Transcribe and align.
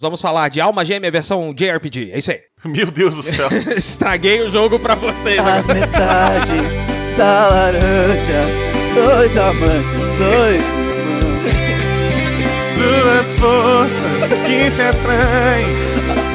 Vamos 0.00 0.18
falar 0.18 0.48
de 0.48 0.62
Alma 0.62 0.82
Gêmea 0.82 1.10
versão 1.10 1.52
JRPG. 1.52 2.12
É 2.14 2.18
isso 2.18 2.30
aí. 2.30 2.40
Meu 2.64 2.90
Deus 2.90 3.16
do 3.16 3.22
céu. 3.22 3.48
Estraguei 3.76 4.40
o 4.40 4.50
jogo 4.50 4.78
pra 4.78 4.94
vocês. 4.94 5.38
As 5.38 5.66
metades 5.66 6.74
da 7.18 7.48
laranja, 7.48 8.42
dois 8.94 9.36
amantes, 9.36 9.90
dois 10.18 10.62
irmãos. 10.62 11.20
Duas 12.78 13.34
forças 13.34 14.40
que 14.46 14.70
se 14.70 14.80
atraem. 14.80 15.66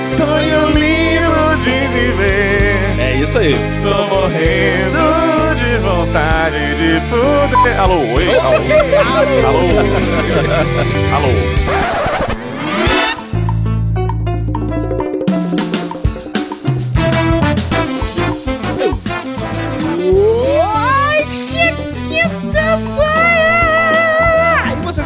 Sonho 0.04 0.70
lindo 0.70 1.58
de 1.64 1.88
viver. 1.88 3.00
É 3.00 3.16
isso 3.20 3.40
aí. 3.40 3.56
Tô 3.82 4.16
morrendo 4.16 5.56
de 5.56 5.78
vontade 5.80 6.76
de 6.76 7.02
fuder. 7.10 7.80
Alô, 7.80 7.98
oi? 8.14 8.38
Alô? 8.38 8.58
Alô? 9.48 9.60
Alô? 11.16 11.30
Oi, 11.30 12.05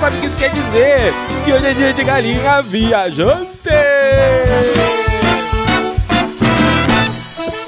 sabe 0.09 0.17
o 0.17 0.21
que 0.21 0.25
isso 0.25 0.37
quer 0.37 0.49
dizer? 0.49 1.13
Que 1.45 1.53
hoje 1.53 1.65
é 1.67 1.73
dia 1.73 1.93
de 1.93 2.03
galinha 2.03 2.61
viajante! 2.63 3.69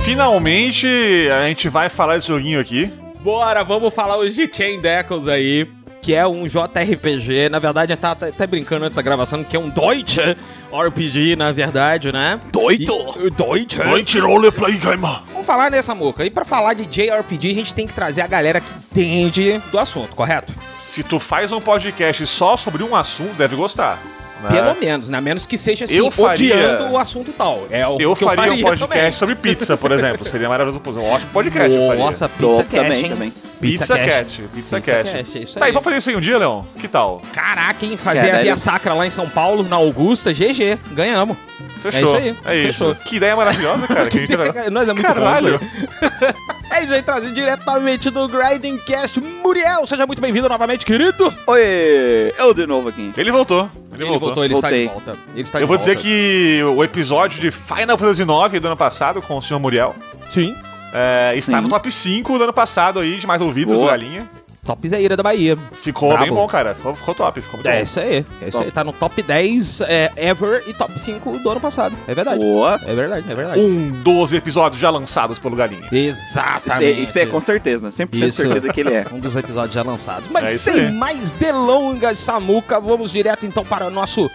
Finalmente 0.03 0.87
a 1.31 1.47
gente 1.47 1.69
vai 1.69 1.87
falar 1.87 2.15
desse 2.15 2.29
joguinho 2.29 2.59
aqui. 2.59 2.91
Bora, 3.21 3.63
vamos 3.63 3.93
falar 3.93 4.17
hoje 4.17 4.47
de 4.47 4.57
Chain 4.57 4.81
Deckles 4.81 5.27
aí, 5.27 5.69
que 6.01 6.13
é 6.15 6.25
um 6.25 6.45
JRPG. 6.47 7.49
Na 7.49 7.59
verdade, 7.59 7.95
tava 7.95 8.27
até 8.27 8.47
brincando 8.47 8.85
antes 8.85 8.95
da 8.95 9.01
gravação, 9.01 9.43
que 9.43 9.55
é 9.55 9.59
um 9.59 9.69
Deutsche 9.69 10.35
RPG, 10.73 11.35
na 11.35 11.51
verdade, 11.51 12.11
né? 12.11 12.39
Doito! 12.51 12.93
E- 13.25 13.29
Deutsche. 13.29 13.77
Deutsche 13.83 14.19
Roleplay 14.19 14.77
Game. 14.77 15.01
Vamos 15.31 15.45
falar 15.45 15.69
nessa 15.69 15.93
moca. 15.93 16.25
E 16.25 16.29
pra 16.29 16.43
falar 16.45 16.73
de 16.73 16.85
JRPG, 16.85 17.51
a 17.51 17.53
gente 17.55 17.75
tem 17.75 17.85
que 17.87 17.93
trazer 17.93 18.21
a 18.21 18.27
galera 18.27 18.59
que 18.61 18.67
entende 18.91 19.61
do 19.71 19.77
assunto, 19.79 20.15
correto? 20.15 20.53
Se 20.85 21.03
tu 21.03 21.19
faz 21.19 21.51
um 21.51 21.61
podcast 21.61 22.25
só 22.27 22.57
sobre 22.57 22.83
um 22.83 22.95
assunto, 22.95 23.33
deve 23.37 23.55
gostar. 23.55 23.99
Né? 24.41 24.49
Pelo 24.61 24.79
menos, 24.79 25.09
né? 25.09 25.17
A 25.17 25.21
menos 25.21 25.45
que 25.45 25.57
seja 25.57 25.85
assim, 25.85 25.95
Eu 25.97 26.09
faria- 26.11 26.55
odiando 26.55 26.91
o 26.93 26.97
assunto 26.97 27.31
tal. 27.33 27.65
É 27.69 27.87
o 27.87 27.99
Eu 27.99 28.15
que 28.15 28.23
faria, 28.23 28.45
eu 28.47 28.53
um 28.53 28.55
faria 28.55 28.63
podcast 28.63 28.89
também. 28.95 29.11
sobre 29.11 29.35
pizza, 29.35 29.77
por 29.77 29.91
exemplo. 29.91 30.25
Seria 30.25 30.49
maravilhoso. 30.49 30.81
Um 30.99 31.05
ótimo 31.11 31.31
podcast. 31.31 31.71
eu 31.73 31.87
faria. 31.87 32.03
Nossa, 32.03 32.29
Pizza 32.29 32.63
Cash, 32.63 32.81
também, 32.83 33.03
hein? 33.03 33.09
também. 33.09 33.33
Pizza 33.61 33.95
Cash. 33.97 34.05
Cat. 34.09 34.25
Pizza 34.41 34.49
Pizza 34.55 34.81
Cat. 34.81 35.09
Cash, 35.11 35.35
é 35.35 35.39
isso 35.39 35.53
Tá, 35.59 35.65
e 35.65 35.69
aí. 35.69 35.71
vamos 35.71 35.83
fazer 35.83 35.97
isso 35.97 36.09
aí 36.09 36.15
um 36.15 36.19
dia, 36.21 36.37
Leão? 36.37 36.65
Que 36.79 36.87
tal? 36.87 37.21
Caraca, 37.31 37.85
hein? 37.85 37.95
Fazer 37.97 38.31
a. 38.35 38.41
Via 38.41 38.57
Sacra 38.57 38.93
lá 38.93 39.05
em 39.05 39.11
São 39.11 39.29
Paulo, 39.29 39.63
na 39.63 39.75
Augusta, 39.75 40.33
GG. 40.33 40.77
Ganhamos. 40.91 41.37
Fechou. 41.81 42.01
isso 42.09 42.15
aí, 42.15 42.35
É 42.45 42.55
isso. 42.57 42.67
fechou. 42.85 42.95
Que 42.95 43.15
ideia 43.17 43.35
maravilhosa, 43.35 43.87
cara. 43.87 44.07
Que 44.09 44.17
a 44.17 44.21
gente 44.21 44.35
vai- 44.37 44.69
Nós 44.69 44.87
é 44.89 44.93
muito 44.93 45.05
Caralho. 45.05 45.59
é 46.71 46.83
isso 46.83 46.93
aí, 46.93 47.01
trazido 47.01 47.33
diretamente 47.33 48.09
do 48.09 48.27
Grinding 48.27 48.77
Cast. 48.77 49.19
Muriel, 49.19 49.85
seja 49.85 50.05
muito 50.07 50.21
bem-vindo 50.21 50.47
novamente, 50.47 50.85
querido. 50.85 51.33
Oi, 51.47 52.33
eu 52.37 52.53
de 52.53 52.65
novo 52.65 52.89
aqui. 52.89 53.11
Ele 53.17 53.31
voltou. 53.31 53.69
Ele, 53.91 54.03
Ele 54.03 54.05
voltou. 54.05 54.27
voltou, 54.29 54.45
ele 54.45 54.53
está 54.53 54.69
de 54.69 54.85
Voltei. 54.85 55.05
volta. 55.05 55.19
Ele 55.33 55.41
está 55.41 55.57
Eu 55.59 55.63
de 55.63 55.67
vou 55.67 55.77
dizer 55.77 55.93
volta. 55.95 56.07
que 56.07 56.63
o 56.63 56.83
episódio 56.83 57.41
de 57.41 57.51
Final 57.51 57.97
Fantasy 57.97 58.21
IX 58.23 58.61
do 58.61 58.67
ano 58.67 58.77
passado 58.77 59.21
com 59.21 59.37
o 59.37 59.41
Sr. 59.41 59.59
Muriel 59.59 59.93
Sim. 60.29 60.55
é, 60.93 61.33
está 61.35 61.57
Sim. 61.57 61.63
no 61.63 61.69
top 61.69 61.91
5 61.91 62.37
do 62.37 62.43
ano 62.45 62.53
passado 62.53 62.99
aí, 62.99 63.17
de 63.17 63.27
mais 63.27 63.41
ouvidos 63.41 63.73
Boa. 63.73 63.87
do 63.87 63.91
Galinha. 63.91 64.29
Top 64.75 64.87
Zaira 64.89 65.17
da 65.17 65.23
Bahia. 65.23 65.57
Ficou 65.73 66.09
Brabo. 66.09 66.23
bem 66.25 66.33
bom, 66.33 66.47
cara. 66.47 66.73
Ficou, 66.73 66.95
ficou 66.95 67.13
top. 67.15 67.41
Ficou 67.41 67.57
muito 67.57 67.67
É 67.67 67.77
bom. 67.77 67.83
isso 67.83 67.99
aí. 67.99 68.25
É 68.41 68.47
isso 68.49 68.57
aí. 68.57 68.71
Tá 68.71 68.83
no 68.83 68.93
top 68.93 69.21
10 69.21 69.81
é, 69.81 70.11
ever 70.15 70.63
e 70.67 70.73
top 70.73 70.97
5 70.99 71.39
do 71.39 71.49
ano 71.49 71.59
passado. 71.59 71.95
É 72.07 72.13
verdade. 72.13 72.39
Boa. 72.39 72.79
É 72.85 72.95
verdade, 72.95 73.31
é 73.31 73.35
verdade. 73.35 73.59
Um 73.59 73.91
12 74.01 74.35
episódios 74.37 74.81
já 74.81 74.89
lançados 74.89 75.39
pelo 75.39 75.55
Galinha. 75.55 75.81
Exatamente. 75.91 77.01
isso 77.01 77.19
é 77.19 77.25
com 77.25 77.41
certeza, 77.41 77.87
né? 77.87 77.91
100% 77.91 78.27
Isso. 78.27 78.41
certeza 78.41 78.71
que 78.73 78.79
ele 78.79 78.93
é. 78.93 79.05
Um 79.11 79.19
dos 79.19 79.35
episódios 79.35 79.73
já 79.73 79.83
lançados. 79.83 80.29
Mas 80.29 80.53
É 80.53 80.57
sem 80.57 80.73
aí. 80.73 80.91
mais 80.91 81.31
delongas, 81.33 82.17
Samuca, 82.17 82.79
vamos 82.79 83.11
direto 83.11 83.45
então 83.45 83.65
para 83.65 83.87
o 83.87 83.89
nosso, 83.89 84.29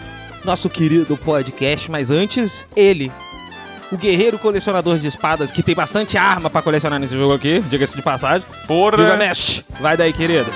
nosso 0.45 0.69
querido 0.69 1.17
podcast. 1.17 1.91
Mas 1.91 2.11
antes, 2.11 2.67
ele, 2.77 3.11
o 3.91 3.97
guerreiro 3.97 4.39
colecionador 4.39 4.99
de 4.99 5.07
espadas, 5.07 5.53
que 5.53 5.63
tem 5.63 5.75
bastante 5.75 6.19
arma 6.19 6.51
para 6.51 6.63
colecionar 6.63 6.99
nesse 6.99 7.15
jogo 7.15 7.35
aqui, 7.35 7.61
diga-se 7.69 7.97
de 7.97 8.03
passagem. 8.03 8.47
Porra! 8.67 8.97
Vai 9.81 9.97
daí, 9.97 10.13
querido. 10.13 10.51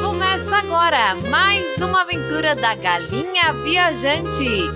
Começa 0.00 0.56
agora 0.56 1.14
mais 1.30 1.47
uma 1.82 2.02
aventura 2.02 2.54
da 2.54 2.74
Galinha 2.74 3.52
Viajante. 3.64 4.68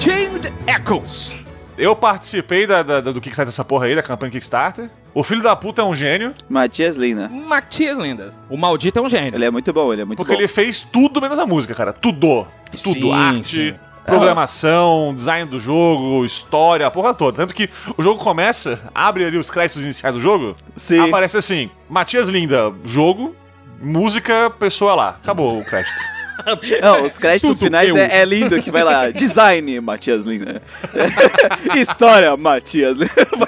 Chained 0.00 0.52
Echoes. 0.66 1.34
Eu 1.78 1.94
participei 1.96 2.66
da, 2.66 2.82
da- 2.82 3.00
do 3.00 3.20
Kickstarter 3.20 3.46
dessa 3.50 3.64
porra 3.64 3.86
aí, 3.86 3.94
da 3.94 4.02
campanha 4.02 4.30
Kickstarter. 4.32 4.90
O 5.14 5.22
filho 5.22 5.42
da 5.42 5.54
puta 5.54 5.82
é 5.82 5.84
um 5.84 5.94
gênio, 5.94 6.34
Matias 6.48 6.96
Lina. 6.96 7.28
Matias 7.28 7.98
Lindas. 7.98 8.38
O 8.48 8.56
maldito 8.56 8.98
é 8.98 9.02
um 9.02 9.08
gênio. 9.08 9.34
Ele 9.34 9.44
é 9.44 9.50
muito 9.50 9.72
bom, 9.72 9.92
ele 9.92 10.02
é 10.02 10.04
muito 10.04 10.16
porque 10.16 10.32
bom. 10.32 10.38
ele 10.38 10.48
fez 10.48 10.80
tudo 10.80 11.20
menos 11.20 11.38
a 11.38 11.46
música, 11.46 11.74
cara. 11.74 11.92
Tudo. 11.92 12.46
Tudo. 12.82 13.00
Sim, 13.00 13.12
Arte, 13.12 13.72
sim. 13.72 13.78
programação, 14.06 15.12
design 15.14 15.48
do 15.50 15.60
jogo, 15.60 16.24
história, 16.24 16.86
a 16.86 16.90
porra 16.90 17.12
toda. 17.12 17.36
Tanto 17.36 17.54
que 17.54 17.68
o 17.96 18.02
jogo 18.02 18.18
começa, 18.22 18.80
abre 18.94 19.24
ali 19.26 19.36
os 19.36 19.50
créditos 19.50 19.82
iniciais 19.82 20.14
do 20.14 20.20
jogo, 20.20 20.56
Sim. 20.76 21.00
aparece 21.00 21.36
assim, 21.36 21.68
Matias 21.90 22.28
Linda, 22.28 22.72
jogo, 22.84 23.36
música, 23.82 24.48
pessoa 24.58 24.94
lá. 24.94 25.08
Acabou 25.22 25.58
o 25.60 25.64
crédito. 25.64 25.92
Não, 26.82 27.02
os 27.04 27.18
créditos 27.18 27.58
Tudo 27.58 27.64
finais 27.66 27.94
é, 27.94 28.20
é 28.20 28.24
lindo 28.24 28.60
que 28.60 28.70
vai 28.70 28.82
lá. 28.84 29.10
Design, 29.14 29.80
Matias 29.80 30.24
Lina. 30.24 30.60
História, 31.74 32.36
Matias. 32.36 32.96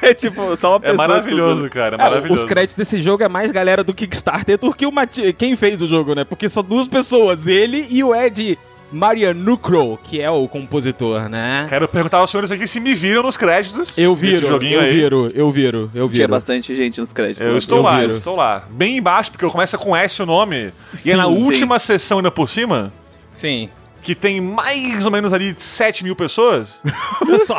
Vai 0.00 0.14
tipo, 0.14 0.56
só 0.56 0.72
uma 0.72 0.76
É 0.78 0.90
pessoa. 0.90 0.96
maravilhoso, 1.08 1.62
tudo. 1.62 1.70
cara, 1.70 1.96
é 1.96 2.00
É, 2.00 2.02
maravilhoso. 2.02 2.42
os 2.42 2.48
créditos 2.48 2.76
desse 2.76 2.98
jogo 3.00 3.22
é 3.22 3.28
mais 3.28 3.50
galera 3.52 3.82
do 3.84 3.94
Kickstarter 3.94 4.58
do 4.58 4.72
que 4.72 4.86
o 4.86 4.92
Mati 4.92 5.32
quem 5.32 5.56
fez 5.56 5.80
o 5.82 5.86
jogo, 5.86 6.14
né? 6.14 6.24
Porque 6.24 6.48
são 6.48 6.62
duas 6.62 6.88
pessoas, 6.88 7.46
ele 7.46 7.86
e 7.90 8.02
o 8.04 8.14
Ed 8.14 8.58
Marianucro, 8.94 9.98
que 10.04 10.20
é 10.20 10.30
o 10.30 10.46
compositor, 10.48 11.28
né? 11.28 11.66
Quero 11.68 11.86
perguntar 11.88 12.18
aos 12.18 12.30
senhores 12.30 12.50
aqui 12.50 12.66
se 12.66 12.80
me 12.80 12.94
viram 12.94 13.22
nos 13.22 13.36
créditos. 13.36 13.92
Eu 13.96 14.14
viro, 14.14 14.46
joguinho 14.46 14.74
eu 14.76 14.80
aí. 14.80 14.92
viro, 14.94 15.30
eu 15.34 15.50
viro, 15.50 15.90
eu 15.94 16.06
Tinha 16.08 16.18
viro. 16.18 16.28
bastante 16.30 16.74
gente 16.74 17.00
nos 17.00 17.12
créditos. 17.12 17.42
Eu 17.46 17.52
né? 17.52 17.58
estou 17.58 17.78
eu 17.78 17.82
lá, 17.82 17.98
viro. 18.00 18.12
eu 18.12 18.16
estou 18.16 18.36
lá. 18.36 18.64
Bem 18.70 18.96
embaixo, 18.96 19.30
porque 19.32 19.46
começa 19.48 19.76
com 19.76 19.94
S 19.96 20.22
o 20.22 20.26
nome. 20.26 20.72
e 20.92 20.96
Sim, 20.98 21.10
é 21.12 21.16
na 21.16 21.24
sim. 21.26 21.30
última 21.44 21.78
sessão 21.78 22.18
ainda 22.18 22.30
por 22.30 22.48
cima, 22.48 22.92
Sim. 23.32 23.68
que 24.00 24.14
tem 24.14 24.40
mais 24.40 25.04
ou 25.04 25.10
menos 25.10 25.32
ali 25.32 25.54
7 25.56 26.04
mil 26.04 26.14
pessoas. 26.14 26.78
Só. 27.46 27.58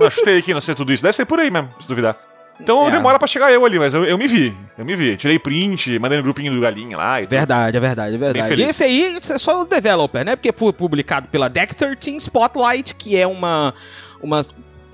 Não, 0.00 0.10
chutei 0.10 0.38
aqui, 0.38 0.54
não 0.54 0.60
sei 0.60 0.74
tudo 0.74 0.92
isso. 0.92 1.02
Deve 1.02 1.14
ser 1.14 1.24
por 1.26 1.38
aí 1.38 1.50
mesmo, 1.50 1.68
se 1.80 1.86
duvidar. 1.88 2.16
Então 2.60 2.88
É. 2.88 2.90
demora 2.90 3.18
pra 3.18 3.28
chegar 3.28 3.52
eu 3.52 3.64
ali, 3.64 3.78
mas 3.78 3.92
eu, 3.94 4.04
eu 4.04 4.16
me 4.16 4.26
vi. 4.26 4.56
Eu 4.78 4.84
me 4.84 4.96
vi. 4.96 5.16
Tirei 5.16 5.38
print, 5.38 5.98
mandei 5.98 6.16
no 6.18 6.24
grupinho 6.24 6.52
do 6.54 6.60
Galinha 6.60 6.96
lá 6.96 7.20
e 7.20 7.24
tudo. 7.26 7.30
Verdade, 7.36 7.76
é 7.76 7.80
verdade, 7.80 8.14
é 8.14 8.18
verdade. 8.18 8.54
E 8.54 8.64
esse 8.64 8.82
aí 8.84 9.18
é 9.30 9.38
só 9.38 9.60
o 9.62 9.64
developer, 9.64 10.24
né? 10.24 10.36
Porque 10.36 10.52
foi 10.52 10.72
publicado 10.72 11.28
pela 11.28 11.48
Deck 11.48 11.74
13 11.74 12.16
Spotlight, 12.16 12.94
que 12.94 13.16
é 13.16 13.26
uma, 13.26 13.74
uma, 14.22 14.40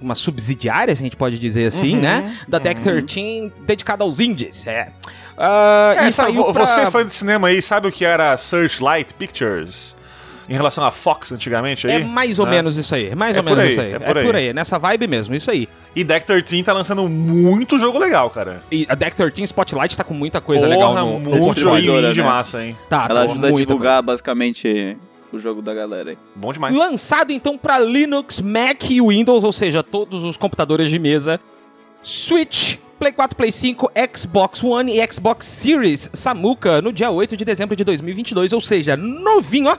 uma 0.00 0.14
subsidiária, 0.14 0.94
se 0.96 1.02
a 1.02 1.04
gente 1.04 1.16
pode 1.16 1.38
dizer 1.38 1.66
assim, 1.66 1.94
Uhum, 1.94 2.00
né? 2.02 2.36
Da 2.48 2.58
Deck 2.58 2.80
13 2.82 3.52
dedicada 3.60 4.02
aos 4.02 4.18
indies, 4.18 4.66
é. 4.66 4.88
Ah, 5.38 5.94
É, 5.96 6.10
sabe, 6.10 6.32
vo- 6.32 6.52
pra- 6.52 6.66
Você 6.66 6.90
fã 6.90 7.04
de 7.06 7.14
cinema 7.14 7.48
aí, 7.48 7.62
sabe 7.62 7.86
o 7.88 7.92
que 7.92 8.04
era 8.04 8.36
Searchlight 8.36 9.14
Pictures? 9.14 9.94
Em 10.52 10.54
relação 10.54 10.84
à 10.84 10.92
Fox 10.92 11.32
antigamente 11.32 11.86
aí? 11.86 11.94
É 11.94 12.04
mais 12.04 12.38
ou 12.38 12.44
né? 12.44 12.52
menos 12.52 12.76
isso 12.76 12.94
aí, 12.94 13.08
é 13.08 13.14
mais 13.14 13.34
É 13.34 13.40
ou 13.40 13.44
por 13.44 13.56
menos 13.56 13.64
aí, 13.64 13.70
isso 13.70 13.80
aí. 13.80 13.92
é 13.92 13.96
É 13.96 13.98
por 13.98 14.22
por, 14.22 14.36
aí. 14.36 14.48
aí. 14.48 14.52
nessa 14.52 14.78
vibe 14.78 15.06
mesmo, 15.06 15.34
isso 15.34 15.50
aí. 15.50 15.66
E 15.96 16.04
Deck 16.04 16.26
13 16.26 16.62
tá 16.62 16.74
lançando 16.74 17.08
muito 17.08 17.78
jogo 17.78 17.98
legal, 17.98 18.28
cara. 18.28 18.62
E 18.70 18.86
a 18.86 18.94
Deck 18.94 19.16
13 19.16 19.44
Spotlight 19.44 19.96
tá 19.96 20.04
com 20.04 20.12
muita 20.12 20.42
coisa 20.42 20.66
Porra, 20.66 20.76
legal 20.76 20.94
no, 20.94 21.18
muito 21.20 21.58
joguinho 21.58 22.02
né? 22.02 22.22
massa, 22.22 22.62
hein? 22.62 22.76
Tá, 22.86 23.06
Ela 23.08 23.24
tá, 23.24 23.30
ajuda 23.30 23.48
a 23.48 23.50
muita 23.50 23.66
divulgar 23.66 24.02
basicamente 24.02 24.98
o 25.32 25.38
jogo 25.38 25.62
da 25.62 25.72
galera 25.72 26.10
aí. 26.10 26.18
Bom 26.36 26.52
demais. 26.52 26.74
Lançado 26.74 27.30
então 27.32 27.56
para 27.56 27.78
Linux, 27.78 28.40
Mac 28.40 28.90
e 28.90 29.00
Windows, 29.00 29.42
ou 29.42 29.52
seja, 29.52 29.82
todos 29.82 30.22
os 30.22 30.36
computadores 30.36 30.90
de 30.90 30.98
mesa 30.98 31.40
Switch, 32.02 32.76
Play 32.98 33.12
4, 33.12 33.36
Play 33.36 33.52
5, 33.52 33.90
Xbox 34.16 34.62
One 34.62 34.92
e 34.96 35.12
Xbox 35.12 35.46
Series 35.46 36.10
Samuka 36.12 36.80
no 36.80 36.92
dia 36.92 37.10
8 37.10 37.36
de 37.36 37.44
dezembro 37.44 37.74
de 37.76 37.84
2022, 37.84 38.52
ou 38.52 38.60
seja, 38.60 38.96
novinho, 38.96 39.70
ó. 39.70 39.76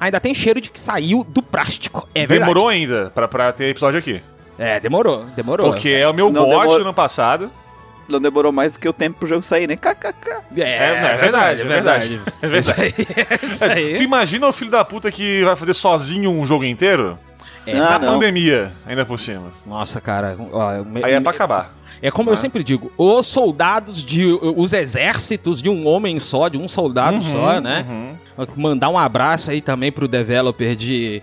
Ainda 0.00 0.20
tem 0.20 0.34
cheiro 0.34 0.60
de 0.60 0.70
que 0.70 0.80
saiu 0.80 1.24
do 1.24 1.42
plástico. 1.42 2.08
É 2.14 2.20
verdade. 2.20 2.40
Demorou 2.40 2.68
ainda 2.68 3.10
pra, 3.14 3.26
pra 3.28 3.52
ter 3.52 3.66
episódio 3.70 3.98
aqui. 3.98 4.20
É, 4.58 4.80
demorou, 4.80 5.24
demorou. 5.36 5.70
Porque 5.70 5.90
é 5.90 6.08
o 6.08 6.14
meu 6.14 6.30
Não 6.30 6.46
gosto 6.46 6.76
do 6.76 6.82
ano 6.82 6.94
passado. 6.94 7.50
Não 8.08 8.20
demorou 8.20 8.52
mais 8.52 8.74
do 8.74 8.78
que 8.78 8.88
o 8.88 8.92
tempo 8.92 9.18
pro 9.18 9.28
jogo 9.28 9.42
sair, 9.42 9.66
né? 9.66 9.76
KKK. 9.76 10.30
É, 10.56 10.60
é 10.60 11.16
verdade, 11.16 11.60
é 11.60 11.64
verdade. 11.64 12.20
É 12.40 12.48
verdade. 12.48 12.94
É 13.40 13.44
isso 13.44 13.64
Tu 13.64 13.70
aí. 13.72 14.02
imagina 14.02 14.46
o 14.46 14.52
filho 14.52 14.70
da 14.70 14.84
puta 14.84 15.10
que 15.10 15.42
vai 15.44 15.56
fazer 15.56 15.74
sozinho 15.74 16.30
um 16.30 16.46
jogo 16.46 16.64
inteiro? 16.64 17.18
É, 17.66 17.76
Ah, 17.78 17.90
Na 17.90 17.98
não. 17.98 18.12
pandemia, 18.14 18.72
ainda 18.86 19.04
por 19.04 19.18
cima. 19.18 19.52
Nossa, 19.66 20.00
cara. 20.00 20.36
ó, 20.52 20.84
me- 20.84 21.04
Aí 21.04 21.12
é 21.14 21.20
pra 21.20 21.32
acabar. 21.32 21.74
É 22.02 22.10
como 22.10 22.30
eu 22.30 22.36
sempre 22.36 22.62
digo, 22.62 22.92
os 22.96 23.26
soldados 23.26 24.04
de. 24.04 24.26
os 24.26 24.72
exércitos 24.72 25.62
de 25.62 25.70
um 25.70 25.86
homem 25.86 26.18
só, 26.20 26.48
de 26.48 26.58
um 26.58 26.68
soldado 26.68 27.22
só, 27.22 27.60
né? 27.60 27.84
Mandar 28.56 28.90
um 28.90 28.98
abraço 28.98 29.50
aí 29.50 29.60
também 29.62 29.90
pro 29.90 30.06
developer 30.06 30.76
de, 30.76 31.22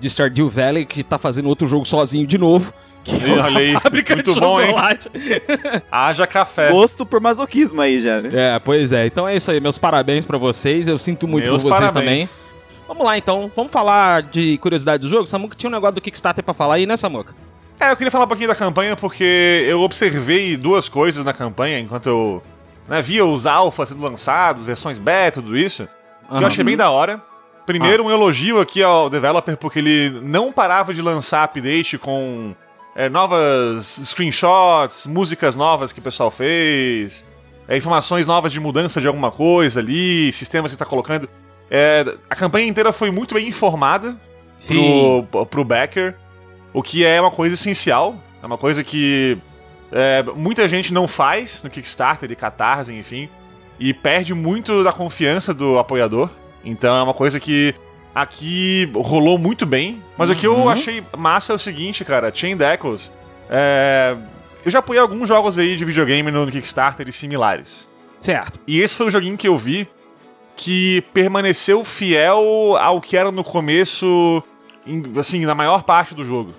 de 0.00 0.08
Stardew 0.10 0.48
Valley, 0.48 0.86
que 0.86 1.02
tá 1.02 1.18
fazendo 1.18 1.48
outro 1.48 1.66
jogo 1.66 1.84
sozinho 1.84 2.26
de 2.26 2.38
novo. 2.38 2.72
Que 3.04 3.14
é 3.14 3.72
fábrica 3.78 4.14
muito 4.16 4.32
de 4.32 4.40
bom, 4.40 4.58
hein? 4.60 4.68
chocolate. 4.68 5.10
Haja 5.92 6.26
café. 6.26 6.70
Gosto 6.72 7.04
por 7.06 7.20
masoquismo 7.20 7.80
aí 7.82 8.00
já, 8.00 8.20
né? 8.20 8.30
É, 8.32 8.58
pois 8.58 8.92
é. 8.92 9.06
Então 9.06 9.28
é 9.28 9.36
isso 9.36 9.50
aí. 9.50 9.60
Meus 9.60 9.76
parabéns 9.78 10.24
pra 10.24 10.38
vocês. 10.38 10.88
Eu 10.88 10.98
sinto 10.98 11.28
muito 11.28 11.44
Meus 11.44 11.62
por 11.62 11.68
vocês 11.72 11.92
parabéns. 11.92 12.30
também. 12.30 12.46
Vamos 12.86 13.04
lá 13.04 13.18
então. 13.18 13.50
Vamos 13.54 13.72
falar 13.72 14.22
de 14.22 14.58
curiosidade 14.58 15.02
do 15.02 15.08
jogo. 15.08 15.26
Samuca 15.26 15.56
tinha 15.56 15.68
um 15.68 15.72
negócio 15.72 15.96
do 15.96 16.00
Kickstarter 16.00 16.44
pra 16.44 16.54
falar 16.54 16.76
aí, 16.76 16.86
né, 16.86 16.96
Samuca? 16.96 17.34
É, 17.78 17.90
eu 17.90 17.96
queria 17.96 18.10
falar 18.10 18.24
um 18.24 18.28
pouquinho 18.28 18.48
da 18.48 18.54
campanha 18.54 18.96
porque 18.96 19.64
eu 19.68 19.80
observei 19.80 20.56
duas 20.56 20.88
coisas 20.88 21.24
na 21.24 21.32
campanha 21.32 21.78
enquanto 21.78 22.08
eu 22.08 22.42
né, 22.88 23.02
via 23.02 23.24
os 23.24 23.46
alphas 23.46 23.90
sendo 23.90 24.02
lançados, 24.02 24.64
versões 24.64 24.98
beta, 24.98 25.42
tudo 25.42 25.56
isso, 25.56 25.86
que 26.28 26.42
eu 26.42 26.46
achei 26.46 26.64
bem 26.64 26.76
da 26.76 26.90
hora. 26.90 27.20
Primeiro, 27.66 28.04
um 28.04 28.10
elogio 28.10 28.60
aqui 28.60 28.82
ao 28.82 29.10
developer 29.10 29.56
porque 29.56 29.80
ele 29.80 30.20
não 30.22 30.52
parava 30.52 30.94
de 30.94 31.02
lançar 31.02 31.42
update 31.42 31.98
com 31.98 32.54
é, 32.94 33.08
novas 33.08 33.84
screenshots, 34.04 35.06
músicas 35.06 35.56
novas 35.56 35.92
que 35.92 35.98
o 35.98 36.02
pessoal 36.02 36.30
fez, 36.30 37.26
é, 37.68 37.76
informações 37.76 38.24
novas 38.24 38.52
de 38.52 38.60
mudança 38.60 39.00
de 39.00 39.06
alguma 39.06 39.30
coisa 39.30 39.80
ali, 39.80 40.32
sistemas 40.32 40.70
que 40.70 40.78
tá 40.78 40.86
colocando. 40.86 41.28
É, 41.70 42.04
a 42.30 42.36
campanha 42.36 42.66
inteira 42.66 42.92
foi 42.92 43.10
muito 43.10 43.34
bem 43.34 43.48
informada 43.48 44.16
pro, 44.66 45.46
pro 45.46 45.64
backer, 45.64 46.14
o 46.72 46.82
que 46.82 47.04
é 47.04 47.20
uma 47.20 47.30
coisa 47.30 47.54
essencial, 47.54 48.16
é 48.42 48.46
uma 48.46 48.58
coisa 48.58 48.84
que 48.84 49.36
é, 49.90 50.22
muita 50.34 50.68
gente 50.68 50.92
não 50.92 51.08
faz 51.08 51.62
no 51.62 51.70
Kickstarter 51.70 52.30
e 52.30 52.36
Catarse, 52.36 52.94
enfim, 52.94 53.28
e 53.78 53.92
perde 53.92 54.34
muito 54.34 54.82
da 54.82 54.92
confiança 54.92 55.52
do 55.52 55.78
apoiador. 55.78 56.30
Então 56.64 56.96
é 56.96 57.02
uma 57.02 57.14
coisa 57.14 57.38
que 57.38 57.74
aqui 58.14 58.90
rolou 58.94 59.38
muito 59.38 59.66
bem. 59.66 60.02
Mas 60.16 60.30
o 60.30 60.34
que 60.34 60.46
eu 60.46 60.68
achei 60.68 61.02
massa 61.16 61.52
é 61.52 61.56
o 61.56 61.58
seguinte, 61.58 62.04
cara, 62.04 62.32
Chain 62.34 62.56
Echoes, 62.74 63.12
é, 63.50 64.16
eu 64.64 64.70
já 64.70 64.78
apoiei 64.80 65.00
alguns 65.00 65.28
jogos 65.28 65.58
aí 65.58 65.76
de 65.76 65.84
videogame 65.84 66.30
no 66.30 66.50
Kickstarter 66.50 67.08
e 67.08 67.12
similares. 67.12 67.88
Certo. 68.18 68.58
E 68.66 68.80
esse 68.80 68.96
foi 68.96 69.06
o 69.06 69.10
joguinho 69.10 69.36
que 69.36 69.46
eu 69.46 69.56
vi 69.56 69.88
que 70.56 71.02
permaneceu 71.12 71.84
fiel 71.84 72.76
ao 72.80 73.00
que 73.00 73.16
era 73.16 73.30
no 73.30 73.44
começo, 73.44 74.42
assim, 75.18 75.44
na 75.44 75.54
maior 75.54 75.82
parte 75.82 76.14
do 76.14 76.24
jogo. 76.24 76.54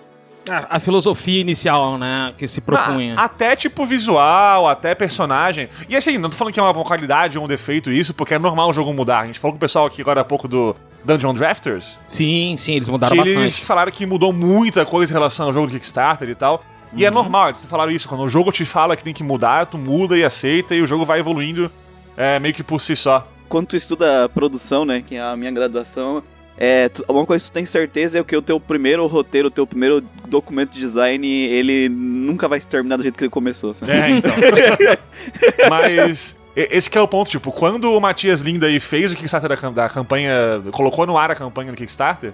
A, 0.50 0.78
a 0.78 0.80
filosofia 0.80 1.42
inicial, 1.42 1.98
né, 1.98 2.34
que 2.38 2.48
se 2.48 2.62
propunha. 2.62 3.16
Ah, 3.18 3.24
até 3.26 3.54
tipo 3.56 3.86
visual, 3.86 4.68
até 4.68 4.96
personagem. 4.96 5.68
E 5.90 5.96
assim, 5.96 6.18
não 6.18 6.30
tô 6.30 6.38
falando 6.38 6.54
que 6.54 6.60
é 6.60 6.64
uma 6.64 6.74
qualidade 6.86 7.38
ou 7.38 7.44
um 7.44 7.48
defeito 7.48 7.92
isso, 7.92 8.14
porque 8.14 8.34
é 8.34 8.40
normal 8.40 8.70
o 8.70 8.74
jogo 8.74 8.94
mudar. 8.94 9.22
A 9.22 9.26
gente 9.26 9.40
falou 9.40 9.54
com 9.54 9.58
o 9.58 9.60
pessoal 9.60 9.86
aqui 9.86 10.00
agora 10.02 10.22
há 10.22 10.24
pouco 10.24 10.48
do 10.48 10.74
Dungeon 11.04 11.34
Drafters, 11.34 11.98
Sim, 12.08 12.56
sim, 12.58 12.76
eles 12.76 12.88
mudaram 12.88 13.14
que 13.16 13.18
bastante. 13.24 13.40
eles 13.40 13.60
falaram 13.60 13.92
que 13.92 14.06
mudou 14.06 14.32
muita 14.32 14.86
coisa 14.86 15.12
em 15.12 15.16
relação 15.16 15.48
ao 15.48 15.54
jogo 15.54 15.68
do 15.68 15.74
Kickstarter 15.74 16.30
e 16.30 16.36
tal. 16.36 16.64
E 16.94 17.02
Uhum. 17.02 17.08
é 17.08 17.12
normal, 17.12 17.50
eles 17.50 17.66
falaram 17.66 17.92
isso. 17.92 18.08
Quando 18.08 18.22
o 18.24 18.30
jogo 18.30 18.50
te 18.52 18.64
fala 18.64 18.96
que 18.96 19.04
tem 19.04 19.14
que 19.14 19.24
mudar, 19.24 19.66
tu 19.66 19.78
muda 19.78 20.18
e 20.18 20.24
aceita, 20.24 20.74
e 20.74 20.82
o 20.82 20.88
jogo 20.88 21.04
vai 21.04 21.20
evoluindo 21.20 21.70
é, 22.16 22.40
meio 22.40 22.54
que 22.54 22.64
por 22.64 22.80
si 22.80 22.96
só. 22.96 23.28
Quando 23.50 23.68
tu 23.68 23.76
estuda 23.76 24.28
produção, 24.30 24.86
né, 24.86 25.04
que 25.06 25.16
é 25.16 25.22
a 25.22 25.36
minha 25.36 25.52
graduação, 25.52 26.22
é, 26.58 26.90
tu- 26.90 27.06
uma 27.08 27.26
coisa 27.26 27.46
que 27.46 27.52
tu 27.52 27.54
tem 27.54 27.66
certeza 27.66 28.20
é 28.20 28.24
que 28.24 28.36
o 28.36 28.42
teu 28.42 28.60
primeiro 28.60 29.06
roteiro, 29.08 29.48
o 29.48 29.52
teu 29.52 29.66
primeiro 29.68 30.02
documento 30.28 30.72
de 30.72 30.80
design, 30.80 31.26
ele 31.28 31.88
nunca 31.90 32.48
vai 32.48 32.60
se 32.60 32.68
terminar 32.68 32.98
do 32.98 33.04
jeito 33.04 33.18
que 33.18 33.24
ele 33.24 33.30
começou. 33.32 33.74
sabe? 33.74 33.92
É, 33.92 34.10
então. 34.10 34.32
Mas 35.70 36.40
esse 36.56 36.90
que 36.90 36.98
é 36.98 37.02
o 37.02 37.08
ponto, 37.08 37.30
tipo, 37.30 37.52
quando 37.52 37.92
o 37.94 38.00
Matias 38.00 38.42
Linda 38.42 38.68
aí 38.68 38.80
fez 38.80 39.12
o 39.12 39.16
Kickstarter 39.16 39.50
da, 39.50 39.70
da 39.70 39.90
campanha, 39.90 40.32
colocou 40.72 41.06
no 41.06 41.18
ar 41.18 41.32
a 41.32 41.36
campanha 41.36 41.72
do 41.72 41.78
Kickstarter, 41.78 42.34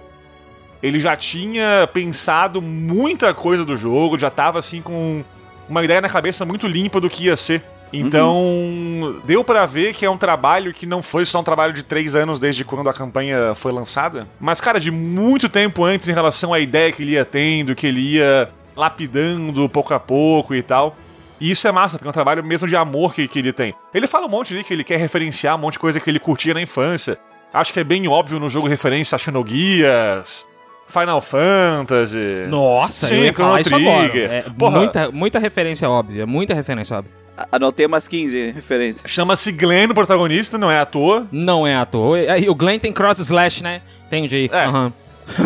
ele 0.82 0.98
já 0.98 1.16
tinha 1.16 1.88
pensado 1.92 2.60
muita 2.60 3.32
coisa 3.34 3.64
do 3.64 3.76
jogo, 3.76 4.18
já 4.18 4.30
tava 4.30 4.58
assim 4.58 4.82
com 4.82 5.22
uma 5.68 5.82
ideia 5.84 6.00
na 6.00 6.08
cabeça 6.08 6.44
muito 6.44 6.66
limpa 6.66 7.00
do 7.00 7.08
que 7.08 7.24
ia 7.24 7.36
ser. 7.36 7.62
Então, 8.00 9.20
deu 9.24 9.44
pra 9.44 9.66
ver 9.66 9.94
que 9.94 10.04
é 10.04 10.10
um 10.10 10.16
trabalho 10.16 10.72
que 10.72 10.86
não 10.86 11.02
foi 11.02 11.24
só 11.24 11.40
um 11.40 11.44
trabalho 11.44 11.72
de 11.72 11.82
três 11.82 12.14
anos 12.14 12.38
desde 12.38 12.64
quando 12.64 12.88
a 12.88 12.94
campanha 12.94 13.54
foi 13.54 13.72
lançada, 13.72 14.26
mas, 14.40 14.60
cara, 14.60 14.80
de 14.80 14.90
muito 14.90 15.48
tempo 15.48 15.84
antes 15.84 16.08
em 16.08 16.12
relação 16.12 16.52
à 16.52 16.58
ideia 16.58 16.90
que 16.92 17.02
ele 17.02 17.12
ia 17.12 17.24
tendo, 17.24 17.74
que 17.74 17.86
ele 17.86 18.00
ia 18.00 18.50
lapidando 18.76 19.68
pouco 19.68 19.94
a 19.94 20.00
pouco 20.00 20.54
e 20.54 20.62
tal. 20.62 20.96
E 21.40 21.50
isso 21.50 21.66
é 21.66 21.72
massa, 21.72 21.98
porque 21.98 22.08
é 22.08 22.10
um 22.10 22.12
trabalho 22.12 22.42
mesmo 22.44 22.66
de 22.66 22.76
amor 22.76 23.12
que, 23.14 23.26
que 23.28 23.38
ele 23.38 23.52
tem. 23.52 23.74
Ele 23.92 24.06
fala 24.06 24.26
um 24.26 24.30
monte 24.30 24.54
ali 24.54 24.64
que 24.64 24.72
ele 24.72 24.84
quer 24.84 24.98
referenciar 24.98 25.56
um 25.56 25.58
monte 25.58 25.74
de 25.74 25.78
coisa 25.80 26.00
que 26.00 26.08
ele 26.08 26.18
curtia 26.18 26.54
na 26.54 26.62
infância. 26.62 27.18
Acho 27.52 27.72
que 27.72 27.80
é 27.80 27.84
bem 27.84 28.08
óbvio 28.08 28.40
no 28.40 28.48
jogo 28.48 28.66
referência 28.66 29.14
a 29.14 29.18
Xenogears, 29.18 30.46
Final 30.88 31.20
Fantasy. 31.20 32.46
Nossa, 32.48 33.06
Sim, 33.06 33.16
eu 33.16 33.24
ia 33.24 33.32
falar 33.32 33.60
isso 33.60 33.70
Chrono 33.70 33.88
agora. 33.88 34.08
Trigger. 34.08 34.32
É, 34.32 34.42
Porra. 34.42 34.78
muita, 34.78 35.10
muita 35.10 35.38
referência 35.38 35.88
óbvia, 35.88 36.26
muita 36.26 36.54
referência 36.54 36.96
óbvia. 36.96 37.23
Anotei 37.50 37.86
umas 37.86 38.06
15 38.06 38.52
referências. 38.52 39.10
Chama-se 39.10 39.50
Glenn 39.50 39.90
o 39.90 39.94
protagonista, 39.94 40.56
não 40.56 40.70
é 40.70 40.78
à 40.78 40.86
toa. 40.86 41.26
Não 41.32 41.66
é 41.66 41.74
à 41.74 41.84
toa. 41.84 42.20
E 42.20 42.48
O 42.48 42.54
Glenn 42.54 42.78
tem 42.78 42.92
cross 42.92 43.18
slash, 43.18 43.62
né? 43.62 43.82
Entendi. 44.06 44.48
É. 44.52 44.64
Aham. 44.64 44.92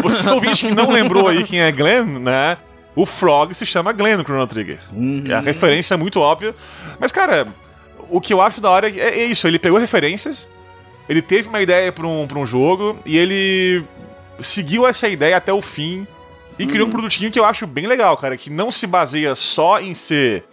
Você 0.02 0.28
ouvinte 0.30 0.66
que 0.66 0.74
não 0.74 0.90
lembrou 0.90 1.28
aí 1.28 1.44
quem 1.44 1.60
é 1.60 1.72
Glenn, 1.72 2.18
né? 2.18 2.58
O 2.94 3.06
Frog 3.06 3.54
se 3.54 3.64
chama 3.64 3.92
Glenn 3.92 4.16
no 4.18 4.24
Chrono 4.24 4.46
Trigger. 4.46 4.78
Uhum. 4.92 5.24
A 5.32 5.40
referência 5.40 5.94
é 5.94 5.96
muito 5.96 6.20
óbvia. 6.20 6.54
Mas, 6.98 7.12
cara, 7.12 7.46
o 8.10 8.20
que 8.20 8.32
eu 8.32 8.40
acho 8.40 8.60
da 8.60 8.70
hora 8.70 8.88
é, 8.90 9.20
é 9.20 9.24
isso. 9.24 9.46
Ele 9.46 9.58
pegou 9.58 9.78
referências, 9.78 10.48
ele 11.08 11.22
teve 11.22 11.48
uma 11.48 11.62
ideia 11.62 11.92
pra 11.92 12.06
um, 12.06 12.26
pra 12.26 12.38
um 12.38 12.44
jogo 12.44 12.98
e 13.06 13.16
ele 13.16 13.84
seguiu 14.40 14.86
essa 14.86 15.08
ideia 15.08 15.36
até 15.36 15.52
o 15.52 15.60
fim 15.60 16.06
e 16.58 16.66
criou 16.66 16.88
um 16.88 16.90
produtinho 16.90 17.30
que 17.30 17.38
eu 17.38 17.44
acho 17.44 17.66
bem 17.66 17.86
legal, 17.86 18.16
cara. 18.16 18.36
Que 18.36 18.50
não 18.50 18.70
se 18.72 18.86
baseia 18.86 19.34
só 19.34 19.80
em 19.80 19.94
ser 19.94 20.44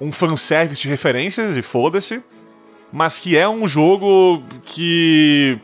um 0.00 0.10
fanservice 0.12 0.80
de 0.82 0.88
referências 0.88 1.56
e 1.56 1.62
foda-se, 1.62 2.20
mas 2.92 3.18
que 3.18 3.36
é 3.36 3.48
um 3.48 3.66
jogo 3.66 4.42
que 4.64 5.58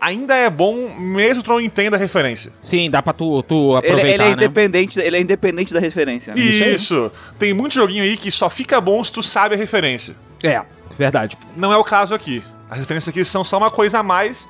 ainda 0.00 0.34
é 0.36 0.50
bom 0.50 0.94
mesmo 0.98 1.42
tu 1.42 1.50
não 1.50 1.60
entenda 1.60 1.96
a 1.96 1.98
referência. 1.98 2.52
Sim, 2.60 2.90
dá 2.90 3.02
pra 3.02 3.12
tu, 3.12 3.42
tu 3.42 3.70
Ele, 3.70 3.78
aproveitar, 3.78 4.08
ele 4.08 4.22
é 4.22 4.26
né? 4.26 4.32
independente, 4.32 5.00
ele 5.00 5.16
é 5.16 5.20
independente 5.20 5.72
da 5.72 5.80
referência. 5.80 6.34
né? 6.34 6.40
Isso. 6.40 7.10
Tem 7.38 7.54
muito 7.54 7.74
joguinho 7.74 8.02
aí 8.02 8.16
que 8.16 8.30
só 8.30 8.50
fica 8.50 8.80
bom 8.80 9.02
se 9.02 9.10
tu 9.12 9.22
sabe 9.22 9.54
a 9.54 9.58
referência. 9.58 10.14
É, 10.42 10.60
verdade. 10.98 11.36
Não 11.56 11.72
é 11.72 11.76
o 11.76 11.84
caso 11.84 12.14
aqui. 12.14 12.42
As 12.68 12.78
referências 12.78 13.08
aqui 13.08 13.24
são 13.24 13.42
só 13.42 13.56
uma 13.56 13.70
coisa 13.70 14.00
a 14.00 14.02
mais, 14.02 14.46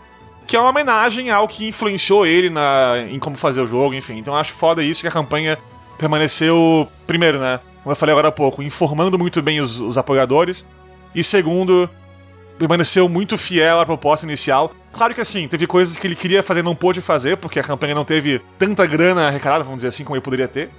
que 0.47 0.57
é 0.57 0.61
uma 0.61 0.71
homenagem 0.71 1.31
ao 1.31 1.47
que 1.47 1.69
influenciou 1.69 2.27
ele 2.27 2.51
na, 2.51 3.05
em 3.09 3.19
como 3.19 3.37
fazer 3.37 3.61
o 3.61 3.67
jogo, 3.67 3.95
enfim. 3.95 4.19
Então 4.19 4.35
eu 4.35 4.39
acho 4.41 4.53
foda 4.53 4.83
isso 4.83 5.03
que 5.03 5.09
a 5.09 5.11
campanha 5.11 5.57
permaneceu, 5.99 6.89
primeiro, 7.07 7.39
né? 7.39 7.61
Como 7.85 7.93
eu 7.93 7.97
falei 7.97 8.13
agora 8.13 8.29
há 8.29 8.33
pouco, 8.33 8.63
informando 8.63 9.17
muito 9.19 9.41
bem 9.41 9.61
os, 9.61 9.79
os 9.79 9.97
apoiadores. 9.97 10.65
E 11.15 11.23
segundo, 11.23 11.89
permaneceu 12.59 13.09
muito 13.09 13.39
fiel 13.39 13.79
à 13.79 13.87
proposta 13.87 14.27
inicial. 14.27 14.73
Claro 14.93 15.15
que 15.15 15.21
assim, 15.21 15.47
teve 15.47 15.67
coisas 15.67 15.97
que 15.97 16.07
ele 16.07 16.17
queria 16.17 16.43
fazer 16.43 16.61
e 16.61 16.63
não 16.63 16.75
pôde 16.75 17.01
fazer, 17.01 17.37
porque 17.37 17.61
a 17.61 17.63
campanha 17.63 17.95
não 17.95 18.05
teve 18.05 18.41
tanta 18.59 18.87
grana 18.87 19.29
arrecadada, 19.29 19.63
vamos 19.63 19.79
dizer 19.79 19.89
assim, 19.89 20.03
como 20.03 20.17
ele 20.17 20.23
poderia 20.23 20.49
ter. 20.49 20.71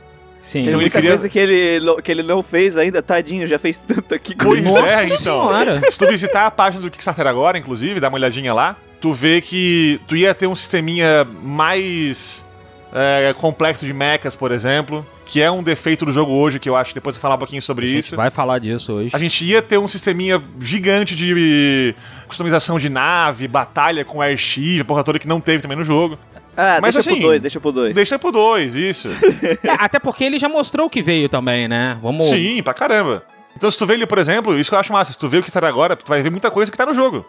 Sim. 0.42 0.60
Tem 0.60 0.62
Então 0.64 0.74
ele 0.74 0.82
muita 0.82 0.98
queria- 0.98 1.12
coisa 1.12 1.30
que 1.30 1.40
ele, 1.40 2.02
que 2.02 2.12
ele 2.12 2.24
não 2.24 2.42
fez 2.44 2.76
ainda, 2.78 3.02
tadinho, 3.02 3.46
já 3.48 3.58
fez 3.60 3.78
tanto 3.78 4.14
aqui. 4.14 4.36
Pois 4.36 4.64
Nossa 4.64 4.86
é, 4.88 5.06
então. 5.06 5.18
senhora. 5.18 5.82
Se 5.92 5.98
tu 5.98 6.08
visitar 6.08 6.46
a 6.46 6.52
página 6.52 6.82
do 6.84 6.90
Kickstarter 6.92 7.28
agora, 7.28 7.58
inclusive, 7.58 8.00
dá 8.00 8.08
uma 8.10 8.18
olhadinha 8.18 8.54
lá, 8.54 8.76
tu 9.02 9.14
vê 9.14 9.42
que 9.42 10.00
tu 10.08 10.16
ia 10.16 10.34
ter 10.34 10.48
um 10.48 10.56
sisteminha 10.56 11.26
mais 11.44 12.46
é, 12.94 13.34
complexo 13.38 13.86
de 13.86 13.94
mechas, 13.94 14.36
por 14.36 14.52
exemplo, 14.52 15.06
que 15.26 15.42
é 15.42 15.50
um 15.50 15.64
defeito 15.64 16.06
do 16.06 16.12
jogo 16.12 16.32
hoje, 16.32 16.60
que 16.60 16.70
eu 16.70 16.76
acho 16.76 16.92
que 16.92 16.96
depois 16.96 17.16
eu 17.16 17.20
vou 17.20 17.22
falar 17.24 17.36
um 17.36 17.40
pouquinho 17.40 17.62
sobre 17.62 17.86
A 17.86 17.90
gente 17.90 18.06
isso. 18.06 18.16
vai 18.16 18.30
falar 18.30 18.60
disso 18.60 18.94
hoje. 18.94 19.10
A 19.14 19.18
gente 19.18 19.44
ia 19.44 19.62
ter 19.62 19.78
um 19.78 19.88
sisteminha 19.88 20.42
gigante 20.60 21.16
de 21.16 21.96
customização 22.28 22.78
de 22.78 22.90
nave, 22.90 23.48
batalha 23.48 24.06
com 24.06 24.22
airship, 24.22 24.82
a 24.82 24.86
porra 24.86 25.04
toda 25.04 25.18
que 25.20 25.28
não 25.28 25.40
teve 25.42 25.62
também 25.64 25.78
no 25.78 25.84
jogo. 25.84 26.18
Ah, 26.56 26.80
Mas 26.82 26.94
deixa 26.96 27.10
assim, 27.12 27.20
pro 27.20 27.30
2, 27.30 27.42
deixa 27.42 27.60
pro 27.60 27.72
2. 27.72 27.94
Deixa 27.96 28.20
pro 28.20 28.32
2, 28.32 28.76
isso. 28.76 29.10
É, 29.64 29.76
até 29.78 30.00
porque 30.00 30.24
ele 30.24 30.40
já 30.40 30.48
mostrou 30.48 30.88
o 30.88 30.90
que 30.90 31.02
veio 31.02 31.28
também, 31.28 31.68
né? 31.68 31.98
Vamos. 32.02 32.26
Sim, 32.26 32.62
pra 32.64 32.74
caramba. 32.74 33.24
Então, 33.58 33.70
se 33.70 33.78
tu 33.78 33.86
vê 33.86 33.94
ele, 33.94 34.06
por 34.06 34.18
exemplo, 34.18 34.58
isso 34.58 34.70
que 34.70 34.76
eu 34.76 34.80
acho 34.80 34.92
massa, 34.94 35.12
se 35.14 35.20
tu 35.20 35.28
vê 35.28 35.38
o 35.38 35.42
que 35.42 35.50
está 35.50 35.66
agora, 35.68 35.96
tu 35.96 36.08
vai 36.08 36.22
ver 36.22 36.30
muita 36.30 36.52
coisa 36.52 36.72
que 36.72 36.78
tá 36.78 36.86
no 36.86 36.94
jogo. 36.94 37.26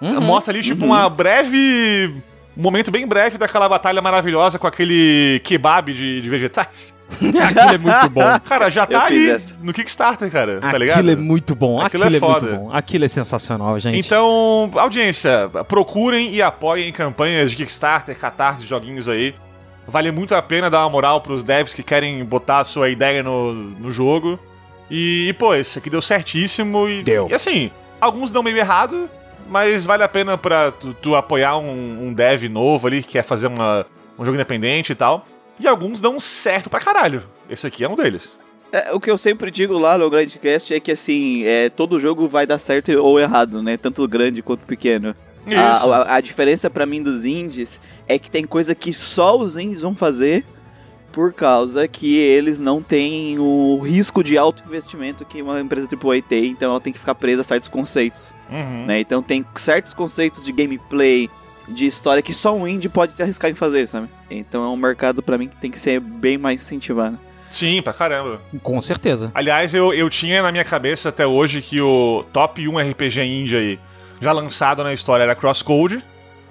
Uhum. 0.00 0.20
Mostra 0.20 0.52
ali, 0.52 0.62
tipo, 0.62 0.84
uma 0.84 1.08
breve. 1.08 2.14
Um 2.58 2.62
momento 2.62 2.90
bem 2.90 3.06
breve 3.06 3.38
daquela 3.38 3.68
batalha 3.68 4.02
maravilhosa 4.02 4.58
com 4.58 4.66
aquele 4.66 5.40
kebab 5.44 5.94
de, 5.94 6.20
de 6.20 6.28
vegetais. 6.28 6.92
Aquilo 7.14 7.70
é 7.72 7.78
muito 7.78 8.10
bom. 8.10 8.40
Cara, 8.44 8.68
já 8.68 8.84
tá 8.84 9.04
ali 9.04 9.30
essa. 9.30 9.56
no 9.62 9.72
Kickstarter, 9.72 10.28
cara. 10.28 10.58
Tá 10.58 10.76
ligado? 10.76 10.98
Aquilo 10.98 11.12
é 11.12 11.16
muito 11.16 11.54
bom. 11.54 11.80
Aquilo 11.80 12.02
Aquilo, 12.02 12.16
é 12.16 12.16
é, 12.16 12.20
foda. 12.20 12.46
muito 12.46 12.60
bom. 12.64 12.74
Aquilo 12.74 13.04
é 13.04 13.08
sensacional, 13.08 13.78
gente. 13.78 14.04
Então, 14.04 14.68
audiência, 14.74 15.48
procurem 15.68 16.34
e 16.34 16.42
apoiem 16.42 16.90
campanhas 16.90 17.52
de 17.52 17.58
Kickstarter, 17.58 18.18
Catarse, 18.18 18.66
joguinhos 18.66 19.08
aí. 19.08 19.36
Vale 19.86 20.10
muito 20.10 20.34
a 20.34 20.42
pena 20.42 20.68
dar 20.68 20.80
uma 20.80 20.90
moral 20.90 21.20
pros 21.20 21.44
devs 21.44 21.72
que 21.74 21.84
querem 21.84 22.24
botar 22.24 22.58
a 22.58 22.64
sua 22.64 22.90
ideia 22.90 23.22
no, 23.22 23.54
no 23.54 23.92
jogo. 23.92 24.36
E, 24.90 25.28
e, 25.28 25.32
pô, 25.32 25.54
esse 25.54 25.78
aqui 25.78 25.88
deu 25.88 26.02
certíssimo 26.02 26.88
e. 26.88 27.04
Deu. 27.04 27.28
E 27.30 27.34
assim, 27.34 27.70
alguns 28.00 28.32
dão 28.32 28.42
meio 28.42 28.58
errado, 28.58 29.08
mas 29.48 29.84
vale 29.86 30.02
a 30.02 30.08
pena 30.08 30.36
pra 30.38 30.70
tu, 30.70 30.94
tu 30.94 31.14
apoiar 31.14 31.56
um, 31.58 32.06
um 32.08 32.12
dev 32.12 32.44
novo 32.44 32.86
ali 32.86 33.02
que 33.02 33.08
quer 33.12 33.22
fazer 33.24 33.46
uma, 33.46 33.86
um 34.18 34.24
jogo 34.24 34.34
independente 34.36 34.92
e 34.92 34.94
tal. 34.94 35.26
E 35.60 35.66
alguns 35.66 36.00
dão 36.00 36.20
certo 36.20 36.70
pra 36.70 36.78
caralho. 36.80 37.22
Esse 37.50 37.66
aqui 37.66 37.82
é 37.82 37.88
um 37.88 37.96
deles. 37.96 38.30
É, 38.70 38.92
o 38.92 39.00
que 39.00 39.10
eu 39.10 39.16
sempre 39.18 39.50
digo 39.50 39.78
lá 39.78 39.96
no 39.98 40.08
Grandcast 40.10 40.72
é 40.74 40.78
que 40.78 40.92
assim, 40.92 41.42
é, 41.44 41.70
todo 41.70 41.98
jogo 41.98 42.28
vai 42.28 42.46
dar 42.46 42.58
certo 42.58 42.92
ou 42.92 43.18
errado, 43.18 43.62
né? 43.62 43.76
Tanto 43.76 44.06
grande 44.06 44.42
quanto 44.42 44.60
pequeno. 44.66 45.14
A, 45.46 45.72
Isso. 45.72 45.92
a- 45.92 46.14
a 46.16 46.20
diferença 46.20 46.68
pra 46.68 46.84
mim 46.84 47.02
dos 47.02 47.24
indies 47.24 47.80
é 48.06 48.18
que 48.18 48.30
tem 48.30 48.44
coisa 48.46 48.74
que 48.74 48.92
só 48.92 49.38
os 49.38 49.56
indies 49.56 49.80
vão 49.80 49.94
fazer 49.94 50.44
por 51.18 51.32
causa 51.32 51.88
que 51.88 52.16
eles 52.16 52.60
não 52.60 52.80
têm 52.80 53.40
o 53.40 53.80
risco 53.80 54.22
de 54.22 54.38
alto 54.38 54.62
investimento 54.64 55.24
que 55.24 55.42
uma 55.42 55.60
empresa 55.60 55.88
AAA 55.92 56.22
tem, 56.22 56.44
então 56.52 56.70
ela 56.70 56.80
tem 56.80 56.92
que 56.92 56.98
ficar 57.00 57.16
presa 57.16 57.40
a 57.40 57.44
certos 57.44 57.68
conceitos, 57.68 58.36
Uhum. 58.48 58.86
né? 58.86 59.00
Então 59.00 59.20
tem 59.20 59.44
certos 59.56 59.92
conceitos 59.92 60.44
de 60.44 60.52
gameplay, 60.52 61.28
de 61.66 61.86
história 61.86 62.22
que 62.22 62.32
só 62.32 62.54
um 62.54 62.68
indie 62.68 62.88
pode 62.88 63.16
se 63.16 63.22
arriscar 63.24 63.50
em 63.50 63.54
fazer, 63.56 63.88
sabe? 63.88 64.08
Então 64.30 64.62
é 64.62 64.68
um 64.68 64.76
mercado 64.76 65.20
pra 65.20 65.36
mim 65.36 65.48
que 65.48 65.56
tem 65.56 65.72
que 65.72 65.78
ser 65.80 65.98
bem 65.98 66.38
mais 66.38 66.60
incentivado. 66.62 67.18
Sim, 67.50 67.82
pra 67.82 67.92
caramba. 67.92 68.40
Com 68.62 68.80
certeza. 68.80 69.32
Aliás, 69.34 69.74
eu, 69.74 69.92
eu 69.92 70.08
tinha 70.08 70.40
na 70.40 70.52
minha 70.52 70.64
cabeça 70.64 71.08
até 71.08 71.26
hoje 71.26 71.60
que 71.60 71.80
o 71.80 72.24
top 72.32 72.68
1 72.68 72.78
RPG 72.92 73.22
indie 73.24 73.56
aí, 73.56 73.78
já 74.20 74.30
lançado 74.30 74.84
na 74.84 74.94
história, 74.94 75.24
era 75.24 75.34
Crosscode. 75.34 76.00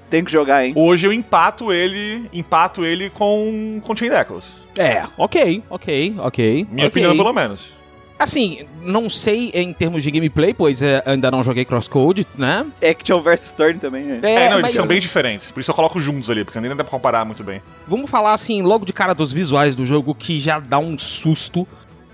Tem 0.10 0.24
que 0.24 0.32
jogar, 0.32 0.66
hein? 0.66 0.74
Hoje 0.76 1.06
eu 1.06 1.12
empato 1.12 1.72
ele, 1.72 2.30
empato 2.32 2.86
ele 2.86 3.10
com, 3.10 3.82
com 3.84 3.96
Chain 3.96 4.10
Echoes. 4.10 4.54
É, 4.78 5.04
ok, 5.18 5.64
ok, 5.70 6.16
ok. 6.20 6.68
Minha 6.72 6.88
ok. 6.88 7.04
opinião, 7.04 7.18
pelo 7.18 7.34
menos. 7.34 7.78
Assim, 8.20 8.66
não 8.82 9.10
sei 9.10 9.52
em 9.54 9.72
termos 9.72 10.04
de 10.04 10.10
gameplay, 10.10 10.52
pois 10.52 10.82
é, 10.82 11.04
ainda 11.06 11.30
não 11.30 11.44
joguei 11.44 11.64
Crosscode, 11.64 12.26
né? 12.36 12.66
Action 12.82 13.22
vs 13.22 13.54
Turn 13.54 13.78
também, 13.78 14.04
né? 14.04 14.20
É, 14.24 14.50
não, 14.50 14.60
eles 14.60 14.74
são 14.74 14.88
bem 14.88 15.00
diferentes. 15.00 15.52
Por 15.52 15.60
isso 15.60 15.70
eu 15.70 15.76
coloco 15.76 16.00
juntos 16.00 16.30
ali, 16.30 16.44
porque 16.44 16.60
nem 16.60 16.70
dá 16.70 16.84
pra 16.84 16.86
comparar 16.86 17.24
muito 17.26 17.44
bem. 17.44 17.62
vamos 17.88 18.10
falar 18.10 18.34
assim, 18.34 18.64
logo 18.64 18.86
de 18.86 18.94
cara 18.94 19.14
dos 19.14 19.32
visuais 19.32 19.76
do 19.76 19.86
jogo, 19.86 20.16
que 20.16 20.40
já 20.40 20.60
dá 20.60 20.80
um 20.80 20.98
susto. 20.98 21.68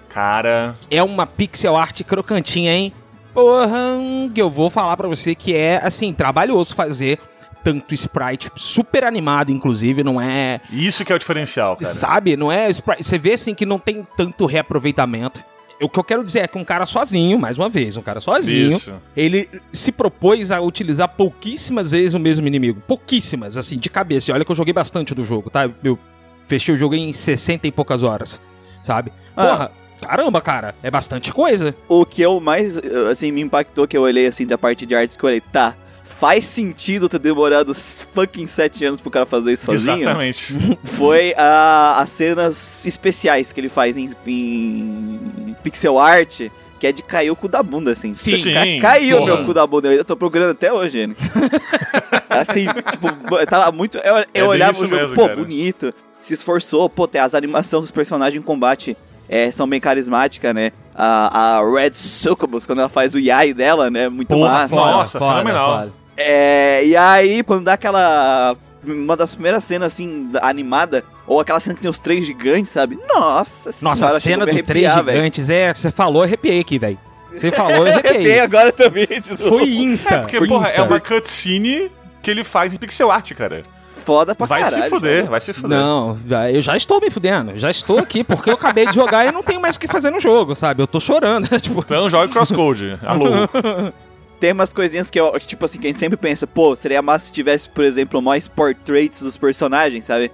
Cara. 0.09 0.75
É 0.91 1.01
uma 1.01 1.25
pixel 1.25 1.77
art 1.77 2.03
crocantinha, 2.03 2.73
hein? 2.75 2.93
Porra, 3.33 3.97
que 4.33 4.41
eu 4.41 4.49
vou 4.49 4.69
falar 4.69 4.95
pra 4.97 5.07
você 5.07 5.33
que 5.33 5.55
é, 5.55 5.79
assim, 5.83 6.13
trabalhoso 6.13 6.75
fazer 6.75 7.17
tanto 7.63 7.93
sprite 7.93 8.51
super 8.55 9.03
animado, 9.03 9.51
inclusive, 9.51 10.03
não 10.03 10.19
é... 10.19 10.59
Isso 10.71 11.05
que 11.05 11.11
é 11.11 11.15
o 11.15 11.19
diferencial, 11.19 11.77
cara. 11.77 11.91
Sabe? 11.91 12.35
Não 12.35 12.51
é 12.51 12.69
sprite... 12.69 13.03
Você 13.03 13.17
vê, 13.17 13.33
assim, 13.33 13.55
que 13.55 13.65
não 13.65 13.79
tem 13.79 14.05
tanto 14.17 14.45
reaproveitamento. 14.45 15.43
O 15.81 15.89
que 15.89 15.99
eu 15.99 16.03
quero 16.03 16.23
dizer 16.23 16.39
é 16.39 16.47
que 16.47 16.57
um 16.57 16.63
cara 16.63 16.85
sozinho, 16.85 17.37
mais 17.37 17.57
uma 17.57 17.67
vez, 17.67 17.97
um 17.97 18.01
cara 18.01 18.21
sozinho, 18.21 18.77
Isso. 18.77 18.93
ele 19.17 19.49
se 19.71 19.91
propôs 19.91 20.51
a 20.51 20.61
utilizar 20.61 21.09
pouquíssimas 21.09 21.91
vezes 21.91 22.13
o 22.13 22.19
mesmo 22.19 22.47
inimigo. 22.47 22.81
Pouquíssimas, 22.87 23.57
assim, 23.57 23.77
de 23.77 23.89
cabeça. 23.89 24.31
E 24.31 24.33
olha 24.33 24.45
que 24.45 24.51
eu 24.51 24.55
joguei 24.55 24.73
bastante 24.73 25.13
do 25.13 25.25
jogo, 25.25 25.49
tá? 25.49 25.69
Eu 25.83 25.99
fechei 26.47 26.73
o 26.73 26.77
jogo 26.77 26.95
em 26.95 27.11
60 27.11 27.67
e 27.67 27.71
poucas 27.71 28.03
horas, 28.03 28.39
sabe? 28.81 29.11
Ah. 29.35 29.47
Porra, 29.47 29.71
caramba, 30.01 30.41
cara, 30.41 30.75
é 30.81 30.91
bastante 30.91 31.33
coisa. 31.33 31.75
O 31.87 32.05
que 32.05 32.21
eu 32.21 32.39
mais, 32.39 32.77
assim, 33.09 33.31
me 33.31 33.41
impactou 33.41 33.87
que 33.87 33.97
eu 33.97 34.03
olhei, 34.03 34.27
assim, 34.27 34.45
da 34.45 34.57
parte 34.57 34.85
de 34.85 34.95
artes, 34.95 35.17
que 35.17 35.23
eu 35.23 35.27
olhei, 35.27 35.41
tá, 35.41 35.75
faz 36.03 36.43
sentido 36.45 37.07
ter 37.09 37.19
demorado 37.19 37.73
fucking 37.73 38.47
sete 38.47 38.85
anos 38.85 38.99
pro 39.01 39.09
cara 39.09 39.25
fazer 39.25 39.53
isso 39.53 39.65
sozinho? 39.65 40.01
Exatamente. 40.01 40.77
Foi 40.83 41.33
a, 41.37 41.97
as 41.99 42.09
cenas 42.09 42.85
especiais 42.85 43.51
que 43.51 43.59
ele 43.59 43.69
faz 43.69 43.97
em, 43.97 44.11
em 44.27 45.55
pixel 45.63 45.97
art, 45.99 46.41
que 46.79 46.87
é 46.87 46.91
de 46.91 47.01
cair 47.01 47.31
o 47.31 47.35
cu 47.35 47.47
da 47.47 47.63
bunda, 47.63 47.91
assim. 47.93 48.11
Sim. 48.13 48.35
Sim, 48.37 48.53
Ca- 48.53 48.89
Caiu 48.91 49.19
porra. 49.19 49.35
meu 49.35 49.45
cu 49.45 49.53
da 49.53 49.65
bunda, 49.65 49.93
eu 49.93 50.03
tô 50.05 50.15
procurando 50.17 50.51
até 50.51 50.71
hoje, 50.71 50.99
gente. 50.99 51.17
assim, 52.29 52.65
tipo, 52.91 53.45
tava 53.45 53.71
muito. 53.71 53.97
Eu, 53.99 54.17
eu 54.17 54.25
bem 54.33 54.43
olhava 54.43 54.77
o 54.77 54.85
jogo, 54.85 54.95
mesmo, 54.95 55.15
pô, 55.15 55.23
cara. 55.27 55.35
bonito, 55.37 55.93
se 56.21 56.33
esforçou, 56.33 56.89
pô, 56.89 57.07
tem 57.07 57.21
as 57.21 57.33
animações 57.33 57.83
dos 57.83 57.91
personagens 57.91 58.39
em 58.41 58.43
combate. 58.45 58.97
é, 59.29 59.49
são 59.51 59.67
bem 59.67 59.79
carismáticas, 59.79 60.53
né? 60.53 60.71
A, 60.95 61.57
a 61.59 61.71
Red 61.71 61.91
Succubus, 61.93 62.65
quando 62.65 62.79
ela 62.79 62.89
faz 62.89 63.15
o 63.15 63.19
Yai 63.19 63.53
dela, 63.53 63.89
né? 63.89 64.09
Muito 64.09 64.27
Porra, 64.29 64.51
massa. 64.51 64.75
foda, 64.75 64.91
Nossa, 64.91 65.19
foda, 65.19 65.31
fenomenal. 65.33 65.79
foda. 65.79 65.91
É, 66.15 66.85
e 66.85 66.95
aí, 66.95 67.43
quando 67.43 67.65
dá 67.65 67.73
aquela. 67.73 68.55
Uma 68.85 69.15
das 69.15 69.33
primeiras 69.33 69.63
cenas, 69.63 69.93
assim, 69.93 70.25
da- 70.29 70.45
animada, 70.45 71.05
ou 71.25 71.39
aquela 71.39 71.59
cena 71.59 71.73
que 71.73 71.81
tem 71.81 71.89
os 71.89 71.99
três 71.99 72.25
gigantes, 72.25 72.69
sabe? 72.69 72.99
Nossa 73.07 73.69
Nossa, 73.81 73.95
senhora, 73.95 74.17
a 74.17 74.19
cena 74.19 74.45
do 74.45 74.63
Três. 74.63 74.93
Gigantes, 74.93 75.49
é, 75.49 75.73
você 75.73 75.89
falou, 75.89 76.23
arrepiei 76.23 76.59
aqui, 76.59 76.77
velho. 76.77 76.99
Você 77.33 77.49
falou, 77.53 77.87
eu 77.87 77.93
Arrepiei 77.93 78.11
arrepiei. 78.11 78.39
agora 78.41 78.71
também, 78.73 79.07
de 79.07 79.29
novo. 79.31 79.49
Foi 79.49 79.69
insta. 79.69 80.19
Porque, 80.19 80.37
foi 80.37 80.47
porra, 80.49 80.63
insta. 80.67 80.75
é 80.75 80.81
uma 80.83 80.99
cutscene 80.99 81.89
que 82.21 82.29
ele 82.29 82.43
faz 82.43 82.73
em 82.73 82.77
pixel 82.77 83.09
art, 83.09 83.31
cara. 83.33 83.63
Foda 84.03 84.35
pra 84.35 84.45
Vai 84.45 84.61
caralho. 84.63 84.83
se 84.83 84.89
fuder, 84.89 85.17
cara. 85.19 85.31
vai 85.31 85.41
se 85.41 85.53
fuder. 85.53 85.77
Não, 85.77 86.17
eu 86.51 86.61
já 86.61 86.75
estou 86.75 86.99
me 86.99 87.09
fudendo. 87.09 87.57
Já 87.57 87.71
estou 87.71 87.99
aqui 87.99 88.23
porque 88.23 88.49
eu 88.49 88.55
acabei 88.55 88.85
de 88.85 88.93
jogar 88.95 89.25
e 89.27 89.31
não 89.31 89.41
tenho 89.43 89.61
mais 89.61 89.75
o 89.75 89.79
que 89.79 89.87
fazer 89.87 90.09
no 90.09 90.19
jogo, 90.19 90.55
sabe? 90.55 90.81
Eu 90.83 90.87
tô 90.87 90.99
chorando. 90.99 91.47
tipo, 91.59 91.79
Então 91.79 92.09
joga 92.09 92.27
Crosscode. 92.31 92.97
Alô. 93.05 93.47
Tem 94.39 94.51
umas 94.51 94.73
coisinhas 94.73 95.09
que, 95.09 95.17
eu, 95.19 95.39
tipo 95.39 95.63
assim, 95.63 95.79
que 95.79 95.87
a 95.87 95.89
gente 95.89 95.99
sempre 95.99 96.17
pensa, 96.17 96.45
pô, 96.45 96.75
seria 96.75 97.01
massa 97.01 97.27
se 97.27 97.31
tivesse, 97.31 97.69
por 97.69 97.83
exemplo, 97.83 98.21
mais 98.21 98.45
portraits 98.47 99.21
dos 99.21 99.37
personagens, 99.37 100.03
sabe? 100.05 100.29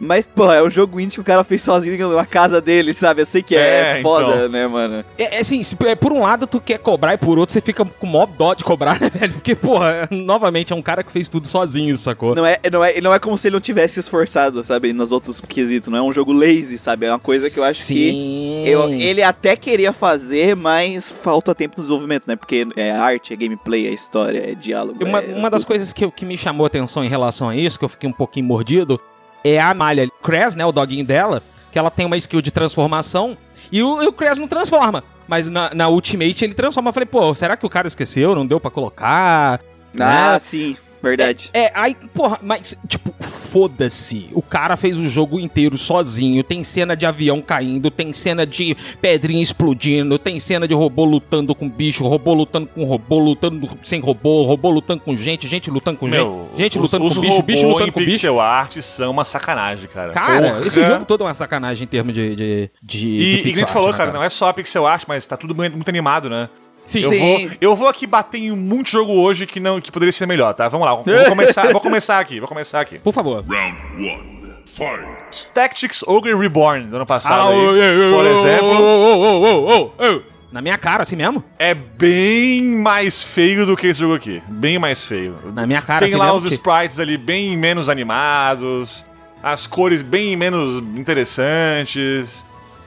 Mas, 0.00 0.26
pô, 0.26 0.52
é 0.52 0.62
um 0.62 0.68
jogo 0.70 0.98
indie 0.98 1.14
que 1.14 1.20
o 1.20 1.24
cara 1.24 1.44
fez 1.44 1.62
sozinho 1.62 2.08
na 2.16 2.26
casa 2.26 2.60
dele, 2.60 2.92
sabe? 2.92 3.22
Eu 3.22 3.26
sei 3.26 3.40
que 3.42 3.54
é, 3.54 3.98
É, 3.98 4.02
foda, 4.02 4.34
então. 4.36 4.48
né, 4.48 4.66
mano? 4.66 5.04
é, 5.16 5.36
é 5.36 5.40
assim, 5.40 5.62
se- 5.62 5.76
é, 5.86 5.94
por 5.94 6.12
um 6.12 6.22
lado 6.22 6.46
tu 6.46 6.60
quer 6.60 6.78
cobrar 6.78 7.14
e 7.14 7.16
por 7.18 7.38
outro 7.38 7.52
você 7.52 7.60
fica 7.60 7.84
com 7.84 8.06
mó 8.06 8.26
dó 8.26 8.52
de 8.54 8.64
cobrar, 8.64 8.98
né, 9.00 9.08
velho? 9.08 9.32
Porque, 9.34 9.54
porra, 9.54 10.08
novamente 10.10 10.72
é 10.72 10.76
um 10.76 10.82
cara 10.82 11.04
que 11.04 11.12
fez 11.12 11.28
tudo 11.28 11.46
sozinho, 11.46 11.96
sacou? 11.96 12.34
Não 12.34 12.44
é, 12.44 12.58
não, 12.70 12.84
é, 12.84 13.00
não 13.00 13.14
é 13.14 13.18
como 13.18 13.38
se 13.38 13.46
ele 13.48 13.54
não 13.54 13.60
tivesse 13.60 14.00
esforçado, 14.00 14.64
sabe? 14.64 14.92
Nos 14.92 15.12
outros 15.12 15.40
quesitos. 15.40 15.88
Não 15.88 15.98
é 15.98 16.02
um 16.02 16.12
jogo 16.12 16.32
lazy, 16.32 16.78
sabe? 16.78 17.06
É 17.06 17.10
uma 17.12 17.18
coisa 17.20 17.48
que 17.48 17.58
eu 17.58 17.64
acho 17.64 17.86
que. 17.86 18.10
Sim. 18.10 18.64
Eu, 18.66 18.88
ele 18.92 19.22
até 19.22 19.54
queria 19.54 19.92
fazer, 19.92 20.56
mas 20.56 21.12
falta 21.12 21.54
tempo 21.54 21.74
no 21.76 21.82
desenvolvimento, 21.82 22.26
né? 22.26 22.34
Porque 22.34 22.66
é 22.76 22.90
arte, 22.90 23.32
é 23.32 23.36
gameplay, 23.36 23.86
é 23.86 23.90
história, 23.90 24.50
é 24.50 24.54
diálogo. 24.54 25.04
Uma, 25.04 25.20
é 25.20 25.34
uma 25.34 25.48
das 25.50 25.62
tudo. 25.62 25.68
coisas 25.68 25.92
que, 25.92 26.10
que 26.10 26.24
me 26.24 26.36
chamou 26.36 26.64
a 26.64 26.66
atenção 26.66 27.04
em 27.04 27.08
relação 27.08 27.48
a 27.48 27.56
isso, 27.56 27.78
que 27.78 27.84
eu 27.84 27.88
fiquei 27.88 28.08
um 28.08 28.12
pouquinho 28.12 28.46
mordido, 28.46 29.00
é 29.44 29.60
a 29.60 29.72
malha. 29.74 30.08
Cres, 30.22 30.54
né, 30.54 30.64
o 30.64 30.72
doguinho 30.72 31.04
dela, 31.04 31.42
que 31.70 31.78
ela 31.78 31.90
tem 31.90 32.06
uma 32.06 32.16
skill 32.16 32.40
de 32.40 32.50
transformação, 32.50 33.36
e 33.70 33.82
o, 33.82 34.02
e 34.02 34.06
o 34.06 34.14
não 34.38 34.48
transforma. 34.48 35.02
Mas 35.26 35.48
na, 35.48 35.74
na 35.74 35.88
Ultimate 35.88 36.44
ele 36.44 36.54
transforma. 36.54 36.90
Eu 36.90 36.92
falei, 36.92 37.06
pô, 37.06 37.34
será 37.34 37.56
que 37.56 37.64
o 37.64 37.70
cara 37.70 37.88
esqueceu? 37.88 38.34
Não 38.34 38.46
deu 38.46 38.60
pra 38.60 38.70
colocar? 38.70 39.60
Ah, 39.98 40.32
né? 40.32 40.38
sim, 40.38 40.76
verdade. 41.02 41.50
É, 41.52 41.70
aí, 41.74 41.96
porra, 42.14 42.38
mas, 42.42 42.76
tipo, 42.86 43.12
foda-se. 43.22 44.28
O 44.32 44.40
cara 44.40 44.76
fez 44.76 44.96
o 44.96 45.08
jogo 45.08 45.38
inteiro 45.38 45.76
sozinho. 45.76 46.42
Tem 46.42 46.64
cena 46.64 46.96
de 46.96 47.04
avião 47.04 47.42
caindo, 47.42 47.90
tem 47.90 48.12
cena 48.12 48.46
de 48.46 48.76
pedrinha 49.00 49.42
explodindo, 49.42 50.18
tem 50.18 50.40
cena 50.40 50.66
de 50.66 50.74
robô 50.74 51.04
lutando 51.04 51.54
com 51.54 51.68
bicho, 51.68 52.06
robô 52.06 52.32
lutando 52.32 52.66
com 52.66 52.84
robô, 52.84 53.18
lutando 53.18 53.68
sem 53.82 54.00
robô, 54.00 54.42
robô 54.44 54.70
lutando 54.70 55.02
com 55.02 55.16
gente, 55.16 55.46
gente 55.48 55.70
lutando 55.70 55.98
com 55.98 56.06
Meu, 56.06 56.48
gente, 56.52 56.58
gente 56.62 56.76
os- 56.78 56.82
lutando 56.82 57.04
os 57.06 57.14
com 57.14 57.20
bicho, 57.20 57.42
bicho 57.42 57.66
lutando 57.68 57.92
com 57.92 58.00
bicho. 58.00 58.12
pixel 58.12 58.40
art 58.40 58.76
são 58.80 59.10
uma 59.10 59.24
sacanagem, 59.24 59.88
cara. 59.88 60.12
Cara, 60.12 60.52
Porra. 60.52 60.66
esse 60.66 60.82
jogo 60.84 61.04
todo 61.04 61.22
é 61.22 61.26
uma 61.26 61.34
sacanagem 61.34 61.84
em 61.84 61.88
termos 61.88 62.14
de. 62.14 62.34
de, 62.34 62.70
de 62.82 63.08
E, 63.08 63.18
de 63.42 63.48
e 63.48 63.52
que 63.52 63.56
nem 63.56 63.64
tu 63.64 63.72
falou, 63.72 63.88
art, 63.88 63.96
cara, 63.98 64.10
né, 64.12 64.16
não 64.18 64.24
é 64.24 64.30
só 64.30 64.52
pixel 64.52 64.86
art, 64.86 65.04
mas 65.06 65.26
tá 65.26 65.36
tudo 65.36 65.54
muito 65.54 65.88
animado, 65.88 66.30
né? 66.30 66.48
Sim, 66.92 67.00
Eu 67.02 67.08
sim. 67.10 67.18
vou, 67.18 67.50
eu 67.60 67.76
vou 67.76 67.88
aqui 67.88 68.06
bater 68.06 68.38
em 68.38 68.50
muito 68.52 68.90
jogo 68.90 69.12
hoje 69.12 69.46
que 69.46 69.58
não 69.60 69.80
que 69.80 69.90
poderia 69.90 70.12
ser 70.12 70.26
melhor, 70.26 70.52
tá? 70.54 70.68
Vamos 70.68 70.86
lá, 70.86 70.94
vou 70.94 71.04
começar, 71.28 71.70
vou 71.72 71.80
começar 71.80 72.18
aqui, 72.20 72.38
vou 72.38 72.48
começar 72.48 72.80
aqui. 72.80 72.98
Por 72.98 73.12
favor. 73.12 73.44
Round 73.48 73.82
one. 73.96 74.42
Fight. 74.64 75.48
Tactics 75.52 76.02
Ogre 76.06 76.34
Reborn 76.34 76.86
do 76.86 76.96
ano 76.96 77.04
passado, 77.04 77.42
Ah, 77.42 77.48
aí, 77.50 77.56
ô, 77.58 78.12
ô, 78.12 78.16
por 78.16 78.26
exemplo, 78.26 79.92
ô. 80.18 80.22
Na 80.50 80.60
minha 80.62 80.76
cara, 80.78 81.02
assim 81.02 81.16
mesmo? 81.16 81.42
é 81.58 81.74
bem 81.74 82.62
mais 82.62 83.22
feio 83.22 83.64
do 83.66 83.74
que 83.76 83.86
esse 83.86 84.00
jogo 84.00 84.14
aqui. 84.14 84.42
Bem 84.48 84.78
mais 84.78 85.04
feio. 85.04 85.34
Na 85.54 85.66
minha 85.66 85.80
cara, 85.82 85.98
Tem 86.00 86.08
assim 86.08 86.16
lá 86.16 86.26
mesmo, 86.26 86.38
os 86.40 86.44
que- 86.44 86.54
sprites 86.54 86.98
ali 87.00 87.16
bem 87.18 87.56
menos 87.56 87.88
animados. 87.88 89.04
as 89.42 89.66
cores 89.66 90.02
bem 90.02 90.36
menos 90.36 90.78
interessantes. 90.96 92.44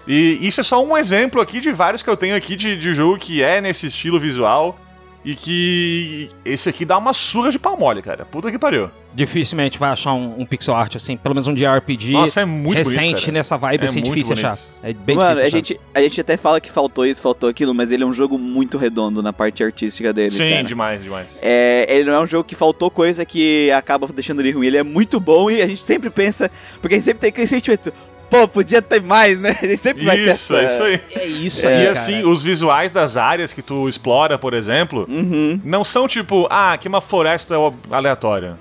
E 0.07 0.37
isso 0.41 0.61
é 0.61 0.63
só 0.63 0.83
um 0.83 0.95
exemplo 0.97 1.41
aqui 1.41 1.59
de 1.59 1.71
vários 1.71 2.03
que 2.03 2.09
eu 2.09 2.17
tenho 2.17 2.35
aqui 2.35 2.55
de, 2.55 2.77
de 2.77 2.93
jogo 2.93 3.17
que 3.17 3.41
é 3.41 3.59
nesse 3.61 3.87
estilo 3.87 4.19
visual. 4.19 4.79
E 5.27 5.33
que 5.33 6.29
esse 6.45 6.69
aqui 6.69 6.85
dá 6.85 6.99
uma 6.99 7.11
surra 7.11 7.49
de 7.49 7.57
pau 7.57 7.75
mole, 7.75 7.99
cara. 7.99 8.25
Puta 8.25 8.51
que 8.51 8.59
pariu. 8.59 8.91
Dificilmente 9.11 9.79
vai 9.79 9.89
achar 9.89 10.13
um, 10.13 10.41
um 10.41 10.45
pixel 10.45 10.75
art 10.75 10.95
assim, 10.97 11.17
pelo 11.17 11.33
menos 11.33 11.47
um 11.47 11.55
JRPG 11.55 12.11
Nossa, 12.11 12.41
é 12.41 12.45
muito 12.45 12.77
recente 12.77 12.99
bonito, 13.11 13.31
nessa 13.31 13.57
vibe, 13.57 13.81
É 13.81 13.85
assim, 13.85 14.01
muito 14.01 14.13
difícil 14.13 14.35
bonito. 14.35 14.45
achar. 14.45 14.59
É 14.83 14.93
bem 14.93 15.15
Mano, 15.15 15.29
a 15.31 15.33
difícil 15.33 15.47
achar. 15.47 15.57
gente, 15.57 15.79
a 15.95 16.01
gente 16.01 16.21
até 16.21 16.37
fala 16.37 16.61
que 16.61 16.69
faltou 16.69 17.07
isso, 17.07 17.23
faltou 17.23 17.49
aquilo, 17.49 17.73
mas 17.73 17.91
ele 17.91 18.03
é 18.03 18.05
um 18.05 18.13
jogo 18.13 18.37
muito 18.37 18.77
redondo 18.77 19.23
na 19.23 19.33
parte 19.33 19.63
artística 19.63 20.13
dele. 20.13 20.29
Sim, 20.29 20.47
cara. 20.51 20.63
demais, 20.63 21.01
demais. 21.01 21.39
É, 21.41 21.87
ele 21.89 22.03
não 22.03 22.13
é 22.13 22.19
um 22.21 22.27
jogo 22.27 22.43
que 22.43 22.53
faltou 22.53 22.91
coisa 22.91 23.25
que 23.25 23.71
acaba 23.71 24.05
deixando 24.13 24.41
ele 24.41 24.51
ruim. 24.51 24.67
Ele 24.67 24.77
é 24.77 24.83
muito 24.83 25.19
bom 25.19 25.49
e 25.49 25.59
a 25.59 25.65
gente 25.67 25.81
sempre 25.81 26.11
pensa. 26.11 26.51
Porque 26.79 26.93
a 26.93 26.97
gente 26.97 27.05
sempre 27.05 27.21
tem 27.21 27.29
aquele 27.29 27.47
sentimento. 27.47 27.91
Pô, 28.29 28.47
podia 28.47 28.81
ter 28.81 29.01
mais, 29.01 29.39
né? 29.39 29.51
A 29.61 29.65
gente 29.65 29.77
sempre 29.77 30.03
vai 30.05 30.17
ter 30.17 30.31
Isso, 30.31 30.55
essa... 30.55 30.57
é 30.57 30.65
isso 30.65 30.83
aí. 30.83 31.01
É 31.21 31.25
isso 31.25 31.65
e 31.65 31.69
aí, 31.69 31.79
cara. 31.85 31.91
assim, 31.91 32.23
os 32.23 32.41
visuais 32.43 32.91
das 32.91 33.15
áreas 33.17 33.53
que 33.53 33.61
tu 33.61 33.87
explora, 33.87 34.37
por 34.37 34.53
exemplo, 34.53 35.05
Uhum. 35.09 35.59
não 35.63 35.83
são 35.83 36.07
tipo, 36.07 36.47
ah, 36.49 36.73
aqui 36.73 36.87
é 36.87 36.89
uma 36.89 37.01
floresta 37.01 37.55
aleatória. 37.91 38.57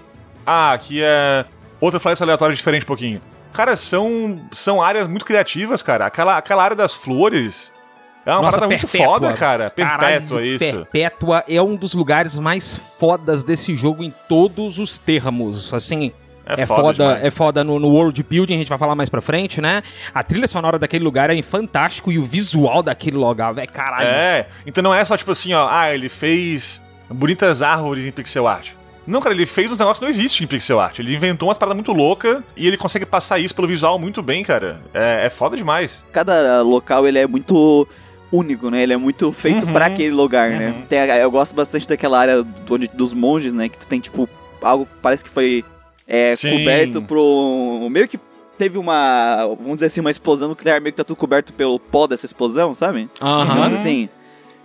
Ah, 0.47 0.73
aqui 0.73 1.01
é 1.03 1.45
outra 1.81 1.99
floresta 1.99 2.25
aleatória 2.25 2.55
diferente 2.55 2.83
um 2.83 2.87
pouquinho. 2.87 3.21
Cara, 3.53 3.77
são, 3.77 4.41
são 4.53 4.83
áreas 4.83 5.07
muito 5.09 5.25
criativas, 5.25 5.83
cara. 5.83 6.07
Aquela, 6.07 6.37
aquela 6.37 6.63
área 6.63 6.77
das 6.77 6.93
flores 6.95 7.73
é 8.27 8.33
uma 8.33 8.43
Nossa, 8.43 8.57
parada 8.59 8.67
muito 8.75 8.87
Perpétua. 8.89 9.15
foda, 9.15 9.33
cara. 9.35 9.71
Perpétua, 9.71 9.99
Caralho, 9.99 10.45
isso. 10.45 10.65
Perpétua 10.91 11.45
é 11.49 11.63
um 11.63 11.77
dos 11.77 11.95
lugares 11.95 12.37
mais 12.37 12.77
fodas 12.77 13.43
desse 13.45 13.75
jogo 13.77 14.03
em 14.03 14.13
todos 14.29 14.79
os 14.79 14.99
termos. 14.99 15.73
Assim, 15.73 16.13
É 16.47 16.63
é, 16.63 16.67
foda 16.67 16.83
foda, 16.83 17.21
é 17.23 17.31
foda 17.31 17.65
no, 17.65 17.79
no 17.79 17.89
world 17.89 18.23
building, 18.23 18.55
a 18.55 18.59
gente 18.59 18.69
vai 18.69 18.77
falar 18.79 18.95
mais 18.95 19.09
pra 19.09 19.21
frente, 19.21 19.61
né? 19.61 19.83
A 20.15 20.23
trilha 20.23 20.47
sonora 20.47 20.79
daquele 20.79 21.03
lugar 21.05 21.31
é 21.31 21.43
fantástico 21.43 22.13
e 22.13 22.19
o 22.19 22.25
visual 22.25 22.83
daquele 22.83 23.17
lugar, 23.17 23.53
velho, 23.55 23.71
caralho. 23.73 24.07
É, 24.09 24.47
então 24.67 24.83
não 24.83 24.95
é 24.95 25.05
só 25.05 25.17
tipo 25.17 25.31
assim, 25.31 25.55
ó, 25.55 25.67
ah, 25.71 25.93
ele 25.95 26.09
fez 26.09 26.85
bonitas 27.11 27.63
árvores 27.63 28.05
em 28.07 28.11
pixel 28.13 28.47
art. 28.47 28.71
Não, 29.07 29.21
cara, 29.21 29.35
ele 29.35 29.45
fez 29.47 29.71
uns 29.71 29.79
negócios 29.79 29.99
que 29.99 30.05
não 30.05 30.11
existem 30.11 30.45
em 30.45 30.49
pixel 30.49 30.81
art. 30.81 30.99
Ele 30.99 31.15
inventou 31.15 31.49
umas 31.49 31.59
paradas 31.59 31.77
muito 31.77 31.93
loucas 31.93 32.43
e 32.57 32.67
ele 32.67 32.77
consegue 32.79 33.05
passar 33.05 33.39
isso 33.39 33.55
pelo 33.55 33.69
visual 33.69 33.99
muito 33.99 34.23
bem, 34.23 34.43
cara. 34.43 34.81
É, 34.95 35.27
é 35.27 35.31
foda 35.31 35.57
demais. 35.57 36.03
Cada 36.13 36.63
local 36.63 37.07
ele 37.07 37.19
é 37.19 37.27
muito 37.27 37.87
único, 38.33 38.71
né? 38.71 38.83
Ele 38.83 38.95
é 38.95 38.97
muito 38.97 39.31
feito 39.31 39.67
Uhum. 39.67 39.73
pra 39.75 39.87
aquele 39.87 40.11
lugar, 40.11 40.51
né? 40.51 40.75
Tem 40.89 40.99
a- 41.01 41.19
eu 41.19 41.31
gosto 41.31 41.55
bastante 41.55 41.87
daquela 41.87 42.19
área 42.19 42.43
do- 42.43 42.75
onde, 42.75 42.89
dos 42.89 43.13
monges, 43.13 43.53
né? 43.53 43.69
Que 43.69 43.77
tu 43.79 43.87
tem, 43.87 44.01
tipo, 44.01 44.27
algo 44.63 44.87
que 44.87 44.93
parece 45.03 45.23
que 45.23 45.29
foi 45.31 45.63
é, 46.07 46.35
Sim. 46.37 46.59
coberto 46.59 47.03
pro... 47.03 47.89
Meio 47.91 48.09
que 48.09 48.19
teve 48.59 48.79
uma... 48.79 49.47
Vamos 49.59 49.75
dizer 49.75 49.87
assim, 49.87 50.01
uma 50.01 50.11
explosão 50.11 50.49
nuclear. 50.49 50.81
Meio 50.81 50.93
que 50.93 50.97
tá 50.99 51.05
tudo 51.05 51.17
coberto 51.17 51.53
pelo 51.53 51.79
pó 51.79 52.07
dessa 52.07 52.27
explosão, 52.27 52.75
sabe? 52.75 53.09
Aham. 53.21 53.55
Mas 53.57 53.75
assim... 53.75 54.09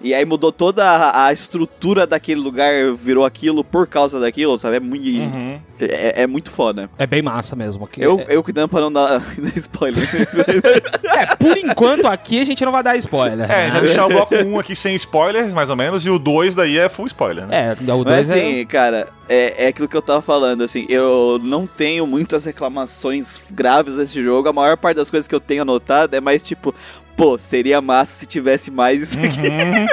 E 0.01 0.13
aí 0.13 0.24
mudou 0.24 0.51
toda 0.51 0.84
a, 0.86 1.25
a 1.25 1.34
estrutura 1.34 2.08
daquele 2.08 2.39
lugar, 2.39 2.72
virou 2.96 3.25
aquilo 3.25 3.63
por 3.63 3.86
causa 3.86 4.20
daquilo, 4.20 4.58
sabe? 4.58 4.77
É 4.77 4.79
muito, 4.79 5.10
Uhum. 5.10 5.60
é, 5.79 6.24
é 6.24 6.27
muito 6.27 6.50
foda. 6.50 6.89
É 6.98 7.06
bem 7.06 7.22
massa 7.22 7.56
mesmo. 7.56 7.84
aqui. 7.84 8.01
Eu, 8.01 8.20
é, 8.22 8.27
eu 8.29 8.41
cuidando 8.44 8.70
pra 8.70 8.79
não 8.82 8.91
dar, 8.91 9.20
dar 9.38 9.58
spoiler. 9.58 10.08
é, 11.18 11.36
por 11.36 11.58
enquanto 11.58 12.06
aqui 12.08 12.39
a 12.39 12.46
gente 12.46 12.63
não 12.63 12.72
vai 12.72 12.82
dar 12.84 12.96
spoiler. 12.98 13.50
É, 13.50 13.68
né? 13.68 13.72
já 13.72 13.79
deixar 13.82 14.06
o 14.06 14.10
bloco 14.10 14.36
1 14.36 14.60
aqui 14.60 14.75
sem 14.75 14.96
spoilers, 14.96 15.53
mais 15.53 15.70
ou 15.70 15.75
menos, 15.75 16.06
e 16.06 16.10
o 16.10 16.18
2 16.18 16.56
daí 16.56 16.77
é 16.77 16.88
full 16.88 17.08
spoiler, 17.08 17.46
né? 17.46 17.75
É, 17.77 17.91
o 17.94 17.98
Mas 18.06 18.27
2 18.27 18.32
assim, 18.32 18.60
é... 18.62 18.65
cara, 18.65 19.10
é, 19.27 19.65
é 19.65 19.68
aquilo 19.68 19.88
que 19.88 19.98
eu 19.98 20.01
tava 20.01 20.22
falando, 20.22 20.63
assim, 20.63 20.86
eu 20.89 21.39
não 21.44 21.68
tenho 21.68 22.08
muitas 22.08 22.46
reclamações 22.46 23.36
graves 23.51 23.98
desse 23.98 24.24
jogo. 24.24 24.48
A 24.50 24.53
maior 24.53 24.77
parte 24.77 24.98
das 24.98 25.10
coisas 25.10 25.27
que 25.27 25.36
eu 25.36 25.39
tenho 25.39 25.62
anotado 25.63 26.15
é 26.15 26.22
mais 26.22 26.41
tipo, 26.41 26.74
pô, 27.19 27.38
seria 27.38 27.81
massa 27.81 28.15
se 28.15 28.25
tivesse 28.25 28.71
mais 28.71 29.03
isso 29.03 29.19
aqui. 29.19 29.49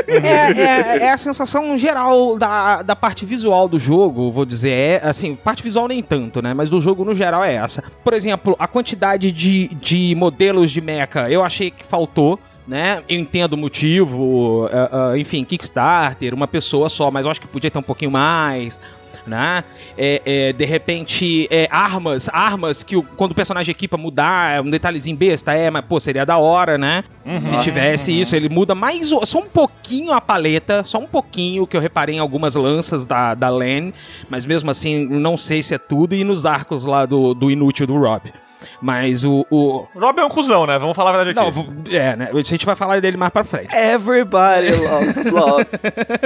É, 0.06 0.52
é, 0.52 0.99
é 1.02 1.11
a 1.11 1.18
sensação 1.18 1.76
geral 1.76 2.38
da, 2.38 2.83
da 2.83 2.95
parte 2.95 3.26
visual 3.26 3.66
do 3.66 3.81
jogo, 3.81 4.31
vou 4.31 4.44
dizer. 4.44 4.70
É, 4.70 5.01
assim, 5.03 5.35
parte 5.35 5.61
visual 5.61 5.88
nem 5.88 6.01
tanto, 6.03 6.40
né? 6.40 6.55
Mas 6.55 6.70
do 6.70 6.81
jogo 6.81 7.05
no 7.05 7.14
geral 7.14 7.42
é 7.42 7.55
essa. 7.55 7.83
Por 8.05 8.14
exemplo, 8.14 8.55
a 8.59 8.68
quantidade 8.68 9.33
de, 9.33 9.66
de 9.74 10.14
modelos 10.16 10.70
de 10.70 10.81
mecha, 10.81 11.29
eu 11.29 11.42
achei 11.42 11.70
que 11.72 11.85
faltou. 11.85 12.38
Né? 12.66 13.01
Eu 13.09 13.20
entendo 13.20 13.53
o 13.53 13.57
motivo, 13.57 14.68
é, 14.72 15.14
é, 15.14 15.18
enfim, 15.20 15.44
Kickstarter, 15.44 16.35
uma 16.35 16.48
pessoa 16.48 16.88
só, 16.88 17.12
mas 17.12 17.24
eu 17.24 17.31
acho 17.31 17.40
que 17.40 17.46
podia 17.46 17.70
ter 17.70 17.79
um 17.79 17.83
pouquinho 17.83 18.11
mais, 18.11 18.81
né? 19.27 19.65
É, 19.99 20.23
é, 20.25 20.53
de 20.53 20.65
repente, 20.65 21.47
é, 21.51 21.67
armas, 21.71 22.29
armas 22.33 22.83
que 22.83 22.97
o- 22.97 23.03
quando 23.03 23.33
o 23.33 23.35
personagem 23.35 23.73
equipa 23.73 23.97
mudar, 23.97 24.57
é 24.57 24.61
um 24.61 24.71
detalhezinho 24.71 25.17
besta, 25.17 25.53
é, 25.55 25.71
mas 25.71 25.85
pô, 25.85 25.99
seria 26.01 26.25
da 26.25 26.39
hora, 26.39 26.77
né? 26.79 27.03
Se 27.43 27.59
tivesse 27.59 28.19
isso, 28.19 28.37
ele 28.37 28.49
muda 28.49 28.75
mais, 28.75 29.09
só 29.25 29.39
um 29.39 29.47
pouquinho 29.49 30.12
a 30.12 30.21
paleta, 30.21 30.83
só 30.85 30.99
um 30.99 31.07
pouquinho 31.07 31.67
que 31.67 31.77
eu 31.77 31.81
reparei 31.81 32.17
em 32.17 32.21
algumas 32.21 32.55
lanças 32.55 33.05
da, 33.05 33.35
da 33.35 33.49
Len, 33.49 33.93
mas 34.31 34.45
mesmo 34.45 34.71
assim, 34.71 35.07
não 35.09 35.37
sei 35.37 35.62
se 35.62 35.75
é 35.75 35.79
tudo, 35.79 36.15
e 36.15 36.23
nos 36.23 36.47
arcos 36.47 36.85
lá 36.85 37.05
do, 37.05 37.35
do 37.35 37.51
inútil 37.51 37.87
do 37.87 37.97
Rob. 37.99 38.33
Mas 38.81 39.25
o. 39.25 39.47
o 39.51 39.87
Rob 39.95 40.19
é 40.21 40.25
um 40.25 40.29
cuzão, 40.29 40.67
né? 40.67 40.79
Vamos 40.79 40.95
falar 40.95 41.11
a 41.15 41.25
verdade 41.25 41.35
não, 41.37 41.49
aqui. 41.49 41.71
v- 41.89 41.97
é, 41.97 42.15
né? 42.17 42.31
A 42.33 42.43
gente 42.43 42.67
vai 42.67 42.75
falar 42.77 43.01
dele 43.01 43.17
mais 43.17 43.33
pra 43.33 43.43
frente. 43.45 43.75
Everybody 43.75 44.71
loves 44.73 45.25
love. 45.33 45.67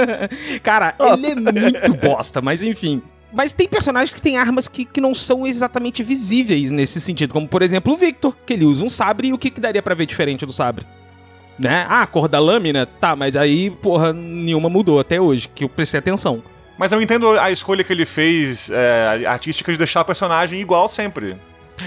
Cara, 0.62 0.94
ele 0.98 1.26
é 1.28 1.34
muito 1.34 1.94
bosta, 1.94 2.40
mas 2.40 2.62
enfim. 2.62 2.89
Mas 3.32 3.52
tem 3.52 3.68
personagens 3.68 4.12
que 4.12 4.20
têm 4.20 4.36
armas 4.36 4.66
que, 4.66 4.84
que 4.84 5.00
não 5.00 5.14
são 5.14 5.46
exatamente 5.46 6.02
visíveis 6.02 6.70
nesse 6.70 7.00
sentido, 7.00 7.32
como 7.32 7.46
por 7.46 7.62
exemplo 7.62 7.92
o 7.92 7.96
Victor, 7.96 8.34
que 8.44 8.54
ele 8.54 8.64
usa 8.64 8.84
um 8.84 8.88
sabre 8.88 9.28
e 9.28 9.32
o 9.32 9.38
que, 9.38 9.50
que 9.50 9.60
daria 9.60 9.82
pra 9.82 9.94
ver 9.94 10.06
diferente 10.06 10.44
do 10.44 10.52
sabre? 10.52 10.84
Né? 11.58 11.86
Ah, 11.88 12.02
a 12.02 12.06
cor 12.06 12.26
da 12.26 12.40
lâmina? 12.40 12.86
Tá, 12.86 13.14
mas 13.14 13.36
aí, 13.36 13.70
porra, 13.70 14.12
nenhuma 14.12 14.68
mudou 14.68 14.98
até 14.98 15.20
hoje, 15.20 15.48
que 15.48 15.62
eu 15.62 15.68
prestei 15.68 15.98
atenção. 15.98 16.42
Mas 16.78 16.90
eu 16.90 17.02
entendo 17.02 17.38
a 17.38 17.50
escolha 17.50 17.84
que 17.84 17.92
ele 17.92 18.06
fez, 18.06 18.70
é, 18.70 19.26
artística, 19.26 19.70
de 19.70 19.76
deixar 19.76 20.00
o 20.00 20.04
personagem 20.04 20.58
igual 20.58 20.88
sempre. 20.88 21.36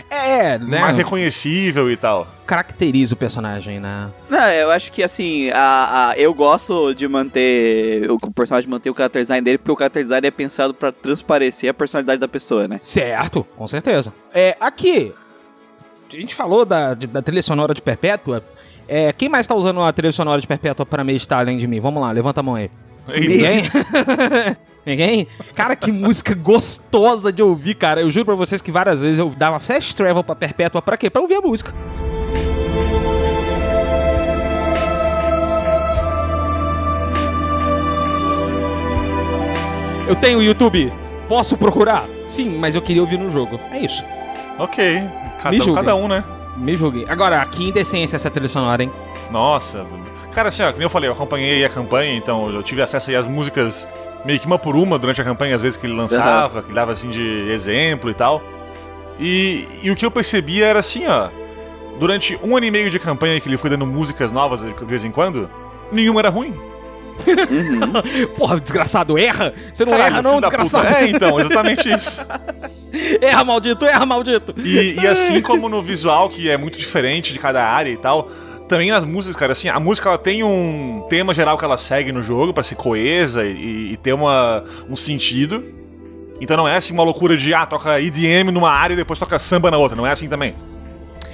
É, 0.10 0.58
né? 0.58 0.80
Mais 0.82 0.98
reconhecível 0.98 1.92
e 1.92 1.96
tal. 1.98 2.28
Caracteriza 2.46 3.14
o 3.14 3.18
personagem, 3.18 3.80
né? 3.80 4.10
Não, 4.30 4.50
eu 4.50 4.72
acho 4.72 4.92
que 4.92 5.02
assim, 5.04 5.50
a, 5.52 6.10
a- 6.12 6.18
eu 6.18 6.34
gosto 6.34 6.94
de 6.94 7.08
manter 7.08 8.10
o 8.12 8.18
personagem 8.32 8.70
manter 8.70 8.90
o 8.90 8.96
character 8.96 9.22
design 9.22 9.44
dele, 9.44 9.58
porque 9.58 9.72
o 9.72 9.78
character 9.78 10.04
design 10.04 10.28
é 10.28 10.32
pensado 10.32 10.74
pra 10.74 10.92
transparecer 10.92 11.70
a 11.70 11.74
personalidade 11.74 12.20
da 12.20 12.28
pessoa, 12.28 12.68
né? 12.68 12.80
Certo, 12.82 13.46
com 13.56 13.68
certeza. 13.68 14.14
É, 14.34 14.56
aqui, 14.60 15.14
a 16.12 16.16
gente 16.16 16.36
falou 16.36 16.66
da, 16.66 16.94
de- 16.94 17.08
da 17.08 17.22
trilha 17.22 17.42
sonora 17.42 17.74
de 17.74 17.82
Perpétua. 17.82 18.44
É, 18.88 19.14
quem 19.14 19.30
mais 19.30 19.48
tá 19.48 19.56
usando 19.56 19.82
a 19.82 19.92
trilha 19.94 20.12
sonora 20.12 20.40
de 20.42 20.46
Perpétua 20.48 20.86
para 20.86 21.04
meditar 21.04 21.40
além 21.40 21.58
de 21.58 21.66
mim? 21.68 21.80
Vamos 21.80 22.02
lá, 22.02 22.12
levanta 22.12 22.42
a 22.42 22.44
mão 22.44 22.56
aí. 22.56 22.70
Ninguém? 23.08 23.64
Ninguém? 24.86 25.28
Cara, 25.56 25.76
que 25.76 25.92
música 25.92 26.36
gostosa 26.36 27.32
de 27.32 27.42
ouvir, 27.42 27.76
cara. 27.76 28.02
Eu 28.02 28.12
juro 28.12 28.26
pra 28.26 28.36
vocês 28.36 28.62
que 28.62 28.72
várias 28.72 29.00
vezes 29.02 29.20
eu 29.20 29.30
dava 29.30 29.60
fast 29.60 29.96
travel 29.96 30.24
pra 30.24 30.36
Perpétua 30.36 30.82
pra 30.82 30.98
quê? 30.98 31.10
Pra 31.10 31.22
ouvir 31.22 31.36
a 31.36 31.42
música. 31.42 31.74
Eu 40.08 40.16
tenho 40.16 40.42
YouTube. 40.42 40.92
Posso 41.30 41.56
procurar? 41.58 42.06
Sim, 42.28 42.58
mas 42.58 42.76
eu 42.76 42.82
queria 42.82 43.02
ouvir 43.02 43.18
no 43.18 43.32
jogo. 43.32 43.60
É 43.72 43.80
isso. 43.80 44.04
Ok. 44.60 45.00
Me 45.00 45.10
Cada, 45.42 45.64
um, 45.64 45.74
cada 45.74 45.96
um, 45.96 46.08
né? 46.08 46.24
Me 46.58 46.76
joguei. 46.76 47.06
Agora, 47.08 47.44
que 47.46 47.64
indecência 47.70 48.16
essa 48.16 48.30
trilha 48.30 48.50
sonora, 48.50 48.84
hein? 48.84 48.92
Nossa. 49.32 49.86
Cara, 50.32 50.50
assim, 50.50 50.64
ó, 50.64 50.72
como 50.72 50.84
eu 50.84 50.90
falei, 50.90 51.10
eu 51.10 51.14
acompanhei 51.14 51.64
a 51.64 51.70
campanha, 51.70 52.16
então 52.16 52.52
eu 52.52 52.62
tive 52.62 52.82
acesso 52.82 53.10
aí 53.10 53.16
às 53.16 53.26
músicas 53.26 53.88
meio 54.26 54.40
que 54.40 54.46
uma 54.46 54.58
por 54.58 54.76
uma 54.76 54.98
durante 54.98 55.22
a 55.22 55.24
campanha, 55.24 55.56
às 55.56 55.62
vezes 55.62 55.78
que 55.78 55.86
ele 55.86 55.94
lançava, 55.94 56.62
que 56.62 56.68
ele 56.68 56.76
dava 56.76 56.92
assim 56.92 57.10
de 57.10 57.50
exemplo 57.52 58.10
e 58.10 58.14
tal. 58.14 58.42
E, 59.20 59.68
e 59.82 59.92
o 59.92 59.96
que 59.96 60.06
eu 60.06 60.12
percebia 60.12 60.66
era 60.66 60.80
assim, 60.80 61.06
ó. 61.08 61.30
Durante 62.00 62.40
um 62.44 62.58
ano 62.58 62.66
e 62.66 62.72
meio 62.72 62.90
de 62.90 62.98
campanha 63.00 63.40
que 63.40 63.48
ele 63.48 63.58
foi 63.58 63.70
dando 63.70 63.86
músicas 63.86 64.32
novas 64.32 64.62
de 64.62 64.86
vez 64.86 65.04
em 65.04 65.12
quando, 65.12 65.50
nenhuma 65.92 66.22
era 66.22 66.30
ruim. 66.30 66.54
Porra, 68.38 68.60
desgraçado, 68.60 69.18
erra! 69.18 69.54
Você 69.72 69.86
não 69.86 69.92
Caralho, 69.92 70.14
erra, 70.14 70.22
não, 70.22 70.42
da 70.42 70.50
puta. 70.50 70.64
desgraçado! 70.64 70.96
É, 70.96 71.10
então, 71.10 71.40
exatamente 71.40 71.88
isso. 71.94 72.26
Erra, 73.22 73.44
maldito, 73.44 73.86
erra, 73.86 74.06
maldito! 74.06 74.54
E, 74.58 74.96
e 75.00 75.08
assim 75.08 75.40
como 75.44 75.70
no 75.70 75.82
visual, 75.84 76.28
que 76.28 76.50
é 76.50 76.58
muito 76.58 76.78
diferente 76.78 77.32
de 77.32 77.40
cada 77.40 77.64
área 77.64 77.92
e 77.92 77.98
tal, 77.98 78.30
também 78.74 78.90
nas 78.90 79.06
músicas, 79.06 79.36
cara, 79.36 79.52
assim, 79.52 79.70
a 79.70 79.80
música 79.80 80.10
ela 80.10 80.18
tem 80.18 80.44
um 80.44 81.06
tema 81.08 81.32
geral 81.32 81.60
que 81.60 81.64
ela 81.64 81.78
segue 81.78 82.12
no 82.12 82.24
jogo 82.24 82.52
pra 82.52 82.64
ser 82.64 82.74
coesa 82.74 83.46
e, 83.46 83.92
e 83.94 83.98
ter 83.98 84.14
uma, 84.14 84.64
um 84.90 84.96
sentido. 84.96 85.64
Então 86.42 86.58
não 86.58 86.68
é 86.68 86.76
assim 86.76 86.92
uma 86.92 87.04
loucura 87.04 87.38
de, 87.38 87.54
ah, 87.54 87.68
toca 87.68 88.02
EDM 88.02 88.52
numa 88.52 88.72
área 88.72 88.96
e 88.96 88.98
depois 88.98 89.20
toca 89.20 89.38
samba 89.38 89.70
na 89.70 89.78
outra. 89.78 89.96
Não 89.96 90.08
é 90.08 90.12
assim 90.12 90.28
também. 90.28 90.56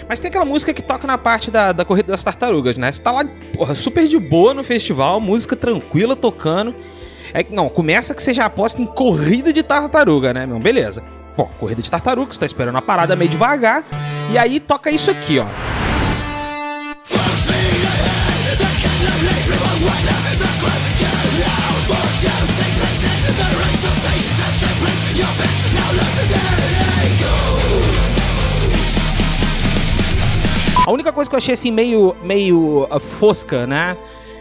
Mas 0.08 0.20
tem 0.20 0.28
aquela 0.28 0.44
música 0.44 0.74
que 0.74 0.82
toca 0.82 1.08
na 1.08 1.18
parte 1.18 1.50
da, 1.50 1.72
da 1.72 1.86
Corrida 1.86 2.12
das 2.12 2.22
Tartarugas, 2.22 2.78
né? 2.78 2.92
Você 2.92 3.02
tá 3.02 3.12
lá, 3.12 3.24
porra, 3.54 3.74
super 3.74 4.06
de 4.06 4.20
boa 4.20 4.54
no 4.54 4.64
festival, 4.64 5.22
música 5.22 5.56
tranquila 5.56 6.18
tocando. 6.18 6.76
É 7.34 7.46
não, 7.50 7.70
começa 7.70 8.14
que 8.14 8.22
você 8.22 8.34
já 8.34 8.48
aposta 8.48 8.82
em 8.82 8.86
corrida 8.86 9.54
de 9.54 9.64
tartaruga, 9.64 10.34
né, 10.34 10.46
meu? 10.46 10.60
Beleza. 10.60 11.02
pô, 11.38 11.46
corrida 11.58 11.82
de 11.82 11.90
tartaruga, 11.90 12.34
você 12.34 12.40
tá 12.40 12.46
esperando 12.46 12.78
a 12.78 12.82
parada 12.82 13.16
meio 13.16 13.32
devagar. 13.32 13.86
E 14.30 14.38
aí 14.38 14.60
toca 14.60 14.92
isso 14.92 15.10
aqui, 15.10 15.40
ó. 15.40 15.79
A 30.90 30.92
única 30.92 31.12
coisa 31.12 31.30
que 31.30 31.36
eu 31.36 31.38
achei 31.38 31.54
assim 31.54 31.70
meio, 31.70 32.16
meio 32.24 32.88
ah, 32.90 33.00
fosca, 33.00 33.68
né? 33.68 33.96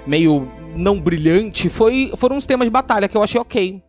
Meio 0.06 0.50
não 0.74 0.98
brilhante 0.98 1.68
foi, 1.68 2.10
foram 2.16 2.38
os 2.38 2.46
temas 2.46 2.66
de 2.66 2.70
batalha 2.70 3.06
que 3.06 3.14
eu 3.14 3.22
achei 3.22 3.38
ok. 3.38 3.82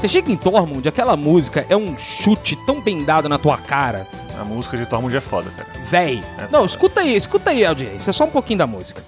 Você 0.00 0.08
chega 0.08 0.30
em 0.30 0.36
Tormund, 0.36 0.86
aquela 0.86 1.16
música 1.16 1.64
é 1.68 1.76
um 1.76 1.96
chute 1.96 2.54
tão 2.66 2.80
bem 2.80 3.02
dado 3.04 3.28
na 3.28 3.38
tua 3.38 3.56
cara. 3.56 4.06
A 4.38 4.44
música 4.44 4.76
de 4.76 4.84
Tormund 4.86 5.16
é 5.16 5.20
foda, 5.20 5.50
cara. 5.56 5.68
Véi. 5.90 6.22
É 6.38 6.42
Não, 6.42 6.60
foda. 6.60 6.66
escuta 6.66 7.00
aí, 7.00 7.16
escuta 7.16 7.50
aí, 7.50 7.64
audiência. 7.64 8.12
Só 8.12 8.24
um 8.24 8.30
pouquinho 8.30 8.58
da 8.58 8.66
música. 8.66 9.02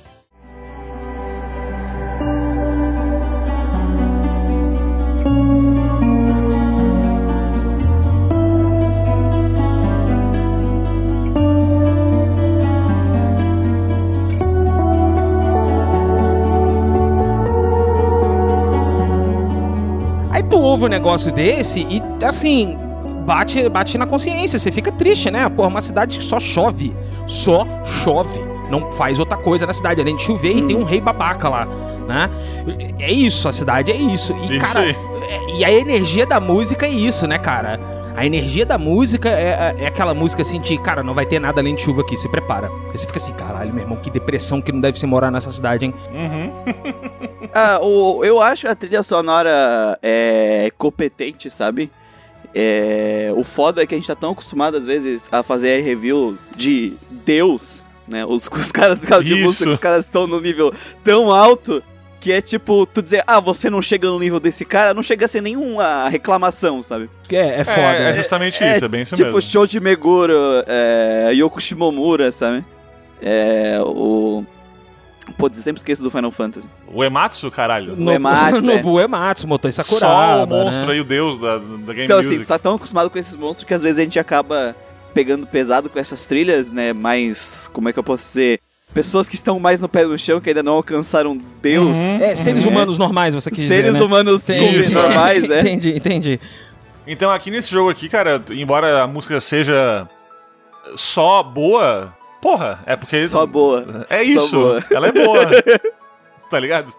Aí 20.69 20.71
tu 20.71 20.73
ouve 20.73 20.85
um 20.85 20.89
negócio 20.89 21.33
desse 21.33 21.81
e, 21.81 22.03
assim, 22.25 22.77
bate, 23.25 23.69
bate 23.69 23.97
na 23.97 24.07
consciência. 24.07 24.59
Você 24.59 24.71
fica 24.71 24.93
triste, 24.93 25.31
né? 25.31 25.49
Pô, 25.49 25.67
uma 25.67 25.81
cidade 25.81 26.19
que 26.19 26.25
só 26.25 26.39
chove. 26.39 26.95
Só 27.27 27.67
chove. 28.03 28.39
Não 28.71 28.93
faz 28.93 29.19
outra 29.19 29.37
coisa 29.39 29.67
na 29.67 29.73
cidade, 29.73 29.99
além 30.01 30.15
de 30.17 30.23
chover 30.23 30.55
e 30.55 30.63
tem 30.63 30.77
um 30.77 30.85
rei 30.85 31.01
babaca 31.01 31.49
lá, 31.49 31.67
né? 32.07 32.29
É 32.99 33.11
isso, 33.11 33.49
a 33.49 33.53
cidade 33.53 33.91
é 33.91 33.97
isso. 33.97 34.35
E, 34.35 34.57
Isso 34.59 34.67
cara, 34.67 34.81
aí. 34.81 34.97
é- 35.31 35.57
e 35.57 35.65
a 35.65 35.73
energia 35.73 36.27
da 36.27 36.39
música 36.39 36.85
é 36.85 36.91
isso, 36.91 37.27
né, 37.27 37.39
cara? 37.39 37.81
A 38.19 38.27
energia 38.27 38.67
da 38.67 38.77
música 38.77 39.29
é, 39.29 39.77
é 39.79 39.87
aquela 39.87 40.13
música 40.13 40.43
assim 40.43 40.61
de, 40.61 40.77
cara, 40.83 41.05
não 41.05 41.15
vai 41.15 41.25
ter 41.25 41.39
nada 41.39 41.61
além 41.61 41.77
de 41.77 41.83
chuva 41.83 42.01
aqui, 42.01 42.17
se 42.17 42.29
prepara. 42.29 42.67
Aí 42.67 42.99
você 42.99 43.07
fica 43.07 43.17
assim, 43.17 43.33
caralho, 43.33 43.73
meu 43.73 43.85
irmão, 43.85 43.97
que 43.97 44.11
depressão 44.11 44.61
que 44.61 44.73
não 44.73 44.81
deve 44.81 44.99
se 44.99 45.07
morar 45.07 45.31
nessa 45.31 45.53
cidade, 45.53 45.85
hein? 45.85 45.95
Uhum. 46.11 46.53
Ah, 47.55 47.79
o, 47.81 48.25
eu 48.25 48.43
acho 48.43 48.67
a 48.67 48.75
trilha 48.75 49.05
sonora 49.05 49.97
é, 50.03 50.69
competente, 50.77 51.49
sabe? 51.49 51.93
É, 52.53 53.33
o 53.37 53.45
foda 53.45 53.85
é 53.85 53.87
que 53.87 53.95
a 53.95 53.99
gente 53.99 54.09
tá 54.09 54.17
tão 54.17 54.33
acostumado, 54.33 54.77
às 54.77 54.85
vezes, 54.85 55.29
a 55.31 55.45
fazer 55.45 55.81
review 55.83 56.37
de 56.57 56.95
Deus, 57.09 57.85
né? 58.09 58.27
Os, 58.27 58.51
os 58.53 58.73
caras 58.73 58.99
caras 58.99 59.25
de 59.25 59.37
música, 59.37 59.71
os 59.71 59.79
caras 59.79 60.05
estão 60.05 60.27
no 60.27 60.41
nível 60.41 60.75
tão 61.05 61.31
alto 61.31 61.81
que 62.21 62.33
é 62.33 62.41
tipo, 62.41 62.85
tu 62.87 63.03
dizer, 63.03 63.23
ah, 63.27 63.41
você 63.41 63.71
não 63.71 63.81
chega 63.81 64.09
no 64.09 64.19
nível 64.19 64.41
desse 64.41 64.65
cara, 64.65 64.93
não 64.93 65.03
chega 65.03 65.25
a 65.25 65.29
ser 65.29 65.41
nenhuma 65.41 66.09
reclamação, 66.09 66.83
sabe? 66.83 67.09
É, 67.31 67.61
é 67.61 67.65
foda. 67.65 67.81
É, 67.81 67.97
é 67.97 68.05
né? 68.05 68.13
justamente 68.13 68.57
isso, 68.57 68.85
é 68.85 68.89
bem 68.89 69.03
isso 69.03 69.15
tipo, 69.15 69.33
mesmo. 69.33 69.43
Shoji 69.43 69.81
Meguro, 69.81 70.35
é, 70.67 71.31
Yoko 71.35 71.61
Shimomura, 71.61 72.33
sabe? 72.33 72.65
É, 73.23 73.79
o... 73.85 74.45
Putz, 75.37 75.59
eu 75.59 75.63
sempre 75.63 75.79
esqueço 75.79 76.03
do 76.03 76.11
Final 76.11 76.31
Fantasy. 76.31 76.67
O 76.93 77.05
Ematsu, 77.05 77.51
caralho. 77.51 77.95
No 77.95 78.11
Uematsu, 78.11 78.63
no 78.63 78.73
é. 78.73 78.83
Uematsu, 78.83 79.47
Motoi 79.47 79.71
Só 79.71 79.83
Sakuraba, 79.83 80.55
o 80.55 80.65
monstro 80.65 80.87
né? 80.87 80.95
aí, 80.95 81.01
o 81.01 81.05
deus 81.05 81.39
da, 81.39 81.59
da 81.59 81.93
Game 81.93 82.05
Então, 82.05 82.19
assim, 82.19 82.29
Music. 82.29 82.45
você 82.45 82.49
tá 82.49 82.59
tão 82.59 82.77
acostumado 82.77 83.11
com 83.11 83.19
esses 83.19 83.37
monstros 83.37 83.67
que 83.69 83.75
às 83.75 83.83
vezes 83.83 83.99
a 83.99 84.03
gente 84.03 84.19
acaba 84.19 84.75
pegando 85.13 85.47
pesado 85.47 85.91
com 85.91 85.99
essas 85.99 86.27
trilhas, 86.27 86.73
né? 86.73 86.95
Mais. 86.95 87.69
Como 87.75 87.89
é 87.89 87.93
que 87.93 87.99
eu 87.99 88.03
posso 88.03 88.25
dizer? 88.25 88.61
Pessoas 88.95 89.29
que 89.29 89.35
estão 89.35 89.61
mais 89.61 89.81
no 89.81 89.89
pé 89.89 90.05
no 90.05 90.19
chão, 90.19 90.41
que 90.41 90.49
ainda 90.49 90.63
não 90.63 90.73
alcançaram 90.75 91.37
Deus. 91.61 91.97
Uhum. 91.97 92.23
É, 92.23 92.35
seres 92.35 92.65
É. 92.65 92.69
humanos 92.69 92.97
normais, 92.99 93.35
você 93.35 93.51
quis 93.51 93.69
Seres 93.69 93.93
dizer, 93.93 93.99
né? 93.99 94.05
humanos. 94.05 94.49
Isso. 94.49 94.99
normais, 94.99 95.47
né? 95.49 95.61
Entendi, 95.61 95.97
entendi. 95.97 96.41
Então 97.07 97.31
aqui 97.31 97.51
nesse 97.51 97.71
jogo 97.71 97.91
aqui, 97.91 98.09
cara, 98.09 98.43
embora 98.51 99.03
a 99.03 99.07
música 99.07 99.41
seja 99.41 100.09
só 100.97 101.43
boa, 101.43 102.15
porra, 102.41 102.83
é 102.87 102.97
porque... 102.97 103.29
Só 103.29 103.47
boa. 103.47 104.07
É 104.11 104.23
isso, 104.23 104.57
boa. 104.57 104.85
ela 104.91 105.09
é 105.09 105.13
boa. 105.13 105.47
tá 106.51 106.59
ligado? 106.59 106.93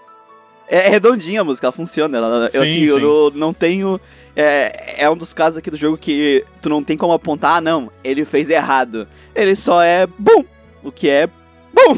É, 0.69 0.85
é 0.85 0.89
redondinha 0.89 1.41
a 1.41 1.43
música, 1.43 1.65
ela 1.67 1.71
funciona. 1.71 2.17
Ela, 2.17 2.49
eu, 2.53 2.63
Sim, 2.63 2.71
assim, 2.71 2.83
eu 2.83 2.95
sim. 2.95 3.01
não, 3.01 3.29
não 3.47 3.53
tenho. 3.53 3.99
É, 4.35 5.03
é 5.03 5.09
um 5.09 5.17
dos 5.17 5.33
casos 5.33 5.57
aqui 5.57 5.71
do 5.71 5.77
jogo 5.77 5.97
que 5.97 6.45
tu 6.61 6.69
não 6.69 6.83
tem 6.83 6.95
como 6.95 7.11
apontar, 7.13 7.55
ah, 7.57 7.61
não, 7.61 7.91
ele 8.03 8.23
fez 8.25 8.49
errado. 8.51 9.07
Ele 9.35 9.55
só 9.55 9.81
é 9.81 10.07
bom. 10.17 10.45
O 10.83 10.91
que 10.91 11.09
é 11.09 11.27
bom, 11.73 11.97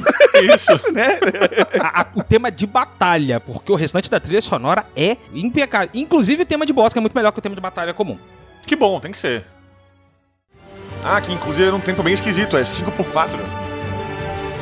Isso. 0.54 0.72
né? 0.92 1.20
A- 1.80 2.02
a- 2.02 2.08
o 2.16 2.24
tema 2.24 2.52
de 2.52 2.66
batalha, 2.68 3.40
porque 3.40 3.72
o 3.72 3.76
restante 3.76 4.10
da 4.10 4.20
trilha 4.20 4.42
sonora 4.42 4.86
é 4.96 5.18
impecável. 5.34 5.90
Inclusive 5.94 6.44
o 6.44 6.46
tema 6.46 6.66
de 6.66 6.74
boss, 6.74 6.94
que 6.94 7.00
é 7.00 7.02
muito 7.02 7.16
melhor 7.16 7.32
que 7.32 7.40
o 7.40 7.42
tema 7.42 7.56
de 7.56 7.62
batalha 7.62 7.94
comum. 7.94 8.18
Que 8.66 8.76
bom, 8.76 9.00
tem 9.00 9.12
que 9.12 9.18
ser. 9.18 9.44
Ah, 11.04 11.20
que 11.20 11.32
inclusive 11.34 11.68
era 11.68 11.76
um 11.76 11.80
tempo 11.80 12.04
bem 12.04 12.14
esquisito, 12.14 12.56
é 12.58 12.62
5x4. 12.62 13.30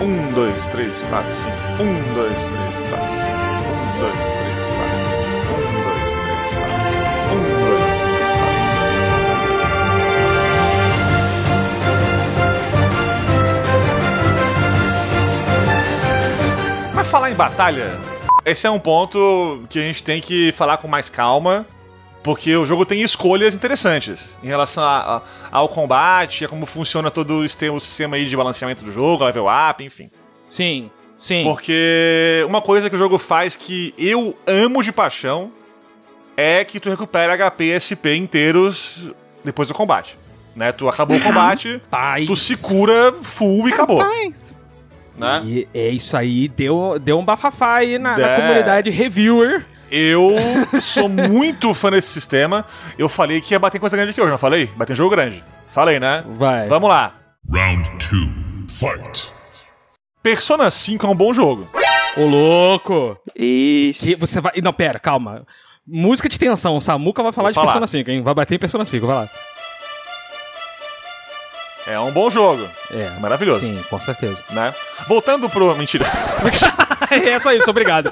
1, 0.01 0.33
2, 0.33 0.67
3, 0.67 1.01
4, 1.01 1.31
5. 1.31 1.51
1, 1.81 2.13
2, 2.13 2.33
3, 2.45 2.79
4, 2.89 3.09
5. 3.09 3.29
1, 3.49 3.99
2, 3.99 4.15
3, 4.15 4.38
Mas 16.99 17.07
falar 17.07 17.31
em 17.31 17.33
batalha, 17.33 17.97
esse 18.45 18.67
é 18.67 18.69
um 18.69 18.77
ponto 18.77 19.63
que 19.69 19.79
a 19.79 19.81
gente 19.83 20.03
tem 20.03 20.19
que 20.19 20.51
falar 20.51 20.75
com 20.79 20.85
mais 20.85 21.09
calma, 21.09 21.65
porque 22.21 22.53
o 22.57 22.65
jogo 22.65 22.85
tem 22.85 23.01
escolhas 23.01 23.55
interessantes 23.55 24.37
em 24.43 24.47
relação 24.47 24.83
a- 24.83 25.15
a- 25.15 25.21
ao 25.49 25.69
combate, 25.69 26.43
a 26.43 26.49
como 26.49 26.65
funciona 26.65 27.09
todo 27.09 27.35
o 27.39 27.79
sistema, 27.79 28.17
aí 28.17 28.25
de 28.25 28.35
balanceamento 28.35 28.83
do 28.83 28.91
jogo, 28.91 29.23
level 29.23 29.45
up, 29.47 29.81
enfim. 29.81 30.11
Sim, 30.49 30.91
sim. 31.17 31.41
Porque 31.43 32.43
uma 32.45 32.61
coisa 32.61 32.89
que 32.89 32.97
o 32.97 32.99
jogo 32.99 33.17
faz 33.17 33.55
que 33.55 33.93
eu 33.97 34.37
amo 34.45 34.83
de 34.83 34.91
paixão 34.91 35.53
é 36.35 36.65
que 36.65 36.81
tu 36.81 36.89
recupera 36.89 37.31
HP 37.37 37.63
e 37.63 37.71
SP 37.79 38.13
inteiros 38.17 39.09
depois 39.41 39.69
do 39.69 39.73
combate. 39.73 40.17
Né? 40.53 40.73
Tu 40.73 40.89
acabou 40.89 41.15
o 41.15 41.21
combate, 41.21 41.81
Paz. 41.89 42.27
tu 42.27 42.35
se 42.35 42.57
cura 42.57 43.15
full 43.23 43.69
e 43.69 43.73
acabou. 43.73 43.99
Né? 45.19 45.41
E 45.45 45.67
é 45.73 45.89
isso 45.89 46.15
aí, 46.15 46.47
deu, 46.47 46.97
deu 46.99 47.19
um 47.19 47.25
bafafá 47.25 47.75
aí 47.75 47.99
na, 47.99 48.17
na 48.17 48.27
É. 48.27 48.35
comunidade 48.35 48.89
reviewer. 48.89 49.65
Eu 49.91 50.35
sou 50.81 51.09
muito 51.09 51.73
fã 51.73 51.89
desse 51.91 52.09
sistema. 52.09 52.63
Eu 52.97 53.09
falei 53.09 53.41
que 53.41 53.53
ia 53.53 53.59
bater 53.59 53.77
em 53.77 53.81
coisa 53.81 53.97
grande 53.97 54.11
aqui 54.11 54.21
hoje, 54.21 54.29
não 54.31 54.37
falei? 54.37 54.67
Bater 54.77 54.93
em 54.93 54.95
jogo 54.95 55.09
grande. 55.09 55.43
Falei, 55.69 55.99
né? 55.99 56.23
Vai. 56.37 56.67
Vamos 56.67 56.89
lá. 56.89 57.13
Round 57.51 57.89
two. 57.97 58.29
Fight. 58.69 59.33
Persona 60.21 60.69
5 60.69 61.05
é 61.05 61.09
um 61.09 61.15
bom 61.15 61.33
jogo. 61.33 61.67
Ô, 62.17 62.25
louco! 62.25 63.17
Ixi. 63.35 64.11
E 64.11 64.15
você 64.15 64.39
vai. 64.41 64.53
Não, 64.61 64.73
pera, 64.73 64.99
calma. 64.99 65.45
Música 65.87 66.29
de 66.29 66.37
tensão, 66.37 66.75
o 66.77 66.81
Samuca 66.81 67.23
vai 67.23 67.31
falar 67.31 67.47
Vou 67.47 67.51
de 67.51 67.55
falar. 67.55 67.67
Persona 67.67 67.87
5, 67.87 68.11
hein? 68.11 68.21
Vai 68.21 68.33
bater 68.35 68.55
em 68.55 68.59
Persona 68.59 68.85
5, 68.85 69.07
vai 69.07 69.15
lá. 69.15 69.29
É 71.87 71.99
um 71.99 72.11
bom 72.11 72.29
jogo. 72.29 72.67
É. 72.91 73.09
Maravilhoso. 73.19 73.61
Sim, 73.61 73.81
com 73.89 73.99
certeza. 73.99 74.43
Né? 74.49 74.73
Voltando 75.07 75.49
pro. 75.49 75.75
Mentira. 75.75 76.05
é 77.09 77.39
só 77.39 77.53
isso, 77.53 77.69
obrigado. 77.69 78.09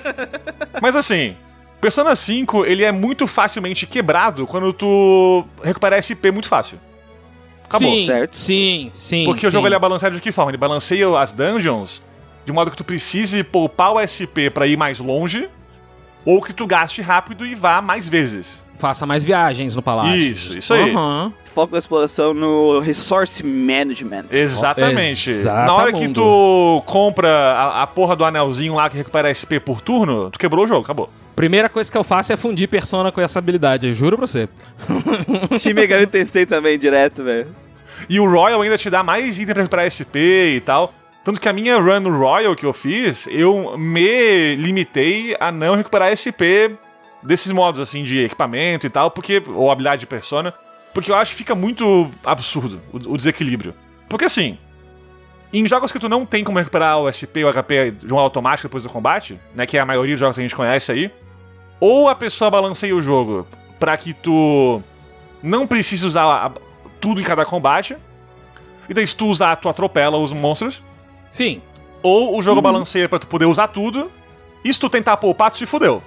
Mas 0.82 0.96
assim, 0.96 1.36
Persona 1.80 2.14
5, 2.14 2.66
ele 2.66 2.84
é 2.84 2.92
muito 2.92 3.26
facilmente 3.26 3.86
quebrado 3.86 4.46
quando 4.46 4.72
tu 4.72 5.44
recupera 5.62 6.00
SP 6.02 6.30
muito 6.32 6.48
fácil. 6.48 6.78
Acabou. 7.64 7.88
sim, 7.88 8.06
certo? 8.06 8.36
sim, 8.36 8.90
sim. 8.92 9.24
Porque 9.24 9.46
o 9.46 9.50
sim. 9.50 9.54
jogo 9.54 9.68
ele 9.68 9.76
é 9.76 9.78
balanceado 9.78 10.16
de 10.16 10.20
que 10.20 10.32
forma? 10.32 10.50
Ele 10.50 10.58
balanceia 10.58 11.06
as 11.16 11.32
dungeons 11.32 12.02
de 12.44 12.52
modo 12.52 12.70
que 12.70 12.76
tu 12.76 12.84
precise 12.84 13.44
poupar 13.44 13.92
o 13.92 14.00
SP 14.02 14.50
pra 14.52 14.66
ir 14.66 14.76
mais 14.76 14.98
longe, 14.98 15.48
ou 16.24 16.42
que 16.42 16.52
tu 16.52 16.66
gaste 16.66 17.00
rápido 17.00 17.46
e 17.46 17.54
vá 17.54 17.80
mais 17.80 18.08
vezes. 18.08 18.62
Faça 18.80 19.04
mais 19.04 19.22
viagens 19.22 19.76
no 19.76 19.82
palácio. 19.82 20.16
Isso, 20.16 20.58
isso 20.58 20.72
aí. 20.72 20.90
Aham. 20.90 21.32
Foco 21.44 21.72
da 21.72 21.78
exploração 21.78 22.32
no 22.32 22.80
resource 22.80 23.44
management. 23.44 24.24
Exatamente. 24.30 25.28
Exata 25.28 25.66
Na 25.66 25.74
hora 25.74 25.92
que 25.92 26.06
mundo. 26.06 26.14
tu 26.14 26.82
compra 26.86 27.28
a, 27.28 27.82
a 27.82 27.86
porra 27.86 28.16
do 28.16 28.24
anelzinho 28.24 28.74
lá 28.74 28.88
que 28.88 28.96
recupera 28.96 29.28
SP 29.34 29.60
por 29.60 29.82
turno, 29.82 30.30
tu 30.30 30.38
quebrou 30.38 30.64
o 30.64 30.66
jogo, 30.66 30.82
acabou. 30.82 31.10
Primeira 31.36 31.68
coisa 31.68 31.90
que 31.90 31.98
eu 31.98 32.04
faço 32.04 32.32
é 32.32 32.36
fundir 32.36 32.68
Persona 32.68 33.12
com 33.12 33.20
essa 33.20 33.38
habilidade, 33.38 33.86
eu 33.86 33.92
juro 33.92 34.16
pra 34.16 34.26
você. 34.26 34.48
Shin 35.58 35.74
Megami 35.74 36.06
Tensei 36.06 36.46
também, 36.46 36.78
direto, 36.78 37.22
velho. 37.22 37.48
E 38.08 38.18
o 38.18 38.30
Royal 38.30 38.62
ainda 38.62 38.78
te 38.78 38.88
dá 38.88 39.02
mais 39.02 39.38
item 39.38 39.52
pra 39.54 39.62
recuperar 39.62 39.90
SP 39.92 40.56
e 40.56 40.60
tal. 40.60 40.94
Tanto 41.22 41.40
que 41.40 41.48
a 41.48 41.52
minha 41.52 41.78
run 41.78 42.00
no 42.00 42.16
Royal 42.16 42.56
que 42.56 42.64
eu 42.64 42.72
fiz, 42.72 43.28
eu 43.30 43.76
me 43.76 44.54
limitei 44.56 45.36
a 45.38 45.52
não 45.52 45.76
recuperar 45.76 46.16
SP 46.16 46.72
desses 47.22 47.52
modos, 47.52 47.80
assim, 47.80 48.02
de 48.02 48.24
equipamento 48.24 48.86
e 48.86 48.90
tal, 48.90 49.10
porque. 49.10 49.42
Ou 49.48 49.70
habilidade 49.70 50.00
de 50.00 50.06
persona. 50.06 50.52
Porque 50.94 51.10
eu 51.10 51.14
acho 51.14 51.30
que 51.32 51.36
fica 51.38 51.54
muito 51.54 52.10
absurdo 52.24 52.80
o, 52.92 52.96
o 53.12 53.16
desequilíbrio. 53.16 53.74
Porque 54.08 54.24
assim. 54.24 54.58
Em 55.52 55.66
jogos 55.66 55.90
que 55.90 55.98
tu 55.98 56.08
não 56.08 56.24
tem 56.24 56.44
como 56.44 56.58
recuperar 56.58 56.98
o 57.00 57.10
SP 57.10 57.42
ou 57.42 57.50
o 57.50 57.52
HP 57.52 57.90
de 57.90 58.14
um 58.14 58.18
automático 58.18 58.68
depois 58.68 58.84
do 58.84 58.88
combate, 58.88 59.38
né? 59.54 59.66
Que 59.66 59.76
é 59.76 59.80
a 59.80 59.86
maioria 59.86 60.14
dos 60.14 60.20
jogos 60.20 60.36
que 60.36 60.40
a 60.40 60.44
gente 60.44 60.54
conhece 60.54 60.92
aí. 60.92 61.10
Ou 61.80 62.08
a 62.08 62.14
pessoa 62.14 62.50
balanceia 62.50 62.94
o 62.94 63.02
jogo 63.02 63.46
pra 63.78 63.96
que 63.96 64.12
tu 64.14 64.80
não 65.42 65.66
precise 65.66 66.06
usar 66.06 66.24
a- 66.46 66.52
tudo 67.00 67.20
em 67.20 67.24
cada 67.24 67.44
combate. 67.44 67.96
E 68.88 68.94
daí 68.94 69.06
se 69.06 69.16
tu 69.16 69.26
usar, 69.26 69.56
tu 69.56 69.68
atropela 69.68 70.18
os 70.18 70.32
monstros. 70.32 70.82
Sim. 71.30 71.60
Ou 72.02 72.38
o 72.38 72.42
jogo 72.42 72.60
balanceia 72.62 73.08
pra 73.08 73.18
tu 73.18 73.26
poder 73.26 73.46
usar 73.46 73.68
tudo. 73.68 74.10
E 74.64 74.72
se 74.72 74.78
tu 74.78 74.88
tentar 74.88 75.16
poupar, 75.16 75.50
tu 75.50 75.58
se 75.58 75.66
fudeu. 75.66 76.00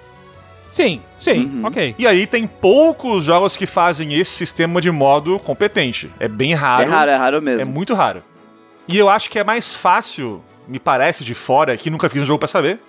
Sim, 0.73 1.01
sim, 1.19 1.45
Uhum. 1.45 1.65
ok. 1.67 1.95
E 1.99 2.05
aí 2.07 2.27
tem 2.27 2.45
poucos 2.47 3.23
jogos 3.23 3.55
que 3.55 3.65
fazem 3.67 4.13
esse 4.19 4.31
sistema 4.31 4.81
de 4.81 4.89
modo 4.91 5.37
competente. 5.39 6.09
É 6.19 6.27
bem 6.27 6.53
raro. 6.53 6.83
É 6.83 6.85
raro, 6.87 7.11
é 7.11 7.15
raro 7.15 7.41
mesmo. 7.41 7.61
É 7.61 7.65
muito 7.65 7.93
raro. 7.93 8.21
E 8.87 8.97
eu 8.97 9.07
acho 9.07 9.29
que 9.29 9.37
é 9.39 9.43
mais 9.43 9.73
fácil, 9.73 10.43
me 10.67 10.79
parece 10.79 11.23
de 11.23 11.33
fora, 11.35 11.77
que 11.77 11.89
nunca 11.91 12.09
fiz 12.09 12.23
um 12.23 12.25
jogo 12.25 12.39
pra 12.39 12.47
saber. 12.47 12.79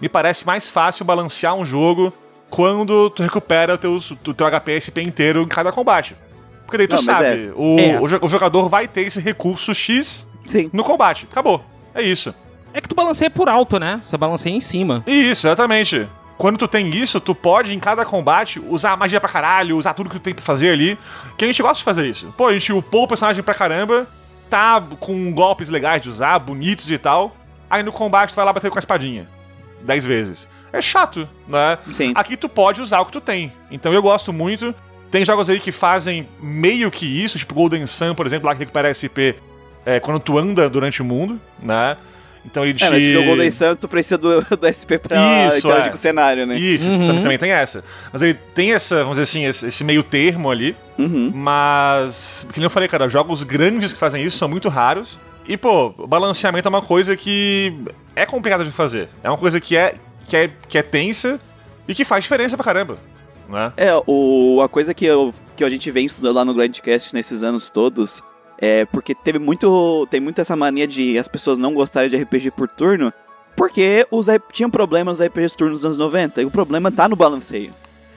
Me 0.00 0.08
parece 0.08 0.46
mais 0.46 0.68
fácil 0.70 1.04
balancear 1.04 1.54
um 1.54 1.66
jogo 1.66 2.12
quando 2.48 3.10
tu 3.10 3.22
recupera 3.22 3.74
o 3.74 3.78
teu, 3.78 3.94
o 4.26 4.34
teu 4.34 4.46
HP 4.46 4.72
SP 4.80 4.98
inteiro 5.02 5.42
em 5.42 5.48
cada 5.48 5.70
combate. 5.70 6.16
Porque 6.64 6.78
daí 6.78 6.88
tu 6.88 6.96
Não, 6.96 7.02
sabe, 7.02 7.52
o, 7.54 7.78
É. 7.78 8.00
o 8.00 8.08
jo- 8.08 8.18
o 8.22 8.28
jogador 8.28 8.68
vai 8.68 8.88
ter 8.88 9.02
esse 9.02 9.20
recurso 9.20 9.74
X 9.74 10.26
Sim. 10.46 10.70
no 10.72 10.82
combate. 10.82 11.26
Acabou. 11.30 11.62
É 11.94 12.02
isso. 12.02 12.34
É 12.72 12.80
que 12.80 12.88
tu 12.88 12.94
balanceia 12.94 13.30
por 13.30 13.48
alto, 13.48 13.78
né? 13.78 14.00
Você 14.02 14.16
balanceia 14.16 14.54
em 14.54 14.60
cima. 14.60 15.02
Isso, 15.06 15.46
exatamente. 15.46 16.06
Quando 16.38 16.56
tu 16.56 16.68
tem 16.68 16.88
isso, 16.94 17.20
tu 17.20 17.34
pode, 17.34 17.74
em 17.74 17.80
cada 17.80 18.04
combate, 18.04 18.62
usar 18.68 18.96
magia 18.96 19.20
pra 19.20 19.28
caralho, 19.28 19.76
usar 19.76 19.92
tudo 19.92 20.08
que 20.08 20.20
tu 20.20 20.22
tem 20.22 20.32
pra 20.32 20.44
fazer 20.44 20.70
ali. 20.70 20.96
Que 21.36 21.44
a 21.44 21.48
gente 21.48 21.60
gosta 21.60 21.78
de 21.78 21.84
fazer 21.84 22.06
isso. 22.06 22.32
Pô, 22.36 22.46
a 22.46 22.52
gente 22.52 22.72
upou 22.72 23.02
o 23.02 23.08
personagem 23.08 23.42
pra 23.42 23.54
caramba, 23.54 24.06
tá 24.48 24.80
com 25.00 25.32
golpes 25.32 25.68
legais 25.68 26.00
de 26.00 26.08
usar, 26.08 26.38
bonitos 26.38 26.88
e 26.88 26.96
tal. 26.96 27.36
Aí 27.68 27.82
no 27.82 27.92
combate 27.92 28.30
tu 28.30 28.36
vai 28.36 28.44
lá 28.44 28.52
bater 28.52 28.70
com 28.70 28.78
a 28.78 28.80
espadinha. 28.80 29.28
Dez 29.82 30.06
vezes. 30.06 30.48
É 30.72 30.80
chato, 30.80 31.28
né? 31.46 31.76
Sim. 31.92 32.12
Aqui 32.14 32.36
tu 32.36 32.48
pode 32.48 32.80
usar 32.80 33.00
o 33.00 33.06
que 33.06 33.12
tu 33.12 33.20
tem. 33.20 33.52
Então 33.68 33.92
eu 33.92 34.00
gosto 34.00 34.32
muito. 34.32 34.72
Tem 35.10 35.24
jogos 35.24 35.50
aí 35.50 35.58
que 35.58 35.72
fazem 35.72 36.28
meio 36.40 36.90
que 36.90 37.04
isso, 37.06 37.38
tipo 37.38 37.54
Golden 37.54 37.84
Sun, 37.84 38.14
por 38.14 38.26
exemplo, 38.26 38.46
lá 38.46 38.54
que 38.54 38.60
recupera 38.60 38.92
SP 38.94 39.34
é, 39.84 39.98
quando 39.98 40.20
tu 40.20 40.38
anda 40.38 40.68
durante 40.68 41.00
o 41.00 41.04
mundo, 41.04 41.40
né? 41.60 41.96
Então 42.50 42.64
ele 42.64 42.74
te... 42.74 42.82
É, 42.84 42.90
mas 42.90 43.02
se 43.02 43.12
jogou 43.12 43.28
Golden 43.28 43.50
Sun, 43.50 43.76
tu 43.76 43.86
precisa 43.86 44.16
do, 44.16 44.40
do 44.56 44.66
SP 44.66 44.96
pra 44.98 45.46
Isso, 45.48 45.58
interagir 45.58 45.86
é. 45.86 45.88
com 45.90 45.94
o 45.94 45.98
cenário, 45.98 46.46
né? 46.46 46.58
Isso, 46.58 46.88
Uhum. 46.88 47.06
também, 47.06 47.22
também 47.22 47.38
tem 47.38 47.50
essa. 47.50 47.84
Mas 48.12 48.22
ele 48.22 48.34
tem 48.54 48.72
essa, 48.72 48.96
vamos 49.04 49.18
dizer 49.18 49.22
assim, 49.24 49.44
esse, 49.44 49.66
esse 49.66 49.84
meio 49.84 50.02
termo 50.02 50.50
ali. 50.50 50.74
Uhum. 50.98 51.30
Mas, 51.34 52.46
que 52.52 52.58
nem 52.58 52.64
eu 52.64 52.70
falei, 52.70 52.88
cara, 52.88 53.08
jogos 53.08 53.44
grandes 53.44 53.92
que 53.92 53.98
fazem 53.98 54.22
isso 54.24 54.38
são 54.38 54.48
muito 54.48 54.68
raros. 54.68 55.18
E, 55.46 55.56
pô, 55.56 55.94
o 55.98 56.06
balanceamento 56.06 56.66
é 56.66 56.70
uma 56.70 56.82
coisa 56.82 57.16
que 57.16 57.72
é 58.16 58.24
complicada 58.26 58.64
de 58.64 58.70
fazer. 58.70 59.08
É 59.22 59.28
uma 59.30 59.38
coisa 59.38 59.60
que 59.60 59.76
é, 59.76 59.94
que 60.26 60.36
é, 60.36 60.50
que 60.68 60.78
é 60.78 60.82
tensa 60.82 61.38
e 61.86 61.94
que 61.94 62.04
faz 62.04 62.24
diferença 62.24 62.56
pra 62.56 62.64
caramba. 62.64 62.98
Né? 63.48 63.72
É, 63.76 63.90
o, 64.06 64.60
a 64.62 64.68
coisa 64.68 64.92
que, 64.92 65.06
eu, 65.06 65.32
que 65.56 65.64
a 65.64 65.70
gente 65.70 65.90
vem 65.90 66.04
estudando 66.06 66.36
lá 66.36 66.44
no 66.44 66.52
Grandcast 66.52 67.14
nesses 67.14 67.42
anos 67.42 67.70
todos 67.70 68.22
é 68.58 68.84
porque 68.86 69.14
teve 69.14 69.38
muito. 69.38 70.06
Tem 70.10 70.20
muito 70.20 70.40
essa 70.40 70.56
mania 70.56 70.86
de 70.86 71.18
as 71.18 71.28
pessoas 71.28 71.58
não 71.58 71.74
gostarem 71.74 72.10
de 72.10 72.16
RPG 72.16 72.50
por 72.50 72.68
turno. 72.68 73.12
Porque 73.56 74.06
os, 74.10 74.26
tinham 74.52 74.70
problemas 74.70 75.18
nos 75.18 75.28
RPGs 75.28 75.56
turnos 75.56 75.82
nos 75.82 75.84
anos 75.84 75.98
90. 75.98 76.42
E 76.42 76.44
o 76.44 76.50
problema 76.50 76.92
tá 76.92 77.08
no 77.08 77.16
balanceio. 77.16 77.72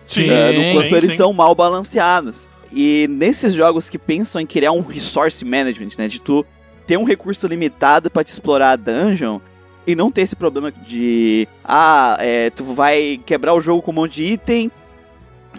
Sim, 0.06 0.30
é, 0.30 0.52
no 0.52 0.74
quanto 0.74 0.90
sim, 0.90 0.96
eles 0.96 1.12
sim. 1.12 1.18
são 1.18 1.34
mal 1.34 1.56
balanceados. 1.56 2.48
E 2.72 3.08
nesses 3.10 3.54
jogos 3.54 3.90
que 3.90 3.98
pensam 3.98 4.42
em 4.42 4.46
criar 4.46 4.72
um 4.72 4.82
resource 4.82 5.44
management, 5.44 5.92
né? 5.98 6.08
De 6.08 6.20
tu 6.20 6.46
ter 6.86 6.98
um 6.98 7.04
recurso 7.04 7.48
limitado 7.48 8.10
pra 8.10 8.24
te 8.24 8.32
explorar 8.32 8.72
a 8.72 8.76
dungeon 8.76 9.40
e 9.86 9.96
não 9.96 10.12
ter 10.12 10.22
esse 10.22 10.36
problema 10.36 10.72
de 10.72 11.48
ah, 11.64 12.18
é, 12.20 12.50
tu 12.50 12.64
vai 12.64 13.20
quebrar 13.26 13.54
o 13.54 13.62
jogo 13.62 13.82
com 13.82 13.92
um 13.92 13.96
monte 13.96 14.16
de 14.16 14.34
item. 14.34 14.72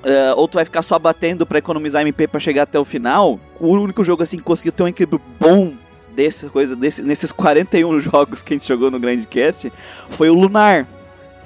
É, 0.05 0.33
ou 0.35 0.49
tu 0.49 0.55
vai 0.55 0.65
ficar 0.65 0.83
só 0.83 0.99
batendo 0.99 1.45
pra 1.47 1.59
economizar 1.59 2.03
MP 2.03 2.27
pra 2.27 2.41
chegar 2.41 2.63
até 2.63 2.79
o 2.79 2.85
final. 2.85 3.39
O 3.61 3.69
único 3.69 4.03
jogo 4.03 4.23
assim 4.23 4.37
que 4.37 4.43
conseguiu 4.43 4.73
ter 4.73 4.83
um 4.83 4.89
equilíbrio 4.89 5.21
bom 5.39 5.73
dessa 6.15 6.49
coisa, 6.49 6.77
desse, 6.77 7.03
nesses 7.03 7.31
41 7.33 8.01
jogos 8.01 8.43
que 8.43 8.55
a 8.55 8.57
gente 8.57 8.67
jogou 8.69 8.91
no 8.91 8.99
Grandcast 8.99 9.73
foi 10.11 10.29
o 10.31 10.35
Lunar 10.35 10.87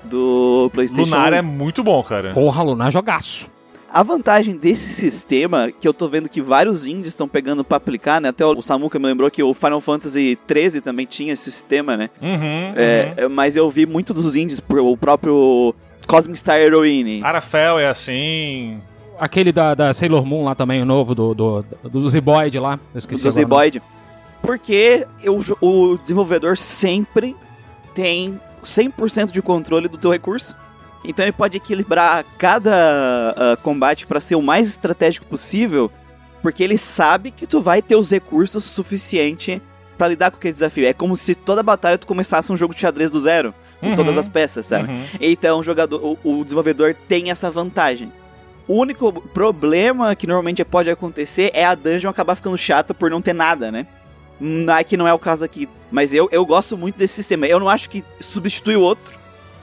do 0.04 0.70
PlayStation 0.72 1.10
Lunar 1.10 1.32
1. 1.32 1.36
é 1.36 1.42
muito 1.42 1.82
bom, 1.82 2.02
cara. 2.02 2.32
Porra, 2.32 2.62
Lunar 2.62 2.90
jogaço. 2.90 3.48
A 3.88 4.02
vantagem 4.02 4.56
desse 4.56 4.92
sistema, 4.92 5.70
que 5.70 5.86
eu 5.86 5.94
tô 5.94 6.06
vendo 6.08 6.28
que 6.28 6.42
vários 6.42 6.86
indies 6.86 7.08
estão 7.08 7.26
pegando 7.28 7.64
pra 7.64 7.76
aplicar, 7.78 8.20
né? 8.20 8.28
Até 8.28 8.44
o 8.44 8.60
Samuka 8.60 8.98
me 8.98 9.06
lembrou 9.06 9.30
que 9.30 9.42
o 9.42 9.54
Final 9.54 9.80
Fantasy 9.80 10.36
XIII 10.50 10.80
também 10.80 11.06
tinha 11.06 11.32
esse 11.32 11.50
sistema, 11.50 11.96
né? 11.96 12.10
Uhum, 12.20 12.72
É, 12.76 13.14
é, 13.16 13.28
mas 13.28 13.56
eu 13.56 13.70
vi 13.70 13.86
muito 13.86 14.12
dos 14.12 14.36
indies, 14.36 14.60
o 14.68 14.96
próprio 14.96 15.74
Cosmic 16.06 16.38
Star 16.38 16.58
Heroine. 16.58 17.20
Arafel 17.22 17.78
é 17.78 17.88
assim. 17.88 18.80
Aquele 19.18 19.50
da, 19.52 19.74
da 19.74 19.94
Sailor 19.94 20.24
Moon 20.24 20.44
lá 20.44 20.54
também, 20.54 20.82
o 20.82 20.84
novo, 20.84 21.14
do, 21.14 21.34
do, 21.34 21.64
do 21.84 22.08
Zeboid 22.08 22.58
lá. 22.58 22.78
Eu 22.94 22.98
esqueci 22.98 23.22
do 23.22 23.30
Zeboid. 23.30 23.82
Porque 24.42 25.06
eu 25.22 25.40
o 25.60 25.98
desenvolvedor 25.98 26.56
sempre 26.56 27.34
tem 27.94 28.38
100% 28.62 29.30
de 29.30 29.40
controle 29.40 29.88
do 29.88 29.96
teu 29.96 30.10
recurso. 30.10 30.54
Então 31.04 31.24
ele 31.24 31.32
pode 31.32 31.56
equilibrar 31.56 32.24
cada 32.36 33.34
ah, 33.36 33.56
combate 33.62 34.06
para 34.06 34.20
ser 34.20 34.34
o 34.34 34.42
mais 34.42 34.68
estratégico 34.68 35.26
possível, 35.26 35.90
porque 36.42 36.62
ele 36.62 36.76
sabe 36.76 37.30
que 37.30 37.46
tu 37.46 37.62
vai 37.62 37.80
ter 37.80 37.96
os 37.96 38.10
recursos 38.10 38.64
suficiente 38.64 39.62
para 39.96 40.08
lidar 40.08 40.30
com 40.30 40.36
aquele 40.36 40.52
desafio. 40.52 40.86
É 40.86 40.92
como 40.92 41.16
se 41.16 41.34
toda 41.34 41.62
batalha 41.62 41.96
tu 41.96 42.06
começasse 42.06 42.52
um 42.52 42.56
jogo 42.56 42.74
de 42.74 42.80
xadrez 42.80 43.10
do 43.10 43.20
zero, 43.20 43.54
com 43.80 43.88
Uhum. 43.88 43.96
todas 43.96 44.16
as 44.16 44.28
peças, 44.28 44.66
sabe? 44.66 44.90
Uhum. 44.90 45.04
Então 45.20 45.60
o 45.60 45.62
jogador, 45.62 46.00
o, 46.02 46.18
o 46.40 46.42
desenvolvedor 46.44 46.94
tem 47.08 47.30
essa 47.30 47.50
vantagem. 47.50 48.12
O 48.68 48.74
único 48.80 49.12
problema 49.30 50.14
que 50.16 50.26
normalmente 50.26 50.64
pode 50.64 50.90
acontecer 50.90 51.50
é 51.54 51.64
a 51.64 51.74
dungeon 51.74 52.10
acabar 52.10 52.34
ficando 52.34 52.58
chata 52.58 52.92
por 52.92 53.10
não 53.10 53.22
ter 53.22 53.32
nada, 53.32 53.70
né? 53.70 53.86
Hum, 54.40 54.66
Aqui 54.70 54.96
não 54.96 55.06
é 55.06 55.14
o 55.14 55.18
caso 55.18 55.44
aqui. 55.44 55.68
Mas 55.90 56.12
eu, 56.12 56.28
eu 56.32 56.44
gosto 56.44 56.76
muito 56.76 56.98
desse 56.98 57.14
sistema. 57.14 57.46
Eu 57.46 57.60
não 57.60 57.68
acho 57.68 57.88
que 57.88 58.02
substitui 58.20 58.74
o 58.76 58.80
outro. 58.80 59.14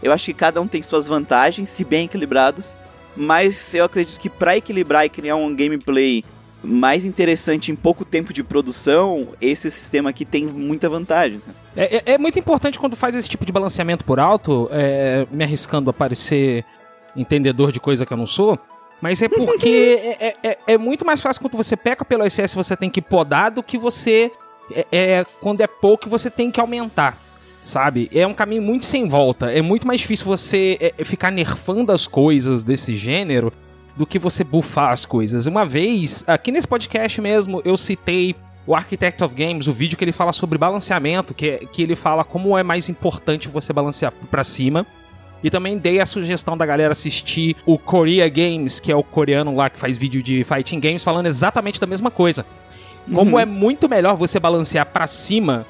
Eu 0.02 0.12
acho 0.14 0.26
que 0.26 0.34
cada 0.34 0.62
um 0.62 0.68
tem 0.68 0.82
suas 0.82 1.06
vantagens, 1.08 1.68
se 1.70 1.84
bem 1.84 2.06
equilibrados. 2.06 2.76
Mas 3.16 3.76
eu 3.76 3.86
acredito 3.86 4.20
que 4.20 4.30
pra 4.30 4.56
equilibrar 4.58 5.06
e 5.06 5.10
criar 5.10 5.36
um 5.36 5.54
gameplay 5.56 6.24
mais 6.64 7.04
interessante 7.06 7.72
em 7.72 7.76
pouco 7.76 8.06
tempo 8.06 8.32
de 8.32 8.44
produção, 8.44 9.28
esse 9.42 9.70
sistema 9.70 10.10
aqui 10.10 10.24
tem 10.24 10.46
muita 10.48 10.88
vantagem. 10.90 11.40
sabe? 11.40 11.58
É, 11.76 11.98
é- 11.98 12.04
é 12.14 12.18
muito 12.18 12.40
importante 12.40 12.80
quando 12.80 12.96
faz 12.96 13.16
esse 13.16 13.28
tipo 13.28 13.46
de 13.46 13.52
balanceamento 13.52 14.06
por 14.06 14.20
alto, 14.20 14.70
é, 14.72 15.28
me 15.32 15.44
arriscando 15.44 15.90
a 15.90 15.94
parecer 15.94 16.64
entendedor 17.16 17.72
de 17.72 17.80
coisa 17.80 18.06
que 18.06 18.14
eu 18.14 18.18
não 18.18 18.26
sou, 18.26 18.58
mas 19.02 19.22
é 19.22 19.28
porque 19.28 20.00
é, 20.20 20.28
é- 20.28 20.36
é- 20.52 20.58
é 20.68 20.78
muito 20.78 21.06
mais 21.06 21.22
fácil 21.22 21.42
quando 21.42 21.58
você 21.58 21.76
peca 21.76 22.06
pelo 22.06 22.26
excesso 22.26 22.56
você 22.56 22.76
tem 22.78 22.90
que 22.90 23.02
podar 23.02 23.52
do 23.52 23.62
que 23.62 23.78
você. 23.78 24.32
É, 24.92 25.26
quando 25.42 25.60
é 25.60 25.68
pouco 25.68 26.10
você 26.10 26.30
tem 26.30 26.50
que 26.50 26.60
aumentar. 26.60 27.22
Sabe? 27.62 28.10
É 28.14 28.26
um 28.28 28.34
caminho 28.34 28.62
muito 28.62 28.86
sem 28.86 29.08
volta. 29.08 29.50
É 29.52 29.62
muito 29.62 29.86
mais 29.88 30.02
difícil 30.02 30.26
você 30.26 30.78
é, 30.98 31.04
ficar 31.06 31.32
nerfando 31.32 31.92
as 31.94 32.06
coisas 32.08 32.62
desse 32.64 32.94
gênero 32.96 33.52
do 33.96 34.06
que 34.06 34.18
você 34.18 34.44
bufar 34.44 34.92
as 34.92 35.06
coisas. 35.06 35.46
Uma 35.46 35.66
vez, 35.66 36.24
aqui 36.28 36.52
nesse 36.52 36.68
podcast 36.68 37.20
mesmo, 37.22 37.62
eu 37.64 37.78
citei 37.78 38.36
o 38.66 38.74
Architect 38.76 39.24
of 39.24 39.36
Games, 39.36 39.68
o 39.68 39.74
vídeo 39.74 39.98
que 39.98 40.04
ele 40.04 40.12
fala 40.12 40.32
sobre 40.34 40.58
balanceamento, 40.58 41.34
que, 41.34 41.50
é- 41.50 41.58
que 41.60 41.82
ele 41.84 41.96
fala 41.96 42.24
como 42.24 42.58
é 42.58 42.64
mais 42.64 42.88
importante 42.90 43.48
você 43.50 43.72
balancear 43.74 44.12
pra 44.32 44.44
cima. 44.44 44.86
E 45.44 45.50
também 45.52 45.78
dei 45.78 46.00
a 46.00 46.06
sugestão 46.06 46.56
da 46.56 46.66
galera 46.66 46.94
assistir 46.94 47.58
o 47.66 47.78
Korea 47.78 48.30
Games, 48.30 48.80
que 48.80 48.90
é 48.92 48.96
o 48.96 49.04
coreano 49.04 49.54
lá 49.54 49.70
que 49.70 49.78
faz 49.78 49.98
vídeo 49.98 50.24
de 50.24 50.44
fighting 50.46 50.80
games, 50.80 51.04
falando 51.04 51.26
exatamente 51.26 51.82
da 51.82 51.86
mesma 51.86 52.10
coisa. 52.10 52.46
Como 53.14 53.38
é 53.38 53.46
muito 53.46 53.90
melhor 53.90 54.16
você 54.16 54.40
balancear 54.40 54.86
pra 54.86 55.06
cima, 55.06 55.66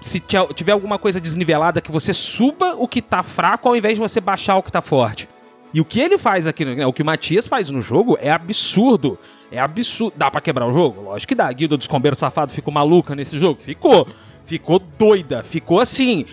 se 0.00 0.20
ti- 0.20 0.36
tiver 0.54 0.70
alguma 0.70 0.96
coisa 1.00 1.20
desnivelada, 1.20 1.80
que 1.80 1.90
você 1.90 2.14
suba 2.14 2.76
o 2.78 2.86
que 2.86 3.02
tá 3.02 3.24
fraco 3.24 3.68
ao 3.68 3.74
invés 3.74 3.94
de 3.94 4.00
você 4.00 4.20
baixar 4.20 4.56
o 4.56 4.62
que 4.62 4.70
tá 4.70 4.80
forte. 4.80 5.28
E 5.74 5.80
o 5.80 5.84
que 5.84 6.00
ele 6.00 6.16
faz 6.16 6.46
aqui, 6.46 6.64
né, 6.64 6.86
o 6.86 6.92
que 6.92 7.02
o 7.02 7.04
Matias 7.04 7.46
faz 7.46 7.68
no 7.70 7.82
jogo 7.82 8.16
é 8.20 8.30
absurdo. 8.30 9.18
É 9.52 9.58
absurdo. 9.58 10.14
Dá 10.16 10.30
pra 10.30 10.40
quebrar 10.40 10.66
o 10.66 10.72
jogo? 10.72 11.02
Lógico 11.02 11.28
que 11.28 11.34
dá. 11.34 11.46
A 11.48 11.52
guilda 11.52 11.76
dos 11.76 11.86
combeiros 11.86 12.18
safados 12.18 12.54
ficou 12.54 12.72
maluca 12.72 13.14
nesse 13.14 13.38
jogo? 13.38 13.60
Ficou. 13.62 14.08
Ficou 14.44 14.78
doida. 14.98 15.42
Ficou 15.42 15.80
assim. 15.80 16.24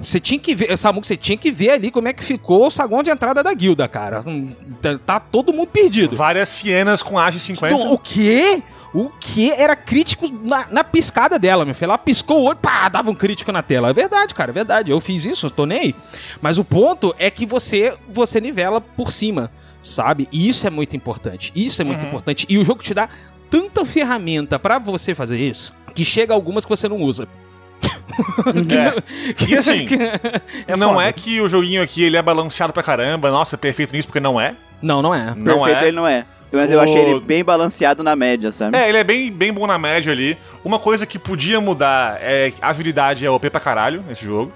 Você 0.00 0.20
tinha 0.20 0.38
que 0.38 0.54
ver, 0.54 0.76
Samu, 0.76 1.02
você 1.04 1.16
tinha 1.16 1.36
que 1.36 1.50
ver 1.50 1.70
ali 1.70 1.90
como 1.90 2.06
é 2.06 2.12
que 2.12 2.22
ficou 2.22 2.66
o 2.66 2.70
saguão 2.70 3.02
de 3.02 3.10
entrada 3.10 3.42
da 3.42 3.52
guilda, 3.52 3.88
cara. 3.88 4.22
Hum, 4.24 4.52
tá- 4.80 4.98
Tá 5.04 5.18
todo 5.20 5.52
mundo 5.52 5.66
perdido. 5.68 6.14
Várias 6.14 6.48
cienas 6.48 7.02
com 7.02 7.16
AG50. 7.16 7.66
Então, 7.74 7.92
o 7.92 7.98
quê? 7.98 8.62
O 8.92 9.08
que 9.20 9.52
era 9.52 9.76
crítico 9.76 10.28
na, 10.42 10.66
na 10.70 10.82
piscada 10.84 11.38
dela, 11.38 11.64
meu 11.64 11.74
filho. 11.74 11.86
Ela 11.90 11.98
piscou 11.98 12.40
o 12.40 12.44
olho, 12.44 12.56
pá, 12.58 12.88
dava 12.88 13.10
um 13.10 13.14
crítico 13.14 13.52
na 13.52 13.62
tela. 13.62 13.90
É 13.90 13.92
verdade, 13.92 14.34
cara, 14.34 14.50
é 14.50 14.52
verdade. 14.52 14.90
Eu 14.90 15.00
fiz 15.00 15.24
isso, 15.24 15.46
eu 15.46 15.50
tô 15.50 15.64
nem 15.64 15.78
aí. 15.78 15.94
Mas 16.42 16.58
o 16.58 16.64
ponto 16.64 17.14
é 17.18 17.30
que 17.30 17.46
você, 17.46 17.94
você 18.08 18.40
nivela 18.40 18.80
por 18.80 19.12
cima, 19.12 19.50
sabe? 19.82 20.28
E 20.32 20.48
isso 20.48 20.66
é 20.66 20.70
muito 20.70 20.96
importante. 20.96 21.52
Isso 21.54 21.80
é 21.80 21.84
muito 21.84 22.04
importante. 22.04 22.46
E 22.48 22.58
o 22.58 22.64
jogo 22.64 22.82
te 22.82 22.92
dá 22.92 23.08
tanta 23.48 23.84
ferramenta 23.84 24.58
pra 24.58 24.78
você 24.78 25.14
fazer 25.14 25.38
isso 25.38 25.72
que 25.94 26.04
chega 26.04 26.32
algumas 26.34 26.64
que 26.64 26.70
você 26.70 26.88
não 26.88 26.98
usa. 26.98 27.28
E 29.48 29.56
assim, 29.56 29.86
É 30.66 30.76
não 30.76 30.94
foda. 30.94 31.04
é 31.06 31.12
que 31.12 31.40
o 31.40 31.48
joguinho 31.48 31.82
aqui 31.82 32.02
ele 32.02 32.16
é 32.16 32.22
balanceado 32.22 32.72
pra 32.72 32.82
caramba, 32.82 33.30
nossa, 33.30 33.56
é 33.56 33.58
perfeito 33.58 33.92
nisso, 33.92 34.08
porque 34.08 34.20
não 34.20 34.40
é. 34.40 34.54
Não, 34.82 35.00
não 35.02 35.14
é. 35.14 35.34
Não 35.36 35.44
Perfeito 35.58 35.84
é. 35.84 35.88
ele 35.88 35.96
não 35.96 36.06
é. 36.06 36.24
Mas 36.52 36.70
eu 36.70 36.78
O- 36.78 36.82
achei 36.82 36.96
ele 37.00 37.20
bem 37.20 37.44
balanceado 37.44 38.02
na 38.02 38.16
média, 38.16 38.50
sabe? 38.50 38.76
É, 38.76 38.88
ele 38.88 38.98
é 38.98 39.04
bem, 39.04 39.30
bem 39.30 39.52
bom 39.52 39.66
na 39.66 39.78
média 39.78 40.10
ali. 40.12 40.36
Uma 40.64 40.78
coisa 40.78 41.06
que 41.06 41.18
podia 41.18 41.60
mudar 41.60 42.18
é 42.20 42.52
a 42.60 42.70
agilidade 42.70 43.24
é 43.24 43.30
OP 43.30 43.48
pra 43.50 43.60
caralho 43.60 44.02
nesse 44.08 44.24
jogo. 44.24 44.52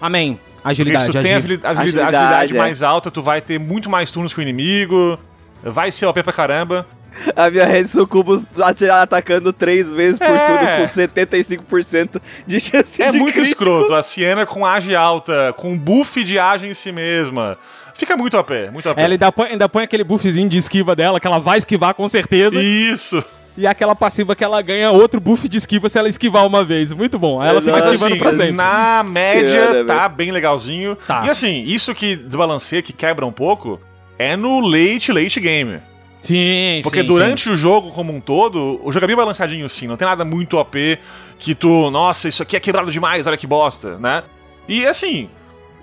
Amém. 0.00 0.34
Porque 0.56 0.68
Agilidade, 0.68 1.04
se 1.04 1.10
tu 1.10 1.22
tem 1.22 1.34
agilidade. 1.34 1.78
agilidade, 1.78 1.78
agilidade, 2.06 2.16
Agilidade, 2.16 2.54
é. 2.56 2.58
mais 2.58 2.82
alta, 2.82 3.10
tu 3.10 3.22
vai 3.22 3.40
ter 3.40 3.58
muito 3.58 3.88
mais 3.88 4.10
turnos 4.10 4.34
com 4.34 4.40
o 4.40 4.42
inimigo. 4.42 5.18
Vai 5.62 5.90
ser 5.92 6.06
OP 6.06 6.22
pra 6.22 6.32
caramba. 6.32 6.86
A 7.34 7.50
minha 7.50 7.64
rede 7.66 7.88
sucubus 7.88 8.44
atirar- 8.62 9.02
atacando 9.02 9.52
três 9.52 9.90
vezes 9.92 10.18
por 10.18 10.28
É. 10.28 10.46
turno 10.46 10.66
com 10.82 10.88
75% 10.88 12.20
de 12.46 12.60
chance 12.60 13.02
É 13.02 13.10
de 13.10 13.18
muito 13.18 13.34
crítico. 13.34 13.62
escroto. 13.62 13.94
A 13.94 14.02
Siena 14.02 14.46
com 14.46 14.64
age 14.64 14.94
alta, 14.94 15.52
com 15.56 15.76
buff 15.76 16.22
de 16.22 16.38
age 16.38 16.66
em 16.66 16.74
si 16.74 16.92
mesma. 16.92 17.58
Fica 17.94 18.16
muito 18.16 18.36
OP, 18.36 18.70
muito 18.72 18.88
OP. 18.88 19.00
Ela 19.00 19.14
ainda 19.14 19.32
põe, 19.32 19.48
ainda 19.48 19.68
põe 19.68 19.84
aquele 19.84 20.04
buffzinho 20.04 20.48
de 20.48 20.58
esquiva 20.58 20.94
dela, 20.96 21.20
que 21.20 21.26
ela 21.26 21.38
vai 21.38 21.58
esquivar 21.58 21.94
com 21.94 22.06
certeza. 22.08 22.60
Isso. 22.62 23.22
E 23.56 23.66
aquela 23.66 23.94
passiva 23.94 24.34
que 24.34 24.44
ela 24.44 24.62
ganha 24.62 24.90
outro 24.90 25.20
buff 25.20 25.48
de 25.48 25.58
esquiva 25.58 25.88
se 25.88 25.98
ela 25.98 26.08
esquivar 26.08 26.46
uma 26.46 26.64
vez. 26.64 26.92
Muito 26.92 27.18
bom. 27.18 27.40
Aí 27.40 27.48
ela 27.50 27.60
fica 27.60 27.72
Mas 27.72 27.84
esquivando 27.84 28.14
assim, 28.14 28.22
pra 28.22 28.32
sempre. 28.32 28.52
na 28.52 29.02
média 29.04 29.50
Senhora, 29.50 29.84
tá 29.84 30.02
velho. 30.02 30.14
bem 30.14 30.30
legalzinho. 30.30 30.96
Tá. 31.06 31.24
E 31.26 31.30
assim, 31.30 31.64
isso 31.64 31.94
que 31.94 32.16
desbalanceia, 32.16 32.80
que 32.80 32.92
quebra 32.92 33.26
um 33.26 33.32
pouco, 33.32 33.80
é 34.18 34.36
no 34.36 34.60
late, 34.60 35.12
late 35.12 35.40
game. 35.40 35.80
Sim, 36.22 36.80
Porque 36.82 37.00
sim, 37.00 37.06
durante 37.06 37.44
sim. 37.44 37.50
o 37.50 37.56
jogo 37.56 37.90
como 37.90 38.12
um 38.14 38.20
todo, 38.20 38.80
o 38.84 38.92
jogo 38.92 39.04
é 39.04 39.06
bem 39.06 39.16
balançadinho 39.16 39.66
sim, 39.70 39.86
não 39.86 39.96
tem 39.96 40.06
nada 40.06 40.22
muito 40.22 40.58
OP 40.58 40.98
que 41.38 41.54
tu, 41.54 41.90
nossa, 41.90 42.28
isso 42.28 42.42
aqui 42.42 42.56
é 42.56 42.60
quebrado 42.60 42.92
demais, 42.92 43.26
olha 43.26 43.38
que 43.38 43.46
bosta, 43.46 43.96
né? 43.98 44.22
E 44.68 44.84
assim, 44.86 45.30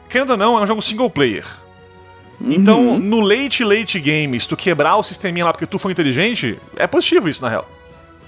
querendo 0.07 0.31
ou 0.31 0.37
não, 0.37 0.57
é 0.59 0.61
um 0.61 0.67
jogo 0.67 0.81
single 0.81 1.09
player. 1.09 1.43
Então, 2.39 2.79
Uhum. 2.89 2.99
no 2.99 3.19
late, 3.19 3.63
late 3.63 3.99
game, 3.99 4.39
se 4.39 4.47
tu 4.47 4.55
quebrar 4.55 4.95
o 4.97 5.03
sisteminha 5.03 5.45
lá 5.45 5.51
porque 5.51 5.65
tu 5.65 5.79
foi 5.79 5.91
inteligente, 5.91 6.59
é 6.75 6.85
positivo 6.85 7.27
isso, 7.27 7.41
na 7.41 7.49
real. 7.49 7.67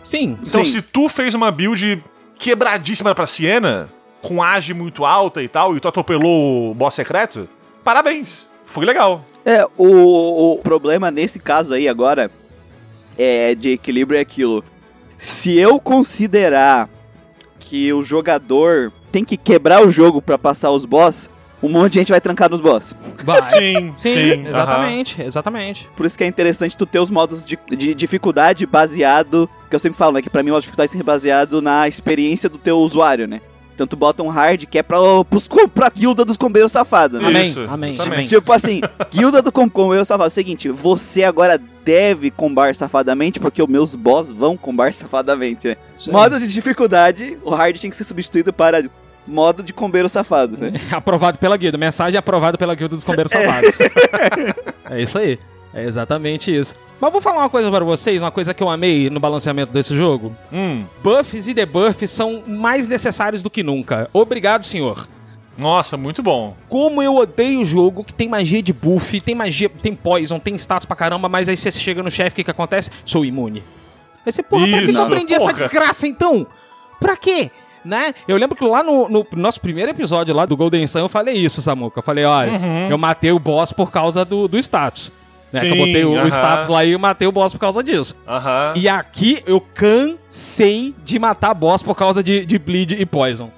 Sim. 0.03 0.37
Então, 0.41 0.65
Sim. 0.65 0.71
se 0.71 0.81
tu 0.81 1.07
fez 1.07 1.35
uma 1.35 1.51
build 1.51 2.03
quebradíssima 2.39 3.13
pra 3.13 3.27
Siena, 3.27 3.89
com 4.21 4.41
age 4.41 4.73
muito 4.73 5.05
alta 5.05 5.43
e 5.43 5.47
tal, 5.47 5.77
e 5.77 5.79
tu 5.79 5.87
atropelou 5.87 6.71
o 6.71 6.73
boss 6.73 6.95
secreto, 6.95 7.47
parabéns. 7.83 8.47
Foi 8.65 8.85
legal. 8.85 9.23
É, 9.45 9.65
o, 9.77 10.53
o 10.53 10.57
problema 10.57 11.11
nesse 11.11 11.39
caso 11.39 11.73
aí 11.73 11.87
agora 11.87 12.31
é 13.17 13.53
de 13.55 13.69
equilíbrio 13.71 14.17
é 14.17 14.21
aquilo. 14.21 14.63
Se 15.17 15.57
eu 15.57 15.79
considerar 15.79 16.89
que 17.59 17.91
o 17.93 18.03
jogador 18.03 18.91
tem 19.11 19.23
que 19.23 19.37
quebrar 19.37 19.85
o 19.85 19.91
jogo 19.91 20.21
pra 20.21 20.37
passar 20.37 20.71
os 20.71 20.85
boss, 20.85 21.29
um 21.61 21.69
monte 21.69 21.93
de 21.93 21.99
gente 21.99 22.11
vai 22.11 22.21
trancar 22.21 22.49
nos 22.49 22.61
boss. 22.61 22.95
Vai. 23.23 23.47
Sim, 23.49 23.93
Sim, 23.97 24.13
sim. 24.13 24.47
exatamente, 24.47 25.21
exatamente. 25.21 25.89
Por 25.95 26.05
isso 26.05 26.17
que 26.17 26.23
é 26.23 26.27
interessante 26.27 26.75
tu 26.77 26.85
ter 26.85 26.99
os 26.99 27.09
modos 27.09 27.45
de, 27.45 27.57
de 27.69 27.93
dificuldade 27.93 28.65
baseado, 28.65 29.49
que 29.69 29.75
eu 29.75 29.79
sempre 29.79 29.97
falo, 29.97 30.13
né, 30.13 30.21
que 30.21 30.29
pra 30.29 30.41
mim 30.43 30.49
o 30.49 30.53
modo 30.53 30.61
de 30.61 30.65
dificuldade 30.65 30.91
sempre 30.91 31.05
baseado 31.05 31.61
na 31.61 31.87
experiência 31.87 32.49
do 32.49 32.57
teu 32.57 32.77
usuário, 32.79 33.27
né? 33.27 33.41
Então 33.79 33.87
tu 33.87 33.95
bota 33.95 34.21
um 34.21 34.27
hard 34.27 34.65
que 34.65 34.77
é 34.77 34.83
pra, 34.83 34.97
pros, 35.29 35.47
pra 35.73 35.89
guilda 35.89 36.25
dos 36.25 36.35
combeiros 36.35 36.69
safados, 36.69 37.21
né? 37.21 37.27
Amém, 37.29 37.49
Isso, 37.49 37.61
amém, 37.61 37.95
amém. 37.97 38.27
Tipo 38.27 38.51
assim, 38.51 38.81
guilda 39.09 39.41
do 39.41 39.53
com 39.53 39.69
combeiro 39.69 40.03
safado. 40.03 40.25
É 40.25 40.27
o 40.27 40.31
seguinte, 40.31 40.67
você 40.69 41.23
agora 41.23 41.57
deve 41.85 42.29
combar 42.29 42.75
safadamente, 42.75 43.39
porque 43.39 43.63
os 43.63 43.69
meus 43.69 43.95
boss 43.95 44.33
vão 44.33 44.57
combar 44.57 44.93
safadamente, 44.93 45.69
né? 45.69 45.77
Isso 45.97 46.09
aí. 46.09 46.13
Modo 46.13 46.37
de 46.37 46.51
dificuldade, 46.51 47.37
o 47.41 47.51
hard 47.51 47.77
tinha 47.77 47.89
que 47.89 47.95
ser 47.95 48.03
substituído 48.03 48.51
para 48.51 48.83
modo 49.29 49.63
de 49.63 49.71
combeiro 49.73 50.09
safados, 50.09 50.59
né? 50.59 50.73
Aprovado 50.91 51.37
pela 51.37 51.55
guilda. 51.57 51.77
Mensagem 51.77 52.17
aprovada 52.17 52.57
pela 52.57 52.75
guilda 52.75 52.95
dos 52.95 53.03
combeiros 53.03 53.31
safados. 53.31 53.77
é 54.89 55.01
isso 55.01 55.17
aí. 55.17 55.39
É 55.73 55.83
exatamente 55.85 56.53
isso. 56.55 56.75
Mas 56.99 57.11
vou 57.11 57.21
falar 57.21 57.37
uma 57.43 57.49
coisa 57.49 57.69
para 57.69 57.85
vocês, 57.85 58.19
uma 58.21 58.31
coisa 58.31 58.53
que 58.55 58.63
eu 58.63 58.69
amei 58.69 59.07
no 59.09 59.19
balanceamento 59.19 59.71
desse 59.71 59.95
jogo. 59.95 60.35
Hum, 60.51 60.83
Buffs 61.03 61.47
e 61.47 61.53
debuffs 61.53 62.09
são 62.09 62.41
mais 62.47 62.87
necessários 62.87 63.43
do 63.43 63.49
que 63.51 63.61
nunca. 63.61 64.09
Obrigado, 64.11 64.65
senhor. 64.65 65.07
nossa, 65.55 65.95
muito 65.95 66.23
bom. 66.23 66.55
Como 66.67 67.03
eu 67.03 67.15
odeio 67.15 67.61
o 67.61 67.65
jogo 67.65 68.03
que 68.03 68.13
tem 68.13 68.27
magia 68.27 68.63
de 68.63 68.73
buff, 68.73 69.21
tem 69.21 69.35
magia, 69.35 69.69
tem 69.69 69.93
poison, 69.93 70.39
tem 70.39 70.55
status 70.55 70.85
pra 70.87 70.95
caramba, 70.95 71.29
mas 71.29 71.47
aí 71.47 71.55
você 71.55 71.71
chega 71.71 72.01
no 72.01 72.09
chefe, 72.09 72.31
o 72.31 72.35
que 72.37 72.43
que 72.45 72.51
acontece? 72.51 72.89
Sou 73.05 73.23
imune. 73.23 73.63
Aí 74.25 74.31
você, 74.31 74.41
porra, 74.41 74.67
pra 74.67 74.77
que 74.79 74.85
eu 74.85 74.89
Isso, 74.89 75.01
aprendi 75.01 75.33
essa 75.35 75.45
porra. 75.45 75.53
desgraça 75.57 76.07
então? 76.07 76.47
Pra 76.99 77.15
quê? 77.15 77.51
Né? 77.83 78.13
Eu 78.27 78.37
lembro 78.37 78.55
que 78.55 78.63
lá 78.63 78.83
no, 78.83 79.07
no 79.09 79.25
nosso 79.33 79.61
primeiro 79.61 79.91
episódio 79.91 80.33
lá 80.35 80.45
do 80.45 80.57
Golden 80.57 80.85
Sun 80.87 80.99
eu 80.99 81.09
falei 81.09 81.35
isso, 81.35 81.61
Samuca. 81.61 81.99
Eu 81.99 82.03
falei, 82.03 82.25
olha, 82.25 82.51
eu 82.89 82.97
matei 82.97 83.31
o 83.31 83.39
boss 83.39 83.71
por 83.71 83.91
causa 83.91 84.23
do, 84.25 84.47
do 84.47 84.57
status. 84.57 85.11
Né? 85.51 85.61
Que 85.61 85.67
eu 85.67 85.71
Sim, 85.71 85.77
botei 85.77 86.05
o, 86.05 86.11
o 86.11 86.17
aham. 86.17 86.27
status 86.27 86.67
lá 86.67 86.85
e 86.85 86.95
matei 86.97 87.27
o 87.27 87.31
boss 87.31 87.53
por 87.53 87.59
causa 87.59 87.83
disso. 87.83 88.15
Aham. 88.27 88.73
E 88.75 88.87
aqui 88.87 89.41
eu 89.47 89.59
cansei 89.59 90.93
de 91.03 91.17
matar 91.17 91.53
boss 91.53 91.81
por 91.81 91.95
causa 91.95 92.21
de, 92.21 92.45
de 92.45 92.59
bleed 92.59 92.91
e 92.93 93.05
poison. 93.05 93.49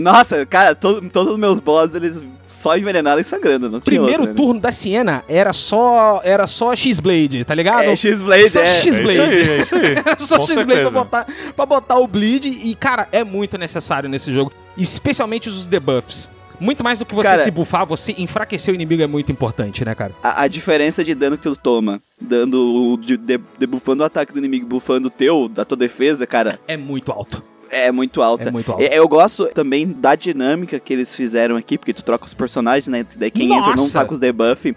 Nossa, 0.00 0.44
cara, 0.46 0.74
todo- 0.74 1.08
todos 1.10 1.32
os 1.32 1.38
meus 1.38 1.58
boss, 1.60 1.94
eles 1.94 2.24
só 2.46 2.76
envenenaram 2.76 3.20
e 3.20 3.24
sangrando, 3.24 3.64
não 3.70 3.80
tinha 3.80 3.98
Primeiro 4.00 4.20
outra, 4.22 4.32
né? 4.32 4.36
turno 4.36 4.60
da 4.60 4.70
Siena 4.70 5.24
era 5.28 5.52
só 5.52 6.20
era 6.22 6.46
só 6.46 6.74
X-Blade, 6.76 7.44
tá 7.44 7.54
ligado? 7.54 7.84
É, 7.84 7.96
X-Blade, 7.96 8.50
Só 8.50 8.60
é. 8.60 8.62
É 8.62 8.66
X-Blade. 8.66 9.12
isso 9.12 9.22
aí, 9.22 9.48
é 9.48 9.56
isso 9.58 9.74
aí. 9.74 9.94
Só 10.18 10.36
X-Blade 10.46 10.80
pra 10.82 10.90
botar, 10.90 11.26
pra 11.56 11.66
botar 11.66 11.98
o 11.98 12.06
bleed 12.06 12.44
e, 12.46 12.74
cara, 12.74 13.08
é 13.10 13.24
muito 13.24 13.56
necessário 13.58 14.08
nesse 14.08 14.32
jogo. 14.32 14.52
Especialmente 14.76 15.48
os 15.48 15.66
debuffs. 15.66 16.28
Muito 16.58 16.82
mais 16.82 16.98
do 16.98 17.04
que 17.04 17.14
você 17.14 17.28
Cara- 17.28 17.42
se 17.42 17.50
buffar, 17.50 17.84
você 17.84 18.14
enfraquecer 18.16 18.72
o 18.72 18.74
inimigo 18.74 19.02
é 19.02 19.06
muito 19.06 19.30
importante, 19.30 19.84
né, 19.84 19.94
cara? 19.94 20.12
A, 20.22 20.42
a 20.44 20.48
diferença 20.48 21.04
de 21.04 21.14
dano 21.14 21.36
que 21.36 21.42
tu 21.42 21.54
toma, 21.54 22.00
dando 22.18 22.92
o 22.92 22.96
de, 22.96 23.16
de- 23.18 23.40
debuffando 23.58 24.02
o 24.02 24.06
ataque 24.06 24.32
do 24.32 24.38
inimigo, 24.38 24.66
buffando 24.66 25.08
o 25.08 25.10
teu, 25.10 25.48
da 25.50 25.64
tua 25.66 25.76
defesa, 25.76 26.26
cara, 26.26 26.58
É 26.66 26.74
muito 26.76 27.12
alto. 27.12 27.42
É 27.70 27.90
muito 27.92 28.22
alta. 28.22 28.48
É 28.48 28.50
muito 28.52 28.70
alta. 28.72 28.84
E- 28.84 28.88
Eu 28.96 29.08
gosto 29.08 29.46
também 29.46 29.86
da 29.86 30.14
dinâmica 30.14 30.78
que 30.78 30.92
eles 30.92 31.14
fizeram 31.14 31.56
aqui, 31.56 31.76
porque 31.78 31.92
tu 31.92 32.02
troca 32.04 32.24
os 32.26 32.34
personagens, 32.34 32.88
né? 32.88 33.04
Daí 33.16 33.30
quem 33.30 33.52
entra 33.52 33.70
não 33.70 33.76
Nossa! 33.84 34.00
tá 34.00 34.04
com 34.04 34.14
os 34.14 34.20
debuff. 34.20 34.74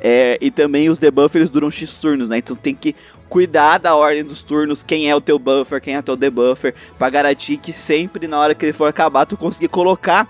É, 0.00 0.36
e 0.40 0.50
também 0.50 0.88
os 0.90 0.98
debuffs 0.98 1.34
eles 1.36 1.50
duram 1.50 1.70
X 1.70 1.94
turnos, 1.94 2.28
né? 2.28 2.38
Então 2.38 2.54
tem 2.54 2.74
que 2.74 2.94
cuidar 3.28 3.78
da 3.78 3.94
ordem 3.96 4.22
dos 4.22 4.42
turnos, 4.42 4.82
quem 4.82 5.10
é 5.10 5.16
o 5.16 5.20
teu 5.20 5.38
buffer, 5.38 5.80
quem 5.80 5.94
é 5.94 5.98
o 5.98 6.02
teu 6.02 6.14
debuffer, 6.16 6.74
pra 6.98 7.10
garantir 7.10 7.56
que 7.56 7.72
sempre 7.72 8.28
na 8.28 8.38
hora 8.38 8.54
que 8.54 8.64
ele 8.66 8.72
for 8.72 8.86
acabar 8.88 9.26
tu 9.26 9.36
conseguir 9.36 9.68
colocar. 9.68 10.28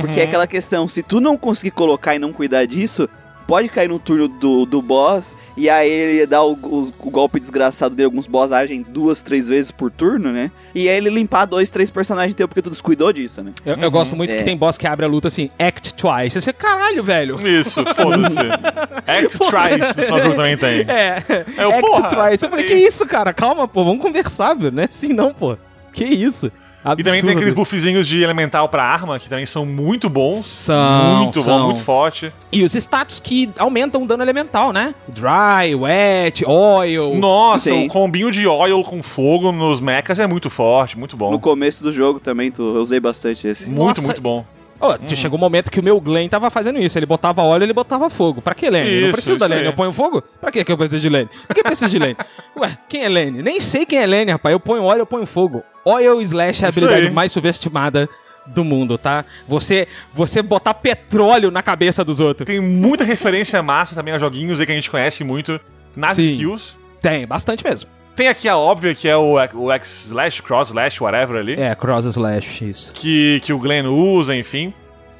Porque 0.00 0.20
é 0.20 0.24
aquela 0.24 0.46
questão, 0.46 0.86
se 0.86 1.02
tu 1.02 1.18
não 1.20 1.36
conseguir 1.36 1.70
colocar 1.70 2.14
e 2.14 2.18
não 2.18 2.30
cuidar 2.32 2.66
disso, 2.66 3.08
pode 3.48 3.68
cair 3.70 3.88
no 3.88 3.98
turno 3.98 4.28
do, 4.28 4.64
do 4.64 4.80
boss 4.80 5.34
e 5.56 5.68
aí 5.68 5.90
ele 5.90 6.26
dá 6.26 6.42
o, 6.44 6.52
o- 6.52 6.92
o 7.00 7.10
golpe 7.10 7.40
desgraçado 7.40 7.94
de 7.96 8.04
alguns 8.04 8.26
boss 8.28 8.52
agem 8.52 8.82
duas, 8.82 9.22
três 9.22 9.48
vezes 9.48 9.70
por 9.72 9.90
turno, 9.90 10.30
né? 10.30 10.50
E 10.74 10.88
aí 10.88 10.96
ele 10.98 11.10
limpar 11.10 11.46
dois, 11.46 11.70
três 11.70 11.90
personagens 11.90 12.34
teu 12.34 12.46
porque 12.46 12.60
tu 12.62 12.68
descuidou 12.70 13.12
disso, 13.12 13.42
né? 13.42 13.52
Eu, 13.64 13.74
eu 13.76 13.90
gosto 13.90 14.14
muito 14.14 14.32
é. 14.34 14.36
que 14.36 14.44
tem 14.44 14.56
boss 14.56 14.76
que 14.78 14.86
abre 14.86 15.04
a 15.04 15.08
luta 15.08 15.26
assim, 15.28 15.50
act 15.58 15.94
twice. 15.94 16.40
Você, 16.40 16.52
caralho, 16.52 17.02
velho. 17.02 17.38
Isso, 17.44 17.82
foda-se. 17.96 18.38
Act 19.08 19.38
Tries 19.38 19.96
no 19.96 20.04
final 20.04 20.18
do 20.18 20.22
jogo 20.24 20.36
também 20.36 20.56
tem. 20.58 20.84
É, 20.86 21.22
Eu, 21.56 21.70
act 21.70 21.80
porra, 21.80 22.08
twice. 22.28 22.44
Eu 22.44 22.50
falei, 22.50 22.66
que 22.66 22.74
isso, 22.74 23.06
cara? 23.06 23.32
Calma, 23.32 23.66
pô, 23.66 23.82
vamos 23.82 24.02
conversar, 24.02 24.52
velho. 24.54 24.70
Não 24.72 24.82
é 24.82 24.86
assim 24.86 25.14
não, 25.14 25.32
pô. 25.32 25.56
Que 25.94 26.04
isso? 26.04 26.52
E 26.96 27.02
também 27.02 27.22
tem 27.22 27.30
aqueles 27.32 27.54
buffzinhos 27.54 28.06
de 28.06 28.22
elemental 28.22 28.68
pra 28.68 28.84
arma, 28.84 29.18
que 29.18 29.28
também 29.28 29.46
são 29.46 29.66
muito 29.66 30.08
bons. 30.08 30.44
São, 30.44 31.22
muito 31.22 31.42
são. 31.42 31.58
bom, 31.58 31.66
muito 31.66 31.80
forte. 31.80 32.32
E 32.52 32.62
os 32.62 32.74
status 32.74 33.20
que 33.20 33.50
aumentam 33.58 34.02
o 34.02 34.06
dano 34.06 34.22
elemental, 34.22 34.72
né? 34.72 34.94
Dry, 35.08 35.74
wet, 35.74 36.44
oil. 36.46 37.16
Nossa, 37.16 37.74
o 37.74 37.88
combinho 37.88 38.30
de 38.30 38.46
oil 38.46 38.82
com 38.84 39.02
fogo 39.02 39.52
nos 39.52 39.80
mechas 39.80 40.18
é 40.18 40.26
muito 40.26 40.48
forte, 40.48 40.98
muito 40.98 41.16
bom. 41.16 41.30
No 41.30 41.40
começo 41.40 41.82
do 41.82 41.92
jogo 41.92 42.20
também, 42.20 42.50
tu, 42.50 42.62
eu 42.62 42.80
usei 42.80 43.00
bastante 43.00 43.46
esse. 43.46 43.68
Muito, 43.68 43.98
Nossa, 43.98 44.02
muito 44.02 44.22
bom. 44.22 44.44
Ó, 44.80 44.96
chegou 45.14 45.36
um 45.36 45.40
momento 45.40 45.70
que 45.70 45.80
o 45.80 45.82
meu 45.82 46.00
Glenn 46.00 46.28
tava 46.28 46.50
fazendo 46.50 46.78
isso. 46.78 46.96
Ele 46.98 47.06
botava 47.06 47.42
óleo, 47.42 47.64
ele 47.64 47.72
botava 47.72 48.08
fogo. 48.08 48.40
Pra 48.40 48.54
que 48.54 48.70
Lane? 48.70 48.86
Eu 48.88 48.94
não 49.00 49.02
Isso, 49.08 49.12
preciso 49.12 49.38
da 49.38 49.46
isso 49.46 49.50
Lane. 49.54 49.60
aí. 49.62 49.66
Eu 49.66 49.72
ponho 49.72 49.92
fogo? 49.92 50.22
Pra 50.40 50.50
que 50.52 50.64
que 50.64 50.70
eu 50.70 50.78
preciso 50.78 51.00
de 51.02 51.08
Lane? 51.08 51.28
Por 51.46 51.54
que 51.54 51.60
eu 51.60 51.64
preciso 51.64 51.90
de 51.90 51.98
Lane? 51.98 52.16
Ué, 52.56 52.78
quem 52.88 53.04
é 53.04 53.08
Lane? 53.08 53.42
Nem 53.42 53.60
sei 53.60 53.84
quem 53.84 53.98
é 53.98 54.06
Lane, 54.06 54.30
rapaz. 54.30 54.52
Eu 54.52 54.60
ponho 54.60 54.82
óleo, 54.84 55.00
eu 55.00 55.06
ponho 55.06 55.26
fogo. 55.26 55.62
Oil 55.84 56.20
Slash 56.22 56.62
é 56.62 56.66
a 56.66 56.70
Isso 56.70 56.78
habilidade 56.78 57.06
aí. 57.08 57.12
mais 57.12 57.32
subestimada 57.32 58.08
do 58.46 58.64
mundo, 58.64 58.96
tá? 58.96 59.24
Você, 59.46 59.88
você 60.14 60.40
botar 60.42 60.74
petróleo 60.74 61.50
na 61.50 61.62
cabeça 61.62 62.04
dos 62.04 62.20
outros. 62.20 62.46
Tem 62.46 62.60
muita 62.60 63.04
referência 63.04 63.62
massa 63.62 63.94
também 63.94 64.14
a 64.14 64.18
joguinhos 64.18 64.60
aí 64.60 64.66
que 64.66 64.72
a 64.72 64.74
gente 64.74 64.90
conhece 64.90 65.24
muito 65.24 65.60
nas 65.96 66.16
Sim. 66.16 66.22
skills. 66.22 66.76
Tem, 67.02 67.26
bastante 67.26 67.64
mesmo. 67.64 67.88
Tem 68.18 68.26
aqui 68.26 68.48
a 68.48 68.56
óbvia, 68.58 68.96
que 68.96 69.06
é 69.06 69.16
o, 69.16 69.34
o 69.54 69.70
X-Slash, 69.70 70.42
Cross-Slash, 70.42 71.00
whatever 71.00 71.36
ali. 71.36 71.52
É, 71.52 71.72
cross 71.76 72.04
slash, 72.04 72.68
isso. 72.68 72.92
que, 72.92 73.40
que 73.44 73.52
o 73.52 73.60
Glenn 73.60 73.86
usa, 73.86 74.34
enfim. 74.34 74.74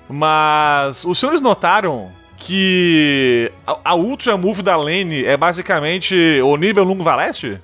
Mas 0.09 1.05
os 1.05 1.17
senhores 1.17 1.41
notaram 1.41 2.11
que 2.39 3.53
a, 3.65 3.79
a 3.85 3.95
Ultra 3.95 4.37
Move 4.37 4.63
da 4.63 4.75
Lane 4.75 5.25
é 5.25 5.37
basicamente 5.37 6.41
o 6.43 6.57
Nibelung 6.57 7.01
Valeste? 7.01 7.61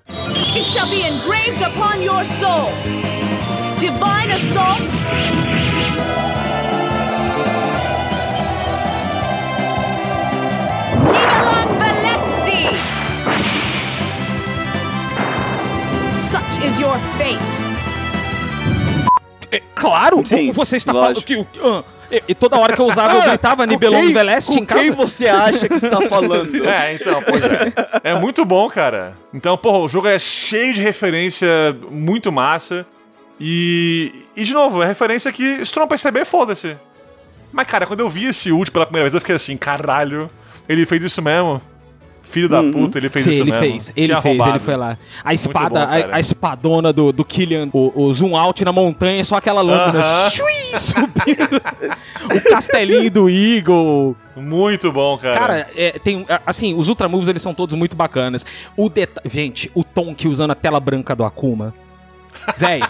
It 0.54 0.68
shall 0.68 0.88
be 0.88 1.02
engraved 1.02 1.64
upon 1.64 2.00
your 2.00 2.24
soul. 2.38 2.70
Divine 3.80 4.30
assault. 4.30 5.43
Is 16.66 16.78
your 16.78 16.96
fate. 17.18 17.38
É, 19.50 19.60
claro, 19.74 20.24
Sim, 20.24 20.50
você 20.52 20.76
está 20.76 20.92
lógico. 20.92 21.26
falando 21.28 21.46
que... 21.52 21.58
o- 21.60 21.66
ah, 21.78 21.84
e, 22.10 22.22
e 22.28 22.34
toda 22.34 22.56
hora 22.58 22.74
que 22.74 22.80
eu 22.80 22.86
usava, 22.86 23.14
eu 23.14 23.22
gritava 23.22 23.66
Nibelung 23.66 24.12
Veleste 24.12 24.52
em 24.52 24.64
com 24.64 24.74
quem 24.74 24.90
casa. 24.90 24.96
você 24.96 25.26
acha 25.28 25.68
que 25.68 25.74
está 25.74 26.00
falando? 26.08 26.52
É, 26.66 26.94
então, 26.94 27.22
pois 27.22 27.44
é. 27.44 27.72
É 28.02 28.14
muito 28.18 28.44
bom, 28.44 28.68
cara. 28.68 29.14
Então, 29.32 29.56
porra, 29.56 29.78
o 29.78 29.88
jogo 29.88 30.08
é 30.08 30.18
cheio 30.18 30.74
de 30.74 30.80
referência 30.82 31.48
muito 31.90 32.30
massa. 32.32 32.86
E, 33.40 34.12
e 34.36 34.44
de 34.44 34.52
novo, 34.54 34.82
é 34.82 34.86
referência 34.86 35.32
que, 35.32 35.64
se 35.64 35.72
tu 35.72 35.80
não 35.80 35.88
perceber, 35.88 36.24
foda-se. 36.24 36.76
Mas, 37.52 37.66
cara, 37.66 37.86
quando 37.86 38.00
eu 38.00 38.08
vi 38.08 38.26
esse 38.26 38.50
ult 38.52 38.70
pela 38.70 38.86
primeira 38.86 39.04
vez, 39.04 39.14
eu 39.14 39.20
fiquei 39.20 39.34
assim, 39.36 39.56
caralho, 39.56 40.30
ele 40.68 40.84
fez 40.86 41.02
isso 41.04 41.20
mesmo? 41.22 41.60
Filho 42.34 42.48
da 42.48 42.60
puta, 42.64 42.98
ele 42.98 43.08
fez 43.08 43.24
Sim, 43.24 43.30
isso 43.30 43.42
ele 43.42 43.52
mesmo. 43.52 43.64
fez, 43.66 43.92
ele 43.96 44.06
Tinha 44.08 44.20
fez, 44.20 44.36
roubado. 44.36 44.56
ele 44.56 44.64
foi 44.64 44.76
lá. 44.76 44.98
A 45.22 45.32
espada, 45.32 45.68
bom, 45.68 45.86
cara. 45.86 46.08
a, 46.12 46.16
a 46.16 46.20
espadona 46.20 46.92
do, 46.92 47.12
do 47.12 47.24
Killian, 47.24 47.68
o, 47.72 47.92
o 47.94 48.12
zoom 48.12 48.36
out 48.36 48.64
na 48.64 48.72
montanha, 48.72 49.24
só 49.24 49.36
aquela 49.36 49.62
lâmpada 49.62 50.00
Aham. 50.00 50.30
shui, 50.34 50.76
subindo. 50.76 51.62
o 52.34 52.50
castelinho 52.50 53.08
do 53.08 53.30
Eagle. 53.30 54.16
Muito 54.34 54.90
bom, 54.90 55.16
cara. 55.16 55.38
Cara, 55.38 55.70
é, 55.76 55.92
tem, 55.92 56.26
assim, 56.44 56.74
os 56.74 56.88
Ultra 56.88 57.08
Moves, 57.08 57.28
eles 57.28 57.40
são 57.40 57.54
todos 57.54 57.78
muito 57.78 57.94
bacanas. 57.94 58.44
O 58.76 58.88
deta 58.88 59.22
Gente, 59.24 59.70
o 59.72 59.84
Tonk 59.84 60.26
usando 60.26 60.50
a 60.50 60.56
tela 60.56 60.80
branca 60.80 61.14
do 61.14 61.22
Akuma. 61.24 61.72
Véi. 62.56 62.80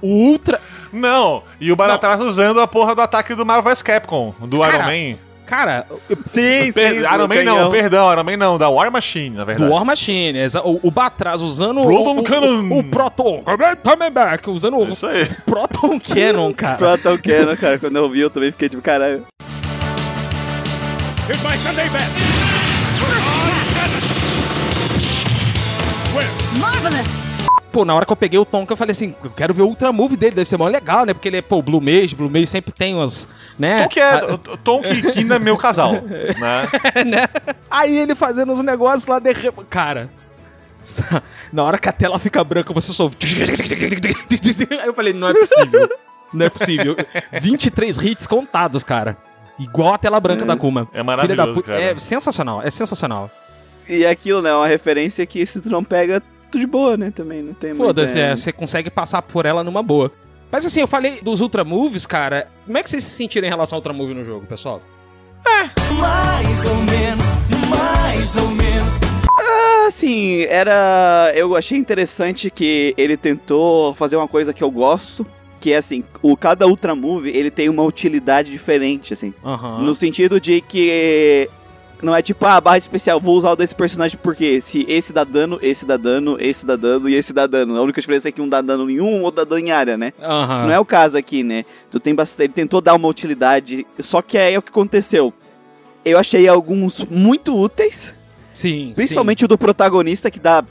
o 0.00 0.08
Ultra... 0.08 0.58
Não, 0.90 1.42
e 1.60 1.70
o 1.70 1.76
Baratrato 1.76 2.24
usando 2.24 2.58
a 2.60 2.66
porra 2.66 2.94
do 2.94 3.02
ataque 3.02 3.34
do 3.34 3.44
Marvel 3.46 3.70
vs 3.70 3.82
Capcom, 3.82 4.34
do 4.40 4.58
Cara, 4.60 4.74
Iron 4.74 5.12
Man. 5.12 5.18
Cara, 5.50 5.84
eu- 5.90 6.00
Sim, 6.24 6.72
Per- 6.72 6.92
sim. 6.92 6.98
Iron 7.00 7.26
Man 7.26 7.42
não, 7.44 7.70
perdão, 7.72 8.12
Iron 8.12 8.22
Man 8.22 8.36
não, 8.36 8.56
da 8.56 8.70
War 8.70 8.90
Machine, 8.90 9.36
na 9.36 9.44
verdade. 9.44 9.68
do 9.68 9.74
War 9.74 9.84
Machine, 9.84 10.38
o, 10.64 10.80
o 10.86 10.90
Batraz 10.92 11.40
usando 11.42 11.82
Proton 11.82 12.14
o, 12.14 12.20
o, 12.20 12.22
Cannon. 12.22 12.62
o, 12.72 12.78
o 12.78 12.84
Proton 12.84 13.42
também 13.82 14.10
back, 14.12 14.48
usando 14.48 14.76
o 14.78 14.88
Isso 14.88 15.06
aí. 15.08 15.26
Proton 15.44 15.98
Cannon, 15.98 16.54
cara. 16.54 16.76
Proton 16.76 17.18
Cannon, 17.18 17.56
cara. 17.56 17.78
Quando 17.80 17.96
eu 17.96 18.08
vi, 18.08 18.20
eu 18.20 18.30
também 18.30 18.52
fiquei 18.52 18.68
tipo, 18.68 18.80
caralho. 18.80 19.26
Here's 21.28 21.42
my 21.42 21.56
Sunday 21.58 21.88
bet. 21.90 22.08
Marvelous. 26.60 27.29
Pô, 27.72 27.84
na 27.84 27.94
hora 27.94 28.04
que 28.04 28.12
eu 28.12 28.16
peguei 28.16 28.38
o 28.38 28.44
Tonka, 28.44 28.72
eu 28.72 28.76
falei 28.76 28.92
assim, 28.92 29.14
eu 29.22 29.30
quero 29.30 29.54
ver 29.54 29.62
o 29.62 29.66
Ultra 29.66 29.92
Move 29.92 30.16
dele, 30.16 30.34
deve 30.34 30.48
ser 30.48 30.56
mó 30.56 30.66
legal, 30.66 31.06
né? 31.06 31.14
Porque 31.14 31.28
ele 31.28 31.36
é, 31.36 31.42
pô, 31.42 31.62
Blue 31.62 31.80
Mage, 31.80 32.16
Blue 32.16 32.28
Mage 32.28 32.46
sempre 32.46 32.72
tem 32.72 32.94
umas, 32.94 33.28
né? 33.58 33.82
Tom 33.82 33.88
que 33.88 34.00
é, 34.00 34.12
Ah, 34.12 34.38
Tom 34.64 34.82
que 34.82 35.12
Kina 35.12 35.36
é 35.36 35.38
meu 35.38 35.56
casal, 35.56 35.92
né? 36.02 37.04
né? 37.04 37.28
Aí 37.70 37.96
ele 37.96 38.14
fazendo 38.14 38.52
os 38.52 38.62
negócios 38.62 39.06
lá 39.06 39.18
de... 39.18 39.32
Cara, 39.68 40.10
na 41.52 41.62
hora 41.62 41.78
que 41.78 41.88
a 41.88 41.92
tela 41.92 42.18
fica 42.18 42.42
branca, 42.42 42.72
você 42.72 42.92
só... 42.92 43.08
Aí 44.80 44.86
eu 44.86 44.94
falei, 44.94 45.12
não 45.12 45.28
é 45.28 45.34
possível. 45.34 45.88
Não 46.32 46.46
é 46.46 46.50
possível. 46.50 46.96
23 47.40 47.96
hits 47.98 48.26
contados, 48.26 48.82
cara. 48.84 49.16
Igual 49.58 49.94
a 49.94 49.98
tela 49.98 50.18
branca 50.18 50.44
da 50.44 50.56
Kuma. 50.56 50.88
É 50.92 51.02
maravilhoso, 51.02 51.62
Filha 51.62 51.74
da 51.76 51.80
pu-. 51.80 51.96
É 51.96 51.98
sensacional, 51.98 52.62
é 52.62 52.70
sensacional. 52.70 53.30
E 53.88 54.06
aquilo, 54.06 54.40
né? 54.40 54.54
Uma 54.54 54.66
referência 54.66 55.26
que 55.26 55.44
se 55.44 55.60
tu 55.60 55.68
não 55.68 55.84
pega, 55.84 56.22
de 56.58 56.66
boa, 56.66 56.96
né? 56.96 57.12
Também 57.14 57.42
não 57.42 57.54
tem 57.54 57.74
Foda-se, 57.74 58.18
é, 58.18 58.34
você 58.34 58.52
consegue 58.52 58.90
passar 58.90 59.22
por 59.22 59.46
ela 59.46 59.62
numa 59.62 59.82
boa. 59.82 60.10
Mas 60.50 60.66
assim, 60.66 60.80
eu 60.80 60.88
falei 60.88 61.20
dos 61.22 61.40
Ultra 61.40 61.64
Moves, 61.64 62.06
cara. 62.06 62.48
Como 62.66 62.76
é 62.76 62.82
que 62.82 62.90
vocês 62.90 63.04
se 63.04 63.10
sentiram 63.10 63.46
em 63.46 63.50
relação 63.50 63.76
ao 63.76 63.80
Ultra 63.80 63.92
Move 63.92 64.14
no 64.14 64.24
jogo, 64.24 64.46
pessoal? 64.46 64.82
Assim, 69.86 70.42
era. 70.42 71.32
Eu 71.34 71.56
achei 71.56 71.76
interessante 71.78 72.50
que 72.50 72.94
ele 72.96 73.16
tentou 73.16 73.94
fazer 73.94 74.16
uma 74.16 74.28
coisa 74.28 74.52
que 74.52 74.62
eu 74.62 74.70
gosto. 74.70 75.26
Que 75.60 75.72
é 75.72 75.76
assim, 75.76 76.02
o 76.22 76.36
cada 76.36 76.66
Ultra 76.66 76.94
Move 76.94 77.28
ele 77.28 77.50
tem 77.50 77.68
uma 77.68 77.82
utilidade 77.82 78.50
diferente, 78.50 79.12
assim. 79.12 79.34
Aham. 79.44 79.82
No 79.82 79.94
sentido 79.94 80.40
de 80.40 80.60
que 80.62 81.50
não 82.02 82.14
é 82.14 82.22
tipo, 82.22 82.44
ah, 82.46 82.60
barra 82.60 82.78
especial, 82.78 83.20
vou 83.20 83.36
usar 83.36 83.50
o 83.52 83.56
desse 83.56 83.74
personagem 83.74 84.18
porque 84.22 84.60
se 84.60 84.84
esse 84.88 85.12
dá 85.12 85.24
dano, 85.24 85.58
esse 85.62 85.84
dá 85.84 85.96
dano, 85.96 86.36
esse 86.40 86.64
dá 86.64 86.76
dano 86.76 87.08
e 87.08 87.14
esse 87.14 87.32
dá 87.32 87.46
dano. 87.46 87.76
A 87.76 87.82
única 87.82 88.00
diferença 88.00 88.28
é 88.28 88.32
que 88.32 88.40
um 88.40 88.48
dá 88.48 88.60
dano 88.60 88.90
em 88.90 89.00
um, 89.00 89.22
outro 89.22 89.44
dá 89.44 89.48
dano 89.48 89.66
em 89.66 89.70
área, 89.70 89.96
né? 89.96 90.12
Aham. 90.20 90.66
Não 90.66 90.72
é 90.72 90.78
o 90.78 90.84
caso 90.84 91.16
aqui, 91.18 91.42
né? 91.42 91.64
Tu 91.90 91.98
tem 92.00 92.14
bastante, 92.14 92.46
ele 92.46 92.52
tentou 92.52 92.80
dar 92.80 92.94
uma 92.94 93.08
utilidade, 93.08 93.86
só 93.98 94.20
que 94.22 94.36
aí 94.38 94.54
é 94.54 94.58
o 94.58 94.62
que 94.62 94.70
aconteceu. 94.70 95.32
Eu 96.04 96.18
achei 96.18 96.48
alguns 96.48 97.04
muito 97.04 97.54
úteis, 97.58 98.14
Sim, 98.54 98.92
principalmente 98.94 99.44
o 99.44 99.48
do 99.48 99.58
protagonista 99.58 100.30
que 100.30 100.40
dá 100.40 100.64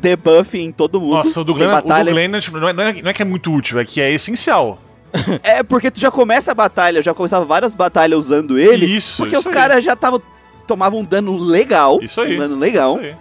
debuff 0.00 0.56
em 0.58 0.70
todo 0.70 1.00
mundo. 1.00 1.14
Nossa, 1.14 1.40
o 1.40 1.44
do 1.44 1.54
Glenn, 1.54 1.66
o 1.68 1.70
do 1.70 1.74
batalha. 1.82 2.12
Glenn 2.12 2.38
tipo, 2.40 2.58
não, 2.58 2.68
é, 2.68 2.72
não 2.72 2.82
é- 2.82 3.02
não 3.02 3.10
é 3.10 3.12
que 3.14 3.22
é 3.22 3.24
muito 3.24 3.52
útil, 3.52 3.78
é 3.78 3.84
que 3.84 4.00
é 4.00 4.12
essencial. 4.12 4.78
É 5.42 5.62
porque 5.62 5.90
tu 5.90 5.98
já 5.98 6.10
começa 6.10 6.50
a 6.52 6.54
batalha, 6.54 6.98
eu 6.98 7.02
já 7.02 7.14
começava 7.14 7.44
várias 7.44 7.74
batalhas 7.74 8.18
usando 8.18 8.58
ele, 8.58 8.84
Isso, 8.86 9.16
porque 9.16 9.36
isso 9.36 9.48
os 9.48 9.54
caras 9.54 9.82
já 9.82 9.94
estavam 9.94 10.20
tomavam 10.66 11.00
um 11.00 11.04
dano 11.04 11.36
legal, 11.36 11.98
Isso 12.02 12.20
aí. 12.20 12.34
um 12.36 12.38
dano 12.38 12.56
legal. 12.56 12.98
Isso 13.00 13.04
aí. 13.06 13.16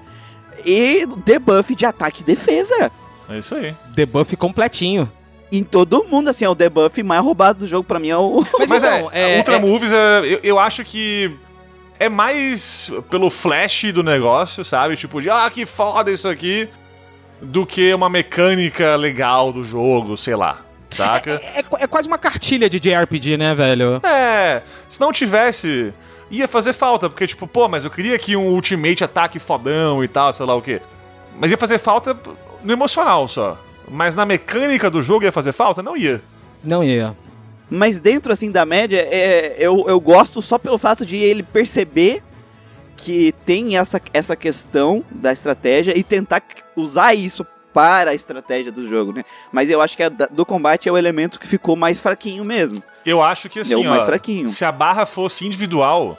e 0.65 1.05
debuff 1.25 1.73
de 1.75 1.85
ataque 1.85 2.21
e 2.21 2.25
defesa. 2.25 2.91
É 3.29 3.37
isso 3.37 3.55
aí. 3.55 3.73
Debuff 3.95 4.35
completinho. 4.35 5.11
Em 5.51 5.63
todo 5.63 6.03
mundo, 6.05 6.29
assim, 6.29 6.43
é 6.45 6.49
o 6.49 6.55
debuff 6.55 7.01
mais 7.03 7.21
roubado 7.23 7.59
do 7.59 7.67
jogo 7.67 7.83
pra 7.83 7.99
mim 7.99 8.09
é 8.09 8.17
o. 8.17 8.43
Mas, 8.59 8.69
Mas 8.69 8.83
então, 8.83 9.09
é, 9.13 9.35
é, 9.35 9.37
Ultra 9.37 9.55
é- 9.55 9.59
Moves, 9.59 9.91
é, 9.91 10.19
eu, 10.25 10.39
eu 10.43 10.59
acho 10.59 10.83
que 10.83 11.31
é 11.99 12.09
mais 12.09 12.91
pelo 13.09 13.29
flash 13.29 13.91
do 13.93 14.03
negócio, 14.03 14.65
sabe? 14.65 14.95
Tipo, 14.97 15.21
de, 15.21 15.29
ah, 15.29 15.49
que 15.49 15.65
foda 15.65 16.11
isso 16.11 16.27
aqui, 16.27 16.67
do 17.41 17.65
que 17.65 17.93
uma 17.93 18.09
mecânica 18.09 18.95
legal 18.95 19.53
do 19.53 19.63
jogo, 19.63 20.17
sei 20.17 20.35
lá, 20.35 20.57
saca? 20.93 21.39
é, 21.55 21.63
qu- 21.63 21.77
é 21.79 21.87
quase 21.87 22.07
uma 22.07 22.17
cartilha 22.17 22.69
de 22.69 22.79
JRPG, 22.79 23.37
né, 23.37 23.53
velho? 23.55 24.01
É, 24.03 24.61
se 24.89 24.99
não 24.99 25.11
tivesse, 25.11 25.93
ia 26.29 26.47
fazer 26.47 26.73
falta, 26.73 27.09
porque 27.09 27.27
tipo, 27.27 27.47
pô, 27.47 27.67
mas 27.67 27.83
eu 27.83 27.89
queria 27.89 28.15
aqui 28.15 28.35
um 28.35 28.49
ultimate 28.49 29.03
ataque 29.03 29.39
fodão 29.39 30.03
e 30.03 30.07
tal, 30.07 30.33
sei 30.33 30.45
lá 30.45 30.55
o 30.55 30.61
quê. 30.61 30.81
Mas 31.39 31.51
ia 31.51 31.57
fazer 31.57 31.77
falta 31.77 32.17
no 32.63 32.73
emocional 32.73 33.27
só. 33.27 33.57
Mas 33.89 34.15
na 34.15 34.25
mecânica 34.25 34.89
do 34.89 35.03
jogo 35.03 35.25
ia 35.25 35.31
fazer 35.31 35.51
falta? 35.51 35.83
Não 35.83 35.95
ia. 35.95 36.21
Não 36.63 36.83
ia. 36.83 37.15
Mas 37.69 37.99
dentro, 37.99 38.31
assim, 38.31 38.51
da 38.51 38.65
média, 38.65 38.97
é, 39.09 39.55
eu, 39.59 39.85
eu 39.87 39.99
gosto 39.99 40.41
só 40.41 40.57
pelo 40.57 40.77
fato 40.77 41.05
de 41.05 41.17
ele 41.17 41.43
perceber 41.43 42.23
que 42.95 43.33
tem 43.45 43.77
essa, 43.77 44.01
essa 44.13 44.35
questão 44.35 45.03
da 45.11 45.31
estratégia 45.31 45.97
e 45.97 46.03
tentar 46.03 46.41
usar 46.75 47.13
isso 47.13 47.45
para 47.73 48.11
a 48.11 48.15
estratégia 48.15 48.71
do 48.71 48.87
jogo, 48.87 49.11
né? 49.11 49.23
Mas 49.51 49.69
eu 49.69 49.81
acho 49.81 49.97
que 49.97 50.03
a 50.03 50.09
do 50.09 50.45
combate 50.45 50.87
é 50.87 50.91
o 50.91 50.97
elemento 50.97 51.39
que 51.39 51.47
ficou 51.47 51.75
mais 51.75 51.99
fraquinho 51.99 52.45
mesmo. 52.45 52.81
Eu 53.05 53.21
acho 53.21 53.47
que 53.49 53.59
É 53.59 53.61
assim, 53.61 53.75
o 53.75 53.83
mais 53.89 54.03
ó, 54.03 54.05
fraquinho. 54.05 54.49
se 54.49 54.65
a 54.65 54.71
barra 54.71 55.05
fosse 55.05 55.45
individual 55.45 56.17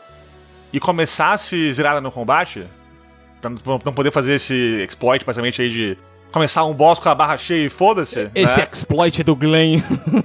e 0.72 0.78
começasse 0.80 1.72
zerada 1.72 2.00
no 2.00 2.12
combate, 2.12 2.64
pra 3.40 3.50
não 3.84 3.92
poder 3.92 4.10
fazer 4.10 4.34
esse 4.34 4.54
exploit, 4.86 5.24
basicamente, 5.24 5.60
aí 5.62 5.68
de 5.70 5.98
começar 6.32 6.64
um 6.64 6.74
boss 6.74 6.98
com 6.98 7.08
a 7.08 7.14
barra 7.14 7.36
cheia 7.38 7.64
e 7.66 7.68
foda-se, 7.70 8.28
Esse 8.34 8.58
né? 8.58 8.68
exploit 8.70 9.22
do 9.22 9.34
Glenn. 9.34 9.80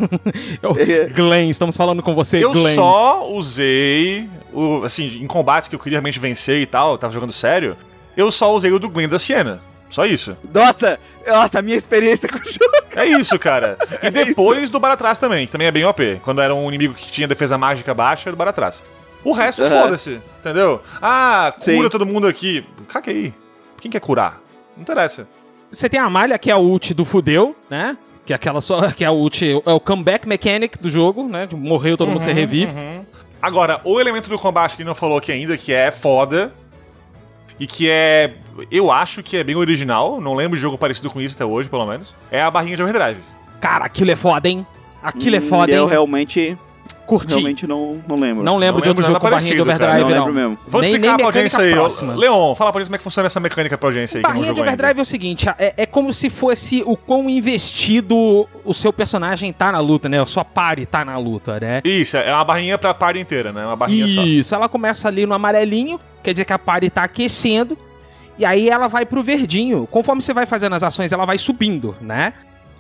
Eu- 0.62 0.76
Glenn, 1.14 1.50
estamos 1.50 1.76
falando 1.78 2.04
com 2.04 2.14
você, 2.14 2.44
Eu 2.44 2.52
Glenn. 2.52 2.76
só 2.76 3.26
usei, 3.32 4.30
o, 4.52 4.84
assim, 4.84 5.20
em 5.22 5.28
combates 5.28 5.70
que 5.70 5.76
eu 5.76 5.80
queria 5.80 5.98
realmente 5.98 6.20
vencer 6.20 6.62
e 6.62 6.66
tal, 6.66 6.92
eu 6.94 6.98
tava 6.98 7.14
jogando 7.14 7.32
sério, 7.34 7.78
eu 8.18 8.30
só 8.32 8.54
usei 8.54 8.72
o 8.72 8.80
do 8.80 8.90
Glenn 8.90 9.08
da 9.08 9.18
Siena. 9.20 9.62
Só 9.92 10.06
isso. 10.06 10.36
Nossa, 10.54 10.98
nossa, 11.28 11.60
a 11.60 11.62
minha 11.62 11.78
experiência 11.78 12.28
com 12.28 12.38
o 12.38 12.46
jogo. 12.46 12.72
É 12.96 13.06
isso, 13.06 13.38
cara. 13.38 13.78
E 14.02 14.10
depois 14.10 14.70
do 14.70 14.80
Baratrás 14.80 15.20
também, 15.20 15.46
que 15.46 15.52
também 15.52 15.68
é 15.68 15.72
bem 15.72 15.86
OP. 15.86 16.22
Quando 16.24 16.42
era 16.42 16.56
um 16.56 16.68
inimigo 16.70 16.94
que 16.94 17.12
tinha 17.12 17.28
defesa 17.28 17.58
mágica 17.58 17.94
baixa, 17.94 18.30
era 18.30 18.36
do 18.36 18.40
Baratrás. 18.40 18.84
O 19.24 19.34
resto, 19.34 19.62
Aham. 19.62 19.84
foda-se, 19.84 20.20
entendeu? 20.40 20.82
Ah, 21.02 21.54
cura 21.60 21.84
Sim. 21.84 21.90
todo 21.90 22.06
mundo 22.06 22.26
aqui. 22.26 22.66
Caguei. 22.88 23.34
Quem 23.80 23.92
quer 23.92 24.00
curar? 24.00 24.42
Não 24.76 24.82
interessa. 24.82 25.28
Você 25.70 25.88
tem 25.88 26.00
a 26.00 26.10
malha, 26.10 26.40
que 26.40 26.50
é 26.50 26.54
a 26.54 26.58
ult 26.58 26.94
do 26.94 27.06
fudeu, 27.06 27.56
né? 27.70 27.98
Que 28.26 28.34
é 28.34 28.36
aquela 28.36 28.62
só. 28.62 28.92
Que 28.92 29.04
é 29.04 29.08
a 29.08 29.12
ult. 29.12 29.46
É 29.66 29.72
o 29.72 29.80
comeback 29.80 30.28
mechanic 30.28 30.78
do 30.78 30.90
jogo, 30.90 31.28
né? 31.28 31.46
De 31.46 31.56
morreu, 31.56 31.98
todo 31.98 32.10
mundo 32.10 32.22
se 32.22 32.32
revive. 32.32 32.72
Agora, 33.42 33.82
o 33.84 34.00
elemento 34.00 34.30
do 34.30 34.38
combate 34.40 34.78
que 34.78 34.84
não 34.84 34.96
falou 34.96 35.18
aqui 35.18 35.32
ainda, 35.32 35.58
que 35.58 35.74
é 35.74 35.92
foda, 35.92 36.54
e 37.60 37.68
que 37.68 37.90
é 37.90 38.34
eu 38.72 38.92
acho 38.92 39.22
que 39.24 39.38
é 39.38 39.44
bem 39.44 39.56
original, 39.56 40.20
não 40.22 40.34
lembro 40.34 40.56
de 40.58 40.62
jogo 40.62 40.78
parecido 40.78 41.10
com 41.10 41.20
isso 41.22 41.36
até 41.36 41.46
hoje, 41.46 41.70
pelo 41.70 41.86
menos, 41.86 42.14
é 42.32 42.42
a 42.42 42.52
barrinha 42.52 42.76
de 42.76 42.84
overdrive. 42.84 43.20
Cara, 43.60 43.86
aquilo 43.86 44.12
é 44.12 44.16
foda, 44.16 44.48
hein? 44.50 44.66
Aquilo 45.04 45.36
é 45.36 45.40
Hum, 45.40 45.48
foda, 45.50 45.72
Eu 45.72 45.84
hein? 45.84 45.90
realmente, 45.90 46.58
Curti. 47.08 47.30
realmente 47.32 47.66
não, 47.68 48.00
não 48.08 48.16
lembro. 48.16 48.44
Não 48.44 48.58
lembro 48.58 48.76
Não 48.78 48.82
de 48.84 48.90
outro 48.90 49.04
jogo 49.04 49.20
com 49.20 49.30
barrinha 49.30 49.40
de 49.40 49.64
parecido, 49.64 49.66
cara. 49.66 49.92
overdrive, 49.94 50.02
Não 50.04 50.10
não. 50.10 50.26
lembro 50.28 50.34
mesmo. 50.34 50.58
Vou 50.68 50.82
Nem- 50.82 50.92
explicar 50.92 51.08
nem 51.10 51.18
pra 51.18 51.26
audiência 51.26 51.60
aí. 51.60 51.66
mecânica 51.66 51.80
Ô, 51.80 51.84
próxima. 51.90 52.16
Leon, 52.16 52.56
fala 52.56 52.72
pra 52.72 52.82
gente 52.82 52.88
como 52.88 52.96
é 52.96 52.98
que 52.98 53.04
funciona 53.04 53.28
essa 53.28 53.40
mecânica 53.40 53.78
pra 53.78 53.88
audiência 53.90 54.18
aí 54.20 54.22
Barrinha 54.22 54.44
de 54.44 54.48
jogou 54.50 54.64
ainda. 54.64 54.74
overdrive 54.74 55.00
é 55.00 55.02
o 55.02 55.06
seguinte, 55.06 55.50
é, 55.58 55.74
é 55.78 55.86
como 55.86 56.14
se 56.14 56.30
fosse 56.30 56.84
o 56.86 56.96
quão 56.96 57.30
investido 57.30 58.48
o 58.66 58.74
seu 58.74 58.94
personagem 58.94 59.52
tá 59.52 59.72
na 59.72 59.80
luta, 59.80 60.08
né? 60.08 60.22
A 60.22 60.26
sua 60.26 60.46
party 60.46 60.86
tá 60.86 61.04
na 61.04 61.18
luta, 61.18 61.60
né? 61.60 61.82
Isso, 61.84 62.18
é 62.18 62.34
uma 62.34 62.44
barrinha 62.44 62.78
pra 62.78 62.94
party 62.94 63.20
inteira, 63.20 63.52
né? 63.52 63.66
Uma 63.66 63.76
barrinha 63.76 64.08
só. 64.08 64.22
Isso, 64.24 64.54
ela 64.56 64.70
começa 64.70 65.08
ali 65.08 65.26
no 65.26 65.34
amarelinho, 65.34 66.00
quer 66.24 66.32
dizer 66.34 66.46
que 66.46 66.54
a 66.54 66.60
party 66.60 66.90
tá 66.90 67.04
aquecendo, 67.04 67.78
e 68.38 68.46
aí 68.46 68.70
ela 68.70 68.88
vai 68.88 69.06
pro 69.06 69.24
verdinho. 69.24 69.88
Conforme 69.90 70.22
você 70.22 70.34
vai 70.34 70.46
fazendo 70.46 70.74
as 70.74 70.84
ações, 70.84 71.12
ela 71.12 71.26
vai 71.26 71.38
subindo, 71.38 71.96
né? 72.02 72.34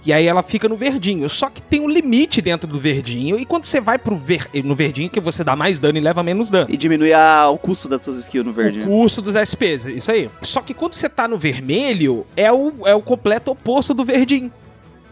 E 0.03 0.11
aí 0.11 0.25
ela 0.25 0.41
fica 0.41 0.67
no 0.67 0.75
verdinho. 0.75 1.29
Só 1.29 1.47
que 1.47 1.61
tem 1.61 1.79
um 1.79 1.87
limite 1.87 2.41
dentro 2.41 2.67
do 2.67 2.79
verdinho, 2.79 3.37
e 3.37 3.45
quando 3.45 3.65
você 3.65 3.79
vai 3.79 3.99
pro 3.99 4.15
ver 4.15 4.47
no 4.63 4.73
verdinho, 4.73 5.09
que 5.11 5.19
você 5.19 5.43
dá 5.43 5.55
mais 5.55 5.77
dano 5.77 5.95
e 5.97 6.01
leva 6.01 6.23
menos 6.23 6.49
dano. 6.49 6.65
E 6.69 6.75
diminui 6.75 7.13
a- 7.13 7.49
o 7.49 7.57
custo 7.59 7.87
das 7.87 8.01
suas 8.01 8.17
skills 8.17 8.43
no 8.47 8.51
verde. 8.51 8.81
O 8.81 8.85
custo 8.85 9.21
dos 9.21 9.35
SPs, 9.35 9.85
isso 9.85 10.11
aí. 10.11 10.27
Só 10.41 10.59
que 10.61 10.73
quando 10.73 10.95
você 10.95 11.07
tá 11.07 11.27
no 11.27 11.37
vermelho, 11.37 12.25
é 12.35 12.51
o, 12.51 12.73
é 12.87 12.95
o 12.95 13.01
completo 13.01 13.51
oposto 13.51 13.93
do 13.93 14.03
verdinho. 14.03 14.51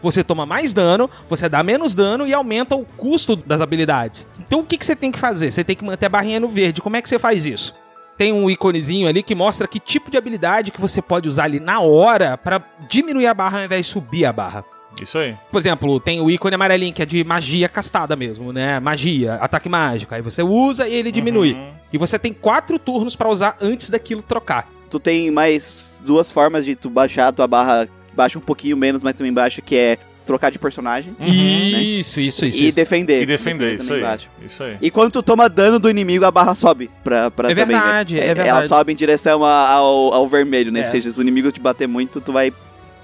Você 0.02 0.24
toma 0.24 0.44
mais 0.46 0.72
dano, 0.72 1.08
você 1.28 1.48
dá 1.48 1.62
menos 1.62 1.94
dano 1.94 2.26
e 2.26 2.32
aumenta 2.32 2.74
o 2.74 2.84
custo 2.96 3.36
das 3.36 3.60
habilidades. 3.60 4.26
Então 4.40 4.60
o 4.60 4.64
que, 4.64 4.76
que 4.78 4.84
você 4.86 4.96
tem 4.96 5.12
que 5.12 5.18
fazer? 5.18 5.50
Você 5.52 5.62
tem 5.62 5.76
que 5.76 5.84
manter 5.84 6.06
a 6.06 6.08
barrinha 6.08 6.40
no 6.40 6.48
verde. 6.48 6.80
Como 6.80 6.96
é 6.96 7.02
que 7.02 7.08
você 7.08 7.18
faz 7.18 7.44
isso? 7.46 7.74
Tem 8.20 8.34
um 8.34 8.50
íconezinho 8.50 9.08
ali 9.08 9.22
que 9.22 9.34
mostra 9.34 9.66
que 9.66 9.80
tipo 9.80 10.10
de 10.10 10.18
habilidade 10.18 10.70
que 10.70 10.78
você 10.78 11.00
pode 11.00 11.26
usar 11.26 11.44
ali 11.44 11.58
na 11.58 11.80
hora 11.80 12.36
pra 12.36 12.62
diminuir 12.86 13.26
a 13.26 13.32
barra 13.32 13.60
ao 13.60 13.64
invés 13.64 13.86
de 13.86 13.92
subir 13.92 14.26
a 14.26 14.32
barra. 14.32 14.62
Isso 15.00 15.16
aí. 15.16 15.34
Por 15.50 15.56
exemplo, 15.56 15.98
tem 15.98 16.20
o 16.20 16.30
ícone 16.30 16.54
amarelinho 16.54 16.92
que 16.92 17.00
é 17.00 17.06
de 17.06 17.24
magia 17.24 17.66
castada 17.66 18.14
mesmo, 18.14 18.52
né? 18.52 18.78
Magia, 18.78 19.36
ataque 19.36 19.70
mágico. 19.70 20.14
Aí 20.14 20.20
você 20.20 20.42
usa 20.42 20.86
e 20.86 20.92
ele 20.92 21.10
diminui. 21.10 21.56
E 21.90 21.96
você 21.96 22.18
tem 22.18 22.34
quatro 22.34 22.78
turnos 22.78 23.16
pra 23.16 23.26
usar 23.26 23.56
antes 23.58 23.88
daquilo 23.88 24.20
trocar. 24.20 24.68
Tu 24.90 25.00
tem 25.00 25.30
mais 25.30 25.98
duas 26.04 26.30
formas 26.30 26.66
de 26.66 26.76
tu 26.76 26.90
baixar 26.90 27.28
a 27.28 27.32
tua 27.32 27.46
barra. 27.46 27.88
Baixa 28.12 28.38
um 28.38 28.42
pouquinho 28.42 28.76
menos, 28.76 29.02
mas 29.02 29.14
também 29.14 29.32
baixa, 29.32 29.62
que 29.62 29.74
é 29.74 29.96
trocar 30.30 30.50
de 30.52 30.60
personagem 30.60 31.12
Isso, 31.26 32.20
isso, 32.20 32.44
isso. 32.44 32.62
e 32.62 32.68
isso. 32.68 32.76
defender. 32.76 33.22
E 33.22 33.26
defender, 33.26 33.74
isso 33.74 33.92
aí. 33.92 34.00
baixa. 34.00 34.28
Isso 34.46 34.62
aí. 34.62 34.76
E 34.80 34.88
quando 34.88 35.10
tu 35.10 35.22
toma 35.24 35.48
dano 35.48 35.80
do 35.80 35.90
inimigo, 35.90 36.24
a 36.24 36.30
barra 36.30 36.54
sobe 36.54 36.88
pra, 37.02 37.32
pra 37.32 37.50
É 37.50 37.54
também, 37.54 37.74
né? 37.76 37.82
verdade, 37.82 38.20
é 38.20 38.26
Ela 38.26 38.34
verdade. 38.34 38.68
sobe 38.68 38.92
em 38.92 38.94
direção 38.96 39.44
a- 39.44 39.68
ao, 39.70 40.14
ao 40.14 40.28
vermelho, 40.28 40.70
né? 40.70 40.80
É. 40.80 40.82
Ou 40.84 40.88
seja, 40.88 41.10
se 41.10 41.18
o 41.18 41.22
inimigo 41.22 41.50
te 41.50 41.58
bater 41.60 41.88
muito, 41.88 42.20
tu 42.20 42.32
vai. 42.32 42.52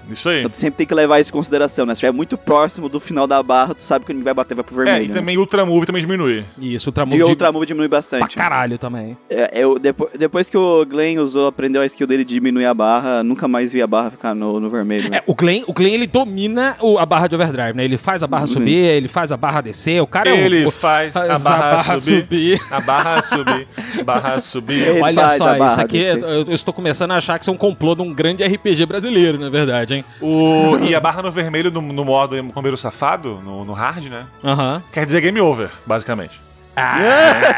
Isso 0.09 0.29
aí. 0.29 0.39
Então 0.39 0.49
tu 0.49 0.57
sempre 0.57 0.77
tem 0.77 0.87
que 0.87 0.93
levar 0.93 1.19
isso 1.19 1.29
em 1.29 1.33
consideração, 1.33 1.85
né? 1.85 1.93
Se 1.93 1.97
estiver 1.97 2.11
muito 2.11 2.37
próximo 2.37 2.87
do 2.89 2.99
final 2.99 3.27
da 3.27 3.41
barra, 3.43 3.73
tu 3.73 3.83
sabe 3.83 4.05
que 4.05 4.11
o 4.11 4.13
inimigo 4.13 4.25
vai 4.25 4.33
bater, 4.33 4.55
vai 4.55 4.63
pro 4.63 4.73
É, 4.81 4.85
vermelho. 4.85 5.05
e 5.05 5.07
né? 5.09 5.13
também 5.13 5.37
Ultra 5.37 5.65
Move 5.65 5.85
também 5.85 6.01
diminui. 6.01 6.45
Isso, 6.59 6.87
o 6.87 6.89
Ultramove 6.89 7.17
De 7.17 7.23
de 7.23 7.29
outra 7.29 7.51
move 7.51 7.65
diminui 7.65 7.87
pra 7.89 7.97
bastante. 7.97 8.37
né? 8.37 8.43
caralho 8.43 8.77
também. 8.77 9.17
É, 9.29 9.51
eu, 9.53 9.77
depois, 9.79 10.11
depois 10.17 10.49
que 10.49 10.57
o 10.57 10.85
Glenn 10.85 11.19
usou, 11.19 11.47
aprendeu 11.47 11.81
a 11.81 11.85
skill 11.85 12.07
dele 12.07 12.23
de 12.23 12.33
diminuir 12.35 12.65
a 12.65 12.73
barra, 12.73 13.23
nunca 13.23 13.47
mais 13.47 13.73
vi 13.73 13.81
a 13.81 13.87
barra 13.87 14.11
ficar 14.11 14.33
no, 14.35 14.59
no 14.59 14.69
vermelho. 14.69 15.09
né? 15.09 15.17
É, 15.17 15.23
o 15.25 15.33
Glenn, 15.35 15.63
o 15.67 15.73
Glenn 15.73 15.93
ele 15.93 16.07
domina 16.07 16.77
o- 16.81 16.97
a 16.97 17.05
barra 17.05 17.27
de 17.27 17.35
overdrive, 17.35 17.73
né? 17.75 17.83
Ele 17.85 17.97
faz 17.97 18.21
a 18.23 18.27
barra 18.27 18.43
Uhum. 18.43 18.47
subir, 18.47 18.75
ele 18.85 19.07
faz 19.07 19.31
a 19.31 19.37
barra 19.37 19.61
descer, 19.61 20.01
o 20.01 20.07
cara 20.07 20.29
é 20.29 20.37
Ele 20.45 20.65
o, 20.65 20.71
faz, 20.71 21.15
a 21.15 21.21
faz 21.21 21.43
barra, 21.43 21.99
subir, 21.99 22.21
subir. 22.21 22.61
A 22.71 22.81
barra 22.81 23.21
subir. 23.21 23.67
Barra 24.05 24.39
subir. 24.39 24.81
Ele 24.87 25.01
Olha 25.01 25.21
faz 25.27 25.37
só, 25.37 25.47
a 25.49 25.55
barra 25.55 25.71
isso 25.71 25.81
aqui, 25.81 25.99
descer. 25.99 26.23
eu, 26.23 26.29
eu 26.43 26.53
estou 26.53 26.73
começando 26.73 27.11
a 27.11 27.17
achar 27.17 27.37
que 27.37 27.43
isso 27.43 27.49
é 27.49 27.53
um 27.53 27.57
complô 27.57 27.95
de 27.95 28.01
um 28.01 28.13
grande 28.13 28.43
RPG 28.43 28.85
brasileiro, 28.85 29.39
na 29.39 29.49
verdade, 29.49 29.95
hein? 29.95 29.96
O, 30.21 30.77
e 30.79 30.93
a 30.95 30.99
barra 30.99 31.21
no 31.21 31.31
vermelho 31.31 31.71
no, 31.71 31.81
no 31.81 32.05
modo 32.05 32.35
combeiro 32.53 32.77
safado, 32.77 33.39
no, 33.43 33.63
no 33.65 33.73
hard, 33.73 34.05
né? 34.05 34.25
Aham. 34.43 34.81
Quer 34.91 35.05
dizer 35.05 35.21
game 35.21 35.39
over, 35.41 35.69
basicamente. 35.85 36.39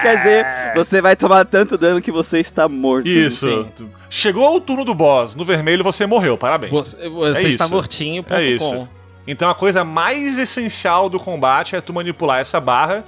Quer 0.02 0.18
dizer, 0.18 0.46
você 0.76 1.02
vai 1.02 1.16
tomar 1.16 1.46
tanto 1.46 1.78
dano 1.78 2.02
que 2.02 2.12
você 2.12 2.40
está 2.40 2.68
morto. 2.70 3.08
Isso. 3.08 3.68
Chegou 4.10 4.56
o 4.56 4.62
turno 4.62 4.86
do 4.86 4.94
boss, 4.94 5.36
no 5.36 5.44
vermelho 5.44 5.84
você 5.84 6.06
morreu, 6.06 6.38
parabéns. 6.38 6.72
Você, 6.72 7.10
você 7.10 7.46
É 7.48 7.50
está 7.50 7.66
isso. 7.66 7.74
mortinho. 7.74 8.24
ponto 8.24 8.34
É 8.40 8.44
isso. 8.44 8.66
com. 8.66 8.88
Então 9.28 9.50
a 9.50 9.54
coisa 9.56 9.84
mais 9.84 10.38
essencial 10.38 11.10
do 11.10 11.20
combate 11.20 11.76
é 11.76 11.82
tu 11.82 11.94
manipular 11.94 12.40
essa 12.40 12.60
barra. 12.60 13.04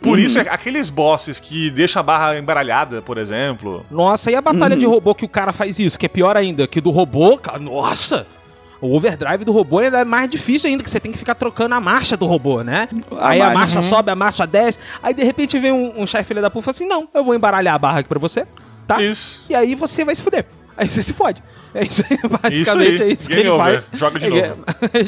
Por 0.00 0.10
Uhum. 0.18 0.18
isso, 0.24 0.38
é 0.38 0.42
aqueles 0.42 0.88
bosses 0.90 1.40
que 1.40 1.70
deixam 1.70 2.00
a 2.00 2.02
barra 2.02 2.38
embaralhada, 2.38 3.02
por 3.02 3.18
exemplo. 3.18 3.84
Nossa, 3.90 4.30
e 4.30 4.34
a 4.36 4.40
batalha 4.42 4.76
de 4.76 4.84
robô 4.86 5.14
que 5.14 5.24
o 5.24 5.28
cara 5.28 5.52
faz 5.52 5.78
isso, 5.78 5.98
que 5.98 6.06
é 6.06 6.08
pior 6.08 6.36
ainda, 6.36 6.66
que 6.66 6.80
do 6.82 6.90
robô, 6.90 7.36
cara, 7.38 7.58
nossa! 7.58 8.26
O 8.80 8.94
overdrive 8.94 9.44
do 9.44 9.52
robô 9.52 9.78
ainda 9.78 10.00
é 10.00 10.04
mais 10.04 10.30
difícil 10.30 10.68
ainda, 10.68 10.82
que 10.82 10.90
você 10.90 11.00
tem 11.00 11.10
que 11.10 11.18
ficar 11.18 11.34
trocando 11.34 11.74
a 11.74 11.80
marcha 11.80 12.16
do 12.16 12.26
robô, 12.26 12.62
né? 12.62 12.88
A 13.18 13.30
aí 13.30 13.40
a 13.40 13.50
marcha. 13.50 13.76
marcha 13.76 13.82
sobe, 13.82 14.10
a 14.10 14.14
marcha 14.14 14.46
desce, 14.46 14.78
aí 15.02 15.14
de 15.14 15.24
repente 15.24 15.58
vem 15.58 15.72
um, 15.72 16.02
um 16.02 16.06
chefe 16.06 16.24
filha 16.24 16.42
da 16.42 16.50
puta 16.50 16.62
e 16.62 16.64
fala 16.64 16.74
assim, 16.74 16.86
não, 16.86 17.08
eu 17.14 17.24
vou 17.24 17.34
embaralhar 17.34 17.74
a 17.74 17.78
barra 17.78 18.00
aqui 18.00 18.08
pra 18.08 18.18
você, 18.18 18.46
tá? 18.86 19.00
Isso. 19.02 19.44
E 19.48 19.54
aí 19.54 19.74
você 19.74 20.04
vai 20.04 20.14
se 20.14 20.22
fuder. 20.22 20.44
Aí 20.76 20.88
você 20.90 21.02
se 21.02 21.12
fode. 21.12 21.42
É 21.78 21.84
isso 21.84 22.02
aí, 22.08 22.18
basicamente 22.28 22.62
Isso 22.62 22.78
aí. 22.78 22.86
é 23.10 23.12
isso 23.12 23.28
que 23.28 23.34
Game 23.34 23.48
ele 23.48 23.50
over. 23.50 23.64
faz. 23.82 23.88
Joga 23.92 24.18
de 24.18 24.26
É, 24.26 24.48
novo. 24.48 24.64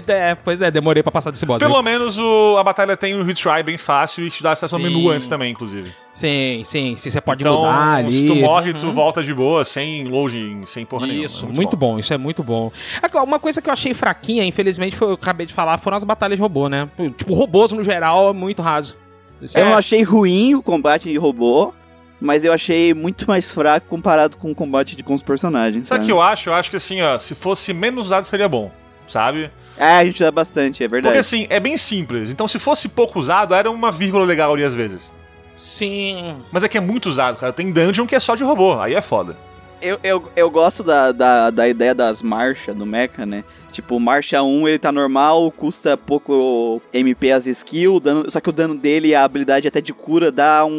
É, 0.08 0.34
pois 0.34 0.60
é, 0.62 0.70
demorei 0.70 1.02
pra 1.02 1.10
passar 1.12 1.30
desse 1.30 1.46
boss. 1.46 1.58
Pelo 1.58 1.74
viu? 1.74 1.82
menos 1.82 2.18
o- 2.18 2.56
a 2.58 2.64
batalha 2.64 2.96
tem 2.96 3.14
um 3.14 3.22
retry 3.22 3.62
bem 3.64 3.78
fácil 3.78 4.26
e 4.26 4.30
te 4.30 4.42
dá 4.42 4.52
acesso 4.52 4.74
ao 4.74 4.80
menu 4.80 5.08
antes 5.10 5.26
também, 5.28 5.50
inclusive. 5.50 5.90
Sim, 6.12 6.62
sim, 6.64 6.96
sim, 6.96 7.10
você 7.10 7.20
pode 7.20 7.42
então, 7.42 7.56
mudar 7.58 7.94
ali. 7.98 8.12
se 8.12 8.26
tu 8.26 8.34
morre, 8.34 8.72
Uhum. 8.72 8.78
tu 8.80 8.90
volta 8.90 9.22
de 9.22 9.32
boa, 9.32 9.64
sem 9.64 10.04
loading, 10.04 10.62
sem 10.66 10.84
porra 10.84 11.06
nenhuma. 11.06 11.26
Isso, 11.26 11.46
É 11.46 11.48
muito, 11.48 11.76
bom. 11.76 11.98
isso 11.98 12.12
é 12.12 12.18
muito 12.18 12.42
bom. 12.42 12.72
Agora, 13.02 13.24
Uma 13.24 13.38
coisa 13.38 13.62
que 13.62 13.68
eu 13.68 13.72
achei 13.72 13.94
fraquinha, 13.94 14.44
infelizmente, 14.44 14.96
foi, 14.96 15.08
eu 15.08 15.12
acabei 15.14 15.46
de 15.46 15.52
falar, 15.54 15.78
foram 15.78 15.96
as 15.96 16.04
batalhas 16.04 16.36
de 16.36 16.42
robô, 16.42 16.68
né? 16.68 16.88
Tipo, 17.16 17.34
robôs 17.34 17.70
no 17.72 17.84
geral 17.84 18.30
é 18.30 18.32
muito 18.32 18.62
raso. 18.62 18.96
Isso 19.40 19.56
Eu 19.58 19.64
é- 19.66 19.70
não 19.70 19.76
achei 19.78 20.02
ruim 20.02 20.54
o 20.56 20.62
combate 20.62 21.08
de 21.08 21.16
robô, 21.16 21.72
mas 22.20 22.44
eu 22.44 22.52
achei 22.52 22.92
muito 22.94 23.26
mais 23.28 23.50
fraco 23.50 23.86
comparado 23.88 24.36
com 24.36 24.50
o 24.50 24.54
combate 24.54 24.96
de, 24.96 25.02
com 25.02 25.14
os 25.14 25.22
personagens. 25.22 25.88
Sabe 25.88 26.02
o 26.02 26.06
que 26.06 26.12
eu 26.12 26.20
acho? 26.20 26.48
Eu 26.48 26.54
acho 26.54 26.70
que 26.70 26.76
assim, 26.76 27.00
ó, 27.00 27.18
se 27.18 27.34
fosse 27.34 27.72
menos 27.72 28.06
usado 28.06 28.24
seria 28.24 28.48
bom, 28.48 28.70
sabe? 29.06 29.50
É, 29.76 29.92
a 29.92 30.04
gente 30.04 30.20
dá 30.22 30.30
bastante, 30.30 30.82
é 30.82 30.88
verdade. 30.88 31.12
Porque 31.12 31.20
assim, 31.20 31.46
é 31.48 31.60
bem 31.60 31.76
simples. 31.76 32.30
Então 32.30 32.48
se 32.48 32.58
fosse 32.58 32.88
pouco 32.88 33.18
usado, 33.18 33.54
era 33.54 33.70
uma 33.70 33.92
vírgula 33.92 34.24
legal 34.24 34.52
ali 34.52 34.64
às 34.64 34.74
vezes. 34.74 35.12
Sim. 35.54 36.36
Mas 36.52 36.62
é 36.62 36.68
que 36.68 36.78
é 36.78 36.80
muito 36.80 37.08
usado, 37.08 37.36
cara. 37.36 37.52
Tem 37.52 37.70
dungeon 37.72 38.06
que 38.06 38.14
é 38.14 38.20
só 38.20 38.34
de 38.34 38.44
robô, 38.44 38.80
aí 38.80 38.94
é 38.94 39.02
foda. 39.02 39.36
Eu, 39.80 39.98
eu, 40.02 40.32
eu 40.34 40.50
gosto 40.50 40.82
da, 40.82 41.12
da, 41.12 41.50
da 41.50 41.68
ideia 41.68 41.94
das 41.94 42.20
marchas 42.20 42.76
do 42.76 42.84
mecha, 42.84 43.24
né? 43.24 43.44
Tipo, 43.72 44.00
marcha 44.00 44.42
1 44.42 44.66
ele 44.68 44.78
tá 44.78 44.90
normal, 44.90 45.50
custa 45.52 45.96
pouco 45.96 46.80
MP 46.92 47.30
as 47.32 47.46
skills, 47.46 48.00
dano, 48.00 48.30
só 48.30 48.40
que 48.40 48.48
o 48.48 48.52
dano 48.52 48.74
dele 48.74 49.08
e 49.08 49.14
a 49.14 49.22
habilidade 49.24 49.68
até 49.68 49.80
de 49.80 49.92
cura 49.92 50.32
dá 50.32 50.64
um, 50.64 50.70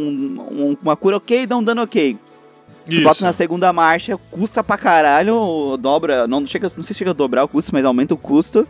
um- 0.51 0.77
uma 0.81 0.95
cura 0.95 1.17
ok, 1.17 1.45
dá 1.45 1.55
um 1.55 1.63
dano 1.63 1.83
ok. 1.83 2.17
Tu 2.85 2.93
Isso. 2.95 3.03
bota 3.03 3.23
na 3.23 3.31
segunda 3.31 3.71
marcha, 3.71 4.17
custa 4.31 4.63
pra 4.63 4.77
caralho, 4.77 5.77
dobra, 5.79 6.27
não 6.27 6.45
chega, 6.47 6.65
não 6.75 6.83
sei 6.83 6.93
se 6.93 6.99
chega 6.99 7.11
a 7.11 7.13
dobrar 7.13 7.43
o 7.43 7.47
custo, 7.47 7.71
mas 7.73 7.85
aumenta 7.85 8.13
o 8.15 8.17
custo. 8.17 8.67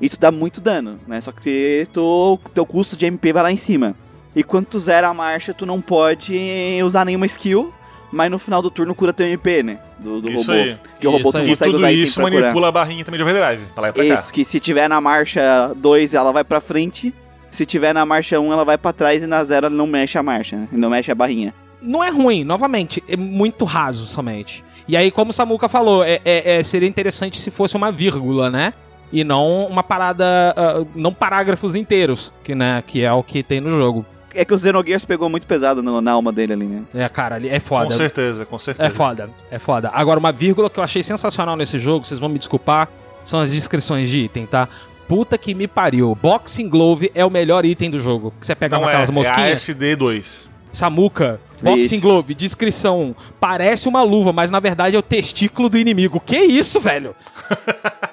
Isso 0.00 0.18
dá 0.20 0.30
muito 0.30 0.60
dano, 0.60 0.98
né? 1.06 1.20
Só 1.20 1.32
que 1.32 1.86
tu, 1.92 2.38
teu 2.52 2.66
custo 2.66 2.96
de 2.96 3.06
MP 3.06 3.32
vai 3.32 3.42
lá 3.44 3.52
em 3.52 3.56
cima. 3.56 3.94
E 4.36 4.42
quando 4.42 4.66
tu 4.66 4.80
zera 4.80 5.08
a 5.08 5.14
marcha, 5.14 5.54
tu 5.54 5.64
não 5.64 5.80
pode 5.80 6.36
usar 6.84 7.04
nenhuma 7.06 7.24
skill, 7.26 7.72
mas 8.12 8.30
no 8.30 8.38
final 8.38 8.60
do 8.62 8.70
turno 8.70 8.94
cura 8.94 9.12
teu 9.12 9.26
MP, 9.26 9.62
né? 9.62 9.78
Do, 9.98 10.20
do 10.20 10.30
Isso 10.30 10.50
robô. 10.52 10.62
aí. 10.62 10.76
Que 11.00 11.06
o 11.06 11.10
robô 11.10 11.22
Isso 11.28 11.32
tu 11.32 11.38
aí. 11.38 11.46
E 11.46 11.48
consegue 11.50 11.70
tudo 11.72 11.78
usar 11.80 11.92
isso 11.92 12.20
pra 12.20 12.30
curar. 12.30 12.40
manipula 12.42 12.68
a 12.68 12.72
barrinha 12.72 13.04
também 13.04 13.16
de 13.18 13.22
overdrive, 13.24 13.62
pra 13.74 13.82
lá 13.82 13.88
e 13.88 13.92
pra 13.92 14.06
cá. 14.06 14.14
Isso, 14.14 14.32
que 14.32 14.44
se 14.44 14.60
tiver 14.60 14.88
na 14.88 15.00
marcha 15.00 15.72
2, 15.76 16.14
ela 16.14 16.30
vai 16.32 16.44
pra 16.44 16.60
frente. 16.60 17.12
Se 17.50 17.66
tiver 17.66 17.92
na 17.92 18.04
marcha 18.06 18.38
1, 18.40 18.52
ela 18.52 18.64
vai 18.64 18.78
pra 18.78 18.92
trás 18.92 19.22
e 19.22 19.26
na 19.26 19.42
0 19.42 19.66
ela 19.66 19.74
não 19.76 19.86
mexe 19.86 20.16
a 20.18 20.22
marcha, 20.22 20.56
né? 20.56 20.68
Não 20.72 20.88
mexe 20.90 21.10
a 21.10 21.14
barrinha. 21.14 21.52
Não 21.80 22.02
é 22.02 22.10
ruim, 22.10 22.44
novamente, 22.44 23.02
é 23.08 23.16
muito 23.16 23.64
raso 23.64 24.06
somente. 24.06 24.62
E 24.88 24.96
aí, 24.96 25.10
como 25.10 25.30
o 25.30 25.34
Samuka 25.34 25.68
falou, 25.68 26.02
é, 26.04 26.20
é- 26.24 26.56
é- 26.58 26.62
seria 26.64 26.88
interessante 26.88 27.38
se 27.40 27.50
fosse 27.50 27.76
uma 27.76 27.90
vírgula, 27.92 28.48
né? 28.50 28.72
E 29.12 29.22
não 29.24 29.66
uma 29.66 29.82
parada. 29.82 30.54
ah, 30.56 30.84
não 30.94 31.12
parágrafos 31.12 31.74
inteiros, 31.74 32.32
que, 32.42 32.54
né, 32.54 32.82
que 32.86 33.02
é 33.02 33.12
o 33.12 33.22
que 33.22 33.42
tem 33.42 33.60
no 33.60 33.70
jogo. 33.70 34.06
É 34.34 34.44
que 34.44 34.54
o 34.54 34.58
Xenogears 34.58 35.04
pegou 35.04 35.28
muito 35.28 35.46
pesado 35.46 35.82
no- 35.82 36.00
na 36.00 36.12
alma 36.12 36.32
dele 36.32 36.52
ali, 36.54 36.64
né? 36.64 36.82
É, 36.94 37.08
cara, 37.08 37.36
ali 37.36 37.48
é 37.48 37.60
Com 37.60 37.66
foda. 37.66 37.90
certeza, 37.94 38.44
com 38.46 38.58
certeza. 38.58 38.86
É 38.88 38.90
foda, 38.90 39.30
é 39.50 39.58
foda. 39.58 39.90
Agora, 39.92 40.18
uma 40.18 40.32
vírgula 40.32 40.68
que 40.70 40.78
eu 40.78 40.84
achei 40.84 41.02
sensacional 41.02 41.56
nesse 41.56 41.78
jogo, 41.78 42.04
vocês 42.06 42.18
vão 42.20 42.28
me 42.28 42.38
desculpar, 42.38 42.88
são 43.24 43.40
as 43.40 43.50
descrições 43.52 44.08
de 44.08 44.18
item, 44.24 44.46
tá? 44.46 44.68
Puta 45.06 45.36
que 45.36 45.54
me 45.54 45.66
pariu. 45.68 46.16
Boxing 46.20 46.68
Glove 46.68 47.10
é 47.14 47.24
o 47.24 47.30
melhor 47.30 47.64
item 47.66 47.90
do 47.90 48.00
jogo. 48.00 48.32
Que 48.40 48.46
você 48.46 48.54
pega 48.54 48.76
Não 48.76 48.84
é, 48.84 48.88
aquelas 48.88 49.08
é 49.10 49.12
a 49.12 49.14
mosquinhas. 49.14 49.60
SD2. 49.60 50.46
Samuca, 50.72 51.38
Boxing 51.60 51.82
Vixe. 51.82 51.98
Glove, 51.98 52.34
descrição. 52.34 53.14
Parece 53.38 53.86
uma 53.88 54.02
luva, 54.02 54.32
mas 54.32 54.50
na 54.50 54.58
verdade 54.58 54.96
é 54.96 54.98
o 54.98 55.02
testículo 55.02 55.68
do 55.68 55.76
inimigo. 55.76 56.18
Que 56.18 56.38
isso, 56.38 56.80
velho? 56.80 57.14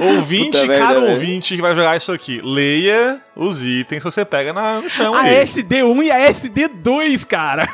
Ouvinte, 0.00 0.52
Puta 0.52 0.66
merda, 0.66 0.78
cara 0.84 1.00
velho. 1.00 1.12
ouvinte 1.12 1.56
que 1.56 1.60
vai 1.62 1.74
jogar 1.74 1.96
isso 1.96 2.12
aqui, 2.12 2.40
leia 2.44 3.20
os 3.34 3.64
itens 3.64 4.02
que 4.02 4.10
você 4.10 4.24
pega 4.24 4.52
na- 4.52 4.80
no 4.80 4.88
chão 4.88 5.12
A 5.14 5.22
aí. 5.22 5.34
SD1 5.42 6.02
e 6.04 6.10
a 6.10 6.20
SD2, 6.30 7.24
cara. 7.24 7.68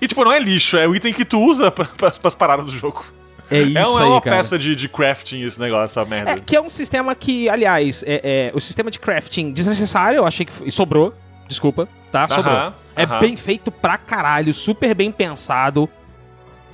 E 0.00 0.06
tipo, 0.08 0.24
não 0.24 0.32
é 0.32 0.38
lixo, 0.38 0.76
é 0.76 0.86
o 0.86 0.94
item 0.94 1.12
que 1.12 1.24
tu 1.24 1.38
usa 1.40 1.70
pra, 1.70 1.84
pras, 1.86 2.18
pras 2.18 2.34
paradas 2.34 2.66
do 2.66 2.72
jogo. 2.72 3.04
É 3.50 3.60
isso 3.62 3.78
é 3.78 3.86
uma, 3.86 4.00
é 4.00 4.04
aí, 4.04 4.08
uma 4.10 4.20
cara. 4.20 4.36
peça 4.36 4.58
de, 4.58 4.74
de 4.74 4.88
crafting 4.88 5.42
esse 5.42 5.60
negócio, 5.60 5.84
essa 5.84 6.04
merda. 6.04 6.32
É, 6.32 6.38
que 6.40 6.56
é 6.56 6.60
um 6.60 6.68
sistema 6.70 7.14
que, 7.14 7.48
aliás, 7.48 8.02
é, 8.06 8.50
é, 8.52 8.56
o 8.56 8.60
sistema 8.60 8.90
de 8.90 8.98
crafting 8.98 9.52
desnecessário, 9.52 10.16
eu 10.18 10.26
achei 10.26 10.44
que 10.44 10.52
foi- 10.52 10.70
sobrou. 10.70 11.14
Desculpa, 11.48 11.86
tá? 12.10 12.24
Aham, 12.24 12.34
Sobrou. 12.34 12.72
É 12.96 13.04
aham. 13.04 13.20
bem 13.20 13.36
feito 13.36 13.70
pra 13.70 13.96
caralho, 13.98 14.52
super 14.54 14.94
bem 14.94 15.10
pensado, 15.12 15.88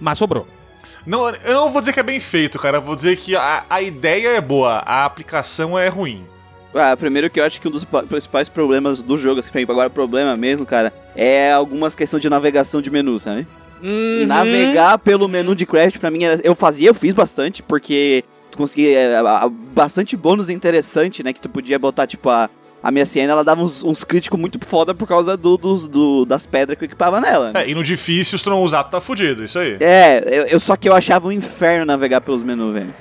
mas 0.01 0.19
sobrou. 0.19 0.47
Não, 1.09 1.27
eu 1.31 1.55
não 1.55 1.71
vou 1.71 1.81
dizer 1.81 1.95
que 1.95 2.01
é 2.01 2.03
bem 2.03 2.21
feito, 2.21 2.59
cara. 2.59 2.77
Eu 2.77 2.83
vou 2.83 2.95
dizer 2.95 3.17
que 3.17 3.35
a, 3.35 3.65
a 3.69 3.81
ideia 3.81 4.29
é 4.37 4.41
boa, 4.43 4.83
a 4.85 5.07
aplicação 5.07 5.79
é 5.79 5.89
ruim. 5.89 6.23
Ah, 6.75 6.95
primeiro 6.95 7.31
que 7.31 7.41
eu 7.41 7.45
acho 7.45 7.59
que 7.61 7.67
um 7.67 7.71
dos 7.71 7.83
pa- 7.83 8.03
principais 8.03 8.47
problemas 8.49 9.03
do 9.03 9.17
jogo, 9.17 9.41
assim, 9.41 9.51
pra 9.51 9.59
mim, 9.59 9.67
agora 9.71 9.89
o 9.89 9.91
problema 9.91 10.37
mesmo, 10.37 10.67
cara, 10.67 10.93
é 11.17 11.51
algumas 11.51 11.95
questões 11.95 12.21
de 12.21 12.29
navegação 12.29 12.83
de 12.83 12.91
menu, 12.91 13.19
sabe? 13.19 13.47
Uhum. 13.83 14.27
Navegar 14.27 14.99
pelo 14.99 15.27
menu 15.29 15.55
de 15.55 15.65
craft 15.65 15.97
pra 15.99 16.11
mim 16.11 16.25
era, 16.25 16.39
eu 16.45 16.55
fazia, 16.55 16.91
eu 16.91 16.95
fiz 16.95 17.15
bastante, 17.15 17.63
porque 17.63 18.23
tu 18.51 18.59
conseguia 18.59 18.99
é, 18.99 19.23
bastante 19.73 20.15
bônus 20.15 20.51
interessante, 20.51 21.23
né, 21.23 21.33
que 21.33 21.41
tu 21.41 21.49
podia 21.49 21.79
botar, 21.79 22.07
tipo, 22.07 22.29
a, 22.29 22.51
a 22.83 22.91
minha 22.91 23.05
Siena, 23.05 23.33
ela 23.33 23.45
dava 23.45 23.63
uns, 23.63 23.83
uns 23.83 24.05
críticos 24.05 24.39
muito 24.39 24.59
foda 24.65 24.95
por 24.95 25.07
causa 25.09 25.37
do, 25.37 25.57
dos, 25.57 25.87
do- 25.89 26.25
das 26.25 26.47
pedras 26.47 26.79
que 26.79 26.85
eu 26.85 26.87
equipava 26.87 27.21
nela. 27.21 27.51
né? 27.53 27.65
É, 27.65 27.69
e 27.71 27.75
no 27.75 27.83
difícil, 27.83 28.39
se 28.39 28.45
tu 28.45 28.51
não 28.51 28.63
usar, 28.63 28.85
tu 28.85 28.91
tá 28.91 29.01
fudido, 29.01 29.45
isso 29.45 29.59
aí. 29.59 29.77
É, 29.81 30.23
eu, 30.27 30.43
eu- 30.47 30.61
só 30.61 30.77
que 30.77 30.89
eu 30.89 30.95
achava 30.95 31.29
um 31.29 31.33
inferno 31.33 31.85
navegar 31.85 32.21
pelos 32.21 32.43
menus, 32.43 32.73
velho. 32.75 32.95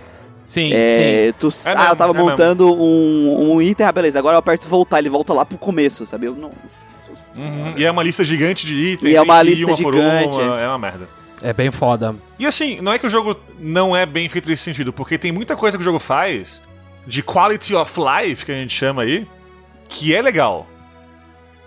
Sim, 0.44 0.72
É, 0.74 1.34
tu, 1.38 1.50
É 1.66 1.72
ah, 1.72 1.76
mesmo, 1.76 1.92
eu 1.92 1.96
tava 1.98 2.14
é 2.18 2.22
montando 2.22 2.74
um, 2.74 3.52
um 3.56 3.62
item, 3.62 3.86
ah, 3.86 3.92
beleza, 3.92 4.18
agora 4.18 4.36
eu 4.36 4.40
aperto 4.40 4.66
voltar, 4.68 4.98
ele 5.00 5.10
volta 5.10 5.34
lá 5.34 5.44
pro 5.46 5.58
começo, 5.58 6.08
sabe? 6.08 6.28
Eu 6.28 6.36
não... 6.36 6.52
Uhum. 7.36 7.74
E 7.76 7.84
é 7.86 7.92
uma 7.92 8.02
lista 8.02 8.24
gigante 8.24 8.66
de 8.66 8.74
itens. 8.74 9.12
E 9.12 9.16
é 9.16 9.22
uma 9.22 9.42
ir 9.44 9.50
lista 9.50 9.68
por 9.68 9.94
gigante, 9.94 10.38
uma, 10.38 10.60
é 10.60 10.68
uma 10.68 10.78
merda. 10.80 11.08
É 11.42 11.54
bem 11.54 11.70
foda. 11.70 12.16
E 12.40 12.48
assim, 12.48 12.82
não 12.82 12.92
é 12.92 12.98
que 12.98 13.06
o 13.06 13.10
jogo 13.10 13.36
não 13.60 13.96
é 13.96 14.06
bem 14.08 14.28
feito 14.28 14.50
nesse 14.50 14.64
sentido, 14.64 14.92
porque 14.92 15.18
tem 15.20 15.32
muita 15.32 15.56
coisa 15.56 15.78
que 15.78 15.82
o 15.82 15.86
jogo 15.86 16.00
faz, 16.00 16.62
de 17.06 17.22
quality 17.22 17.76
of 17.76 17.94
life, 18.00 18.44
que 18.46 18.52
a 18.52 18.56
gente 18.56 18.74
chama 18.74 19.04
aí, 19.04 19.28
que 19.88 20.14
é 20.16 20.22
legal. 20.22 20.68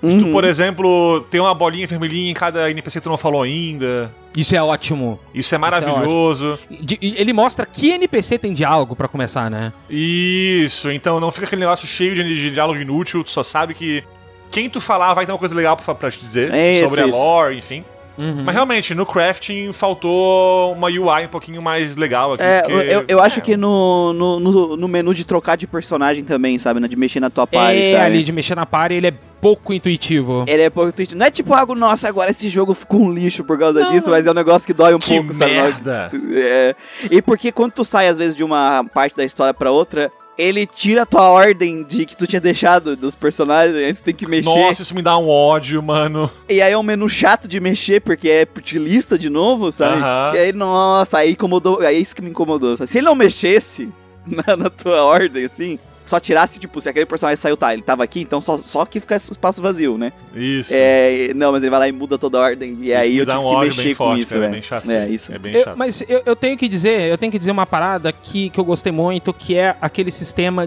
Tu, 0.00 0.06
Uhum. 0.06 0.32
por 0.32 0.44
exemplo, 0.44 1.20
tem 1.30 1.40
uma 1.40 1.54
bolinha 1.54 1.86
vermelhinha 1.86 2.30
em 2.30 2.34
cada 2.34 2.70
NPC 2.70 3.00
que 3.00 3.04
tu 3.04 3.10
não 3.10 3.18
falou 3.18 3.42
ainda. 3.42 4.10
Isso 4.34 4.56
é 4.56 4.62
ótimo. 4.62 5.20
Isso 5.34 5.54
é 5.54 5.58
maravilhoso. 5.58 6.58
De- 6.70 6.98
e 7.02 7.20
ele 7.20 7.32
mostra 7.34 7.66
que 7.66 7.90
NPC 7.90 8.38
tem 8.38 8.54
diálogo 8.54 8.96
pra 8.96 9.06
começar, 9.08 9.50
né? 9.50 9.72
Isso, 9.90 10.90
então 10.90 11.20
não 11.20 11.30
fica 11.30 11.44
aquele 11.46 11.60
negócio 11.60 11.86
cheio 11.86 12.14
de, 12.14 12.50
diálogo 12.50 12.78
inútil, 12.80 13.22
tu 13.22 13.30
só 13.30 13.42
sabe 13.42 13.74
que 13.74 14.02
quem 14.50 14.70
tu 14.70 14.80
falar 14.80 15.12
vai 15.12 15.26
ter 15.26 15.32
uma 15.32 15.38
coisa 15.38 15.54
legal 15.54 15.76
pra, 15.76 15.94
pra 15.94 16.10
te 16.10 16.18
dizer 16.18 16.50
É 16.54 16.76
isso, 16.78 16.88
sobre 16.88 17.02
a 17.02 17.06
isso. 17.06 17.18
lore, 17.18 17.58
enfim. 17.58 17.84
Uhum. 18.20 18.42
Mas 18.44 18.54
realmente, 18.54 18.94
no 18.94 19.06
crafting 19.06 19.72
faltou 19.72 20.72
uma 20.74 20.88
UI 20.88 21.24
um 21.24 21.28
pouquinho 21.28 21.62
mais 21.62 21.96
legal 21.96 22.34
aqui. 22.34 22.42
É, 22.42 22.60
porque- 22.62 22.72
eu, 22.94 23.04
eu 23.08 23.20
acho 23.22 23.38
é, 23.38 23.42
que 23.42 23.56
no, 23.56 24.12
no, 24.12 24.38
no, 24.40 24.76
no 24.76 24.88
menu 24.88 25.14
de 25.14 25.24
trocar 25.24 25.56
de 25.56 25.66
personagem 25.66 26.22
também, 26.22 26.58
sabe? 26.58 26.80
né, 26.80 26.86
De 26.88 26.96
mexer 26.96 27.20
na 27.20 27.30
tua 27.30 27.46
party, 27.46 27.78
É, 27.78 27.92
sabe? 27.92 28.04
ali 28.04 28.22
de 28.22 28.32
mexer 28.32 28.54
na 28.54 28.66
party, 28.66 28.94
ele 28.96 29.06
é 29.08 29.14
pouco 29.40 29.72
intuitivo. 29.72 30.44
Ele 30.46 30.62
é 30.62 30.68
pouco 30.70 30.90
intuitivo. 30.90 31.18
Não 31.18 31.26
é 31.26 31.30
tipo 31.30 31.54
algo, 31.54 31.74
nossa, 31.74 32.08
agora 32.08 32.30
esse 32.30 32.48
jogo 32.48 32.74
ficou 32.74 33.00
um 33.00 33.10
lixo 33.12 33.42
por 33.42 33.58
causa 33.58 33.80
Não, 33.80 33.90
disso, 33.92 34.10
mas 34.10 34.26
é 34.26 34.30
um 34.30 34.34
negócio 34.34 34.66
que 34.66 34.74
dói 34.74 34.92
um 34.94 34.98
Que 34.98 35.14
pouco, 35.14 35.32
sabe? 35.32 35.52
merda! 35.52 36.10
É. 36.34 36.74
E 37.10 37.22
porque 37.22 37.50
quando 37.50 37.72
tu 37.72 37.84
sai, 37.84 38.08
às 38.08 38.18
vezes, 38.18 38.36
de 38.36 38.44
uma 38.44 38.84
parte 38.92 39.16
da 39.16 39.24
história 39.24 39.54
pra 39.54 39.70
outra, 39.70 40.12
ele 40.40 40.66
tira 40.66 41.02
a 41.02 41.06
tua 41.06 41.28
ordem 41.28 41.82
de 41.82 42.06
que 42.06 42.16
tu 42.16 42.26
tinha 42.26 42.40
deixado 42.40 42.96
dos 42.96 43.14
personagens, 43.14 43.76
antes 43.76 44.00
tem 44.00 44.14
que 44.14 44.26
mexer. 44.26 44.48
Nossa, 44.48 44.82
isso 44.82 44.94
me 44.94 45.02
dá 45.02 45.16
um 45.18 45.28
ódio, 45.28 45.82
mano. 45.82 46.30
E 46.48 46.62
aí 46.62 46.72
é 46.72 46.78
um 46.78 46.82
menu 46.82 47.08
chato 47.08 47.46
de 47.46 47.60
mexer, 47.60 48.00
porque 48.00 48.28
é 48.28 48.46
de 48.62 48.78
lista 48.78 49.18
de 49.18 49.28
novo, 49.28 49.70
sabe? 49.70 50.00
Aham. 50.00 50.32
E 50.34 50.38
aí, 50.38 50.52
nossa, 50.52 51.18
aí 51.18 51.32
incomodou. 51.32 51.80
Aí 51.80 51.96
é 51.96 51.98
isso 51.98 52.16
que 52.16 52.22
me 52.22 52.30
incomodou. 52.30 52.76
sabe? 52.76 52.88
Se 52.88 52.98
ele 52.98 53.06
não 53.06 53.14
mexesse 53.14 53.88
na, 54.26 54.56
na 54.56 54.70
tua 54.70 55.02
ordem, 55.02 55.44
assim, 55.44 55.78
só 56.10 56.18
tirasse, 56.18 56.58
tipo, 56.58 56.80
se 56.80 56.88
aquele 56.88 57.06
personagem 57.06 57.36
saiu, 57.36 57.56
tá, 57.56 57.72
ele 57.72 57.82
tava 57.82 58.02
aqui, 58.02 58.20
então 58.20 58.40
só, 58.40 58.58
só 58.58 58.84
que 58.84 58.98
fica 58.98 59.14
espaço 59.16 59.62
vazio, 59.62 59.96
né? 59.96 60.12
Isso. 60.34 60.72
É, 60.74 61.32
não, 61.34 61.52
mas 61.52 61.62
ele 61.62 61.70
vai 61.70 61.78
lá 61.78 61.88
e 61.88 61.92
muda 61.92 62.18
toda 62.18 62.36
a 62.36 62.40
ordem. 62.40 62.76
E 62.80 62.88
Isso 62.90 62.98
aí 62.98 63.18
eu 63.18 63.24
tive 63.26 63.38
um 63.38 63.48
que 63.60 63.66
mexer 63.66 63.82
bem 63.84 63.94
com 63.94 64.04
forte, 64.04 64.20
isso, 64.22 64.30
cara, 64.30 64.40
velho. 64.40 64.52
bem 64.52 64.62
chato. 64.62 64.90
É, 64.90 65.08
isso. 65.08 65.32
É 65.32 65.38
bem 65.38 65.54
Eu- 65.54 65.62
chato. 65.64 65.76
mas 65.76 66.02
eu, 66.08 66.22
eu 66.26 66.34
tenho 66.34 66.56
que 66.58 66.66
dizer, 66.68 67.02
eu 67.02 67.16
tenho 67.16 67.30
que 67.30 67.38
dizer 67.38 67.52
uma 67.52 67.64
parada 67.66 68.12
que, 68.12 68.50
que 68.50 68.58
eu 68.58 68.64
gostei 68.64 68.90
muito, 68.92 69.32
que 69.32 69.56
é 69.56 69.76
aquele 69.80 70.10
sistema 70.10 70.66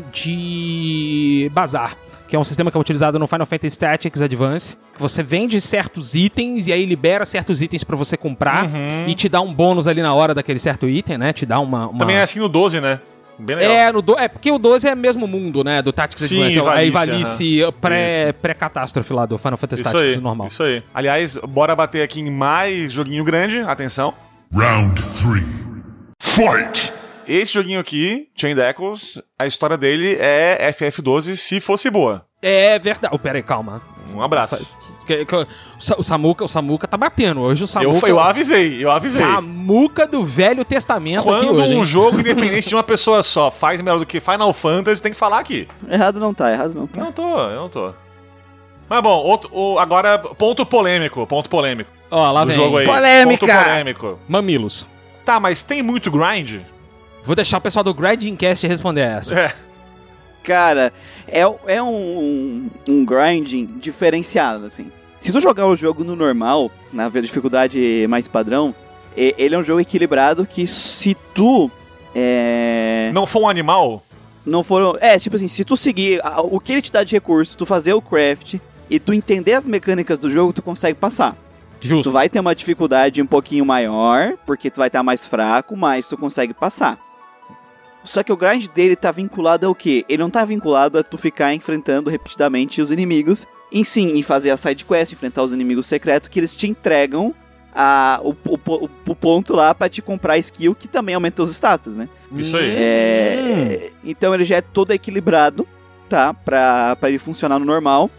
de 0.57 1.49
bazar. 1.53 1.97
Que 2.27 2.35
é 2.35 2.39
um 2.39 2.43
sistema 2.43 2.71
que 2.71 2.77
é 2.77 2.79
utilizado 2.79 3.19
no 3.19 3.27
Final 3.27 3.45
Fantasy 3.45 3.77
Tactics 3.77 4.19
Advance. 4.21 4.75
Que 4.95 4.99
você 5.01 5.21
vende 5.21 5.59
certos 5.61 6.15
itens 6.15 6.65
e 6.67 6.73
aí 6.73 6.83
libera 6.85 7.25
certos 7.25 7.61
itens 7.61 7.83
pra 7.83 7.95
você 7.95 8.17
comprar 8.17 8.65
Uhum. 8.65 9.07
e 9.07 9.13
te 9.13 9.29
dá 9.29 9.39
um 9.41 9.53
bônus 9.53 9.87
ali 9.87 10.01
na 10.01 10.13
hora 10.15 10.33
daquele 10.33 10.57
certo 10.57 10.87
item, 10.89 11.17
né? 11.17 11.31
Te 11.33 11.45
dá 11.45 11.59
uma. 11.59 11.87
uma... 11.89 11.99
Também 11.99 12.15
é 12.15 12.21
assim 12.23 12.39
no 12.39 12.49
12, 12.49 12.79
né? 12.81 12.99
Bem 13.39 13.55
legal. 13.55 13.71
É, 13.75 13.91
no 13.91 14.01
do... 14.01 14.17
é, 14.19 14.27
porque 14.27 14.51
o 14.51 14.57
12 14.57 14.87
é 14.87 14.95
mesmo 14.95 15.27
mundo, 15.27 15.63
né? 15.63 15.81
Do 15.81 15.91
Tactics 15.91 16.27
Sim, 16.27 16.43
Advance. 16.43 16.57
É 16.67 16.71
a 16.71 16.83
Ivalice, 16.85 17.43
Ivalice 17.43 17.71
pré- 17.81 18.33
pré-catástrofe 18.33 19.11
lá 19.13 19.25
do 19.25 19.37
Final 19.37 19.57
Fantasy 19.57 19.81
Isso 19.81 19.91
Tactics 19.91 20.15
aí, 20.17 20.21
normal. 20.21 20.47
isso 20.47 20.63
aí. 20.63 20.83
Aliás, 20.93 21.37
bora 21.37 21.75
bater 21.75 22.03
aqui 22.03 22.19
em 22.21 22.29
mais 22.31 22.91
joguinho 22.91 23.23
grande. 23.23 23.59
Atenção. 23.59 24.13
Round 24.53 25.01
three. 25.21 25.43
Fight! 26.21 26.93
Esse 27.27 27.53
joguinho 27.53 27.79
aqui, 27.79 28.27
Chain 28.35 28.55
Echoes, 28.59 29.21
a 29.39 29.47
história 29.47 29.77
dele 29.77 30.17
é 30.19 30.71
FF12 30.77 31.35
se 31.35 31.59
fosse 31.61 31.89
boa. 31.89 32.25
É 32.41 32.77
verdade. 32.79 33.13
Oh, 33.15 33.19
pera 33.19 33.37
aí, 33.37 33.43
calma. 33.43 33.81
Um 34.13 34.21
abraço. 34.21 34.67
Que- 35.05 35.25
que- 35.25 35.35
o 35.35 35.47
Sa- 35.79 35.95
o 35.97 36.03
Samuca, 36.03 36.43
o 36.45 36.47
Samuca 36.47 36.87
tá 36.87 36.95
batendo. 36.97 37.41
Hoje 37.41 37.63
o 37.63 37.67
Samuca. 37.67 38.07
Eu, 38.07 38.15
eu 38.15 38.19
avisei, 38.19 38.83
eu 38.83 38.89
avisei. 38.91 39.25
Samuca 39.25 40.07
do 40.07 40.23
Velho 40.23 40.63
Testamento 40.63 41.19
aqui 41.29 41.45
Quando 41.45 41.53
hoje. 41.55 41.73
um 41.73 41.77
hein? 41.79 41.83
jogo 41.83 42.19
independente 42.21 42.69
de 42.69 42.75
uma 42.75 42.83
pessoa 42.83 43.21
só 43.23 43.51
faz 43.51 43.81
melhor 43.81 43.99
do 43.99 44.05
que 44.05 44.19
Final 44.19 44.53
Fantasy, 44.53 45.01
tem 45.01 45.11
que 45.11 45.17
falar 45.17 45.39
aqui. 45.39 45.67
Errado 45.89 46.19
não 46.19 46.33
tá, 46.33 46.51
errado 46.51 46.73
não 46.73 46.87
tá. 46.87 47.01
Não 47.01 47.11
tô, 47.11 47.39
eu 47.49 47.55
não 47.61 47.69
tô. 47.69 47.91
Mas 48.89 49.01
bom, 49.01 49.17
outro, 49.17 49.49
o- 49.53 49.79
agora, 49.79 50.17
ponto 50.19 50.65
polêmico, 50.65 51.25
ponto 51.25 51.49
polêmico 51.49 51.89
Ó, 52.11 52.31
lá 52.31 52.45
vem. 52.45 52.55
jogo 52.55 52.77
aí. 52.77 52.85
Polêmica! 52.85 53.45
Ponto 53.47 53.63
polêmico. 53.63 54.19
Mamilos. 54.27 54.87
Tá, 55.25 55.39
mas 55.39 55.63
tem 55.63 55.81
muito 55.81 56.11
grind? 56.11 56.61
Vou 57.25 57.35
deixar 57.35 57.57
o 57.57 57.61
pessoal 57.61 57.83
do 57.83 57.93
Grindcast 57.93 58.67
responder 58.67 59.01
essa. 59.01 59.33
É. 59.33 59.53
Cara, 60.43 60.91
é, 61.27 61.41
é 61.67 61.81
um, 61.81 61.87
um, 61.87 62.69
um 62.87 63.05
grinding 63.05 63.65
diferenciado, 63.81 64.65
assim. 64.65 64.91
Se 65.19 65.31
tu 65.31 65.39
jogar 65.39 65.65
o 65.67 65.75
jogo 65.75 66.03
no 66.03 66.15
normal, 66.15 66.69
na 66.91 67.07
dificuldade 67.09 68.05
mais 68.09 68.27
padrão, 68.27 68.75
ele 69.15 69.55
é 69.55 69.57
um 69.57 69.63
jogo 69.63 69.79
equilibrado 69.79 70.45
que 70.45 70.67
se 70.67 71.15
tu 71.33 71.71
é, 72.13 73.09
Não 73.13 73.25
for 73.25 73.43
um 73.43 73.49
animal? 73.49 74.03
não 74.45 74.61
for... 74.63 74.97
É, 74.99 75.17
tipo 75.17 75.37
assim, 75.37 75.47
se 75.47 75.63
tu 75.63 75.77
seguir 75.77 76.19
a- 76.25 76.41
o 76.41 76.59
que 76.59 76.73
ele 76.73 76.81
te 76.81 76.91
dá 76.91 77.01
de 77.03 77.15
recurso, 77.15 77.55
tu 77.57 77.65
fazer 77.65 77.93
o 77.93 78.01
craft 78.01 78.55
e 78.89 78.99
tu 78.99 79.13
entender 79.13 79.53
as 79.53 79.65
mecânicas 79.65 80.19
do 80.19 80.29
jogo, 80.29 80.51
tu 80.51 80.61
consegue 80.61 80.99
passar. 80.99 81.33
Tu 81.79 81.87
Justo. 81.87 82.11
vai 82.11 82.27
ter 82.27 82.41
uma 82.41 82.53
dificuldade 82.53 83.21
um 83.21 83.25
pouquinho 83.25 83.65
maior, 83.65 84.33
porque 84.45 84.69
tu 84.69 84.77
vai 84.79 84.87
estar 84.87 85.01
mais 85.01 85.25
fraco, 85.25 85.77
mas 85.77 86.07
tu 86.09 86.17
consegue 86.17 86.53
passar. 86.53 86.97
Só 88.03 88.21
que 88.23 88.31
o 88.31 88.37
grind 88.37 88.67
dele 88.67 88.95
tá 88.95 89.11
vinculado 89.11 89.65
ao 89.65 89.73
quê? 89.73 90.05
Ele 90.09 90.21
não 90.21 90.29
tá 90.29 90.43
vinculado 90.43 90.97
a 90.97 91.03
tu 91.03 91.17
ficar 91.17 91.53
enfrentando 91.53 92.09
repetidamente 92.09 92.81
os 92.81 92.91
inimigos, 92.91 93.45
em 93.71 93.83
sim, 93.83 94.13
em 94.17 94.21
fazer 94.23 94.51
a 94.51 94.57
side 94.57 94.83
quest, 94.85 95.13
enfrentar 95.13 95.41
os 95.43 95.53
inimigos 95.53 95.85
secretos, 95.85 96.27
que 96.27 96.39
eles 96.39 96.55
te 96.55 96.67
entregam 96.67 97.33
a, 97.73 98.19
o, 98.23 98.31
o, 98.31 98.89
o- 99.07 99.15
ponto 99.15 99.55
lá 99.55 99.73
pra 99.73 99.89
te 99.89 100.01
comprar 100.01 100.37
skill, 100.37 100.75
que 100.75 100.87
também 100.87 101.15
aumenta 101.15 101.41
os 101.41 101.49
status, 101.49 101.95
né? 101.95 102.07
Isso 102.37 102.55
aí. 102.57 102.71
É, 102.75 103.91
então 104.03 104.33
ele 104.35 104.43
já 104.43 104.57
é 104.57 104.61
todo 104.61 104.91
equilibrado, 104.91 105.67
tá? 106.09 106.33
Pra, 106.33 106.95
pra 106.97 107.09
ele 107.09 107.17
funcionar 107.17 107.57
no 107.57 107.65
normal. 107.65 108.11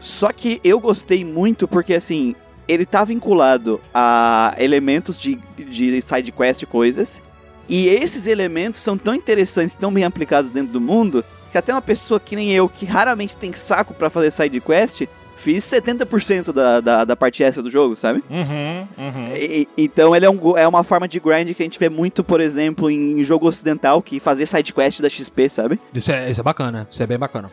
Só 0.00 0.32
que 0.32 0.60
eu 0.64 0.80
gostei 0.80 1.24
muito 1.24 1.68
porque, 1.68 1.94
assim, 1.94 2.34
ele 2.66 2.86
tá 2.86 3.04
vinculado 3.04 3.80
a 3.92 4.54
elementos 4.58 5.18
de, 5.18 5.36
de 5.56 6.00
side 6.00 6.32
quest 6.32 6.62
e 6.62 6.66
coisas. 6.66 7.20
E 7.68 7.86
esses 7.88 8.26
elementos 8.26 8.80
são 8.80 8.96
tão 8.96 9.14
interessantes, 9.14 9.74
tão 9.74 9.92
bem 9.92 10.04
aplicados 10.04 10.50
dentro 10.50 10.72
do 10.72 10.80
mundo, 10.80 11.24
que 11.52 11.58
até 11.58 11.72
uma 11.72 11.82
pessoa 11.82 12.18
que 12.18 12.34
nem 12.36 12.52
eu, 12.52 12.68
que 12.68 12.86
raramente 12.86 13.36
tem 13.36 13.52
saco 13.52 13.92
pra 13.94 14.08
fazer 14.10 14.30
side 14.30 14.60
quest, 14.60 15.02
fiz 15.36 15.64
70% 15.64 16.52
da, 16.52 16.80
da, 16.80 17.04
da 17.04 17.16
parte 17.16 17.42
extra 17.44 17.62
do 17.62 17.70
jogo, 17.70 17.94
sabe? 17.94 18.22
Uhum, 18.28 18.88
uhum. 18.98 19.28
E- 19.36 19.68
então 19.76 20.14
ele 20.16 20.26
é, 20.26 20.30
um, 20.30 20.56
é 20.56 20.66
uma 20.66 20.82
forma 20.82 21.06
de 21.06 21.20
grind 21.20 21.54
que 21.54 21.62
a 21.62 21.66
gente 21.66 21.78
vê 21.78 21.88
muito, 21.88 22.24
por 22.24 22.40
exemplo, 22.40 22.90
em 22.90 23.22
jogo 23.22 23.46
ocidental, 23.46 24.02
que 24.02 24.18
fazer 24.18 24.46
side 24.46 24.72
quest 24.72 25.00
da 25.00 25.08
XP, 25.08 25.48
sabe? 25.48 25.78
Isso 25.94 26.10
é, 26.10 26.30
isso 26.30 26.40
é 26.40 26.42
bacana. 26.42 26.88
Isso 26.90 27.02
é 27.02 27.06
bem 27.06 27.18
bacana. 27.18 27.50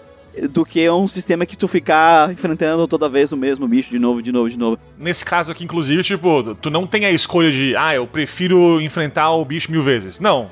Do 0.52 0.66
que 0.66 0.90
um 0.90 1.08
sistema 1.08 1.46
que 1.46 1.56
tu 1.56 1.68
ficar 1.68 2.32
enfrentando 2.32 2.88
toda 2.88 3.08
vez 3.08 3.32
o 3.32 3.38
mesmo 3.38 3.68
bicho 3.68 3.90
de 3.90 4.00
novo, 4.00 4.22
de 4.22 4.32
novo, 4.32 4.50
de 4.50 4.60
novo. 4.60 4.78
Nesse 4.98 5.24
caso 5.24 5.52
aqui, 5.52 5.64
inclusive, 5.64 6.04
tipo, 6.04 6.56
tu 6.56 6.70
não 6.70 6.86
tem 6.86 7.06
a 7.06 7.12
escolha 7.12 7.50
de, 7.52 7.76
ah, 7.76 7.96
eu 7.96 8.06
prefiro 8.06 8.82
enfrentar 8.82 9.32
o 9.32 9.46
bicho 9.46 9.72
mil 9.72 9.82
vezes. 9.82 10.20
Não. 10.20 10.50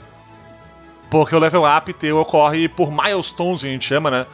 Porque 1.09 1.36
o 1.36 1.39
level 1.39 1.63
up 1.63 1.93
teu 1.93 2.17
ocorre 2.17 2.67
por 2.67 2.91
milestones, 2.91 3.63
a 3.65 3.67
gente 3.67 3.86
chama, 3.86 4.09
né? 4.09 4.25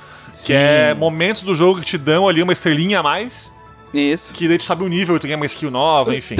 Que 0.46 0.54
é 0.54 0.94
momentos 0.94 1.42
do 1.42 1.54
jogo 1.56 1.80
que 1.80 1.86
te 1.86 1.98
dão 1.98 2.28
ali 2.28 2.42
uma 2.42 2.54
estrelinha 2.54 3.00
a 3.00 3.04
mais, 3.04 3.52
Isso. 3.94 4.34
que 4.34 4.48
daí 4.48 4.58
tu 4.58 4.64
sabe 4.64 4.84
o 4.84 4.88
nível 4.88 5.16
e 5.16 5.20
tu 5.20 5.28
ganha 5.28 5.36
uma 5.36 5.46
skill 5.46 5.72
nova, 5.72 6.16
enfim. 6.16 6.36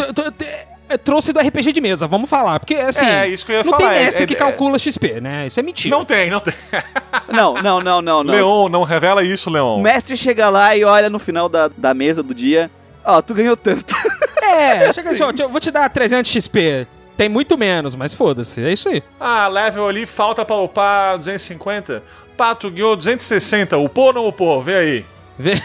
É, 0.90 0.98
trouxe 0.98 1.32
do 1.32 1.40
RPG 1.40 1.72
de 1.72 1.80
mesa, 1.80 2.08
vamos 2.08 2.30
falar. 2.30 2.60
Porque, 2.60 2.74
assim, 2.76 3.06
É, 3.06 3.28
isso 3.28 3.46
que 3.46 3.52
eu 3.52 3.58
ia 3.58 3.64
não 3.64 3.72
falar, 3.72 3.90
tem 3.90 4.00
é- 4.00 4.04
mestre 4.06 4.24
é- 4.24 4.26
que 4.28 4.34
é- 4.34 4.38
calcula 4.38 4.78
XP, 4.80 5.22
né? 5.22 5.46
Isso 5.48 5.60
é 5.60 5.64
mentira. 5.64 5.96
Não 5.96 6.04
tem, 6.04 6.30
não 6.30 6.40
tem. 6.40 6.54
Não, 7.32 7.54
não, 7.54 7.80
não, 7.80 8.02
não, 8.02 8.24
não. 8.24 8.34
Leon, 8.34 8.70
não 8.70 8.82
revela 8.84 9.24
isso, 9.24 9.52
O 9.52 9.54
Leon. 9.54 9.80
mestre 9.80 10.18
chega 10.18 10.50
lá 10.50 10.76
e 10.76 10.84
olha 10.84 11.12
no 11.12 11.20
final 11.20 11.48
da, 11.48 11.70
da 11.78 11.94
mesa 11.94 12.24
do 12.24 12.34
dia. 12.34 12.72
Ó, 13.06 13.22
tu 13.22 13.34
ganhou 13.36 13.56
tanto. 13.56 13.94
É, 14.42 14.92
chega 14.94 15.12
assim, 15.12 15.22
ó, 15.22 15.32
eu 15.38 15.48
vou 15.50 15.60
te 15.60 15.70
dar 15.70 15.88
300 15.90 16.32
XP. 16.32 16.88
Tem 17.16 17.30
muito 17.30 17.56
menos, 17.56 17.94
mas 17.94 18.16
foda-se, 18.16 18.64
é 18.66 18.74
isso 18.74 18.90
aí. 18.90 19.04
Ah, 19.20 19.48
level 19.48 19.88
ali, 19.88 20.08
falta 20.08 20.44
pra 20.44 20.56
upar 20.56 21.20
250. 21.20 22.02
Pato 22.36 22.72
ganhou 22.72 22.96
260. 22.96 23.78
Upou 23.78 24.06
ou 24.08 24.14
não 24.14 24.28
upou? 24.28 24.60
Vê 24.64 24.76
aí. 24.76 25.06
Vê- 25.40 25.56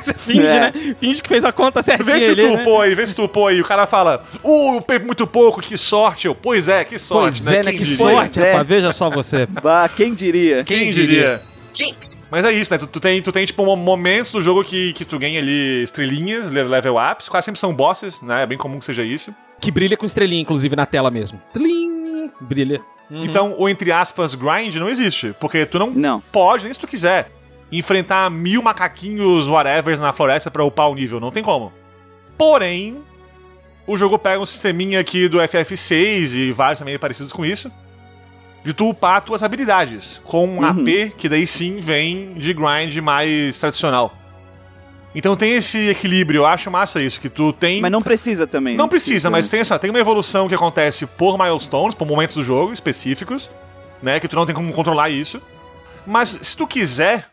Você 0.00 0.12
finge, 0.18 0.44
É. 0.46 0.60
né? 0.60 0.72
Finge 0.98 1.22
que 1.22 1.28
fez 1.28 1.44
a 1.44 1.52
conta 1.52 1.80
certinha 1.82 2.04
Vê 2.14 2.20
se 2.20 2.30
ali, 2.32 2.42
tu 2.42 2.48
né? 2.56 2.60
upou 2.62 2.80
aí, 2.80 2.94
vê 2.96 3.06
se 3.06 3.14
tu 3.14 3.24
upou 3.24 3.46
aí. 3.46 3.60
O 3.60 3.64
cara 3.64 3.86
fala, 3.86 4.24
uh, 4.42 4.76
upei 4.78 4.98
muito 4.98 5.24
pouco, 5.26 5.60
que 5.62 5.76
sorte. 5.78 6.26
Eu, 6.26 6.34
pois 6.34 6.66
é, 6.68 6.84
que 6.84 6.98
sorte, 6.98 7.38
Pois 7.42 7.46
né? 7.46 7.56
é, 7.60 7.62
né? 7.62 7.72
Que 7.72 7.78
diria? 7.78 7.96
sorte, 7.96 8.40
é. 8.40 8.50
rapaz. 8.50 8.66
Veja 8.68 8.92
só 8.92 9.08
você. 9.08 9.46
bah, 9.62 9.88
quem 9.88 10.12
diria? 10.12 10.64
Quem, 10.64 10.80
Quem 10.80 10.90
diria? 10.90 11.40
Mas 12.30 12.44
é 12.44 12.52
isso, 12.52 12.72
né? 12.72 12.78
Tu, 12.78 12.86
tu 12.86 13.00
tem, 13.00 13.20
tu 13.20 13.32
tem, 13.32 13.44
tipo, 13.46 13.64
mo- 13.64 13.74
momentos 13.76 14.30
do 14.32 14.40
jogo 14.40 14.62
que, 14.62 14.92
que 14.92 15.04
tu 15.04 15.18
ganha 15.18 15.40
ali 15.40 15.82
estrelinhas, 15.82 16.48
le- 16.50 16.62
level 16.62 16.96
ups. 16.96 17.28
Quase 17.28 17.46
sempre 17.46 17.58
são 17.60 17.74
bosses, 17.74 18.20
né? 18.22 18.42
É 18.42 18.46
bem 18.46 18.56
comum 18.58 18.78
que 18.78 18.84
seja 18.84 19.02
isso. 19.02 19.34
Que 19.60 19.70
brilha 19.72 19.96
com 19.96 20.06
estrelinha, 20.06 20.40
inclusive, 20.42 20.76
na 20.76 20.86
tela 20.86 21.10
mesmo. 21.10 21.40
Tlim, 21.52 22.30
brilha. 22.40 22.80
Uhum. 23.10 23.24
Então, 23.24 23.54
o 23.58 23.68
entre 23.68 23.90
aspas 23.90 24.34
grind 24.36 24.76
não 24.76 24.88
existe. 24.88 25.34
Porque 25.40 25.66
tu 25.66 25.78
não, 25.78 25.90
Não. 25.90 26.20
pode, 26.32 26.64
nem 26.64 26.72
se 26.72 26.78
tu 26.78 26.86
quiser, 26.86 27.30
enfrentar 27.78 28.30
mil 28.30 28.62
macaquinhos 28.62 29.48
whatevers 29.48 29.98
na 29.98 30.12
floresta 30.12 30.50
pra 30.50 30.64
upar 30.64 30.90
o 30.90 30.94
nível. 30.94 31.20
Não 31.20 31.30
tem 31.30 31.42
como. 31.42 31.72
Porém, 32.36 32.98
o 33.86 33.96
jogo 33.96 34.18
pega 34.18 34.40
um 34.40 34.46
sisteminha 34.46 35.00
aqui 35.00 35.28
do 35.28 35.38
FF6 35.38 36.34
e 36.34 36.52
vários 36.52 36.78
também 36.78 36.98
parecidos 36.98 37.32
com 37.32 37.44
isso. 37.44 37.70
De 38.64 38.72
tu 38.72 38.88
upar 38.88 39.20
tuas 39.20 39.42
habilidades. 39.42 40.20
Com 40.24 40.46
um 40.46 40.64
AP, 40.64 41.14
que 41.18 41.28
daí 41.28 41.46
sim 41.46 41.78
vem 41.78 42.34
de 42.34 42.54
grind 42.54 42.96
mais 43.02 43.58
tradicional. 43.58 44.14
Então 45.14 45.36
tem 45.36 45.52
esse 45.52 45.88
equilíbrio, 45.88 46.40
eu 46.40 46.46
acho 46.46 46.70
massa 46.70 47.00
isso, 47.00 47.20
que 47.20 47.28
tu 47.28 47.52
tem. 47.52 47.80
Mas 47.80 47.92
não 47.92 48.02
precisa 48.02 48.46
também. 48.46 48.76
Não 48.76 48.88
precisa, 48.88 49.30
mas 49.30 49.48
tem, 49.48 49.60
essa, 49.60 49.78
tem 49.78 49.90
uma 49.90 50.00
evolução 50.00 50.48
que 50.48 50.54
acontece 50.54 51.06
por 51.06 51.38
milestones, 51.38 51.94
por 51.94 52.06
momentos 52.06 52.34
do 52.34 52.42
jogo 52.42 52.72
específicos, 52.72 53.48
né? 54.02 54.18
Que 54.18 54.26
tu 54.26 54.34
não 54.34 54.44
tem 54.44 54.54
como 54.54 54.72
controlar 54.72 55.10
isso. 55.10 55.40
Mas 56.04 56.36
se 56.42 56.56
tu 56.56 56.66
quiser, 56.66 57.28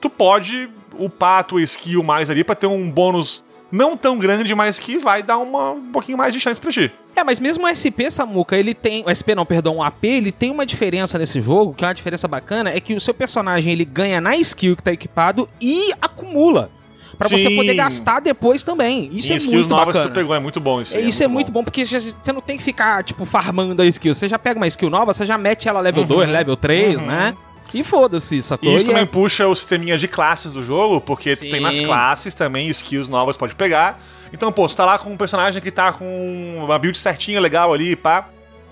tu 0.00 0.08
pode 0.10 0.68
upar 0.98 1.40
a 1.40 1.42
tua 1.42 1.62
skill 1.62 2.02
mais 2.02 2.30
ali 2.30 2.42
pra 2.44 2.54
ter 2.54 2.66
um 2.66 2.90
bônus 2.90 3.42
não 3.72 3.96
tão 3.96 4.18
grande, 4.18 4.52
mas 4.54 4.78
que 4.78 4.98
vai 4.98 5.22
dar 5.22 5.38
uma, 5.38 5.70
um 5.72 5.92
pouquinho 5.92 6.18
mais 6.18 6.34
de 6.34 6.40
chance 6.40 6.60
pra 6.60 6.72
ti. 6.72 6.90
É, 7.14 7.22
mas 7.22 7.38
mesmo 7.38 7.64
o 7.66 7.68
SP, 7.70 8.10
Samuca, 8.10 8.56
ele 8.56 8.74
tem. 8.74 9.04
O 9.06 9.10
SP 9.14 9.34
não, 9.34 9.44
perdão, 9.46 9.76
o 9.76 9.82
AP, 9.82 10.04
ele 10.04 10.32
tem 10.32 10.50
uma 10.50 10.64
diferença 10.66 11.18
nesse 11.18 11.40
jogo, 11.40 11.74
que 11.74 11.84
é 11.84 11.88
uma 11.88 11.94
diferença 11.94 12.26
bacana, 12.26 12.70
é 12.70 12.80
que 12.80 12.94
o 12.94 13.00
seu 13.00 13.14
personagem 13.14 13.72
ele 13.72 13.84
ganha 13.84 14.20
na 14.20 14.36
skill 14.36 14.76
que 14.76 14.82
tá 14.82 14.92
equipado 14.92 15.46
e 15.60 15.92
acumula. 16.00 16.70
Pra 17.18 17.28
você 17.28 17.48
Sim. 17.48 17.56
poder 17.56 17.74
gastar 17.74 18.20
depois 18.20 18.64
também. 18.64 19.10
Isso 19.12 19.32
em 19.32 19.36
é 19.36 19.40
muito 19.40 19.68
novas 19.68 19.86
bacana. 19.88 20.04
que 20.06 20.10
tu 20.10 20.14
pegou, 20.14 20.34
é 20.34 20.38
muito 20.38 20.58
bom 20.60 20.80
isso. 20.80 20.94
É, 20.96 21.00
aí, 21.00 21.08
Isso 21.08 21.22
é 21.22 21.28
muito 21.28 21.52
bom, 21.52 21.62
porque 21.62 21.84
já- 21.84 22.00
você 22.00 22.32
não 22.32 22.40
tem 22.40 22.56
que 22.56 22.62
ficar, 22.62 23.04
tipo, 23.04 23.26
farmando 23.26 23.82
a 23.82 23.86
skill. 23.86 24.14
Você 24.14 24.26
já 24.26 24.38
pega 24.38 24.58
uma 24.58 24.66
skill 24.66 24.88
nova, 24.88 25.12
você 25.12 25.26
já 25.26 25.36
mete 25.36 25.68
ela 25.68 25.80
level 25.80 26.04
2, 26.04 26.30
level 26.30 26.56
3, 26.56 27.02
né? 27.02 27.36
E 27.72 27.84
foda-se, 27.84 28.42
sacou? 28.42 28.70
E 28.70 28.76
isso 28.76 28.86
E 28.86 28.88
também 28.88 29.02
é- 29.02 29.06
puxa 29.06 29.46
o 29.46 29.54
sisteminha 29.54 29.96
de 29.98 30.08
classes 30.08 30.52
do 30.52 30.64
jogo, 30.64 31.00
porque 31.00 31.34
tu 31.36 31.40
Sim. 31.40 31.50
tem 31.50 31.60
nas 31.60 31.80
classes 31.80 32.34
também 32.34 32.68
skills 32.68 33.08
novas 33.08 33.36
pode 33.36 33.54
pegar. 33.54 34.00
Então, 34.32 34.50
pô, 34.52 34.68
você 34.68 34.76
tá 34.76 34.84
lá 34.84 34.98
com 34.98 35.10
um 35.12 35.16
personagem 35.16 35.60
que 35.62 35.70
tá 35.70 35.92
com 35.92 36.56
uma 36.64 36.78
build 36.78 36.96
certinha, 36.98 37.40
legal 37.40 37.72
ali, 37.72 37.96
pá. 37.96 38.28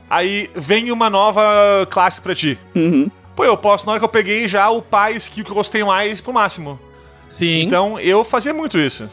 Aí 0.08 0.48
vem 0.54 0.90
uma 0.90 1.10
nova 1.10 1.42
classe 1.90 2.20
pra 2.20 2.34
ti. 2.34 2.58
Uhum. 2.74 3.10
Pô, 3.36 3.44
eu 3.44 3.56
posso, 3.56 3.84
na 3.86 3.92
hora 3.92 4.00
que 4.00 4.04
eu 4.04 4.08
peguei, 4.08 4.48
já 4.48 4.68
upar 4.70 5.06
a 5.08 5.10
skill 5.12 5.44
que 5.44 5.50
eu 5.50 5.54
gostei 5.54 5.84
mais 5.84 6.20
pro 6.20 6.32
máximo. 6.32 6.78
Sim. 7.28 7.60
Então, 7.62 8.00
eu 8.00 8.24
fazia 8.24 8.54
muito 8.54 8.78
isso. 8.78 9.08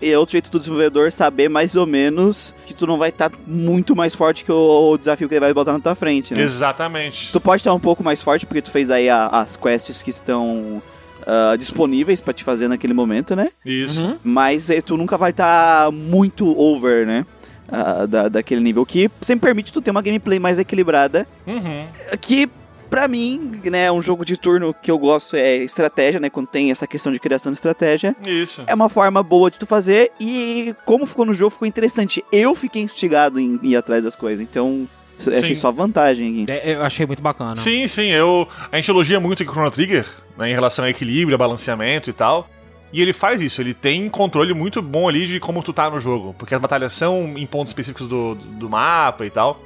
E 0.00 0.10
é 0.12 0.18
outro 0.18 0.32
jeito 0.32 0.50
do 0.50 0.58
desenvolvedor 0.58 1.10
saber 1.10 1.48
mais 1.48 1.74
ou 1.74 1.86
menos 1.86 2.54
que 2.66 2.72
tu 2.74 2.86
não 2.86 2.96
vai 2.98 3.08
estar 3.08 3.32
muito 3.46 3.96
mais 3.96 4.14
forte 4.14 4.44
que 4.44 4.52
o, 4.52 4.92
o 4.92 4.98
desafio 4.98 5.28
que 5.28 5.34
ele 5.34 5.40
vai 5.40 5.52
botar 5.52 5.72
na 5.72 5.80
tua 5.80 5.94
frente, 5.94 6.34
né? 6.34 6.42
Exatamente. 6.42 7.30
Tu 7.32 7.40
pode 7.40 7.60
estar 7.60 7.74
um 7.74 7.80
pouco 7.80 8.04
mais 8.04 8.22
forte 8.22 8.46
porque 8.46 8.62
tu 8.62 8.70
fez 8.70 8.90
aí 8.90 9.08
a- 9.10 9.26
as 9.26 9.56
quests 9.56 10.02
que 10.02 10.10
estão 10.10 10.80
ah, 11.26 11.56
disponíveis 11.56 12.20
pra 12.20 12.32
te 12.32 12.44
fazer 12.44 12.68
naquele 12.68 12.94
momento, 12.94 13.34
né? 13.34 13.48
Isso. 13.64 14.00
Uhum. 14.02 14.16
Mas 14.22 14.70
eh, 14.70 14.80
tu 14.80 14.96
nunca 14.96 15.18
vai 15.18 15.30
estar 15.30 15.90
muito 15.90 16.56
over, 16.58 17.04
né? 17.06 17.26
Ah, 17.70 18.06
da, 18.06 18.28
daquele 18.28 18.62
nível 18.62 18.86
que 18.86 19.10
sempre 19.20 19.48
permite 19.48 19.70
tu 19.72 19.82
ter 19.82 19.90
uma 19.90 20.00
gameplay 20.00 20.38
mais 20.38 20.58
equilibrada 20.58 21.26
Uhum. 21.46 21.86
que 22.20 22.48
pra 22.88 23.08
mim, 23.08 23.60
né, 23.64 23.90
um 23.90 24.02
jogo 24.02 24.24
de 24.24 24.36
turno 24.36 24.74
que 24.74 24.90
eu 24.90 24.98
gosto 24.98 25.36
é 25.36 25.56
estratégia, 25.56 26.20
né, 26.20 26.30
quando 26.30 26.46
tem 26.46 26.70
essa 26.70 26.86
questão 26.86 27.12
de 27.12 27.18
criação 27.18 27.52
de 27.52 27.58
estratégia. 27.58 28.16
Isso. 28.26 28.62
É 28.66 28.74
uma 28.74 28.88
forma 28.88 29.22
boa 29.22 29.50
de 29.50 29.58
tu 29.58 29.66
fazer 29.66 30.12
e 30.20 30.74
como 30.84 31.06
ficou 31.06 31.24
no 31.24 31.34
jogo 31.34 31.50
ficou 31.50 31.68
interessante. 31.68 32.24
Eu 32.32 32.54
fiquei 32.54 32.82
instigado 32.82 33.38
em 33.38 33.58
ir 33.62 33.76
atrás 33.76 34.04
das 34.04 34.16
coisas, 34.16 34.40
então 34.40 34.88
eu 35.26 35.38
achei 35.38 35.54
Sim. 35.54 35.60
só 35.60 35.72
vantagem 35.72 36.42
aqui. 36.42 36.52
É, 36.52 36.74
eu 36.74 36.82
achei 36.82 37.06
muito 37.06 37.22
bacana. 37.22 37.56
Sim, 37.56 37.86
sim, 37.86 38.08
eu. 38.08 38.46
A 38.70 38.76
gente 38.76 38.90
elogia 38.90 39.18
muito 39.18 39.42
o 39.42 39.44
Chrono 39.44 39.70
Trigger, 39.70 40.06
né, 40.36 40.50
em 40.50 40.54
relação 40.54 40.84
a 40.84 40.90
equilíbrio, 40.90 41.34
a 41.34 41.38
balanceamento 41.38 42.08
e 42.08 42.12
tal. 42.12 42.48
E 42.92 43.02
ele 43.02 43.12
faz 43.12 43.42
isso, 43.42 43.60
ele 43.60 43.74
tem 43.74 44.08
controle 44.08 44.54
muito 44.54 44.80
bom 44.80 45.08
ali 45.08 45.26
de 45.26 45.38
como 45.38 45.62
tu 45.62 45.72
tá 45.72 45.90
no 45.90 46.00
jogo. 46.00 46.34
Porque 46.38 46.54
as 46.54 46.60
batalhas 46.60 46.92
são 46.92 47.34
em 47.36 47.46
pontos 47.46 47.70
específicos 47.70 48.08
do, 48.08 48.34
do 48.34 48.70
mapa 48.70 49.26
e 49.26 49.30
tal. 49.30 49.60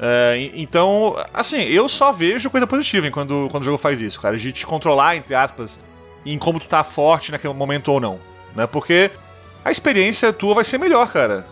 É, 0.00 0.50
então, 0.54 1.16
assim, 1.34 1.58
eu 1.62 1.88
só 1.88 2.12
vejo 2.12 2.50
coisa 2.50 2.66
positiva 2.66 3.06
em 3.06 3.10
quando, 3.10 3.48
quando 3.50 3.62
o 3.62 3.66
jogo 3.66 3.78
faz 3.78 4.00
isso, 4.00 4.20
cara. 4.20 4.36
De 4.38 4.52
te 4.52 4.66
controlar, 4.66 5.16
entre 5.16 5.34
aspas, 5.34 5.78
em 6.24 6.38
como 6.38 6.60
tu 6.60 6.68
tá 6.68 6.84
forte 6.84 7.32
naquele 7.32 7.52
momento 7.54 7.88
ou 7.92 7.98
não. 8.00 8.18
Né? 8.54 8.66
Porque 8.66 9.10
a 9.64 9.70
experiência 9.70 10.32
tua 10.32 10.54
vai 10.54 10.64
ser 10.64 10.78
melhor, 10.78 11.10
cara. 11.10 11.44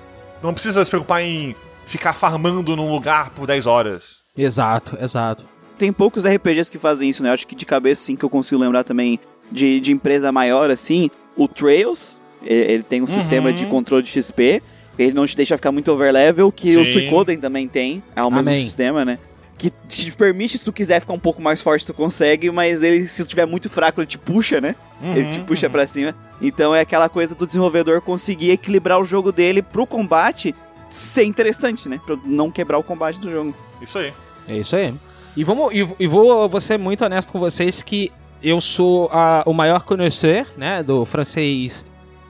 Não 0.42 0.53
precisa 0.55 0.84
se 0.84 0.90
preocupar 0.90 1.22
em 1.22 1.57
ficar 1.86 2.12
farmando 2.14 2.76
num 2.76 2.90
lugar 2.90 3.30
por 3.30 3.47
10 3.47 3.66
horas. 3.66 4.16
Exato, 4.36 4.97
exato. 5.01 5.44
Tem 5.78 5.92
poucos 5.92 6.24
RPGs 6.26 6.70
que 6.70 6.78
fazem 6.78 7.09
isso, 7.09 7.22
né? 7.22 7.30
Eu 7.30 7.34
acho 7.34 7.47
que 7.47 7.55
de 7.55 7.66
cabeça, 7.66 8.03
sim, 8.05 8.16
que 8.16 8.24
eu 8.24 8.30
consigo 8.30 8.61
lembrar 8.61 8.84
também 8.84 9.18
de, 9.51 9.80
de 9.80 9.92
empresa 9.92 10.30
maior, 10.32 10.70
assim. 10.70 11.11
O 11.36 11.47
Trails, 11.49 12.18
e- 12.42 12.49
ele 12.53 12.82
tem 12.82 13.03
um 13.03 13.07
sistema 13.07 13.53
de 13.53 13.66
controle 13.66 14.03
de 14.03 14.11
XP. 14.11 14.62
Ele 14.99 15.12
não 15.12 15.26
te 15.26 15.36
deixa 15.36 15.57
ficar 15.57 15.70
muito 15.72 15.90
overlevel, 15.92 16.51
que 16.51 16.76
o 16.76 16.84
Sim. 16.84 16.92
Suicoden 16.92 17.38
também 17.38 17.68
tem. 17.68 18.03
É 18.14 18.22
o 18.22 18.30
mesmo 18.30 18.51
Amém. 18.51 18.64
sistema, 18.64 19.05
né? 19.05 19.18
Que 19.59 19.70
te 19.88 20.11
permite, 20.12 20.59
se 20.59 20.64
tu 20.64 20.72
quiser 20.72 21.01
ficar 21.01 21.12
um 21.14 21.18
pouco 21.18 21.40
mais 21.40 21.61
forte, 21.62 21.86
tu 21.86 21.94
consegue, 21.94 22.51
mas 22.51 22.82
ele, 22.82 23.07
se 23.09 23.24
tu 23.24 23.28
tiver 23.28 23.47
muito 23.47 23.68
fraco, 23.70 24.01
ele 24.01 24.07
te 24.07 24.18
puxa, 24.18 24.61
né? 24.61 24.74
ele 25.03 25.30
te 25.30 25.40
puxa 25.40 25.68
pra 25.68 25.86
cima. 25.86 26.14
Então 26.40 26.74
é 26.74 26.80
aquela 26.80 27.09
coisa 27.09 27.34
do 27.34 27.47
desenvolvedor 27.47 28.01
conseguir 28.01 28.51
equilibrar 28.51 29.01
o 29.01 29.05
jogo 29.05 29.32
dele 29.32 29.62
pro 29.62 29.86
combate 29.86 30.55
ser 30.88 31.24
interessante, 31.24 31.88
né? 31.88 32.01
Pra 32.05 32.16
não 32.24 32.51
quebrar 32.51 32.78
o 32.78 32.82
combate 32.82 33.18
do 33.18 33.30
jogo. 33.30 33.55
Isso 33.82 33.99
aí. 33.99 34.12
É 34.49 34.57
isso 34.57 34.76
aí. 34.76 34.94
E, 35.36 35.44
vamos, 35.44 35.72
e, 35.74 35.86
e 35.99 36.07
vou, 36.07 36.49
vou 36.49 36.61
ser 36.61 36.78
muito 36.78 37.05
honesto 37.05 37.30
com 37.32 37.38
vocês 37.38 37.82
que 37.82 38.11
eu 38.42 38.61
sou 38.61 39.09
a- 39.12 39.42
o 39.47 39.53
maior 39.53 39.82
conhecedor, 39.82 40.47
né, 40.57 40.82
do 40.82 41.05
francês 41.05 41.84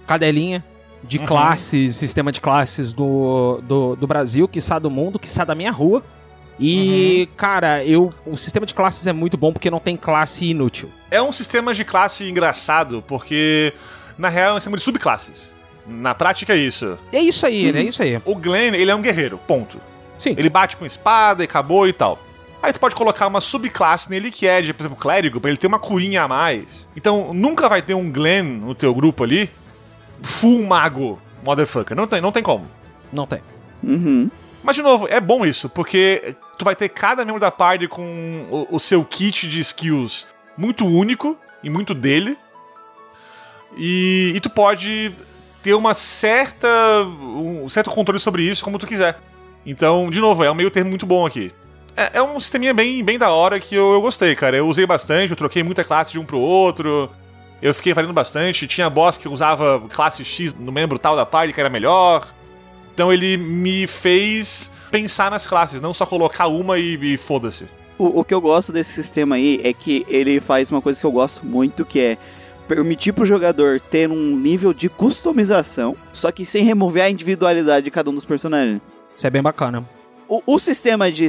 cadelinha, 0.07 0.65
de 1.09 1.19
classes, 1.21 1.97
sistema 1.97 2.33
de 2.33 2.41
classes 2.41 2.93
do, 2.93 3.61
do, 3.63 3.97
do 3.97 4.07
Brasil, 4.07 4.49
que 4.49 4.61
do 4.81 4.91
mundo, 4.91 5.19
que 5.19 5.45
da 5.45 5.55
minha 5.55 5.71
rua. 5.71 6.03
E, 6.59 7.29
cara, 7.37 7.85
eu, 7.85 8.13
o 8.25 8.37
sistema 8.37 8.65
de 8.65 8.75
classes 8.75 9.07
é 9.07 9.13
muito 9.13 9.37
bom 9.37 9.53
porque 9.53 9.71
não 9.71 9.79
tem 9.79 9.97
classe 9.97 10.47
inútil. 10.47 10.91
É 11.11 11.21
um 11.21 11.33
sistema 11.33 11.75
de 11.75 11.85
classe 11.85 12.29
engraçado, 12.29 13.05
porque 13.07 13.73
na 14.17 14.29
real 14.29 14.51
é 14.51 14.53
um 14.53 14.61
sistema 14.61 14.77
de 14.77 14.83
subclasses. 14.83 15.51
Na 15.87 16.15
prática 16.15 16.55
é 16.55 16.57
isso. 16.57 16.99
É 17.13 17.21
isso 17.21 17.47
aí, 17.47 17.71
né? 17.73 17.81
É 17.81 17.85
isso 17.85 18.03
aí. 18.03 18.21
O 18.25 18.35
Glenn, 18.35 18.75
ele 18.75 18.91
é 18.91 18.95
um 18.95 19.03
guerreiro, 19.03 19.39
ponto. 19.47 19.79
Sim. 20.19 20.35
Ele 20.37 20.49
bate 20.49 20.77
com 20.77 20.87
espada 20.87 21.43
e 21.43 21.45
acabou 21.45 21.87
e 21.87 21.93
tal. 21.93 22.19
Aí 22.63 22.73
tu 22.73 22.81
pode 22.81 22.95
colocar 22.95 23.27
uma 23.27 23.41
subclasse 23.41 24.11
nele 24.11 24.31
que 24.31 24.47
é 24.47 24.61
de, 24.63 24.73
por 24.73 24.83
exemplo, 24.83 24.97
clérigo, 24.97 25.41
pra 25.41 25.51
ele 25.51 25.59
ter 25.59 25.67
uma 25.67 25.79
curinha 25.79 26.23
a 26.23 26.29
mais. 26.29 26.89
Então 26.97 27.33
nunca 27.33 27.69
vai 27.69 27.83
ter 27.83 27.95
um 27.95 28.11
Glenn 28.11 28.45
no 28.45 28.75
teu 28.75 28.95
grupo 28.95 29.23
ali, 29.23 29.51
full 30.23 30.63
mago, 30.65 31.21
motherfucker. 31.45 31.97
Não 31.97 32.07
tem, 32.07 32.21
não 32.21 32.33
tem 32.33 32.43
como. 32.43 32.67
Não 33.13 33.27
tem. 33.27 33.41
Uhum. 33.83 34.31
Mas, 34.63 34.77
de 34.77 34.83
novo, 34.83 35.07
é 35.09 35.21
bom 35.21 35.47
isso, 35.47 35.69
porque 35.69 36.35
tu 36.59 36.65
vai 36.65 36.75
ter 36.75 36.89
cada 36.89 37.25
membro 37.25 37.41
da 37.41 37.51
party 37.51 37.87
com 37.87 38.47
o, 38.51 38.77
o 38.77 38.81
seu 38.81 39.05
kit 39.05 39.47
de 39.47 39.61
skills 39.61 40.27
muito 40.57 40.87
único 40.87 41.37
e 41.63 41.71
muito 41.71 41.95
dele. 41.95 42.37
E, 43.77 44.33
e 44.35 44.41
tu 44.41 44.51
pode 44.51 45.13
ter 45.63 45.75
uma 45.75 45.95
certa. 45.95 46.69
um 47.05 47.69
certo 47.69 47.91
controle 47.91 48.19
sobre 48.19 48.43
isso 48.43 48.65
como 48.65 48.79
tu 48.79 48.87
quiser. 48.87 49.19
Então, 49.65 50.11
de 50.11 50.21
novo, 50.21 50.45
é 50.45 50.51
um 50.51 50.55
meio 50.55 50.71
termo 50.71 50.91
muito 50.91 51.05
bom 51.05 51.27
aqui. 51.27 51.53
É, 51.97 52.19
é 52.19 52.23
um 52.23 52.39
sisteminha 52.39 52.73
bem, 52.73 53.03
bem 53.03 53.19
da 53.19 53.31
hora 53.31 53.59
que 53.59 53.75
eu, 53.75 53.95
eu 53.95 54.01
gostei, 54.01 54.35
cara. 54.35 54.57
Eu 54.57 54.69
usei 54.69 54.87
bastante, 54.87 55.31
eu 55.31 55.37
troquei 55.37 55.63
muita 55.63 55.83
classe 55.83 56.13
de 56.13 56.19
um 56.19 56.25
pro 56.25 56.39
outro. 56.39 57.11
Eu 57.61 57.75
fiquei 57.75 57.95
variando 57.95 58.15
bastante. 58.15 58.67
Tinha 58.67 58.89
boss 58.91 59.17
que 59.17 59.29
usava 59.29 59.83
classe 59.89 60.25
X 60.25 60.55
no 60.55 60.71
membro 60.71 60.99
tal 60.99 61.17
da 61.17 61.25
party 61.25 61.53
que 61.53 61.61
era 61.61 61.71
melhor. 61.71 62.29
Então 62.95 63.13
ele 63.13 63.37
me 63.37 63.87
fez 63.87 64.71
pensar 64.91 65.31
nas 65.31 65.47
classes, 65.47 65.81
não 65.81 65.93
só 65.93 66.07
colocar 66.07 66.47
uma 66.47 66.79
e, 66.79 67.15
e 67.15 67.17
foda-se. 67.19 67.67
O, 67.99 68.21
o 68.21 68.25
que 68.25 68.33
eu 68.33 68.41
gosto 68.41 68.73
desse 68.73 68.93
sistema 68.93 69.37
aí 69.37 69.61
é 69.65 69.73
que 69.73 70.07
ele 70.09 70.41
faz 70.41 70.71
uma 70.71 70.81
coisa 70.81 71.01
que 71.01 71.07
eu 71.07 71.13
gosto 71.13 71.45
muito, 71.45 71.85
que 71.85 72.01
é 72.01 72.19
permitir 72.67 73.13
pro 73.13 73.25
jogador 73.25 73.81
ter 73.81 74.11
um 74.11 74.37
nível 74.37 74.73
de 74.73 74.89
customização, 74.89 75.97
só 76.13 76.33
que 76.33 76.45
sem 76.45 76.65
remover 76.65 77.05
a 77.05 77.11
individualidade 77.11 77.85
de 77.85 77.91
cada 77.91 78.11
um 78.11 78.15
dos 78.15 78.25
personagens. 78.25 78.81
Isso 79.17 79.27
é 79.27 79.31
bem 79.31 79.43
bacana. 79.43 79.87
O, 80.29 80.43
o 80.47 80.59
sistema 80.59 81.11
de 81.11 81.29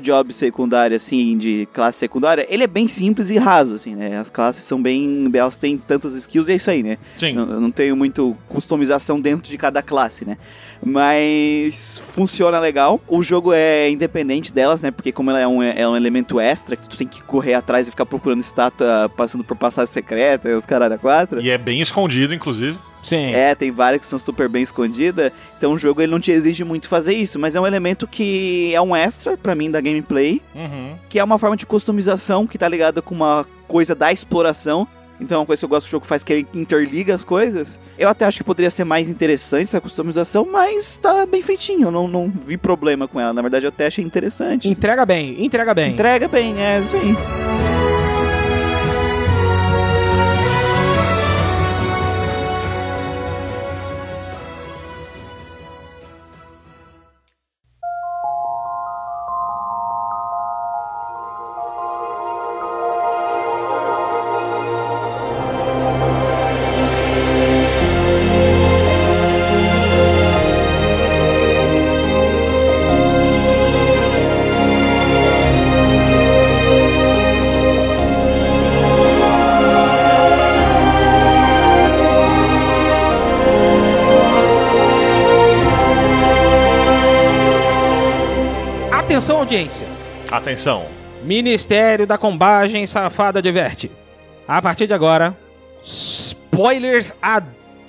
job 0.00 0.32
secundário, 0.32 0.96
assim, 0.96 1.36
de 1.36 1.68
classe 1.72 1.98
secundária, 1.98 2.46
ele 2.48 2.64
é 2.64 2.66
bem 2.66 2.86
simples 2.86 3.30
e 3.30 3.38
raso, 3.38 3.74
assim, 3.74 3.94
né? 3.94 4.18
As 4.18 4.30
classes 4.30 4.64
são 4.64 4.80
bem... 4.80 5.30
Elas 5.34 5.56
têm 5.56 5.76
tantas 5.76 6.14
skills 6.14 6.48
e 6.48 6.52
é 6.52 6.54
isso 6.56 6.70
aí, 6.70 6.82
né? 6.82 6.98
Sim. 7.16 7.32
Não, 7.32 7.46
não 7.60 7.70
tenho 7.70 7.96
muito 7.96 8.36
customização 8.48 9.20
dentro 9.20 9.50
de 9.50 9.58
cada 9.58 9.82
classe, 9.82 10.24
né? 10.24 10.38
Mas 10.84 11.98
funciona 12.14 12.60
legal. 12.60 13.00
O 13.08 13.22
jogo 13.22 13.52
é 13.52 13.90
independente 13.90 14.52
delas, 14.52 14.82
né? 14.82 14.90
Porque 14.90 15.10
como 15.10 15.30
ela 15.30 15.40
é 15.40 15.46
um, 15.46 15.62
é 15.62 15.88
um 15.88 15.96
elemento 15.96 16.38
extra, 16.38 16.76
que 16.76 16.88
tu 16.88 16.96
tem 16.96 17.06
que 17.06 17.22
correr 17.22 17.54
atrás 17.54 17.88
e 17.88 17.90
ficar 17.90 18.06
procurando 18.06 18.40
estátua, 18.40 19.10
passando 19.16 19.42
por 19.42 19.56
passagem 19.56 19.92
secreta 19.92 20.48
e 20.48 20.54
os 20.54 20.66
caralho 20.66 20.94
a 20.94 20.98
quatro. 20.98 21.40
E 21.40 21.50
é 21.50 21.58
bem 21.58 21.80
escondido, 21.80 22.34
inclusive. 22.34 22.78
Sim. 23.08 23.32
É, 23.32 23.54
tem 23.54 23.70
várias 23.70 24.00
que 24.00 24.06
são 24.06 24.18
super 24.18 24.48
bem 24.48 24.62
escondidas. 24.62 25.30
Então 25.56 25.72
o 25.72 25.78
jogo 25.78 26.00
ele 26.02 26.10
não 26.10 26.18
te 26.20 26.30
exige 26.32 26.64
muito 26.64 26.88
fazer 26.88 27.14
isso, 27.14 27.38
mas 27.38 27.54
é 27.54 27.60
um 27.60 27.66
elemento 27.66 28.06
que 28.06 28.72
é 28.74 28.80
um 28.80 28.94
extra 28.96 29.36
pra 29.36 29.54
mim 29.54 29.70
da 29.70 29.80
gameplay, 29.80 30.42
Uhum. 30.54 30.94
que 31.08 31.18
é 31.18 31.24
uma 31.24 31.38
forma 31.38 31.56
de 31.56 31.64
customização 31.66 32.46
que 32.46 32.58
tá 32.58 32.68
ligada 32.68 33.00
com 33.00 33.14
uma 33.14 33.46
coisa 33.68 33.94
da 33.94 34.12
exploração. 34.12 34.86
Então 35.18 35.36
é 35.36 35.40
uma 35.40 35.46
coisa 35.46 35.60
que 35.60 35.64
eu 35.64 35.68
gosto 35.70 35.86
do 35.86 35.90
jogo 35.90 36.04
faz 36.04 36.22
que 36.22 36.30
ele 36.30 36.46
interliga 36.52 37.14
as 37.14 37.24
coisas. 37.24 37.80
Eu 37.98 38.08
até 38.10 38.26
acho 38.26 38.36
que 38.38 38.44
poderia 38.44 38.70
ser 38.70 38.84
mais 38.84 39.08
interessante 39.08 39.62
essa 39.62 39.80
customização, 39.80 40.46
mas 40.50 40.98
tá 40.98 41.24
bem 41.24 41.40
feitinho. 41.40 41.86
Eu 41.88 41.90
não, 41.90 42.06
não 42.06 42.28
vi 42.28 42.58
problema 42.58 43.08
com 43.08 43.18
ela. 43.18 43.32
Na 43.32 43.40
verdade, 43.40 43.64
eu 43.64 43.70
até 43.70 43.86
achei 43.86 44.04
interessante. 44.04 44.68
Entrega 44.68 45.06
bem, 45.06 45.42
entrega 45.42 45.72
bem. 45.72 45.92
Entrega 45.92 46.28
bem, 46.28 46.60
é 46.60 46.80
isso 46.80 46.96
aí. 46.96 47.85
Audiência. 89.46 89.86
Atenção. 90.28 90.86
Ministério 91.22 92.04
da 92.04 92.18
Combagem 92.18 92.84
Safada 92.84 93.38
adverte. 93.38 93.88
A 94.46 94.60
partir 94.60 94.88
de 94.88 94.92
agora, 94.92 95.36
spoilers 95.84 97.12
a 97.22 97.40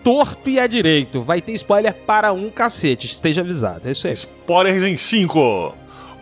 torto 0.04 0.52
e 0.52 0.60
a 0.60 0.68
direito. 0.68 1.20
Vai 1.20 1.42
ter 1.42 1.54
spoiler 1.54 1.96
para 1.96 2.32
um 2.32 2.52
cacete, 2.52 3.08
esteja 3.08 3.42
avisado. 3.42 3.88
É 3.88 3.92
isso 3.92 4.06
aí. 4.06 4.14
Spoilers 4.14 4.84
em 4.84 4.98
5, 4.98 5.74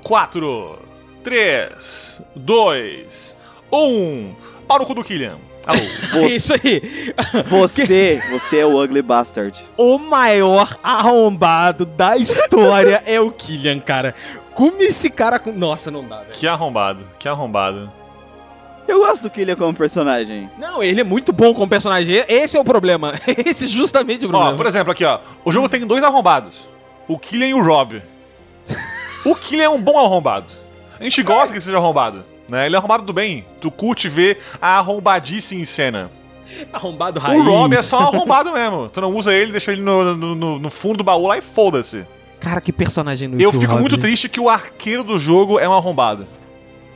4, 0.03 0.79
3, 1.21 2.21
2, 2.33 3.37
1. 3.73 4.35
Para 4.65 4.83
o 4.83 4.85
cu 4.85 4.93
do 4.93 5.03
Killian. 5.03 5.37
Alô. 5.65 5.79
É 6.23 6.27
isso 6.27 6.53
aí. 6.53 7.13
Você, 7.45 8.21
você 8.31 8.59
é 8.59 8.65
o 8.65 8.81
Ugly 8.81 9.01
Bastard. 9.01 9.65
O 9.75 9.97
maior 9.97 10.77
arrombado 10.81 11.85
da 11.85 12.15
história 12.15 13.03
é 13.05 13.19
o 13.19 13.31
Killian, 13.31 13.79
cara. 13.79 14.15
Como 14.55 14.81
esse 14.81 15.09
cara. 15.09 15.37
com- 15.37 15.51
Nossa, 15.51 15.91
não 15.91 16.03
dá, 16.07 16.17
velho. 16.17 16.29
que 16.31 16.47
arrombado, 16.47 17.03
que 17.19 17.27
arrombado. 17.29 17.91
Eu 18.87 18.99
gosto 18.99 19.23
do 19.23 19.29
Killian 19.29 19.55
como 19.55 19.73
personagem. 19.73 20.49
Não, 20.57 20.81
ele 20.81 21.01
é 21.01 21.03
muito 21.03 21.33
bom 21.33 21.53
como 21.53 21.67
personagem. 21.67 22.23
Esse 22.27 22.55
é 22.55 22.59
o 22.59 22.63
problema. 22.63 23.13
Esse 23.45 23.65
é 23.65 23.67
justamente 23.67 24.25
o 24.25 24.29
Ó, 24.29 24.31
problema. 24.31 24.55
por 24.57 24.65
exemplo, 24.65 24.91
aqui, 24.91 25.03
ó. 25.03 25.19
O 25.43 25.51
jogo 25.51 25.67
tem 25.67 25.85
dois 25.85 26.03
arrombados. 26.03 26.69
O 27.07 27.17
Killian 27.19 27.47
e 27.49 27.53
o 27.53 27.63
Rob. 27.63 28.01
o 29.25 29.35
Killian 29.35 29.65
é 29.65 29.69
um 29.69 29.81
bom 29.81 29.97
arrombado. 29.99 30.45
A 30.99 31.03
gente 31.03 31.21
gosta 31.23 31.47
que 31.47 31.53
ele 31.53 31.61
seja 31.61 31.77
arrombado. 31.77 32.23
Né? 32.47 32.67
Ele 32.67 32.75
é 32.75 32.77
arrombado 32.77 33.03
do 33.03 33.11
bem. 33.11 33.43
Tu 33.59 33.69
curte 33.71 34.07
ver 34.07 34.39
a 34.61 34.77
arrombadice 34.77 35.55
em 35.55 35.65
cena. 35.65 36.11
Arrombado 36.71 37.19
raiz. 37.19 37.39
O 37.41 37.43
Rob 37.43 37.73
é 37.75 37.81
só 37.81 37.97
arrombado 37.97 38.51
mesmo. 38.53 38.87
Tu 38.89 39.01
não 39.01 39.11
usa 39.11 39.33
ele, 39.33 39.51
deixa 39.51 39.71
ele 39.71 39.81
no, 39.81 40.15
no- 40.15 40.35
no- 40.35 40.59
no 40.59 40.69
fundo 40.69 40.97
do 40.97 41.03
baú 41.03 41.25
lá 41.25 41.37
e 41.37 41.41
foda-se. 41.41 42.05
Cara, 42.45 42.61
que 42.61 42.71
personagem 42.71 43.27
inútil. 43.27 43.47
Eu 43.47 43.51
fico 43.51 43.71
Rob. 43.71 43.79
muito 43.79 43.97
triste 43.97 44.29
que 44.29 44.39
o 44.39 44.51
arqueiro 44.51 45.03
do 45.03 45.17
jogo 45.17 45.57
é 45.57 45.67
um 45.67 45.73
arrombado. 45.73 46.27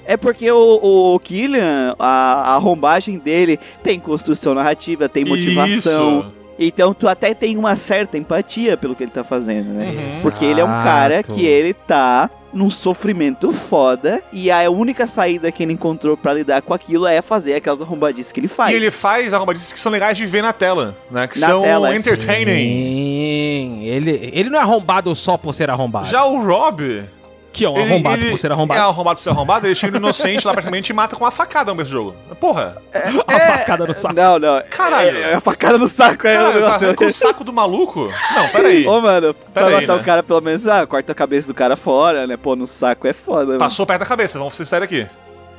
É 0.06 0.16
porque 0.16 0.50
o, 0.52 1.16
o 1.16 1.20
Killian, 1.20 1.96
a, 1.98 2.52
a 2.52 2.56
arrombagem 2.56 3.18
dele 3.18 3.60
tem 3.82 4.00
construção 4.00 4.54
narrativa, 4.54 5.10
tem 5.10 5.26
motivação. 5.26 6.20
Isso. 6.20 6.34
Então 6.60 6.94
tu 6.94 7.08
até 7.08 7.34
tem 7.34 7.58
uma 7.58 7.76
certa 7.76 8.16
empatia 8.16 8.78
pelo 8.78 8.96
que 8.96 9.02
ele 9.02 9.12
tá 9.12 9.24
fazendo, 9.24 9.70
né? 9.74 9.88
Uhum. 9.88 10.22
Porque 10.22 10.46
ele 10.46 10.62
é 10.62 10.64
um 10.64 10.84
cara 10.84 11.24
que 11.24 11.44
ele 11.44 11.74
tá 11.74 12.30
num 12.54 12.70
sofrimento 12.70 13.52
foda 13.52 14.22
e 14.34 14.50
a 14.52 14.70
única 14.70 15.06
saída 15.08 15.52
que 15.52 15.64
ele 15.64 15.74
encontrou 15.74 16.18
pra 16.18 16.34
lidar 16.34 16.62
com 16.62 16.74
aquilo 16.74 17.06
é 17.08 17.22
fazer 17.22 17.54
aquelas 17.56 17.82
arrombadices 17.82 18.32
que 18.32 18.40
ele 18.40 18.48
faz. 18.48 18.74
E 18.74 18.76
ele 18.76 18.92
faz 18.92 19.34
arrombadices 19.34 19.72
que 19.74 19.80
são 19.80 19.92
legais 19.92 20.18
de 20.18 20.26
ver 20.26 20.42
na 20.42 20.54
tela, 20.54 20.96
né? 21.12 21.28
Que 21.28 21.40
Na 21.40 21.48
são 21.48 21.62
tela, 21.62 21.96
entertaining. 21.96 22.52
Sim, 22.54 23.84
ele, 23.86 24.32
ele 24.34 24.50
não 24.50 24.60
é 24.60 24.62
arrombado 24.62 25.14
só 25.16 25.38
por 25.38 25.54
ser 25.54 25.70
arrombado. 25.70 26.08
Já 26.08 26.26
o 26.26 26.42
Rob, 26.44 27.04
que 27.52 27.66
é 27.66 27.70
um 27.70 27.78
ele, 27.78 27.92
arrombado 27.92 28.22
ele 28.22 28.30
por 28.30 28.38
ser 28.38 28.52
arrombado. 28.52 28.80
É 28.80 28.84
arrombado 28.84 29.18
por 29.18 29.24
ser 29.24 29.30
arrombado, 29.30 29.68
ele 29.68 29.76
chega 29.76 29.92
no 29.94 29.98
inocente 30.06 30.46
lá 30.46 30.54
praticamente 30.54 30.92
e 30.92 30.96
mata 30.96 31.16
com 31.16 31.24
uma 31.24 31.32
facada 31.32 31.72
no 31.72 31.76
começo 31.78 31.90
do 31.90 31.94
jogo. 31.94 32.16
Porra! 32.40 32.78
A 33.28 33.40
facada 33.40 33.86
no 33.86 33.94
saco. 33.94 34.16
Não, 34.16 34.40
não. 34.40 34.62
Caralho. 34.70 35.18
É, 35.18 35.32
é 35.32 35.36
a 35.36 35.40
facada 35.40 35.78
no 35.78 35.88
saco, 35.88 36.28
é 36.28 36.34
o 36.34 36.38
Caralho, 36.38 36.62
tá 36.62 36.76
arranca 36.76 37.06
o 37.06 37.14
saco 37.14 37.44
do 37.44 37.52
maluco? 37.54 38.12
Não, 38.36 38.48
peraí. 38.50 38.88
Ô, 38.88 39.02
mano, 39.02 39.34
pra 39.34 39.64
Pera 39.64 39.68
aí, 39.68 39.82
matar 39.82 39.96
né? 39.96 40.02
o 40.02 40.06
cara, 40.06 40.24
pelo 40.24 40.42
menos, 40.42 40.68
ah, 40.68 40.86
corta 40.86 41.12
a 41.12 41.16
cabeça 41.16 41.48
do 41.48 41.54
cara 41.54 41.76
fora, 41.76 42.26
né? 42.28 42.38
Pô, 42.38 42.56
no 42.56 42.68
saco 42.68 43.08
é 43.08 43.14
foda, 43.14 43.46
mano. 43.48 43.60
Passou 43.60 43.86
perto 43.86 44.00
da 44.02 44.06
cabeça, 44.06 44.38
vamos 44.38 44.56
ser 44.56 44.66
sérios 44.66 44.86
aqui. 44.86 45.08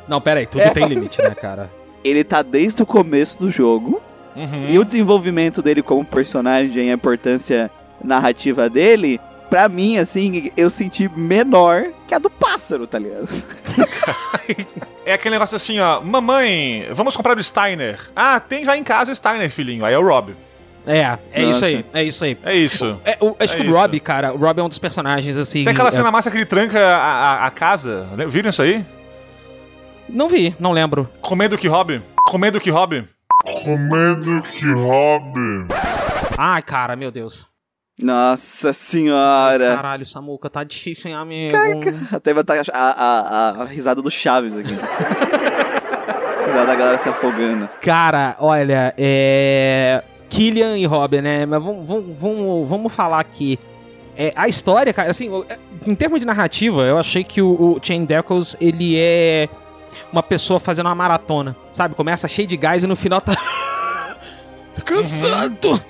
Não, 0.08 0.20
pera 0.20 0.40
aí, 0.40 0.46
tudo 0.46 0.62
É. 0.62 0.70
tem 0.70 0.86
limite, 0.86 1.20
né, 1.22 1.34
cara? 1.34 1.70
Ele 2.02 2.24
tá 2.24 2.42
desde 2.42 2.82
o 2.82 2.86
começo 2.86 3.38
do 3.38 3.50
jogo. 3.50 4.00
Uhum. 4.34 4.68
E 4.68 4.78
o 4.78 4.84
desenvolvimento 4.84 5.60
dele 5.60 5.82
como 5.82 6.04
personagem, 6.04 6.90
a 6.90 6.94
importância 6.94 7.70
narrativa 8.02 8.68
dele, 8.70 9.20
pra 9.50 9.68
mim, 9.68 9.98
assim, 9.98 10.50
eu 10.56 10.70
senti 10.70 11.08
menor 11.14 11.86
que 12.08 12.14
a 12.14 12.18
do 12.18 12.30
pássaro, 12.30 12.86
tá 12.86 12.98
ligado? 12.98 13.28
É 15.04 15.14
aquele 15.14 15.34
negócio 15.34 15.56
assim, 15.56 15.80
ó. 15.80 16.00
Mamãe, 16.00 16.86
vamos 16.92 17.16
comprar 17.16 17.36
o 17.36 17.42
Steiner. 17.42 17.98
Ah, 18.14 18.38
tem 18.38 18.64
já 18.64 18.76
em 18.76 18.84
casa 18.84 19.10
o 19.10 19.14
Steiner, 19.14 19.50
filhinho. 19.50 19.84
Aí 19.84 19.92
é 19.94 19.98
o 19.98 20.06
Rob. 20.06 20.36
É, 20.86 21.18
é 21.32 21.42
Nossa. 21.42 21.50
isso 21.50 21.64
aí, 21.64 21.84
é 21.92 22.04
isso 22.04 22.24
aí. 22.24 22.38
É 22.44 22.54
isso. 22.54 23.00
É, 23.04 23.16
o, 23.20 23.34
acho 23.40 23.54
É 23.54 23.56
que 23.56 23.62
o 23.62 23.66
isso. 23.70 23.74
Rob, 23.76 24.00
cara, 24.00 24.32
o 24.32 24.36
Rob 24.36 24.60
é 24.60 24.62
um 24.62 24.68
dos 24.68 24.78
personagens, 24.78 25.36
assim... 25.36 25.64
Tem 25.64 25.72
aquela 25.72 25.88
é- 25.88 25.92
cena 25.92 26.10
massa 26.12 26.30
que 26.30 26.36
ele 26.36 26.44
tranca 26.46 26.78
a, 26.78 26.98
a- 27.42 27.46
a 27.46 27.50
casa. 27.50 28.06
né? 28.16 28.24
Viram 28.26 28.50
isso 28.50 28.62
aí? 28.62 28.84
Não 30.08 30.28
vi, 30.28 30.54
não 30.60 30.70
lembro. 30.72 31.08
Comendo 31.20 31.58
que 31.58 31.66
Rob. 31.66 32.00
Comendo 32.26 32.60
que 32.60 32.70
Rob. 32.70 33.04
Comendo 33.64 34.42
que 34.42 34.70
Rob. 34.72 35.66
Ai, 36.36 36.62
cara, 36.62 36.94
meu 36.94 37.10
Deus. 37.10 37.48
Nossa 38.02 38.72
senhora. 38.72 39.76
Caralho, 39.76 40.06
Samuca, 40.06 40.48
tá 40.48 40.64
difícil, 40.64 41.10
hein, 41.10 41.16
amigo? 41.16 41.56
Até 42.12 42.32
vai 42.32 42.42
estar 42.42 42.54
a, 42.72 42.80
a, 42.80 43.20
a, 43.20 43.62
a 43.62 43.64
risada 43.64 44.00
do 44.00 44.10
Chaves 44.10 44.56
aqui. 44.56 44.72
risada 46.46 46.66
da 46.66 46.74
galera 46.74 46.98
se 46.98 47.08
afogando. 47.08 47.68
Cara, 47.82 48.36
olha, 48.38 48.94
é. 48.96 50.02
Killian 50.28 50.78
e 50.78 50.86
Robin, 50.86 51.20
né? 51.20 51.44
Mas 51.44 51.62
vamos, 51.62 51.86
vamos, 51.86 52.16
vamos, 52.18 52.68
vamos 52.68 52.92
falar 52.92 53.20
aqui. 53.20 53.58
É, 54.16 54.32
a 54.36 54.48
história, 54.48 54.92
cara, 54.92 55.10
assim, 55.10 55.30
é, 55.48 55.58
em 55.86 55.94
termos 55.94 56.20
de 56.20 56.26
narrativa, 56.26 56.82
eu 56.82 56.98
achei 56.98 57.24
que 57.24 57.42
o, 57.42 57.50
o 57.50 57.80
Chain 57.82 58.04
Deckles, 58.04 58.56
ele 58.60 58.96
é 58.96 59.48
uma 60.12 60.22
pessoa 60.22 60.60
fazendo 60.60 60.86
uma 60.86 60.94
maratona, 60.94 61.56
sabe? 61.72 61.94
Começa 61.94 62.28
cheio 62.28 62.46
de 62.46 62.56
gás 62.56 62.82
e 62.82 62.86
no 62.86 62.96
final 62.96 63.20
tá. 63.20 63.34
tá 63.34 64.82
cansado! 64.84 65.82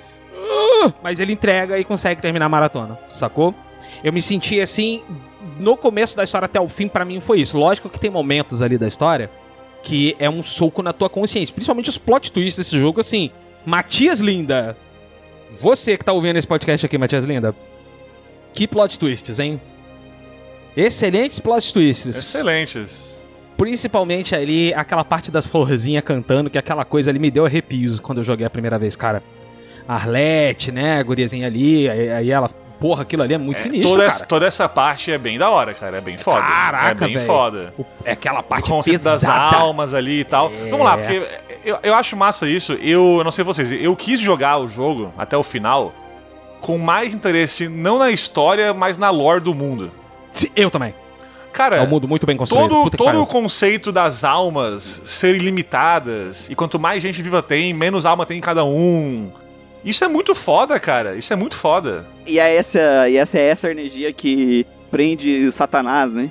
Mas 1.03 1.19
ele 1.19 1.33
entrega 1.33 1.77
e 1.77 1.83
consegue 1.83 2.21
terminar 2.21 2.45
a 2.45 2.49
maratona, 2.49 2.97
sacou? 3.09 3.53
Eu 4.03 4.11
me 4.11 4.21
senti 4.21 4.59
assim, 4.59 5.01
no 5.59 5.77
começo 5.77 6.15
da 6.15 6.23
história 6.23 6.45
até 6.45 6.59
o 6.59 6.67
fim, 6.67 6.87
pra 6.87 7.05
mim 7.05 7.19
foi 7.19 7.41
isso. 7.41 7.57
Lógico 7.57 7.89
que 7.89 7.99
tem 7.99 8.09
momentos 8.09 8.61
ali 8.61 8.77
da 8.77 8.87
história 8.87 9.29
que 9.83 10.15
é 10.19 10.29
um 10.29 10.43
soco 10.43 10.81
na 10.81 10.93
tua 10.93 11.09
consciência. 11.09 11.53
Principalmente 11.53 11.89
os 11.89 11.97
plot 11.97 12.31
twists 12.31 12.57
desse 12.57 12.79
jogo, 12.79 12.99
assim. 12.99 13.31
Matias 13.65 14.19
Linda, 14.19 14.77
você 15.59 15.97
que 15.97 16.05
tá 16.05 16.13
ouvindo 16.13 16.37
esse 16.37 16.47
podcast 16.47 16.85
aqui, 16.85 16.97
Matias 16.97 17.25
Linda, 17.25 17.55
Que 18.53 18.67
plot 18.67 18.99
twists, 18.99 19.39
hein? 19.39 19.61
Excelentes 20.75 21.39
plot 21.39 21.73
twists. 21.73 22.17
Excelentes. 22.17 23.19
Principalmente 23.57 24.35
ali, 24.35 24.73
aquela 24.73 25.03
parte 25.03 25.29
das 25.29 25.45
florzinhas 25.45 26.03
cantando, 26.03 26.49
que 26.49 26.57
aquela 26.57 26.83
coisa 26.83 27.11
ali 27.11 27.19
me 27.19 27.29
deu 27.29 27.45
arrepios 27.45 27.99
quando 27.99 28.19
eu 28.19 28.23
joguei 28.23 28.45
a 28.45 28.49
primeira 28.49 28.79
vez, 28.79 28.95
cara. 28.95 29.21
Arlete, 29.95 30.71
né, 30.71 30.99
a 30.99 31.03
guriazinha 31.03 31.47
ali, 31.47 31.89
aí, 31.89 32.11
aí 32.11 32.31
ela... 32.31 32.49
Porra, 32.79 33.03
aquilo 33.03 33.21
ali 33.21 33.35
é 33.35 33.37
muito 33.37 33.59
É, 33.59 33.61
sinistro, 33.61 33.89
toda, 33.91 34.01
cara. 34.03 34.07
essa, 34.15 34.25
toda 34.25 34.45
essa 34.47 34.67
parte 34.67 35.11
é 35.11 35.17
bem 35.19 35.37
da 35.37 35.51
hora, 35.51 35.71
cara. 35.71 35.97
É 35.97 36.01
bem 36.01 36.17
foda. 36.17 36.41
Caraca, 36.41 37.05
É 37.05 37.07
bem 37.07 37.13
velho. 37.15 37.27
foda. 37.27 37.71
O- 37.77 37.85
É 38.03 38.13
aquela 38.13 38.39
O 38.39 38.43
parte 38.43 38.71
conceito 38.71 39.03
das 39.03 39.21
pesada. 39.21 39.55
almas 39.55 39.93
ali 39.93 40.21
e 40.21 40.23
tal. 40.23 40.51
É. 40.51 40.67
Vamos 40.67 40.83
lá, 40.83 40.97
porque 40.97 41.21
eu, 41.63 41.77
eu 41.83 41.93
acho 41.93 42.17
massa 42.17 42.49
isso. 42.49 42.73
Eu, 42.81 43.17
eu 43.19 43.23
não 43.23 43.31
sei 43.31 43.43
vocês, 43.45 43.71
eu 43.71 43.95
quis 43.95 44.19
jogar 44.19 44.57
o 44.57 44.67
jogo 44.67 45.13
até 45.15 45.37
o 45.37 45.43
final 45.43 45.93
com 46.59 46.79
mais 46.79 47.13
interesse, 47.13 47.67
não 47.69 47.99
na 47.99 48.09
história, 48.09 48.73
mas 48.73 48.97
na 48.97 49.11
lore 49.11 49.41
do 49.41 49.53
mundo. 49.53 49.91
Eu 50.55 50.71
também. 50.71 50.95
Cara, 51.53 51.75
É 51.75 51.81
um 51.83 51.87
mundo 51.87 52.07
muito 52.07 52.25
bem 52.25 52.35
construído. 52.35 52.67
todo, 52.69 52.97
todo 52.97 53.21
o 53.21 53.27
conceito 53.27 53.91
das 53.91 54.23
almas 54.23 55.03
serem 55.05 55.39
limitadas, 55.41 56.49
e 56.49 56.55
quanto 56.55 56.79
mais 56.79 57.03
gente 57.03 57.21
viva 57.21 57.43
tem, 57.43 57.75
menos 57.75 58.07
alma 58.07 58.25
tem 58.25 58.39
em 58.39 58.41
cada 58.41 58.65
um. 58.65 59.31
Isso 59.83 60.03
é 60.03 60.07
muito 60.07 60.35
foda, 60.35 60.79
cara. 60.79 61.15
Isso 61.15 61.31
é 61.33 61.35
muito 61.35 61.55
foda. 61.55 62.05
E 62.27 62.39
é 62.39 62.55
essa, 62.55 63.09
e 63.09 63.17
essa 63.17 63.37
é 63.39 63.47
essa 63.47 63.71
energia 63.71 64.11
que 64.13 64.65
prende 64.91 65.51
Satanás, 65.51 66.11
né? 66.13 66.29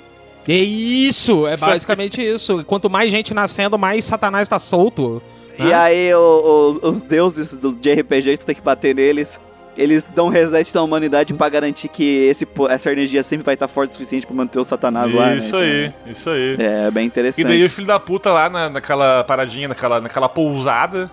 É 0.48 0.52
isso, 0.54 1.46
é 1.46 1.56
basicamente 1.56 2.22
isso. 2.26 2.64
Quanto 2.64 2.88
mais 2.88 3.10
gente 3.10 3.34
nascendo, 3.34 3.78
mais 3.78 4.04
Satanás 4.04 4.48
tá 4.48 4.58
solto. 4.58 5.22
E 5.58 5.72
aí 5.72 6.14
o- 6.14 6.78
os, 6.82 6.96
os 6.96 7.02
deuses 7.02 7.54
do, 7.56 7.72
de 7.72 7.92
RPG, 7.92 8.38
tu 8.38 8.46
tem 8.46 8.54
que 8.54 8.62
bater 8.62 8.94
neles. 8.94 9.38
Eles 9.76 10.10
dão 10.14 10.26
um 10.26 10.30
reset 10.30 10.74
na 10.74 10.82
humanidade 10.82 11.32
pra 11.34 11.48
garantir 11.48 11.88
que 11.88 12.26
esse, 12.26 12.46
essa 12.70 12.90
energia 12.90 13.22
sempre 13.22 13.44
vai 13.44 13.54
estar 13.54 13.68
forte 13.68 13.90
o 13.90 13.92
suficiente 13.92 14.26
pra 14.26 14.34
manter 14.34 14.58
o 14.58 14.64
Satanás 14.64 15.14
lá. 15.14 15.26
né? 15.28 15.36
isso 15.36 15.48
Então, 15.56 15.60
aí, 15.60 15.92
isso 16.06 16.30
aí. 16.30 16.56
É 16.58 16.90
bem 16.90 17.04
E 17.04 17.06
interessante. 17.06 17.44
daí 17.46 17.62
o 17.64 17.70
filho 17.70 17.86
da 17.86 18.00
puta 18.00 18.32
lá 18.32 18.48
na, 18.50 18.68
naquela 18.70 19.22
paradinha, 19.24 19.68
naquela, 19.68 20.00
naquela 20.00 20.28
pousada, 20.28 21.10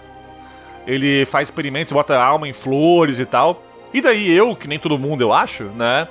ele 0.87 1.25
faz 1.25 1.49
experimentos, 1.49 1.91
bota 1.91 2.17
alma 2.17 2.47
em 2.47 2.53
flores 2.53 3.19
e 3.19 3.25
tal. 3.25 3.61
E 3.93 4.01
daí 4.01 4.31
eu, 4.31 4.55
que 4.55 4.67
nem 4.67 4.79
todo 4.79 4.97
mundo 4.97 5.21
eu 5.21 5.33
acho, 5.33 5.65
né? 5.65 6.07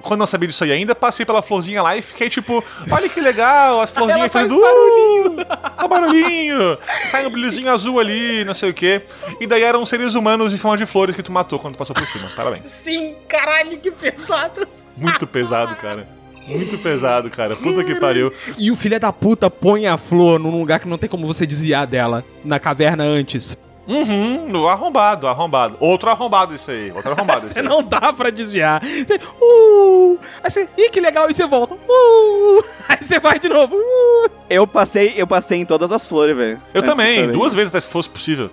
Quando 0.00 0.20
não 0.20 0.26
sabia 0.26 0.48
disso 0.48 0.62
aí 0.64 0.72
ainda, 0.72 0.94
passei 0.94 1.24
pela 1.24 1.40
florzinha 1.40 1.82
lá 1.82 1.96
e 1.96 2.02
fiquei 2.02 2.28
tipo, 2.28 2.62
olha 2.90 3.08
que 3.08 3.20
legal, 3.20 3.80
as 3.80 3.90
florzinhas 3.92 4.32
fazendo 4.32 4.60
barulhinho. 4.60 5.34
Uh, 5.84 5.88
barulhinho. 5.88 6.78
Sai 7.02 7.26
um 7.26 7.30
brilhozinho 7.30 7.70
azul 7.70 8.00
ali, 8.00 8.44
não 8.44 8.54
sei 8.54 8.70
o 8.70 8.74
quê. 8.74 9.02
E 9.40 9.46
daí 9.46 9.62
eram 9.62 9.84
seres 9.84 10.14
humanos 10.14 10.54
em 10.54 10.56
forma 10.56 10.78
de 10.78 10.86
flores 10.86 11.14
que 11.14 11.22
tu 11.22 11.30
matou 11.30 11.58
quando 11.58 11.74
tu 11.74 11.78
passou 11.78 11.94
por 11.94 12.06
cima. 12.06 12.28
Parabéns. 12.34 12.64
Sim, 12.82 13.16
caralho, 13.28 13.76
que 13.78 13.90
pesado. 13.90 14.66
Muito 14.96 15.26
pesado, 15.26 15.74
cara. 15.76 16.08
Muito 16.46 16.78
pesado, 16.78 17.28
cara. 17.30 17.56
Puta 17.56 17.84
que 17.84 17.94
pariu. 17.96 18.32
E 18.56 18.70
o 18.70 18.76
filho 18.76 18.98
da 18.98 19.12
puta 19.12 19.50
põe 19.50 19.86
a 19.86 19.98
flor 19.98 20.38
num 20.38 20.58
lugar 20.58 20.78
que 20.78 20.88
não 20.88 20.96
tem 20.96 21.08
como 21.08 21.26
você 21.26 21.46
desviar 21.46 21.86
dela. 21.86 22.24
Na 22.44 22.58
caverna 22.58 23.04
antes. 23.04 23.58
Uhum, 23.86 24.48
no 24.48 24.68
arrombado, 24.68 25.26
arrombado. 25.28 25.76
Outro 25.78 26.10
arrombado 26.10 26.54
isso 26.54 26.70
aí. 26.70 26.90
Outro 26.92 27.12
arrombado 27.12 27.44
isso 27.46 27.54
Você 27.54 27.62
não 27.62 27.82
dá 27.82 28.12
pra 28.12 28.30
desviar. 28.30 28.82
Você, 28.82 29.16
uh, 29.16 30.18
aí 30.42 30.50
você, 30.50 30.68
ih, 30.76 30.90
que 30.90 31.00
legal, 31.00 31.30
e 31.30 31.34
você 31.34 31.46
volta. 31.46 31.74
Uh, 31.74 32.64
aí 32.88 32.98
você 33.02 33.20
vai 33.20 33.38
de 33.38 33.48
novo. 33.48 33.76
Uh. 33.76 34.30
Eu 34.48 34.66
passei, 34.66 35.14
eu 35.16 35.26
passei 35.26 35.60
em 35.60 35.64
todas 35.64 35.92
as 35.92 36.06
flores, 36.06 36.36
velho. 36.36 36.60
Eu 36.72 36.82
também, 36.82 37.30
duas 37.30 37.54
vezes 37.54 37.70
até 37.70 37.80
se 37.80 37.88
fosse 37.88 38.08
possível. 38.08 38.50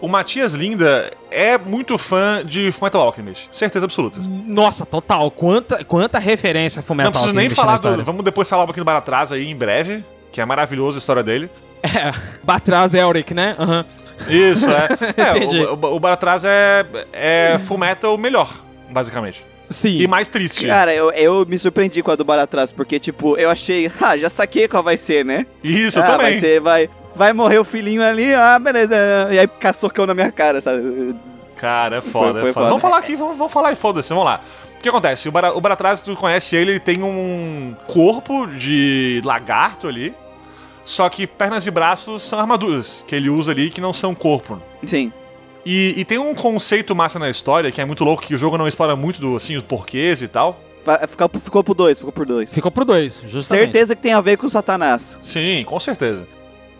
O- 0.00 0.08
Matias 0.08 0.54
Linda 0.54 1.12
é 1.30 1.58
muito 1.58 1.98
fã 1.98 2.42
de 2.44 2.72
Fullmetal 2.72 3.02
Alchemist. 3.02 3.48
Certeza 3.52 3.84
absoluta. 3.84 4.18
Nossa, 4.22 4.86
total. 4.86 5.30
Quanta, 5.30 5.84
quanta 5.84 6.18
referência 6.18 6.80
a 6.80 6.82
Fullmetal 6.82 7.12
não 7.12 7.12
preciso 7.12 7.34
nem 7.34 7.48
Alchemist 7.48 7.82
falar 7.82 7.96
do. 7.96 8.02
Vamos 8.02 8.24
depois 8.24 8.48
falar 8.48 8.62
um 8.62 8.66
pouquinho 8.66 8.84
do 8.84 8.86
Baratrás 8.86 9.30
aí 9.30 9.46
em 9.50 9.56
breve. 9.56 10.02
Que 10.32 10.40
é 10.40 10.44
maravilhoso 10.44 10.96
a 10.96 10.98
história 10.98 11.22
dele. 11.22 11.50
É, 11.84 12.14
Batraz 12.42 12.94
Elric, 12.94 13.34
né? 13.34 13.54
Aham. 13.58 13.84
Isso, 14.28 14.70
é. 14.70 14.88
é 15.20 15.36
Entendi. 15.36 15.62
o, 15.62 15.74
o, 15.74 15.96
o 15.96 16.00
Baratrás 16.00 16.44
é, 16.44 16.86
é 17.12 17.58
Fullmetal 17.58 18.16
melhor, 18.16 18.50
basicamente. 18.90 19.44
Sim. 19.68 19.98
E 20.00 20.06
mais 20.06 20.28
triste. 20.28 20.66
Cara, 20.66 20.94
eu, 20.94 21.10
eu 21.12 21.44
me 21.46 21.58
surpreendi 21.58 22.02
com 22.02 22.10
a 22.10 22.16
do 22.16 22.24
Baratrás, 22.24 22.72
porque, 22.72 22.98
tipo, 22.98 23.36
eu 23.36 23.50
achei, 23.50 23.90
ah, 24.00 24.16
já 24.16 24.28
saquei 24.28 24.68
qual 24.68 24.82
vai 24.82 24.96
ser, 24.96 25.24
né? 25.24 25.46
Isso, 25.62 25.98
eu 25.98 26.02
ah, 26.02 26.06
também. 26.06 26.30
vai 26.32 26.40
ser, 26.40 26.60
vai, 26.60 26.88
vai 27.14 27.32
morrer 27.32 27.58
o 27.58 27.64
filhinho 27.64 28.02
ali, 28.02 28.32
ah, 28.34 28.58
beleza. 28.58 28.94
E 29.32 29.38
aí 29.38 29.46
caçocão 29.48 30.06
na 30.06 30.14
minha 30.14 30.30
cara, 30.30 30.60
sabe? 30.60 31.14
Cara, 31.56 31.96
é 31.96 32.00
foda, 32.00 32.32
Foi- 32.32 32.40
foi 32.40 32.50
é 32.50 32.52
foda. 32.52 32.52
foda. 32.52 32.66
Vamos 32.68 32.82
falar 32.82 32.98
aqui, 32.98 33.16
vamos, 33.16 33.36
vamos 33.36 33.52
falar 33.52 33.72
e 33.72 33.76
foda-se, 33.76 34.08
vamos 34.10 34.24
lá. 34.24 34.40
O 34.78 34.82
que 34.84 34.88
acontece? 34.88 35.28
O 35.28 35.32
Baratraz, 35.32 36.02
tu 36.02 36.14
conhece 36.14 36.56
ele, 36.56 36.72
ele 36.72 36.80
tem 36.80 37.02
um 37.02 37.74
corpo 37.86 38.46
de 38.46 39.22
lagarto 39.24 39.88
ali. 39.88 40.14
Só 40.84 41.08
que 41.08 41.26
pernas 41.26 41.66
e 41.66 41.70
braços 41.70 42.22
são 42.22 42.38
armaduras 42.38 43.02
que 43.06 43.14
ele 43.14 43.30
usa 43.30 43.52
ali 43.52 43.70
que 43.70 43.80
não 43.80 43.92
são 43.92 44.14
corpo. 44.14 44.60
Sim. 44.82 45.12
E, 45.64 45.94
e 45.96 46.04
tem 46.04 46.18
um 46.18 46.34
conceito 46.34 46.94
massa 46.94 47.18
na 47.18 47.30
história 47.30 47.72
que 47.72 47.80
é 47.80 47.84
muito 47.84 48.04
louco, 48.04 48.22
que 48.22 48.34
o 48.34 48.38
jogo 48.38 48.58
não 48.58 48.68
explora 48.68 48.94
muito 48.94 49.20
do, 49.20 49.36
assim, 49.36 49.56
os 49.56 49.62
porquês 49.62 50.20
e 50.20 50.28
tal. 50.28 50.60
Ficou, 51.08 51.30
ficou 51.40 51.64
por 51.64 51.74
dois, 51.74 51.98
ficou 51.98 52.12
por 52.12 52.26
dois. 52.26 52.52
Ficou 52.52 52.70
pro 52.70 52.84
dois, 52.84 53.22
justamente. 53.26 53.64
Certeza 53.64 53.96
que 53.96 54.02
tem 54.02 54.12
a 54.12 54.20
ver 54.20 54.36
com 54.36 54.46
o 54.46 54.50
Satanás. 54.50 55.18
Sim, 55.22 55.64
com 55.66 55.80
certeza. 55.80 56.26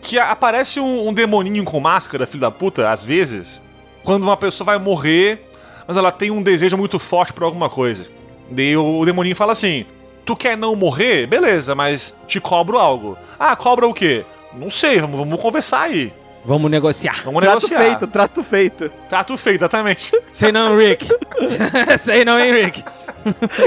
Que 0.03 0.19
aparece 0.19 0.79
um, 0.79 1.07
um 1.07 1.13
demoninho 1.13 1.63
com 1.63 1.79
máscara, 1.79 2.27
filho 2.27 2.41
da 2.41 2.51
puta, 2.51 2.91
às 2.91 3.03
vezes, 3.03 3.59
quando 4.03 4.21
uma 4.21 4.37
pessoa 4.37 4.65
vai 4.65 4.77
morrer, 4.77 5.49
mas 5.87 5.97
ela 5.97 6.11
tem 6.11 6.29
um 6.29 6.43
desejo 6.43 6.77
muito 6.77 6.99
forte 6.99 7.33
por 7.33 7.43
alguma 7.43 7.67
coisa. 7.67 8.05
Daí 8.51 8.77
o, 8.77 8.99
o 8.99 9.05
demoninho 9.05 9.35
fala 9.35 9.53
assim: 9.53 9.87
Tu 10.25 10.35
quer 10.35 10.57
não 10.57 10.75
morrer? 10.75 11.27
Beleza, 11.27 11.75
mas 11.75 12.17
te 12.27 12.39
cobro 12.39 12.79
algo. 12.79 13.17
Ah, 13.39 13.55
cobra 13.55 13.87
o 13.87 13.93
quê? 13.93 14.25
Não 14.53 14.69
sei, 14.69 14.99
vamos, 14.99 15.19
vamos 15.19 15.39
conversar 15.39 15.81
aí. 15.83 16.11
Vamos 16.43 16.69
negociar. 16.69 17.21
Vamos 17.23 17.41
trato 17.41 17.55
negociar. 17.55 17.79
feito, 17.79 18.07
trato 18.07 18.43
feito. 18.43 18.91
Trato 19.09 19.37
feito, 19.37 19.61
exatamente. 19.61 20.11
Sei 20.31 20.51
não, 20.51 20.77
Rick. 20.77 21.07
Sei 21.99 22.23
não, 22.23 22.39
hein, 22.39 22.51
Rick. 22.53 22.83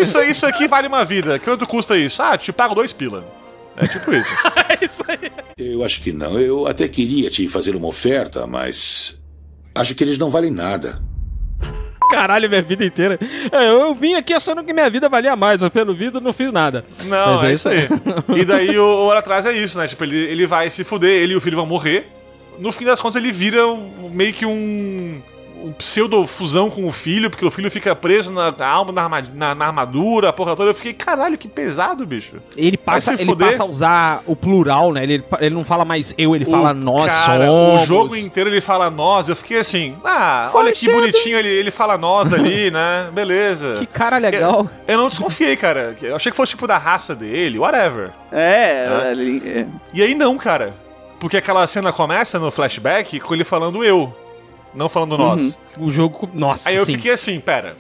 isso, 0.00 0.20
isso 0.22 0.46
aqui 0.46 0.68
vale 0.68 0.86
uma 0.86 1.04
vida. 1.04 1.38
Quanto 1.38 1.66
custa 1.66 1.96
isso? 1.96 2.22
Ah, 2.22 2.36
te 2.38 2.52
pago 2.52 2.74
dois 2.74 2.92
pila. 2.92 3.24
É 3.76 3.86
tipo 3.86 4.12
isso. 4.12 4.30
É 4.80 4.84
isso 4.84 5.02
aí. 5.09 5.32
Eu 5.56 5.82
acho 5.82 6.00
que 6.00 6.12
não. 6.12 6.38
Eu 6.38 6.66
até 6.66 6.86
queria 6.86 7.30
te 7.30 7.48
fazer 7.48 7.74
uma 7.74 7.88
oferta, 7.88 8.46
mas. 8.46 9.18
Acho 9.74 9.94
que 9.94 10.04
eles 10.04 10.18
não 10.18 10.30
valem 10.30 10.50
nada. 10.50 11.00
Caralho, 12.11 12.48
minha 12.48 12.62
vida 12.62 12.84
inteira. 12.84 13.18
É, 13.52 13.70
Eu 13.70 13.94
vim 13.94 14.14
aqui 14.14 14.32
achando 14.32 14.64
que 14.64 14.72
minha 14.72 14.88
vida 14.90 15.09
valia 15.09 15.36
mais, 15.36 15.61
mas 15.61 15.72
pelo 15.72 15.94
visto 15.94 16.20
não 16.20 16.32
fiz 16.32 16.52
nada. 16.52 16.84
Não, 17.04 17.32
Mas 17.34 17.42
é 17.42 17.50
é 17.50 17.52
isso 17.52 17.68
isso 17.72 17.88
aí. 18.30 18.40
E 18.40 18.44
daí 18.44 18.78
o, 18.78 18.84
o 18.84 19.04
Hora 19.06 19.20
Atrás 19.20 19.44
é 19.46 19.52
isso, 19.52 19.78
né? 19.78 19.86
Tipo, 19.86 20.04
ele, 20.04 20.16
ele 20.16 20.46
vai 20.46 20.70
se 20.70 20.84
fuder, 20.84 21.11
ele 21.22 21.34
e 21.34 21.36
o 21.36 21.40
filho 21.40 21.56
vão 21.56 21.66
morrer. 21.66 22.06
No 22.59 22.72
fim 22.72 22.84
das 22.84 23.00
contas, 23.00 23.16
ele 23.22 23.30
vira 23.32 23.66
um- 23.66 24.11
meio 24.11 24.32
que 24.32 24.44
um, 24.44 25.20
um 25.64 25.72
pseudo-fusão 25.72 26.70
com 26.70 26.86
o 26.86 26.90
filho, 26.92 27.28
porque 27.30 27.44
o 27.44 27.50
filho 27.50 27.70
fica 27.70 27.94
preso 27.94 28.32
na 28.32 28.50
na 28.52 28.66
alma, 28.66 28.92
na, 28.92 29.02
arma- 29.02 29.22
na- 29.34 29.54
na 29.54 29.66
armadura, 29.66 30.28
a 30.28 30.32
porra 30.32 30.54
toda. 30.56 30.70
Eu 30.70 30.74
fiquei, 30.74 30.92
caralho, 30.92 31.36
que 31.36 31.48
pesado, 31.48 32.06
bicho. 32.06 32.36
Ele 32.56 32.76
passa, 32.76 33.14
ele 33.14 33.24
fuder. 33.24 33.48
passa 33.48 33.62
a 33.62 33.66
usar 33.66 34.22
o 34.26 34.34
plural, 34.36 34.92
né? 34.92 35.02
Ele, 35.02 35.24
ele 35.40 35.54
não 35.54 35.64
fala 35.64 35.84
mais 35.84 36.14
eu, 36.16 36.34
ele 36.34 36.44
fala 36.44 36.70
O 36.70 36.74
nós 36.74 37.12
cara, 37.12 37.46
somos. 37.46 37.82
O 37.82 37.86
jogo 37.86 38.16
inteiro 38.16 38.48
ele 38.50 38.61
fala 38.61 38.90
nós. 38.90 39.28
Eu 39.28 39.36
fiquei 39.36 39.59
assim, 39.59 39.96
ah, 40.04 40.48
Foi 40.52 40.62
olha 40.62 40.72
que 40.72 40.78
cedo. 40.80 40.92
bonitinho 40.94 41.38
ele, 41.38 41.48
ele 41.48 41.70
fala 41.70 41.98
nós 41.98 42.32
ali, 42.32 42.70
né? 42.72 43.09
Beleza. 43.12 43.74
Que 43.78 43.86
cara 43.86 44.18
legal. 44.18 44.68
Eu 44.86 44.98
não 44.98 45.09
desconfiei, 45.09 45.56
cara. 45.56 45.96
Eu 46.00 46.16
achei 46.16 46.30
que 46.30 46.36
fosse 46.36 46.50
tipo 46.50 46.66
da 46.66 46.78
raça 46.78 47.14
dele, 47.14 47.59
whatever. 47.59 48.11
É, 48.32 48.86
Ah. 48.88 49.09
ali- 49.11 49.42
é. 49.46 49.66
E 49.92 50.02
aí 50.02 50.14
não, 50.14 50.36
cara. 50.36 50.74
Porque 51.20 51.36
aquela 51.36 51.66
cena 51.66 51.92
começa 51.92 52.38
no 52.38 52.50
flashback 52.50 53.18
com 53.18 53.34
ele 53.34 53.42
falando 53.42 53.82
eu, 53.82 54.14
não 54.74 54.88
falando 54.88 55.16
nós. 55.18 55.58
O 55.76 55.90
jogo. 55.90 56.28
Nossa, 56.34 56.68
Aí 56.68 56.76
eu 56.76 56.84
sim. 56.84 56.92
fiquei 56.92 57.12
assim, 57.12 57.40
pera. 57.40 57.76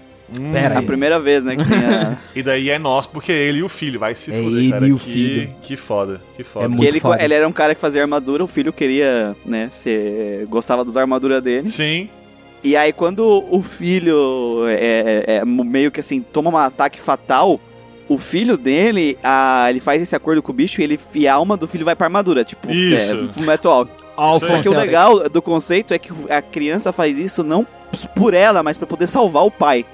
Pera 0.52 0.74
a 0.76 0.78
aí. 0.80 0.84
primeira 0.86 1.18
vez, 1.18 1.46
né, 1.46 1.56
a... 1.58 2.18
E 2.36 2.42
daí 2.42 2.68
é 2.68 2.78
nós, 2.78 3.06
porque 3.06 3.32
é 3.32 3.36
ele 3.36 3.58
e 3.60 3.62
o 3.62 3.68
filho. 3.68 3.98
Vai 3.98 4.14
se 4.14 4.30
É 4.30 4.34
fuder, 4.42 4.58
ele 4.58 4.70
cara. 4.70 4.86
e 4.86 4.92
o 4.92 4.98
que, 4.98 5.04
filho. 5.12 5.54
Que 5.62 5.76
foda, 5.76 6.20
que 6.36 6.44
foda. 6.44 6.66
É 6.66 6.68
muito 6.68 6.84
ele, 6.84 7.00
foda. 7.00 7.24
ele 7.24 7.32
era 7.32 7.48
um 7.48 7.52
cara 7.52 7.74
que 7.74 7.80
fazia 7.80 8.02
armadura, 8.02 8.44
o 8.44 8.46
filho 8.46 8.70
queria, 8.70 9.34
né, 9.46 9.68
ser, 9.70 10.44
gostava 10.46 10.84
das 10.84 10.98
armaduras 10.98 11.42
dele. 11.42 11.66
Sim, 11.68 12.10
E 12.62 12.76
aí 12.76 12.92
quando 12.92 13.22
o 13.50 13.62
filho 13.62 14.66
é, 14.66 15.24
é- 15.26 15.36
é 15.36 15.44
meio 15.46 15.90
que 15.90 16.00
assim, 16.00 16.20
toma 16.20 16.50
um 16.50 16.56
ataque 16.58 17.00
fatal, 17.00 17.58
o 18.08 18.16
filho 18.16 18.56
dele, 18.56 19.18
a, 19.22 19.66
ele 19.68 19.80
faz 19.80 20.00
esse 20.00 20.16
acordo 20.16 20.42
com 20.42 20.50
o 20.50 20.54
bicho 20.54 20.80
e, 20.80 20.84
ele, 20.84 20.98
e 21.14 21.28
a 21.28 21.34
alma 21.34 21.56
do 21.56 21.68
filho 21.68 21.84
vai 21.84 21.94
pra 21.94 22.06
armadura, 22.06 22.42
tipo, 22.44 22.70
Isso. 22.70 23.30
é, 23.36 23.42
metal. 23.42 23.86
Alfonso 24.16 24.56
Só 24.56 24.62
que 24.62 24.68
o 24.68 24.74
legal 24.74 25.28
do 25.28 25.40
conceito 25.40 25.94
é 25.94 25.98
que 25.98 26.10
a 26.28 26.42
criança 26.42 26.90
faz 26.92 27.18
isso 27.18 27.44
não 27.44 27.66
por 28.16 28.34
ela, 28.34 28.62
mas 28.62 28.76
pra 28.76 28.86
poder 28.86 29.06
salvar 29.06 29.44
o 29.44 29.50
pai. 29.50 29.84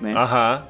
Né? 0.00 0.14
aham, 0.14 0.62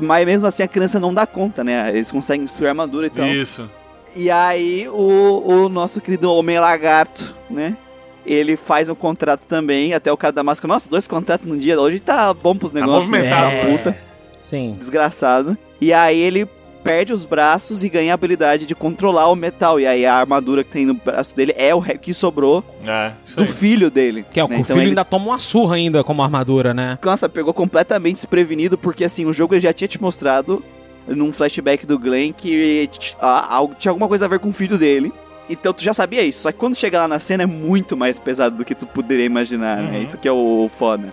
Mas 0.00 0.24
mesmo 0.26 0.46
assim 0.46 0.62
a 0.62 0.68
criança 0.68 0.98
não 0.98 1.12
dá 1.12 1.26
conta, 1.26 1.62
né? 1.62 1.90
Eles 1.90 2.10
conseguem 2.10 2.44
destruir 2.44 2.68
a 2.68 2.70
armadura 2.70 3.06
então. 3.06 3.26
isso. 3.26 3.68
E 4.16 4.30
aí 4.30 4.88
o, 4.88 5.42
o 5.46 5.68
nosso 5.68 6.00
querido 6.00 6.32
Homem 6.32 6.58
Lagarto, 6.58 7.36
né? 7.50 7.76
Ele 8.24 8.56
faz 8.56 8.88
um 8.88 8.94
contrato 8.94 9.44
também, 9.46 9.92
até 9.92 10.10
o 10.10 10.16
cara 10.16 10.32
da 10.32 10.42
máscara. 10.42 10.72
Nossa, 10.72 10.88
dois 10.88 11.06
contratos 11.06 11.46
num 11.46 11.58
dia, 11.58 11.78
hoje 11.78 12.00
tá 12.00 12.32
bom 12.32 12.56
pros 12.56 12.72
negócios. 12.72 13.10
né? 13.10 13.18
movimentado. 13.18 13.50
Tá 13.50 13.66
puta. 13.66 14.13
Sim. 14.44 14.74
desgraçado. 14.78 15.56
E 15.80 15.92
aí 15.92 16.20
ele 16.20 16.46
perde 16.82 17.14
os 17.14 17.24
braços 17.24 17.82
e 17.82 17.88
ganha 17.88 18.12
a 18.12 18.14
habilidade 18.14 18.66
de 18.66 18.74
controlar 18.74 19.28
o 19.30 19.34
metal. 19.34 19.80
E 19.80 19.86
aí 19.86 20.04
a 20.04 20.14
armadura 20.16 20.62
que 20.62 20.70
tem 20.70 20.84
no 20.84 20.92
braço 20.92 21.34
dele 21.34 21.54
é 21.56 21.74
o 21.74 21.80
que 21.82 22.12
sobrou 22.12 22.62
É, 22.86 23.12
do 23.36 23.46
filho 23.46 23.90
dele. 23.90 24.24
Que 24.30 24.38
é 24.38 24.44
o 24.44 24.48
né? 24.48 24.56
que 24.56 24.60
o 24.60 24.62
Então 24.62 24.76
filho 24.76 24.82
ele 24.84 24.90
ainda 24.90 25.04
toma 25.04 25.24
uma 25.24 25.38
surra 25.38 25.76
ainda 25.76 26.04
como 26.04 26.22
armadura, 26.22 26.74
né? 26.74 26.98
Nossa, 27.02 27.26
pegou 27.26 27.54
completamente 27.54 28.16
desprevenido, 28.16 28.76
porque 28.76 29.02
assim, 29.04 29.24
o 29.24 29.32
jogo 29.32 29.54
ele 29.54 29.62
já 29.62 29.72
tinha 29.72 29.88
te 29.88 30.00
mostrado 30.00 30.62
num 31.08 31.32
flashback 31.32 31.86
do 31.86 31.98
Glenn 31.98 32.32
que 32.32 32.88
algo- 33.20 33.74
tinha 33.78 33.90
alguma 33.90 34.06
coisa 34.08 34.26
a 34.26 34.28
ver 34.28 34.38
com 34.38 34.50
o 34.50 34.52
filho 34.52 34.76
dele. 34.76 35.10
Então 35.48 35.72
tu 35.72 35.82
já 35.82 35.92
sabia 35.94 36.22
isso. 36.22 36.40
Só 36.42 36.52
que 36.52 36.58
quando 36.58 36.74
chega 36.74 36.98
lá 37.00 37.08
na 37.08 37.18
cena 37.18 37.42
é 37.42 37.46
muito 37.46 37.96
mais 37.96 38.18
pesado 38.18 38.56
do 38.56 38.64
que 38.64 38.74
tu 38.74 38.86
poderia 38.86 39.24
imaginar, 39.26 39.78
né? 39.82 39.98
Uhum. 39.98 40.02
Isso 40.02 40.16
que 40.18 40.28
é 40.28 40.32
o 40.32 40.68
foda. 40.74 41.12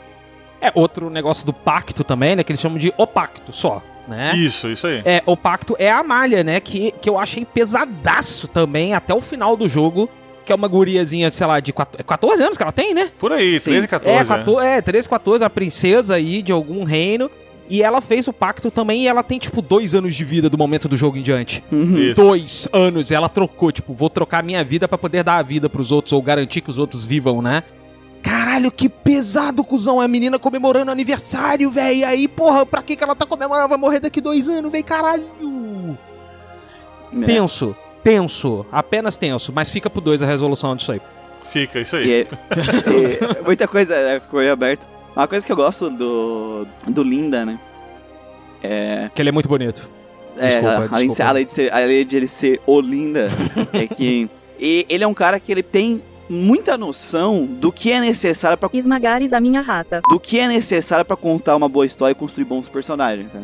É 0.62 0.72
outro 0.76 1.10
negócio 1.10 1.46
do 1.46 1.52
pacto 1.54 2.04
também, 2.04 2.36
né? 2.36 2.44
Que 2.44 2.52
eles 2.52 2.62
chamam 2.62 2.78
de 2.78 2.94
o 2.98 3.08
pacto 3.08 3.52
só, 3.52 3.82
né? 4.08 4.34
Isso, 4.36 4.68
isso 4.70 4.86
aí. 4.88 5.02
É, 5.04 5.24
o 5.26 5.36
pacto 5.36 5.76
é 5.80 5.92
a 5.92 6.04
malha, 6.04 6.44
né? 6.44 6.60
Que, 6.60 6.94
que 7.02 7.10
eu 7.10 7.18
achei 7.20 7.44
pesadaço 7.44 8.48
também 8.48 8.94
até 8.94 9.14
o 9.14 9.22
final 9.22 9.56
do 9.58 9.68
jogo. 9.68 10.10
Que 10.46 10.52
é 10.52 10.56
uma 10.56 10.68
guriazinha, 10.68 11.32
sei 11.32 11.46
lá, 11.46 11.60
de 11.60 11.72
quat- 11.72 12.00
é 12.00 12.04
14 12.04 12.42
anos 12.44 12.58
que 12.58 12.64
ela 12.64 12.72
tem, 12.72 12.96
né? 12.96 13.12
Por 13.20 13.32
aí, 13.32 13.60
Sim. 13.60 13.72
13, 13.72 13.88
14. 13.88 14.16
é, 14.18 14.20
né? 14.24 14.26
14, 14.38 14.68
é, 14.68 14.82
13, 14.82 15.08
14, 15.10 15.44
uma 15.44 15.50
princesa 15.52 16.16
aí 16.16 16.42
de 16.42 16.52
algum 16.52 16.84
reino. 16.84 17.30
E 17.70 17.82
ela 17.84 18.02
fez 18.02 18.28
o 18.28 18.34
pacto 18.34 18.70
também 18.72 19.04
e 19.04 19.08
ela 19.08 19.24
tem, 19.24 19.38
tipo, 19.40 19.62
dois 19.62 19.94
anos 19.96 20.14
de 20.16 20.26
vida 20.26 20.50
do 20.50 20.58
momento 20.58 20.90
do 20.90 20.98
jogo 20.98 21.16
em 21.18 21.22
diante. 21.22 21.64
Uhum. 21.72 21.98
Isso. 21.98 22.20
Dois 22.22 22.68
anos. 22.74 23.12
Ela 23.12 23.30
trocou, 23.30 23.72
tipo, 23.72 23.94
vou 23.94 24.10
trocar 24.10 24.44
minha 24.44 24.62
vida 24.64 24.88
pra 24.88 24.98
poder 24.98 25.24
dar 25.24 25.38
a 25.38 25.42
vida 25.44 25.70
pros 25.70 25.92
outros 25.92 26.12
ou 26.12 26.22
garantir 26.22 26.60
que 26.62 26.70
os 26.72 26.78
outros 26.80 27.06
vivam, 27.06 27.42
né? 27.42 27.64
Caralho, 28.22 28.72
que 28.72 28.88
pesado, 28.88 29.64
cuzão. 29.64 30.02
É 30.02 30.06
a 30.06 30.08
menina 30.08 30.38
comemorando 30.40 30.92
aniversário, 30.92 31.70
velho. 31.72 31.96
E 31.98 32.04
aí, 32.04 32.28
porra, 32.28 32.66
pra 32.66 32.82
que, 32.84 32.96
que 32.96 33.04
ela 33.04 33.16
tá 33.16 33.26
comemorando? 33.26 33.62
Ela 33.62 33.68
vai 33.70 33.78
morrer 33.78 34.00
daqui 34.00 34.22
dois 34.22 34.48
anos, 34.50 34.72
velho. 34.72 34.84
Caralho. 34.84 35.28
É. 37.22 37.26
Tenso, 37.26 37.76
tenso. 38.04 38.66
Apenas 38.72 39.18
tenso. 39.18 39.52
Mas 39.54 39.70
fica 39.70 39.90
pro 39.90 40.02
dois 40.02 40.22
a 40.22 40.26
resolução 40.26 40.76
disso 40.76 40.92
aí. 40.92 41.02
Fica, 41.44 41.80
isso 41.80 41.98
E 41.98 42.00
aí. 42.00 42.12
é- 42.12 42.28
e 43.42 43.44
muita 43.44 43.68
coisa 43.68 43.94
é, 43.96 44.20
ficou 44.20 44.40
aí 44.40 44.50
aberto. 44.50 44.88
Uma 45.16 45.28
coisa 45.28 45.46
que 45.46 45.52
eu 45.52 45.56
gosto 45.58 45.90
do, 45.90 46.66
do 46.88 47.04
Linda, 47.04 47.44
né? 47.46 47.60
É. 48.64 49.10
Que 49.14 49.22
ele 49.22 49.30
é 49.30 49.32
muito 49.32 49.50
bonito. 49.50 49.90
É, 50.38 50.48
Desculpa, 50.48 50.70
além, 50.70 50.88
de 50.88 50.90
ser, 50.90 50.98
desculpa. 51.08 51.30
além, 51.30 51.46
de 51.46 51.52
ser, 51.52 51.74
além 51.74 52.06
de 52.06 52.16
ele 52.16 52.28
ser 52.28 52.62
Olinda, 52.66 53.30
é 53.74 53.86
que 53.88 54.30
e 54.58 54.86
ele 54.88 55.04
é 55.04 55.08
um 55.08 55.14
cara 55.14 55.40
que 55.40 55.52
ele 55.52 55.62
tem 55.64 56.02
muita 56.32 56.78
noção 56.78 57.46
do 57.46 57.72
que 57.72 57.92
é 57.92 58.00
necessário 58.00 58.58
para 58.58 58.70
Esmagares 58.74 59.34
a 59.34 59.40
minha 59.40 59.62
rata. 59.62 60.02
do 60.10 60.20
que 60.20 60.40
é 60.40 60.48
necessário 60.48 61.04
para 61.06 61.16
contar 61.18 61.56
uma 61.56 61.68
boa 61.70 61.86
história 61.86 62.12
e 62.12 62.16
construir 62.16 62.46
bons 62.46 62.68
personagens. 62.70 63.32
Né? 63.34 63.44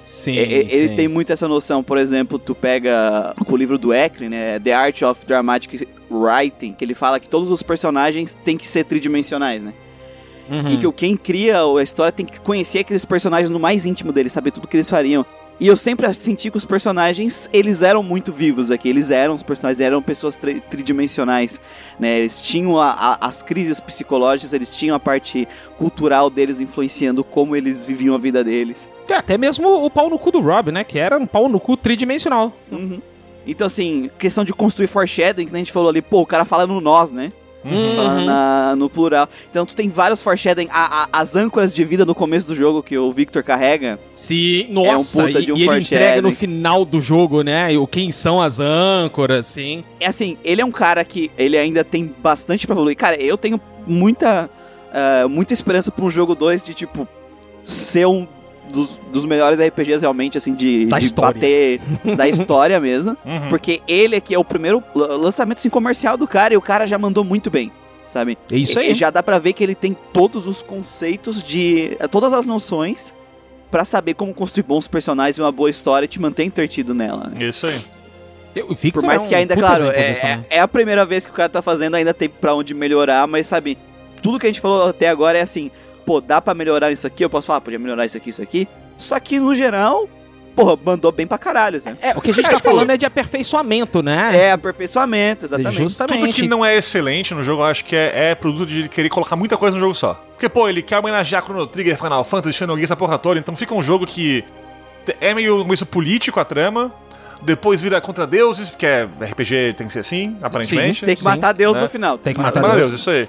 Sim, 0.00 0.32
E- 0.32 0.38
e- 0.38 0.74
ele 0.74 0.88
sim. 0.90 0.94
tem 0.94 1.08
muito 1.08 1.32
essa 1.32 1.48
noção, 1.48 1.82
por 1.82 1.98
exemplo, 1.98 2.38
tu 2.38 2.54
pega 2.54 3.34
o 3.48 3.56
livro 3.56 3.78
do 3.78 3.92
Ekren, 3.94 4.28
né, 4.28 4.58
The 4.60 4.72
Art 4.74 5.02
of 5.02 5.24
Dramatic 5.26 5.88
Writing, 6.10 6.72
que 6.74 6.84
ele 6.84 6.94
fala 6.94 7.18
que 7.18 7.28
todos 7.28 7.50
os 7.50 7.62
personagens 7.62 8.36
têm 8.44 8.56
que 8.56 8.66
ser 8.66 8.84
tridimensionais, 8.84 9.62
né? 9.62 9.72
Uhum. 10.48 10.68
E 10.68 10.76
que 10.76 10.86
o- 10.86 10.92
quem 10.92 11.16
cria 11.16 11.58
a 11.60 11.82
história 11.82 12.12
tem 12.12 12.24
que 12.24 12.40
conhecer 12.40 12.80
aqueles 12.80 13.04
personagens 13.04 13.50
no 13.50 13.58
mais 13.58 13.84
íntimo 13.84 14.12
deles, 14.12 14.32
saber 14.32 14.52
tudo 14.52 14.68
que 14.68 14.76
eles 14.76 14.88
fariam. 14.88 15.26
E 15.58 15.66
eu 15.66 15.76
sempre 15.76 16.12
senti 16.12 16.50
que 16.50 16.56
os 16.58 16.66
personagens, 16.66 17.48
eles 17.50 17.82
eram 17.82 18.02
muito 18.02 18.30
vivos 18.30 18.70
aqui. 18.70 18.90
Eles 18.90 19.10
eram 19.10 19.34
os 19.34 19.42
personagens, 19.42 19.80
eram 19.80 20.02
pessoas 20.02 20.36
tri- 20.36 20.60
tridimensionais, 20.60 21.58
né? 21.98 22.18
Eles 22.18 22.42
tinham 22.42 22.78
a- 22.78 22.90
a- 22.92 23.26
as 23.26 23.42
crises 23.42 23.80
psicológicas, 23.80 24.52
eles 24.52 24.70
tinham 24.76 24.94
a 24.94 25.00
parte 25.00 25.48
cultural 25.78 26.28
deles 26.28 26.60
influenciando 26.60 27.24
como 27.24 27.56
eles 27.56 27.86
viviam 27.86 28.14
a 28.14 28.18
vida 28.18 28.44
deles. 28.44 28.86
É, 29.08 29.14
Até 29.14 29.38
mesmo 29.38 29.66
o 29.84 29.90
pau 29.90 30.10
no 30.10 30.18
cu 30.18 30.30
do 30.30 30.40
Rob, 30.40 30.70
né? 30.70 30.84
Que 30.84 30.98
era 30.98 31.16
um 31.16 31.26
pau 31.26 31.48
no 31.48 31.58
cu 31.58 31.74
tridimensional. 31.76 32.52
Uhum. 32.70 33.00
Então, 33.46 33.66
assim, 33.66 34.10
questão 34.18 34.44
de 34.44 34.52
construir 34.52 34.88
foreshadowing, 34.88 35.46
que 35.46 35.54
a 35.54 35.58
gente 35.58 35.72
falou 35.72 35.88
ali, 35.88 36.02
pô, 36.02 36.20
o 36.20 36.26
cara 36.26 36.44
fala 36.44 36.66
no 36.66 36.80
nós, 36.82 37.12
né? 37.12 37.32
Uhum. 37.74 37.96
Falando 37.96 38.24
na- 38.26 38.76
no 38.76 38.88
plural. 38.90 39.28
Então, 39.50 39.64
tu 39.66 39.74
tem 39.74 39.88
vários 39.88 40.22
foreshadowing, 40.22 40.68
a- 40.70 41.04
a- 41.04 41.08
as 41.12 41.34
âncoras 41.36 41.74
de 41.74 41.84
vida 41.84 42.04
no 42.04 42.14
começo 42.14 42.46
do 42.48 42.54
jogo 42.54 42.82
que 42.82 42.96
o 42.96 43.12
Victor 43.12 43.42
carrega. 43.42 43.98
Sim, 44.12 44.66
nossa, 44.70 45.24
puta 45.26 45.40
e, 45.40 45.46
de 45.46 45.52
um 45.52 45.56
e 45.56 45.62
ele 45.68 45.80
entrega 45.80 46.22
no 46.22 46.32
final 46.32 46.84
do 46.84 47.00
jogo, 47.00 47.42
né? 47.42 47.72
E 47.72 47.76
o 47.78 47.86
quem 47.86 48.10
são 48.10 48.40
as 48.40 48.60
âncoras, 48.60 49.46
sim. 49.46 49.84
É 50.00 50.06
assim, 50.06 50.36
ele 50.44 50.60
é 50.60 50.64
um 50.64 50.72
cara 50.72 51.04
que 51.04 51.30
ele 51.38 51.56
ainda 51.56 51.82
tem 51.84 52.12
bastante 52.22 52.66
pra 52.66 52.74
evoluir. 52.74 52.96
Cara, 52.96 53.16
eu 53.22 53.36
tenho 53.38 53.60
muita, 53.86 54.48
ah, 54.92 55.26
muita 55.28 55.52
esperança 55.52 55.90
pra 55.90 56.04
um 56.04 56.10
jogo 56.10 56.34
2 56.34 56.64
de, 56.64 56.74
tipo, 56.74 57.06
ser 57.62 58.06
um 58.06 58.26
dos, 58.72 59.00
dos 59.12 59.24
melhores 59.24 59.58
RPGs 59.58 60.00
realmente, 60.00 60.36
assim, 60.38 60.54
de, 60.54 60.86
Da 60.86 60.98
de 60.98 61.04
história. 61.06 61.34
bater 61.34 61.80
da 62.16 62.28
história 62.28 62.78
mesmo. 62.80 63.16
Uhum. 63.24 63.48
Porque 63.48 63.80
ele 63.88 64.16
aqui 64.16 64.34
é 64.34 64.38
o 64.38 64.44
primeiro 64.44 64.82
la- 64.94 65.16
lançamento 65.16 65.58
assim, 65.58 65.70
comercial 65.70 66.16
do 66.16 66.26
cara 66.28 66.54
e 66.54 66.56
o 66.56 66.60
cara 66.62 66.86
já 66.86 66.98
mandou 66.98 67.24
muito 67.24 67.50
bem, 67.50 67.70
sabe? 68.08 68.36
É 68.50 68.56
isso 68.56 68.78
aí. 68.78 68.90
e 68.92 68.94
já 68.94 69.10
dá 69.10 69.22
pra 69.22 69.38
ver 69.38 69.52
que 69.52 69.62
ele 69.64 69.74
tem 69.74 69.96
todos 70.12 70.46
os 70.46 70.62
conceitos 70.62 71.42
de. 71.42 71.96
todas 72.10 72.32
as 72.32 72.46
noções 72.46 73.12
pra 73.70 73.84
saber 73.84 74.14
como 74.14 74.32
construir 74.32 74.62
bons 74.62 74.86
personagens 74.86 75.36
e 75.36 75.40
uma 75.40 75.50
boa 75.52 75.68
história 75.68 76.04
e 76.04 76.08
te 76.08 76.20
manter 76.20 76.44
entretido 76.44 76.94
nela. 76.94 77.28
né? 77.28 77.44
Isso 77.46 77.66
aí. 77.66 77.74
Victor 78.80 79.02
Por 79.02 79.06
mais 79.06 79.22
é 79.22 79.24
um 79.26 79.28
que 79.28 79.34
ainda, 79.34 79.54
claro, 79.54 79.90
é, 79.90 80.12
é, 80.12 80.40
é 80.50 80.60
a 80.60 80.66
primeira 80.68 81.04
vez 81.04 81.26
que 81.26 81.32
o 81.32 81.34
cara 81.34 81.48
tá 81.48 81.60
fazendo, 81.60 81.94
ainda 81.94 82.14
tem 82.14 82.26
pra 82.26 82.54
onde 82.54 82.72
melhorar, 82.72 83.26
mas 83.26 83.46
sabe, 83.46 83.76
tudo 84.22 84.38
que 84.38 84.46
a 84.46 84.48
gente 84.48 84.62
falou 84.62 84.88
até 84.88 85.10
agora 85.10 85.36
é 85.36 85.42
assim, 85.42 85.70
pô, 86.06 86.20
dá 86.20 86.40
pra 86.40 86.54
melhorar 86.54 86.90
isso 86.92 87.06
aqui, 87.06 87.24
eu 87.24 87.28
posso 87.28 87.48
falar, 87.48 87.60
podia 87.60 87.78
melhorar 87.78 88.06
isso 88.06 88.16
aqui, 88.16 88.30
isso 88.30 88.40
aqui. 88.40 88.68
Só 88.96 89.18
que 89.20 89.38
no 89.38 89.54
geral, 89.54 90.08
porra, 90.54 90.78
mandou 90.82 91.10
bem 91.12 91.26
pra 91.26 91.36
caralho, 91.36 91.82
né? 91.84 91.96
É, 92.00 92.12
o 92.16 92.20
que 92.20 92.30
a 92.30 92.32
gente 92.32 92.46
É, 92.46 92.50
tá 92.50 92.56
tipo, 92.56 92.68
falando 92.68 92.90
é 92.90 92.96
de 92.96 93.04
aperfeiçoamento, 93.04 94.02
né? 94.02 94.30
É, 94.34 94.52
aperfeiçoamento, 94.52 95.44
exatamente. 95.44 95.76
Justamente. 95.76 96.20
Tudo 96.20 96.32
que 96.32 96.48
não 96.48 96.64
é 96.64 96.76
excelente 96.76 97.34
no 97.34 97.42
jogo, 97.44 97.60
eu 97.62 97.66
acho 97.66 97.84
que 97.84 97.94
é, 97.96 98.30
é 98.30 98.34
produto 98.34 98.68
de 98.68 98.88
querer 98.88 99.08
colocar 99.10 99.36
muita 99.36 99.56
coisa 99.56 99.76
no 99.76 99.80
jogo 99.80 99.94
só. 99.94 100.14
Porque, 100.32 100.48
pô, 100.48 100.68
ele 100.68 100.80
quer 100.80 100.98
homenagear 100.98 101.42
Chrono 101.42 101.66
Trigger, 101.66 101.98
Final 101.98 102.24
Fantasy, 102.24 102.56
Xenogears, 102.56 102.84
essa 102.90 102.96
porra 102.96 103.18
toda, 103.18 103.38
então 103.38 103.54
fica 103.56 103.74
um 103.74 103.82
jogo 103.82 104.06
que 104.06 104.44
é 105.20 105.34
meio 105.34 105.58
começo 105.58 105.84
político 105.84 106.40
a 106.40 106.44
trama, 106.44 106.92
depois 107.42 107.82
vira 107.82 108.00
contra 108.00 108.26
deuses, 108.26 108.70
porque 108.70 108.86
é 108.86 109.04
RPG 109.04 109.74
tem 109.76 109.86
que 109.86 109.92
ser 109.92 110.00
assim, 110.00 110.36
aparentemente. 110.40 111.04
Tem 111.04 111.14
que 111.14 111.22
Sim, 111.22 111.28
matar 111.28 111.52
Deus 111.52 111.76
né? 111.76 111.82
no 111.82 111.88
final. 111.88 112.16
Tem 112.16 112.32
que 112.34 112.40
Mata 112.40 112.60
matar 112.60 112.76
Deus, 112.76 112.88
Deus. 112.88 113.00
isso 113.00 113.10
aí. 113.10 113.28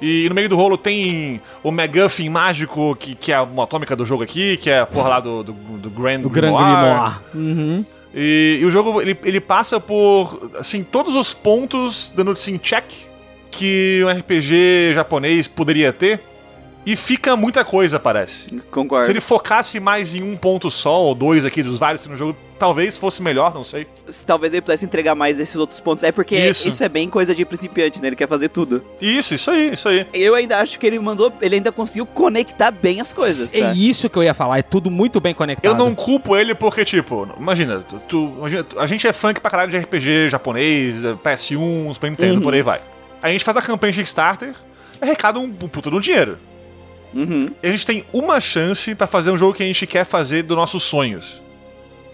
E 0.00 0.28
no 0.28 0.34
meio 0.34 0.48
do 0.48 0.56
rolo 0.56 0.76
tem 0.76 1.40
o 1.62 1.70
MacGuffin 1.70 2.28
mágico, 2.28 2.96
que, 2.96 3.14
que 3.14 3.32
é 3.32 3.40
uma 3.40 3.64
atômica 3.64 3.96
do 3.96 4.04
jogo 4.04 4.22
aqui, 4.22 4.56
que 4.56 4.68
é 4.68 4.80
a 4.80 4.86
porra 4.86 5.08
lá 5.08 5.20
do, 5.20 5.42
do, 5.42 5.52
do 5.52 5.90
Grand 5.90 6.20
O 6.24 6.28
Grand 6.28 6.52
Grimoire. 6.52 6.74
Grimoire. 6.74 7.14
Uhum. 7.34 7.84
E, 8.14 8.58
e 8.60 8.64
o 8.64 8.70
jogo, 8.70 9.00
ele, 9.00 9.18
ele 9.24 9.40
passa 9.40 9.78
por, 9.78 10.50
assim, 10.58 10.82
todos 10.82 11.14
os 11.14 11.32
pontos 11.34 12.12
dando, 12.14 12.30
assim, 12.30 12.56
check 12.58 12.84
que 13.50 14.02
um 14.04 14.10
RPG 14.10 14.92
japonês 14.94 15.48
poderia 15.48 15.92
ter. 15.92 16.20
E 16.86 16.94
fica 16.94 17.34
muita 17.34 17.64
coisa, 17.64 17.98
parece. 17.98 18.48
Concordo. 18.70 19.06
Se 19.06 19.10
ele 19.12 19.20
focasse 19.20 19.80
mais 19.80 20.14
em 20.14 20.22
um 20.22 20.36
ponto 20.36 20.70
só, 20.70 21.02
ou 21.02 21.16
dois 21.16 21.44
aqui 21.44 21.60
dos 21.60 21.80
vários 21.80 22.06
no 22.06 22.16
jogo, 22.16 22.36
talvez 22.60 22.96
fosse 22.96 23.20
melhor, 23.20 23.52
não 23.52 23.64
sei. 23.64 23.88
Se 24.08 24.24
Talvez 24.24 24.52
ele 24.52 24.62
pudesse 24.62 24.84
entregar 24.84 25.16
mais 25.16 25.40
esses 25.40 25.56
outros 25.56 25.80
pontos. 25.80 26.04
É 26.04 26.12
porque 26.12 26.36
Isso. 26.36 26.68
isso, 26.68 26.84
é 26.84 26.88
bem 26.88 27.08
coisa 27.10 27.34
de 27.34 27.44
principiante, 27.44 28.00
né? 28.00 28.06
Ele 28.06 28.14
quer 28.14 28.28
fazer 28.28 28.50
tudo. 28.50 28.84
Isso, 29.00 29.34
isso 29.34 29.50
aí, 29.50 29.72
isso 29.72 29.88
aí. 29.88 30.06
Eu 30.14 30.36
ainda 30.36 30.58
acho 30.60 30.78
que 30.78 30.86
ele 30.86 30.96
mandou. 31.00 31.32
Ele 31.42 31.56
ainda 31.56 31.72
conseguiu 31.72 32.06
conectar 32.06 32.70
bem 32.70 33.00
as 33.00 33.12
coisas. 33.12 33.52
É 33.52 33.62
tá? 33.62 33.72
isso 33.74 34.08
que 34.08 34.16
eu 34.16 34.22
ia 34.22 34.32
falar, 34.32 34.58
é 34.58 34.62
tudo 34.62 34.88
muito 34.88 35.20
bem 35.20 35.34
conectado. 35.34 35.70
Eu 35.72 35.76
não 35.76 35.92
culpo 35.92 36.36
ele 36.36 36.54
porque, 36.54 36.84
tipo, 36.84 37.28
imagina, 37.36 37.80
tu, 37.80 37.98
tu- 38.08 38.32
imagina, 38.38 38.62
tu- 38.62 38.78
a 38.78 38.86
gente 38.86 39.06
é 39.08 39.12
funk 39.12 39.40
pra 39.40 39.50
caralho 39.50 39.72
de 39.72 39.76
RPG 39.76 40.28
japonês, 40.30 41.04
eh, 41.04 41.14
PS1, 41.20 41.92
Super 41.94 42.10
Nintendo, 42.10 42.34
Uhum. 42.36 42.42
por 42.42 42.54
aí 42.54 42.62
vai. 42.62 42.80
A 43.20 43.28
gente 43.28 43.42
faz 43.44 43.56
a 43.56 43.62
campanha 43.62 43.92
de 43.92 43.98
Kickstarter, 43.98 44.54
arrecada 45.00 45.40
um, 45.40 45.44
um 45.46 45.68
puta 45.68 45.90
de 45.90 45.96
um 45.96 46.00
dinheiro. 46.00 46.38
Uhum. 47.16 47.48
E 47.62 47.66
a 47.66 47.70
gente 47.70 47.86
tem 47.86 48.04
uma 48.12 48.38
chance 48.38 48.94
pra 48.94 49.06
fazer 49.06 49.30
um 49.30 49.38
jogo 49.38 49.54
que 49.54 49.62
a 49.62 49.66
gente 49.66 49.86
quer 49.86 50.04
fazer 50.04 50.42
dos 50.42 50.56
nossos 50.56 50.82
sonhos. 50.82 51.40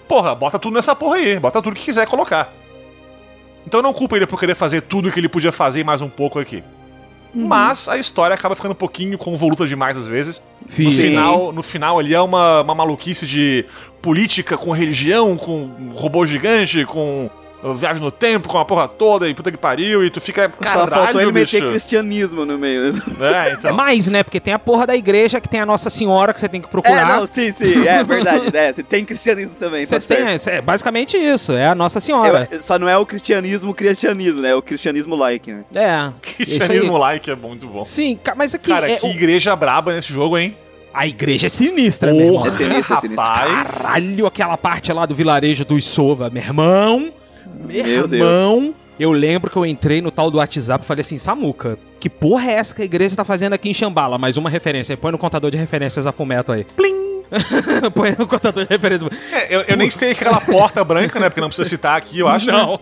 Porra, 0.06 0.32
bota 0.32 0.58
tudo 0.60 0.74
nessa 0.74 0.94
porra 0.94 1.16
aí, 1.16 1.40
bota 1.40 1.60
tudo 1.60 1.74
que 1.74 1.84
quiser 1.84 2.06
colocar. 2.06 2.54
Então 3.66 3.78
eu 3.78 3.82
não 3.82 3.92
culpo 3.92 4.14
ele 4.14 4.26
por 4.26 4.38
querer 4.38 4.54
fazer 4.54 4.82
tudo 4.82 5.10
que 5.10 5.18
ele 5.18 5.28
podia 5.28 5.50
fazer 5.50 5.80
e 5.80 5.84
mais 5.84 6.00
um 6.00 6.08
pouco 6.08 6.38
aqui. 6.38 6.62
Mas 7.34 7.88
a 7.88 7.96
história 7.96 8.34
acaba 8.34 8.54
ficando 8.54 8.72
um 8.72 8.76
pouquinho 8.76 9.16
convoluta 9.16 9.66
demais 9.66 9.96
às 9.96 10.06
vezes. 10.06 10.42
No 10.78 10.90
Sim. 10.90 11.02
final, 11.02 11.52
no 11.52 11.62
final 11.62 11.98
ali 11.98 12.14
é 12.14 12.20
uma, 12.20 12.60
uma 12.60 12.74
maluquice 12.74 13.26
de 13.26 13.64
política 14.02 14.56
com 14.56 14.70
religião, 14.70 15.36
com 15.36 15.92
robô 15.94 16.26
gigante, 16.26 16.84
com 16.84 17.30
uh, 17.62 17.74
viagem 17.74 18.02
no 18.02 18.10
tempo, 18.10 18.48
com 18.48 18.58
a 18.58 18.64
porra 18.64 18.88
toda 18.88 19.28
e 19.28 19.34
puta 19.34 19.50
que 19.50 19.56
pariu, 19.56 20.04
e 20.04 20.10
tu 20.10 20.20
fica. 20.20 20.52
Só 20.62 20.70
faltou 20.70 20.88
Caralho, 20.88 21.20
ele 21.20 21.32
bicho. 21.32 21.56
meter 21.56 21.70
cristianismo 21.70 22.44
no 22.44 22.58
meio. 22.58 22.92
É, 23.22 23.52
então. 23.52 23.70
É 23.70 23.72
mais, 23.72 24.06
né? 24.08 24.22
Porque 24.22 24.40
tem 24.40 24.52
a 24.52 24.58
porra 24.58 24.86
da 24.86 24.96
igreja, 24.96 25.40
que 25.40 25.48
tem 25.48 25.60
a 25.60 25.66
Nossa 25.66 25.88
Senhora 25.90 26.32
que 26.34 26.40
você 26.40 26.48
tem 26.48 26.60
que 26.60 26.66
É, 26.66 26.70
procurar. 26.70 27.06
não, 27.20 27.26
sim, 27.26 27.52
sim, 27.52 27.86
é 27.86 28.02
verdade. 28.04 28.56
é, 28.56 28.72
tem 28.72 29.04
cristianismo 29.04 29.56
também, 29.56 29.84
Você 29.86 29.94
tá 29.94 30.00
certo. 30.06 30.44
tem, 30.44 30.54
é 30.54 30.60
basicamente 30.60 31.16
isso, 31.16 31.52
é 31.52 31.66
a 31.68 31.74
Nossa 31.74 32.00
Senhora. 32.00 32.48
Eu- 32.50 32.60
só 32.62 32.78
não 32.78 32.88
é 32.88 32.96
o 32.98 33.06
cristianismo, 33.06 33.72
cristianismo, 33.74 34.42
né? 34.42 34.50
É 34.50 34.54
o 34.54 34.62
cristianismo 34.62 35.14
like, 35.14 35.52
né? 35.52 35.64
É. 35.74 36.10
Cristianismo 36.20 36.96
like 36.98 37.30
é 37.30 37.36
muito 37.36 37.66
bom. 37.66 37.84
Sim, 37.84 38.18
mas 38.36 38.54
aqui 38.54 38.70
Cara, 38.70 38.90
é 38.90 38.96
que 38.96 39.06
o- 39.06 39.10
igreja 39.10 39.54
braba 39.54 39.92
nesse 39.92 40.12
jogo, 40.12 40.36
hein? 40.38 40.56
A 40.94 41.06
igreja 41.06 41.46
é 41.46 41.48
sinistra, 41.50 42.12
meu 42.12 42.26
irmão. 42.26 42.46
É 42.46 42.50
sinistro, 42.50 42.96
é 42.96 43.00
sinistro. 43.00 43.16
Rapaz. 43.24 43.70
Caralho, 43.82 44.26
aquela 44.26 44.56
parte 44.58 44.92
lá 44.92 45.06
do 45.06 45.14
vilarejo 45.14 45.64
do 45.64 45.78
Isova, 45.78 46.28
meu 46.28 46.42
irmão. 46.42 47.10
Meu, 47.46 47.84
Meu 47.84 48.08
Deus. 48.08 48.22
irmão. 48.22 48.74
Eu 48.98 49.10
lembro 49.10 49.50
que 49.50 49.56
eu 49.56 49.66
entrei 49.66 50.00
no 50.00 50.10
tal 50.10 50.30
do 50.30 50.38
WhatsApp 50.38 50.84
e 50.84 50.86
falei 50.86 51.00
assim, 51.00 51.18
Samuca, 51.18 51.78
que 51.98 52.08
porra 52.10 52.50
é 52.50 52.54
essa 52.54 52.74
que 52.74 52.82
a 52.82 52.84
igreja 52.84 53.16
tá 53.16 53.24
fazendo 53.24 53.54
aqui 53.54 53.68
em 53.68 53.74
Xambala? 53.74 54.18
Mais 54.18 54.36
uma 54.36 54.50
referência. 54.50 54.96
Põe 54.96 55.12
no 55.12 55.18
contador 55.18 55.50
de 55.50 55.56
referências 55.56 56.06
a 56.06 56.12
Fumeto 56.12 56.52
aí. 56.52 56.64
Plim! 56.76 57.11
Põe 57.94 58.14
no 58.18 58.26
contador 58.26 58.64
de 58.64 58.68
referências. 58.70 59.10
É, 59.32 59.54
eu, 59.54 59.60
eu 59.62 59.76
nem 59.76 59.88
sei 59.90 60.12
aquela 60.12 60.40
porta 60.40 60.82
branca, 60.84 61.18
né? 61.18 61.28
Porque 61.28 61.40
não 61.40 61.48
precisa 61.48 61.68
citar 61.68 61.96
aqui, 61.96 62.18
eu 62.18 62.28
acho. 62.28 62.46
né? 62.46 62.52
Não, 62.52 62.78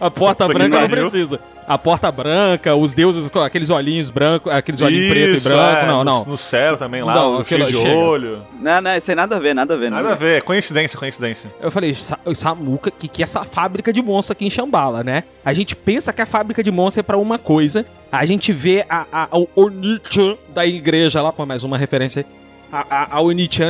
a 0.00 0.10
porta 0.10 0.46
Puta 0.46 0.58
branca 0.58 0.80
não 0.80 0.88
precisa. 0.88 1.38
A 1.66 1.78
porta 1.78 2.10
branca, 2.10 2.74
os 2.74 2.92
deuses 2.92 3.30
com 3.30 3.38
aqueles 3.40 3.70
olhinhos 3.70 4.10
brancos, 4.10 4.52
aqueles 4.52 4.80
olhinhos 4.80 5.10
preto 5.10 5.28
e 5.34 5.36
Isso, 5.36 5.48
branco. 5.48 5.76
é, 5.76 5.86
não, 5.86 5.98
no, 5.98 6.04
não. 6.10 6.24
No 6.24 6.36
céu 6.36 6.76
também 6.76 7.02
lá, 7.04 7.14
Não, 7.14 7.36
o 7.40 7.44
cheio 7.44 7.66
de 7.66 7.74
chega. 7.76 7.88
olho. 7.94 8.42
Não, 8.60 8.80
não, 8.80 8.96
isso 8.96 9.10
aí 9.10 9.14
nada 9.14 9.36
a 9.36 9.38
ver, 9.38 9.54
nada 9.54 9.74
a 9.74 9.76
ver. 9.76 9.90
Nada 9.90 10.10
a 10.10 10.14
ver, 10.16 10.38
é 10.38 10.40
coincidência, 10.40 10.98
coincidência. 10.98 11.52
Eu 11.60 11.70
falei, 11.70 11.94
Sa- 11.94 12.18
Samuca, 12.34 12.90
que, 12.90 13.06
que 13.06 13.22
é 13.22 13.24
essa 13.24 13.44
fábrica 13.44 13.92
de 13.92 14.02
monstros 14.02 14.32
aqui 14.32 14.44
em 14.44 14.50
Xambala, 14.50 15.04
né? 15.04 15.22
A 15.44 15.54
gente 15.54 15.76
pensa 15.76 16.12
que 16.12 16.20
a 16.20 16.26
fábrica 16.26 16.62
de 16.64 16.70
monstros 16.72 16.98
é 16.98 17.02
pra 17.04 17.16
uma 17.16 17.38
coisa, 17.38 17.86
a 18.10 18.26
gente 18.26 18.52
vê 18.52 18.84
a, 18.90 19.06
a, 19.12 19.28
o 19.38 19.46
Onichan 19.54 20.36
da 20.52 20.66
igreja 20.66 21.22
lá, 21.22 21.32
pô, 21.32 21.46
mais 21.46 21.62
uma 21.62 21.78
referência 21.78 22.26
aí. 22.28 22.41
A, 22.72 23.18
a, 23.18 23.18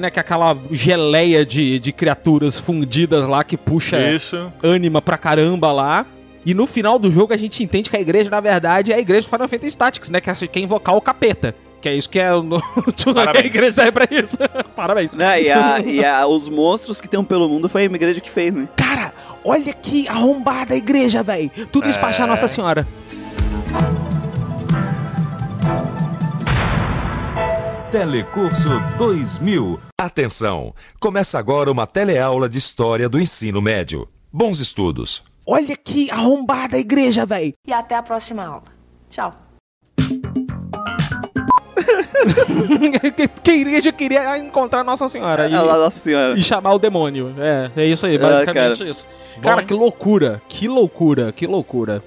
é 0.07 0.11
que 0.11 0.19
é 0.19 0.21
aquela 0.21 0.57
geleia 0.71 1.45
de, 1.45 1.81
de 1.81 1.91
criaturas 1.93 2.57
fundidas 2.61 3.27
lá 3.27 3.43
que 3.43 3.57
puxa 3.57 4.01
Isso. 4.01 4.53
ânima 4.63 5.03
pra 5.03 5.19
caramba 5.19 5.73
lá. 5.73 6.07
E 6.47 6.55
no 6.55 6.69
final 6.69 6.99
do 7.01 7.11
jogo 7.11 7.35
a 7.35 7.37
gente 7.37 7.63
entende 7.65 7.91
que 7.91 7.97
a 7.97 8.01
igreja, 8.01 8.31
na 8.31 8.41
verdade, 8.41 8.93
é 8.93 8.95
a 8.95 9.01
igreja 9.01 9.23
do 9.27 9.31
Final 9.31 9.49
Fantasy 9.49 9.77
Tactics, 9.77 10.09
né? 10.09 10.21
Que 10.21 10.31
é- 10.31 10.35
quer 10.35 10.61
invocar 10.61 10.97
o 10.97 11.01
capeta. 11.01 11.53
Que 11.81 11.89
é 11.89 11.95
isso 11.97 12.09
que 12.09 12.19
é 12.21 12.33
o- 12.33 12.45
a 13.27 13.41
igreja 13.45 13.73
serve 13.73 13.91
pra 13.91 14.07
isso. 14.09 14.39
Parabéns. 14.77 15.15
Né, 15.17 15.43
e 15.43 15.51
a, 15.51 15.81
e 15.81 16.05
a- 16.05 16.25
os 16.29 16.49
monstros 16.49 17.01
que 17.01 17.09
tem 17.09 17.23
pelo 17.25 17.49
mundo 17.49 17.69
foi 17.69 17.83
a 17.83 17.85
igreja 17.87 18.21
que 18.21 18.31
fez, 18.31 18.55
né? 18.55 18.69
Cara, 18.77 19.13
olha 19.45 19.73
que 19.73 20.07
arrombada 20.07 20.75
a 20.75 20.77
igreja, 20.77 21.25
velho. 21.25 21.51
Tudo 21.73 21.89
isso 21.89 21.99
pra 21.99 22.09
achar 22.11 22.25
É. 22.25 22.27
Nossa 22.29 22.47
Senhora. 22.47 22.87
Telecurso 27.93 28.81
2000. 28.97 29.79
Atenção! 30.01 30.75
Começa 30.99 31.39
agora 31.39 31.71
uma 31.71 31.87
teleaula 31.87 32.49
de 32.49 32.57
História 32.57 33.07
do 33.07 33.21
Ensino 33.21 33.61
Médio. 33.61 34.09
Bons 34.33 34.61
estudos! 34.61 35.23
Olha 35.47 35.77
que 35.77 36.11
arrombada 36.11 36.79
a 36.79 36.81
igreja, 36.81 37.27
velho. 37.27 37.53
E 37.67 37.71
até 37.71 37.95
a 37.95 38.03
próxima 38.03 38.47
aula. 38.47 38.63
Tchau. 39.11 39.35
que, 43.15 43.29
que 43.29 43.53
igreja 43.53 43.93
queria 43.93 44.39
encontrar 44.39 44.83
Nossa 44.83 45.07
Senhora 45.07 45.47
e, 45.47 45.53
A 45.55 45.63
Nossa 45.63 46.01
Senhora. 46.01 46.33
e 46.33 46.43
chamar 46.43 46.73
o 46.73 46.79
demônio. 46.79 47.35
É, 47.37 47.71
é 47.77 47.87
isso 47.87 48.07
aí, 48.07 48.17
basicamente 48.17 48.79
cara. 48.79 48.91
isso. 48.91 49.07
Cara, 49.43 49.61
hein? 49.61 49.67
que 49.67 49.75
loucura, 49.75 50.41
que 50.49 50.67
loucura, 50.67 51.31
que 51.31 51.47
loucura. 51.47 52.03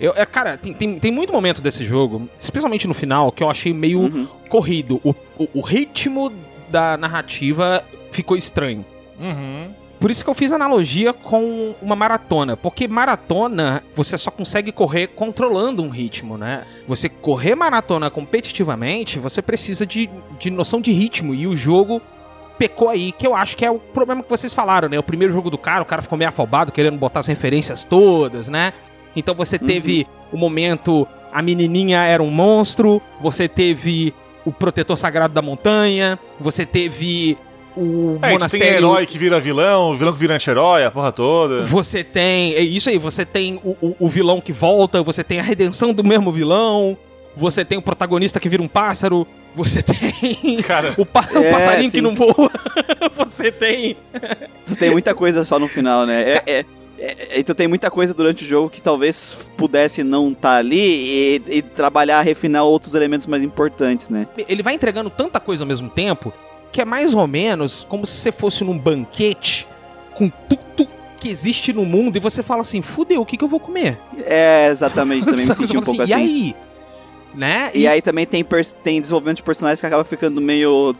Eu, 0.00 0.12
é, 0.14 0.26
cara, 0.26 0.56
tem, 0.56 0.74
tem, 0.74 0.98
tem 0.98 1.10
muito 1.10 1.32
momento 1.32 1.62
desse 1.62 1.84
jogo, 1.84 2.28
especialmente 2.36 2.86
no 2.86 2.94
final, 2.94 3.32
que 3.32 3.42
eu 3.42 3.50
achei 3.50 3.72
meio 3.72 4.00
Uhum. 4.00 4.26
corrido. 4.48 5.00
O, 5.02 5.14
o, 5.38 5.48
o 5.54 5.60
ritmo 5.60 6.30
da 6.68 6.96
narrativa 6.96 7.82
ficou 8.10 8.36
estranho. 8.36 8.84
Uhum. 9.18 9.70
Por 9.98 10.10
isso 10.10 10.22
que 10.22 10.28
eu 10.28 10.34
fiz 10.34 10.52
analogia 10.52 11.14
com 11.14 11.74
uma 11.80 11.96
maratona, 11.96 12.54
porque 12.54 12.86
maratona 12.86 13.82
você 13.94 14.18
só 14.18 14.30
consegue 14.30 14.70
correr 14.70 15.06
controlando 15.06 15.82
um 15.82 15.88
ritmo, 15.88 16.36
né? 16.36 16.64
Você 16.86 17.08
correr 17.08 17.54
maratona 17.54 18.10
competitivamente, 18.10 19.18
você 19.18 19.40
precisa 19.40 19.86
de, 19.86 20.10
de 20.38 20.50
noção 20.50 20.82
de 20.82 20.92
ritmo 20.92 21.34
e 21.34 21.46
o 21.46 21.56
jogo 21.56 22.02
pecou 22.58 22.90
aí, 22.90 23.10
que 23.12 23.26
eu 23.26 23.34
acho 23.34 23.56
que 23.56 23.64
é 23.64 23.70
o 23.70 23.78
problema 23.78 24.22
que 24.22 24.28
vocês 24.28 24.52
falaram, 24.52 24.88
né? 24.88 24.98
O 24.98 25.02
primeiro 25.02 25.32
jogo 25.32 25.48
do 25.48 25.56
cara, 25.58 25.82
o 25.82 25.86
cara 25.86 26.02
ficou 26.02 26.18
meio 26.18 26.28
afobado, 26.28 26.72
querendo 26.72 26.98
botar 26.98 27.20
as 27.20 27.26
referências 27.26 27.82
todas, 27.82 28.48
né? 28.48 28.74
Então 29.16 29.34
você 29.34 29.58
teve 29.58 30.06
o 30.30 30.36
momento, 30.36 31.08
a 31.32 31.40
menininha 31.42 32.02
era 32.04 32.22
um 32.22 32.30
monstro, 32.30 33.00
você 33.20 33.48
teve 33.48 34.12
o 34.44 34.52
protetor 34.52 34.96
sagrado 34.96 35.32
da 35.34 35.42
montanha, 35.42 36.18
você 36.38 36.64
teve 36.66 37.36
o 37.76 38.12
É, 38.12 38.14
que 38.14 38.20
tem 38.20 38.32
monastério 38.32 38.76
herói 38.76 39.06
que 39.06 39.18
vira 39.18 39.40
vilão, 39.40 39.94
vilão 39.96 40.12
que 40.12 40.18
vira 40.20 40.34
anti-herói, 40.34 40.84
a 40.84 40.90
porra 40.90 41.10
toda. 41.12 41.64
você 41.64 42.04
tem. 42.04 42.54
É 42.54 42.60
isso 42.60 42.88
aí, 42.88 42.98
você 42.98 43.24
tem 43.24 43.60
o, 43.64 43.70
o- 43.82 43.96
o 44.00 44.08
vilão 44.08 44.40
que 44.40 44.52
volta, 44.52 45.02
você 45.02 45.24
tem 45.24 45.40
a 45.40 45.42
redenção 45.42 45.92
do 45.92 46.04
mesmo 46.04 46.30
vilão, 46.30 46.96
você 47.36 47.64
tem 47.64 47.76
o 47.76 47.82
protagonista 47.82 48.38
que 48.40 48.48
vira 48.48 48.62
um 48.62 48.68
pássaro, 48.68 49.26
você 49.54 49.82
tem. 49.84 50.56
Cara, 50.62 50.94
o, 50.96 51.04
pa- 51.04 51.28
o 51.34 51.38
É, 51.38 51.50
passarinho 51.52 51.90
que 51.90 51.96
sim. 51.98 52.02
não 52.02 52.14
voa. 52.14 52.50
você 53.16 53.50
tem. 53.52 53.96
Tu 54.64 54.76
tem 54.76 54.90
muita 54.90 55.14
coisa 55.14 55.44
só 55.44 55.58
no 55.58 55.68
final, 55.68 56.06
né? 56.06 56.22
É, 56.22 56.42
é, 56.46 56.64
é, 56.98 57.38
e 57.38 57.44
tu 57.44 57.54
tem 57.54 57.68
muita 57.68 57.90
coisa 57.90 58.14
durante 58.14 58.44
o 58.44 58.46
jogo 58.46 58.70
que 58.70 58.80
talvez 58.80 59.48
pudesse 59.56 60.02
não 60.02 60.32
estar 60.32 60.56
ali 60.56 60.78
e, 60.78 61.42
e 61.48 61.62
trabalhar, 61.62 62.22
refinar 62.22 62.64
outros 62.64 62.94
elementos 62.94 63.26
mais 63.26 63.42
importantes, 63.42 64.08
né? 64.08 64.26
Ele 64.48 64.62
vai 64.62 64.74
entregando 64.74 65.10
tanta 65.10 65.38
coisa 65.38 65.64
ao 65.64 65.68
mesmo 65.68 65.90
tempo 65.90 66.32
que 66.72 66.80
é 66.80 66.84
mais 66.84 67.14
ou 67.14 67.26
menos 67.26 67.86
como 67.88 68.06
se 68.06 68.16
você 68.16 68.30
fosse 68.30 68.62
num 68.62 68.78
banquete 68.78 69.66
com 70.12 70.28
tudo 70.28 70.86
que 71.18 71.28
existe 71.28 71.72
no 71.72 71.86
mundo 71.86 72.16
e 72.16 72.20
você 72.20 72.42
fala 72.42 72.60
assim: 72.60 72.82
fudeu, 72.82 73.22
o 73.22 73.26
que, 73.26 73.36
que 73.36 73.44
eu 73.44 73.48
vou 73.48 73.58
comer? 73.58 73.98
É, 74.24 74.68
exatamente, 74.70 75.24
também 75.24 75.46
me 75.46 75.54
senti 75.54 75.76
um 75.76 75.82
fala 75.82 75.84
pouco 75.84 76.02
assim. 76.02 76.12
E 76.12 76.14
aí? 76.14 76.56
Né? 77.36 77.70
E 77.74 77.86
aí 77.86 78.00
também 78.00 78.24
tem, 78.24 78.44
tem 78.82 79.00
desenvolvimento 79.00 79.36
de 79.36 79.42
personagens 79.42 79.78
que 79.78 79.86
acaba 79.86 80.04
ficando 80.04 80.40
meio, 80.40 80.96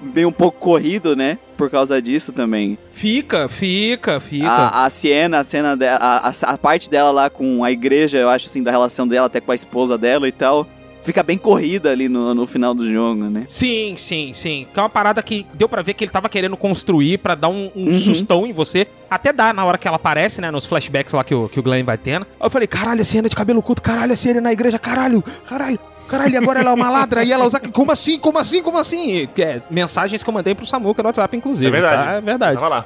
meio 0.00 0.28
um 0.28 0.32
pouco 0.32 0.58
corrido, 0.58 1.16
né? 1.16 1.38
Por 1.56 1.70
causa 1.70 2.00
disso 2.00 2.30
também. 2.30 2.76
Fica, 2.92 3.48
fica, 3.48 4.20
fica. 4.20 4.46
A, 4.46 4.84
a 4.84 4.90
Siena, 4.90 5.40
a 5.40 5.44
cena 5.44 5.74
dela, 5.74 5.98
a, 5.98 6.28
a, 6.28 6.32
a 6.52 6.58
parte 6.58 6.90
dela 6.90 7.10
lá 7.10 7.30
com 7.30 7.64
a 7.64 7.72
igreja, 7.72 8.18
eu 8.18 8.28
acho 8.28 8.48
assim, 8.48 8.62
da 8.62 8.70
relação 8.70 9.08
dela 9.08 9.26
até 9.26 9.40
com 9.40 9.50
a 9.50 9.54
esposa 9.54 9.96
dela 9.96 10.28
e 10.28 10.32
tal, 10.32 10.68
fica 11.08 11.22
bem 11.22 11.38
corrida 11.38 11.90
ali 11.90 12.06
no, 12.06 12.34
no 12.34 12.46
final 12.46 12.74
do 12.74 12.90
jogo, 12.90 13.24
né? 13.24 13.46
Sim, 13.48 13.94
sim, 13.96 14.34
sim. 14.34 14.66
Que 14.72 14.78
é 14.78 14.82
uma 14.82 14.90
parada 14.90 15.22
que 15.22 15.46
deu 15.54 15.66
pra 15.66 15.80
ver 15.80 15.94
que 15.94 16.04
ele 16.04 16.12
tava 16.12 16.28
querendo 16.28 16.54
construir 16.54 17.16
pra 17.16 17.34
dar 17.34 17.48
um, 17.48 17.70
um 17.74 17.90
sustão 17.94 18.46
em 18.46 18.52
você. 18.52 18.86
Até 19.10 19.32
dá 19.32 19.54
na 19.54 19.64
hora 19.64 19.78
que 19.78 19.88
ela 19.88 19.96
aparece, 19.96 20.38
né? 20.42 20.50
Nos 20.50 20.66
flashbacks 20.66 21.14
lá 21.14 21.24
que 21.24 21.34
o, 21.34 21.48
que 21.48 21.58
o 21.58 21.62
Glenn 21.62 21.82
vai 21.82 21.96
tendo. 21.96 22.26
Aí 22.38 22.46
eu 22.46 22.50
falei, 22.50 22.68
caralho, 22.68 23.00
a 23.00 23.04
cena 23.04 23.26
de 23.26 23.34
cabelo 23.34 23.62
curto, 23.62 23.80
caralho, 23.80 24.12
a 24.12 24.16
cena 24.16 24.38
na 24.38 24.52
igreja, 24.52 24.78
caralho, 24.78 25.24
caralho. 25.48 25.78
Caralho, 26.08 26.32
e 26.32 26.36
agora 26.38 26.60
ela 26.60 26.70
é 26.70 26.74
uma 26.74 26.88
ladra 26.88 27.22
e 27.22 27.30
ela 27.32 27.46
usa. 27.46 27.60
Como 27.60 27.92
assim? 27.92 28.18
Como 28.18 28.38
assim? 28.38 28.62
Como 28.62 28.78
assim? 28.78 29.26
Que 29.34 29.42
é, 29.42 29.62
mensagens 29.70 30.22
que 30.22 30.28
eu 30.28 30.32
mandei 30.34 30.54
pro 30.54 30.64
Samuca 30.64 31.02
no 31.02 31.08
WhatsApp, 31.08 31.36
inclusive. 31.36 31.66
é 31.66 31.70
verdade. 31.70 32.02
tá? 32.02 32.12
É 32.12 32.20
verdade. 32.20 32.54
Tava 32.54 32.68
lá. 32.68 32.84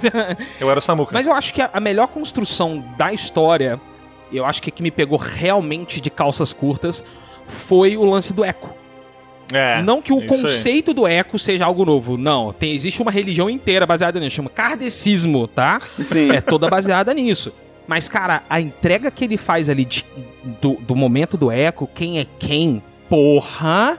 Eu 0.60 0.70
era 0.70 0.78
o 0.78 0.82
Samuka. 0.82 1.12
Mas 1.14 1.26
eu 1.26 1.34
acho 1.34 1.54
que 1.54 1.62
a, 1.62 1.80
melhor 1.80 2.08
construção 2.08 2.84
da 2.98 3.10
história, 3.10 3.80
eu 4.30 4.44
acho 4.44 4.60
que 4.60 4.70
que 4.70 4.82
me 4.82 4.90
pegou 4.90 5.18
realmente 5.18 5.98
de 5.98 6.10
calças 6.10 6.52
curtas, 6.52 7.02
foi 7.48 7.96
o 7.96 8.04
lance 8.04 8.32
do 8.32 8.44
eco. 8.44 8.76
É, 9.52 9.80
não 9.82 10.02
que 10.02 10.12
o 10.12 10.16
isso 10.22 10.32
aí. 10.34 10.40
conceito 10.42 10.92
do 10.92 11.06
eco 11.06 11.38
seja 11.38 11.64
algo 11.64 11.84
novo. 11.84 12.16
Não, 12.18 12.52
tem, 12.52 12.74
existe 12.74 13.00
uma 13.00 13.10
religião 13.10 13.48
inteira 13.48 13.86
baseada 13.86 14.20
nisso, 14.20 14.36
chama 14.36 14.50
kardecismo, 14.50 15.48
tá? 15.48 15.80
Sim. 16.04 16.30
É 16.32 16.40
toda 16.40 16.68
baseada 16.68 17.12
nisso. 17.14 17.52
Mas, 17.86 18.06
cara, 18.10 18.42
a 18.50 18.60
entrega 18.60 19.10
que 19.10 19.24
ele 19.24 19.38
faz 19.38 19.70
ali 19.70 19.86
de- 19.86 20.04
do, 20.60 20.74
do 20.74 20.94
momento 20.94 21.38
do 21.38 21.50
eco, 21.50 21.88
quem 21.94 22.18
é 22.20 22.26
quem, 22.38 22.82
porra. 23.08 23.98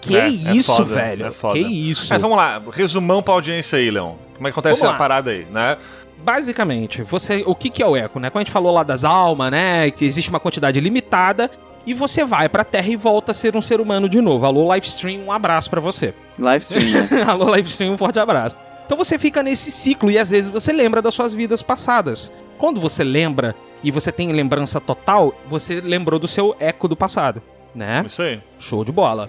Que 0.00 0.16
É, 0.16 0.20
é 0.24 0.28
isso, 0.28 0.74
foda, 0.74 0.94
velho. 0.94 1.26
é 1.26 1.30
foda. 1.30 1.54
Que 1.54 1.60
isso. 1.60 2.06
Mas 2.10 2.20
vamos 2.20 2.36
lá, 2.36 2.60
resumão 2.72 3.22
pra 3.22 3.34
audiência 3.34 3.78
aí, 3.78 3.88
Leon. 3.90 4.14
Como 4.34 4.48
é 4.48 4.50
que 4.50 4.58
acontece 4.58 4.80
Vamos 4.80 4.88
a 4.88 4.92
lá. 4.94 4.98
parada 4.98 5.30
aí, 5.30 5.46
né? 5.52 5.76
Basicamente, 6.24 7.02
você, 7.02 7.42
o 7.46 7.54
que, 7.54 7.70
que 7.70 7.82
é 7.82 7.86
o 7.86 7.96
eco, 7.96 8.18
né? 8.18 8.30
Quando 8.30 8.40
a 8.42 8.44
gente 8.44 8.52
falou 8.52 8.72
lá 8.72 8.82
das 8.82 9.04
almas, 9.04 9.50
né? 9.50 9.90
Que 9.90 10.04
existe 10.04 10.28
uma 10.30 10.40
quantidade 10.40 10.80
limitada 10.80 11.50
e 11.90 11.94
você 11.94 12.24
vai 12.24 12.48
pra 12.48 12.62
Terra 12.62 12.88
e 12.88 12.94
volta 12.94 13.32
a 13.32 13.34
ser 13.34 13.56
um 13.56 13.60
ser 13.60 13.80
humano 13.80 14.08
de 14.08 14.20
novo. 14.20 14.46
Alô, 14.46 14.72
Livestream, 14.72 15.24
um 15.24 15.32
abraço 15.32 15.68
pra 15.68 15.80
você. 15.80 16.14
Live 16.38 16.62
stream, 16.62 16.88
né? 16.88 17.22
Alô, 17.26 17.52
Livestream, 17.52 17.94
um 17.94 17.98
forte 17.98 18.16
abraço. 18.20 18.54
Então 18.86 18.96
você 18.96 19.18
fica 19.18 19.42
nesse 19.42 19.72
ciclo 19.72 20.08
e 20.08 20.16
às 20.16 20.30
vezes 20.30 20.48
você 20.48 20.72
lembra 20.72 21.02
das 21.02 21.12
suas 21.14 21.34
vidas 21.34 21.62
passadas. 21.62 22.30
Quando 22.56 22.80
você 22.80 23.02
lembra 23.02 23.56
e 23.82 23.90
você 23.90 24.12
tem 24.12 24.30
lembrança 24.30 24.80
total, 24.80 25.34
você 25.48 25.80
lembrou 25.80 26.20
do 26.20 26.28
seu 26.28 26.54
eco 26.60 26.86
do 26.86 26.94
passado, 26.94 27.42
né? 27.74 28.04
Isso 28.06 28.22
aí. 28.22 28.40
Show 28.56 28.84
de 28.84 28.92
bola. 28.92 29.28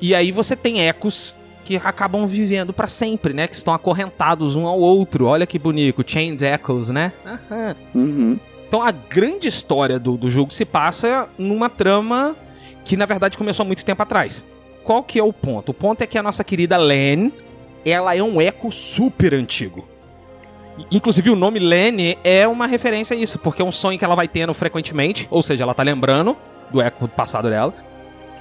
E 0.00 0.12
aí 0.12 0.32
você 0.32 0.56
tem 0.56 0.88
ecos 0.88 1.36
que 1.64 1.76
acabam 1.76 2.26
vivendo 2.26 2.72
pra 2.72 2.88
sempre, 2.88 3.32
né? 3.32 3.46
Que 3.46 3.54
estão 3.54 3.72
acorrentados 3.72 4.56
um 4.56 4.66
ao 4.66 4.80
outro. 4.80 5.26
Olha 5.26 5.46
que 5.46 5.56
bonito, 5.56 6.02
Chained 6.04 6.42
Echoes, 6.44 6.90
né? 6.90 7.12
Aham. 7.24 7.76
Uhum. 7.94 8.40
Então 8.72 8.80
a 8.80 8.90
grande 8.90 9.46
história 9.46 9.98
do, 9.98 10.16
do 10.16 10.30
jogo 10.30 10.50
se 10.50 10.64
passa 10.64 11.28
numa 11.36 11.68
trama 11.68 12.34
que 12.86 12.96
na 12.96 13.04
verdade 13.04 13.36
começou 13.36 13.64
há 13.64 13.66
muito 13.66 13.84
tempo 13.84 14.02
atrás. 14.02 14.42
Qual 14.82 15.02
que 15.02 15.18
é 15.18 15.22
o 15.22 15.30
ponto? 15.30 15.72
O 15.72 15.74
ponto 15.74 16.00
é 16.00 16.06
que 16.06 16.16
a 16.16 16.22
nossa 16.22 16.42
querida 16.42 16.78
Len, 16.78 17.30
ela 17.84 18.16
é 18.16 18.22
um 18.22 18.40
eco 18.40 18.72
super 18.72 19.34
antigo. 19.34 19.86
Inclusive 20.90 21.28
o 21.28 21.36
nome 21.36 21.58
Len 21.58 22.16
é 22.24 22.48
uma 22.48 22.66
referência 22.66 23.14
a 23.14 23.20
isso, 23.20 23.38
porque 23.38 23.60
é 23.60 23.64
um 23.64 23.70
sonho 23.70 23.98
que 23.98 24.06
ela 24.06 24.14
vai 24.14 24.26
tendo 24.26 24.54
frequentemente, 24.54 25.28
ou 25.30 25.42
seja, 25.42 25.64
ela 25.64 25.74
tá 25.74 25.82
lembrando 25.82 26.34
do 26.70 26.80
eco 26.80 27.06
passado 27.06 27.50
dela. 27.50 27.74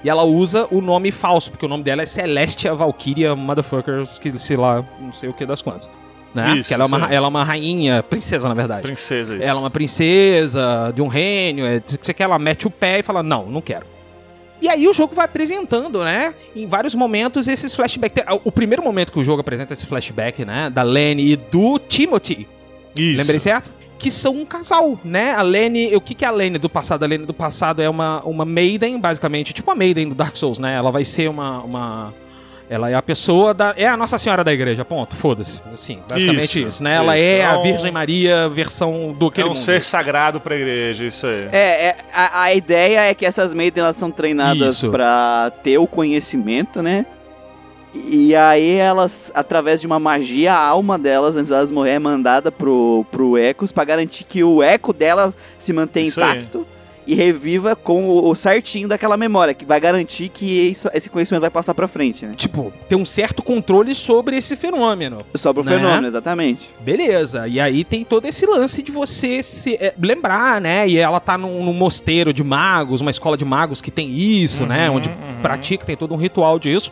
E 0.01 0.09
ela 0.09 0.23
usa 0.23 0.65
o 0.71 0.79
nome 0.79 1.11
falso, 1.11 1.51
porque 1.51 1.65
o 1.65 1.69
nome 1.69 1.83
dela 1.83 2.03
é 2.03 2.05
Celestia 2.05 2.73
Valkyria 2.73 3.35
Motherfuckers, 3.35 4.17
que 4.17 4.39
sei 4.39 4.55
lá, 4.55 4.81
não 4.97 5.11
sei 5.11 5.27
o 5.27 5.33
que 5.33 5.45
das 5.45 5.61
quantas. 5.61 5.89
Né? 6.33 6.53
Isso, 6.53 6.61
Porque 6.61 6.73
ela 6.73 6.83
é, 6.83 6.87
uma, 6.87 7.13
ela 7.13 7.27
é 7.27 7.29
uma 7.29 7.43
rainha, 7.43 8.03
princesa 8.03 8.47
na 8.47 8.53
verdade. 8.53 8.83
Princesa, 8.83 9.35
isso. 9.35 9.43
Ela 9.43 9.59
é 9.59 9.63
uma 9.63 9.69
princesa 9.69 10.91
de 10.95 11.01
um 11.01 11.07
reino, 11.07 11.65
é, 11.65 11.79
que 11.81 11.97
você 12.01 12.13
quer, 12.13 12.23
ela 12.23 12.39
mete 12.39 12.65
o 12.67 12.69
pé 12.69 12.99
e 12.99 13.03
fala, 13.03 13.21
não, 13.21 13.47
não 13.47 13.61
quero. 13.61 13.85
E 14.61 14.69
aí 14.69 14.87
o 14.87 14.93
jogo 14.93 15.15
vai 15.15 15.25
apresentando, 15.25 16.03
né, 16.03 16.35
em 16.55 16.67
vários 16.67 16.93
momentos 16.93 17.47
esses 17.47 17.73
flashbacks. 17.73 18.23
O 18.43 18.51
primeiro 18.51 18.83
momento 18.83 19.11
que 19.11 19.19
o 19.19 19.23
jogo 19.23 19.41
apresenta 19.41 19.73
esse 19.73 19.87
flashback, 19.87 20.45
né, 20.45 20.69
da 20.69 20.83
Lenny 20.83 21.31
e 21.31 21.35
do 21.35 21.79
Timothy, 21.79 22.47
Isso. 22.95 23.17
lembrei 23.17 23.39
certo? 23.39 23.71
Que 23.97 24.09
são 24.09 24.35
um 24.35 24.45
casal, 24.45 24.99
né? 25.03 25.33
A 25.33 25.43
Lenny, 25.43 25.95
o 25.95 26.01
que, 26.01 26.15
que 26.15 26.25
é 26.25 26.27
a 26.27 26.31
Lenny 26.31 26.57
do 26.57 26.69
passado? 26.69 27.03
A 27.03 27.07
Lenny 27.07 27.25
do 27.25 27.35
passado 27.35 27.83
é 27.83 27.89
uma, 27.89 28.19
uma 28.21 28.45
Maiden, 28.45 28.99
basicamente, 28.99 29.53
tipo 29.53 29.69
a 29.69 29.75
Maiden 29.75 30.09
do 30.09 30.15
Dark 30.15 30.35
Souls, 30.35 30.57
né? 30.57 30.75
Ela 30.75 30.91
vai 30.91 31.05
ser 31.05 31.29
uma. 31.29 31.61
uma 31.61 32.13
ela 32.71 32.89
é 32.89 32.95
a 32.95 33.01
pessoa 33.01 33.53
da. 33.53 33.73
É 33.75 33.85
a 33.85 33.97
Nossa 33.97 34.17
Senhora 34.17 34.43
da 34.45 34.53
Igreja, 34.53 34.85
ponto. 34.85 35.13
Foda-se. 35.15 35.59
Assim, 35.73 35.99
basicamente 36.07 36.59
isso, 36.59 36.67
Isso, 36.69 36.83
né? 36.83 36.95
Ela 36.95 37.17
isso. 37.17 37.25
é 37.25 37.37
É 37.39 37.45
a 37.45 37.59
um- 37.59 37.63
Virgem 37.63 37.91
Maria 37.91 38.47
versão 38.47 39.13
do 39.13 39.25
É 39.25 39.29
aquele 39.29 39.45
um 39.47 39.49
mundo. 39.49 39.57
ser 39.59 39.83
sagrado 39.83 40.39
pra 40.39 40.55
igreja, 40.55 41.03
isso 41.03 41.27
aí. 41.27 41.49
É, 41.51 41.85
é, 41.87 41.95
a, 42.13 42.43
a 42.43 42.53
ideia 42.53 43.01
é 43.01 43.13
que 43.13 43.25
essas 43.25 43.53
maidens 43.53 43.83
elas 43.83 43.95
são 43.97 44.09
treinadas 44.09 44.77
Isso. 44.77 44.89
pra 44.89 45.51
ter 45.61 45.77
o 45.77 45.85
conhecimento, 45.85 46.81
né? 46.81 47.05
E 47.93 48.33
aí 48.33 48.77
elas, 48.77 49.29
através 49.35 49.81
de 49.81 49.87
uma 49.87 49.99
magia, 49.99 50.53
a 50.53 50.65
alma 50.65 50.97
delas, 50.97 51.35
antes 51.35 51.49
delas 51.49 51.69
morrer, 51.69 51.89
é 51.95 51.99
mandada 51.99 52.49
pro, 52.49 53.05
pro 53.11 53.37
Ecos 53.37 53.69
pra 53.73 53.83
garantir 53.83 54.23
que 54.23 54.41
o 54.45 54.63
eco 54.63 54.93
dela 54.93 55.33
se 55.57 55.73
mantenha 55.73 56.07
Isso 56.07 56.21
aí. 56.21 56.39
E 57.07 57.15
reviva 57.15 57.75
com 57.75 58.05
o, 58.07 58.29
o 58.29 58.35
certinho 58.35 58.87
daquela 58.87 59.17
memória, 59.17 59.53
que 59.53 59.65
vai 59.65 59.79
garantir 59.79 60.29
que 60.29 60.45
isso- 60.69 60.89
esse 60.93 61.09
conhecimento 61.09 61.41
vai 61.41 61.49
passar 61.49 61.73
pra 61.73 61.87
frente, 61.87 62.25
né? 62.25 62.31
Tipo, 62.35 62.71
ter 62.87 62.95
um 62.95 63.03
certo 63.05 63.41
controle 63.41 63.95
sobre 63.95 64.37
esse 64.37 64.55
fenômeno. 64.55 65.25
Sobre 65.35 65.61
o 65.61 65.65
Né? 65.65 65.73
fenômeno, 65.77 66.05
exatamente. 66.07 66.69
Beleza, 66.79 67.47
e 67.47 67.59
aí 67.59 67.83
tem 67.83 68.03
todo 68.05 68.25
esse 68.25 68.45
lance 68.45 68.81
de 68.83 68.91
você 68.91 69.41
se 69.41 69.75
é, 69.75 69.93
lembrar, 69.99 70.61
né? 70.61 70.87
E 70.87 70.97
ela 70.97 71.19
tá 71.19 71.37
num, 71.37 71.65
num 71.65 71.73
mosteiro 71.73 72.31
de 72.31 72.43
magos, 72.43 73.01
uma 73.01 73.11
escola 73.11 73.35
de 73.35 73.45
magos 73.45 73.81
que 73.81 73.89
tem 73.91 74.09
isso, 74.11 74.65
né? 74.65 74.89
Uhum, 74.89 74.97
Onde 74.97 75.09
uhum. 75.09 75.41
pratica, 75.41 75.85
tem 75.85 75.97
todo 75.97 76.13
um 76.13 76.17
ritual 76.17 76.59
disso. 76.59 76.91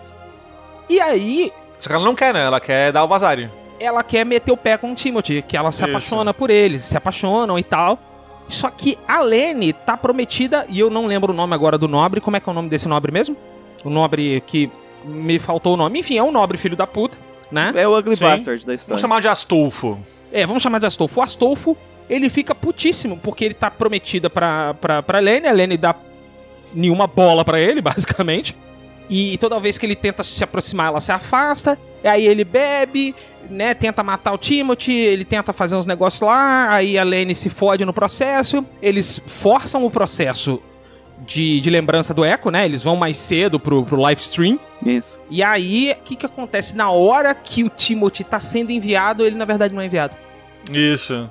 E 0.89 0.99
aí 0.99 1.51
Só 1.79 1.87
que 1.89 1.95
ela 1.95 2.03
não 2.03 2.15
quer, 2.15 2.33
né? 2.33 2.43
Ela 2.45 2.59
quer 2.59 2.91
dar 2.91 3.03
o 3.03 3.07
vazare. 3.07 3.49
ela 3.79 4.03
quer 4.03 4.25
meter 4.25 4.51
o 4.51 4.57
pé 4.57 4.75
com 4.77 4.91
o 4.91 4.95
Timothy, 4.95 5.41
que 5.41 5.55
ela 5.55 5.71
se 5.71 5.83
Isso. 5.83 5.85
apaixona 5.89 6.33
por 6.33 6.49
eles, 6.49 6.81
se 6.81 6.97
apaixonam 6.97 7.57
e 7.59 7.63
tal. 7.63 7.97
Só 8.49 8.69
que 8.69 8.97
a 9.07 9.21
Lene 9.21 9.71
tá 9.71 9.95
prometida, 9.95 10.65
e 10.67 10.79
eu 10.79 10.89
não 10.89 11.05
lembro 11.05 11.31
o 11.31 11.35
nome 11.35 11.53
agora 11.53 11.77
do 11.77 11.87
nobre. 11.87 12.19
Como 12.19 12.35
é 12.35 12.39
que 12.39 12.49
é 12.49 12.51
o 12.51 12.55
nome 12.55 12.67
desse 12.67 12.87
nobre 12.87 13.11
mesmo? 13.11 13.37
O 13.83 13.89
nobre 13.89 14.41
que 14.45 14.69
me 15.05 15.39
faltou 15.39 15.75
o 15.75 15.77
nome. 15.77 15.99
Enfim, 15.99 16.17
é 16.17 16.23
um 16.23 16.31
nobre 16.31 16.57
filho 16.57 16.75
da 16.75 16.87
puta, 16.87 17.17
né? 17.51 17.71
É 17.75 17.87
o 17.87 17.97
Ugly 17.97 18.17
Sim. 18.17 18.25
Bastard 18.25 18.59
da 18.61 18.65
Vamos 18.65 18.81
história. 18.81 19.01
chamar 19.01 19.21
de 19.21 19.27
Astolfo. 19.27 19.97
É, 20.31 20.45
vamos 20.45 20.61
chamar 20.61 20.79
de 20.79 20.85
Astolfo. 20.87 21.19
O 21.19 21.23
Astolfo, 21.23 21.77
ele 22.09 22.29
fica 22.29 22.53
putíssimo, 22.55 23.17
porque 23.17 23.45
ele 23.45 23.53
tá 23.53 23.69
prometida 23.71 24.29
pra, 24.29 24.73
pra, 24.73 25.01
pra 25.03 25.19
Lene, 25.19 25.47
a 25.47 25.51
Lene 25.51 25.77
dá 25.77 25.95
nenhuma 26.73 27.07
bola 27.07 27.45
pra 27.45 27.59
ele, 27.59 27.79
basicamente. 27.81 28.55
E 29.09 29.37
toda 29.39 29.59
vez 29.59 29.77
que 29.77 29.85
ele 29.85 29.95
tenta 29.95 30.23
se 30.23 30.43
aproximar, 30.43 30.87
ela 30.87 31.01
se 31.01 31.11
afasta. 31.11 31.77
E 32.03 32.07
aí 32.07 32.27
ele 32.27 32.43
bebe, 32.43 33.15
né? 33.49 33.73
Tenta 33.73 34.03
matar 34.03 34.33
o 34.33 34.37
Timothy, 34.37 34.93
ele 34.93 35.25
tenta 35.25 35.51
fazer 35.51 35.75
uns 35.75 35.85
negócios 35.85 36.21
lá, 36.21 36.71
aí 36.71 36.97
a 36.97 37.03
Lene 37.03 37.33
se 37.33 37.49
fode 37.49 37.83
no 37.83 37.91
processo. 37.93 38.63
Eles 38.81 39.19
forçam 39.25 39.83
o 39.83 39.89
processo 39.89 40.61
de, 41.25 41.59
de 41.59 41.69
lembrança 41.69 42.13
do 42.13 42.23
Echo, 42.23 42.51
né? 42.51 42.65
Eles 42.65 42.83
vão 42.83 42.95
mais 42.95 43.17
cedo 43.17 43.59
pro, 43.59 43.83
pro 43.83 43.99
live 43.99 44.21
stream. 44.21 44.59
Isso. 44.85 45.19
E 45.29 45.41
aí, 45.43 45.95
o 45.99 46.03
que 46.03 46.15
que 46.15 46.25
acontece? 46.25 46.75
Na 46.75 46.91
hora 46.91 47.33
que 47.33 47.63
o 47.63 47.69
Timothy 47.69 48.23
tá 48.23 48.39
sendo 48.39 48.71
enviado, 48.71 49.25
ele 49.25 49.35
na 49.35 49.45
verdade 49.45 49.73
não 49.73 49.81
é 49.81 49.85
enviado. 49.87 50.13
Isso. 50.71 51.29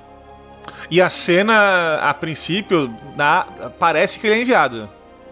E 0.91 1.01
a 1.01 1.09
cena, 1.09 1.95
a 2.01 2.13
princípio, 2.13 2.93
na- 3.15 3.45
parece 3.79 4.19
que 4.19 4.27
ele 4.27 4.35
é 4.35 4.41
enviado. 4.41 4.89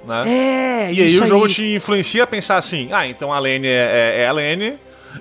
Né? 0.07 0.23
É, 0.25 0.93
e 0.93 1.01
aí 1.01 1.19
o 1.19 1.25
jogo 1.27 1.47
te 1.47 1.75
influencia 1.75 2.23
a 2.23 2.27
pensar 2.27 2.57
assim: 2.57 2.89
ah, 2.91 3.05
então 3.07 3.31
a 3.33 3.39
Lane 3.39 3.67
é, 3.67 4.15
é- 4.19 4.23
é 4.23 4.27
a 4.27 4.31
Lane 4.31 4.75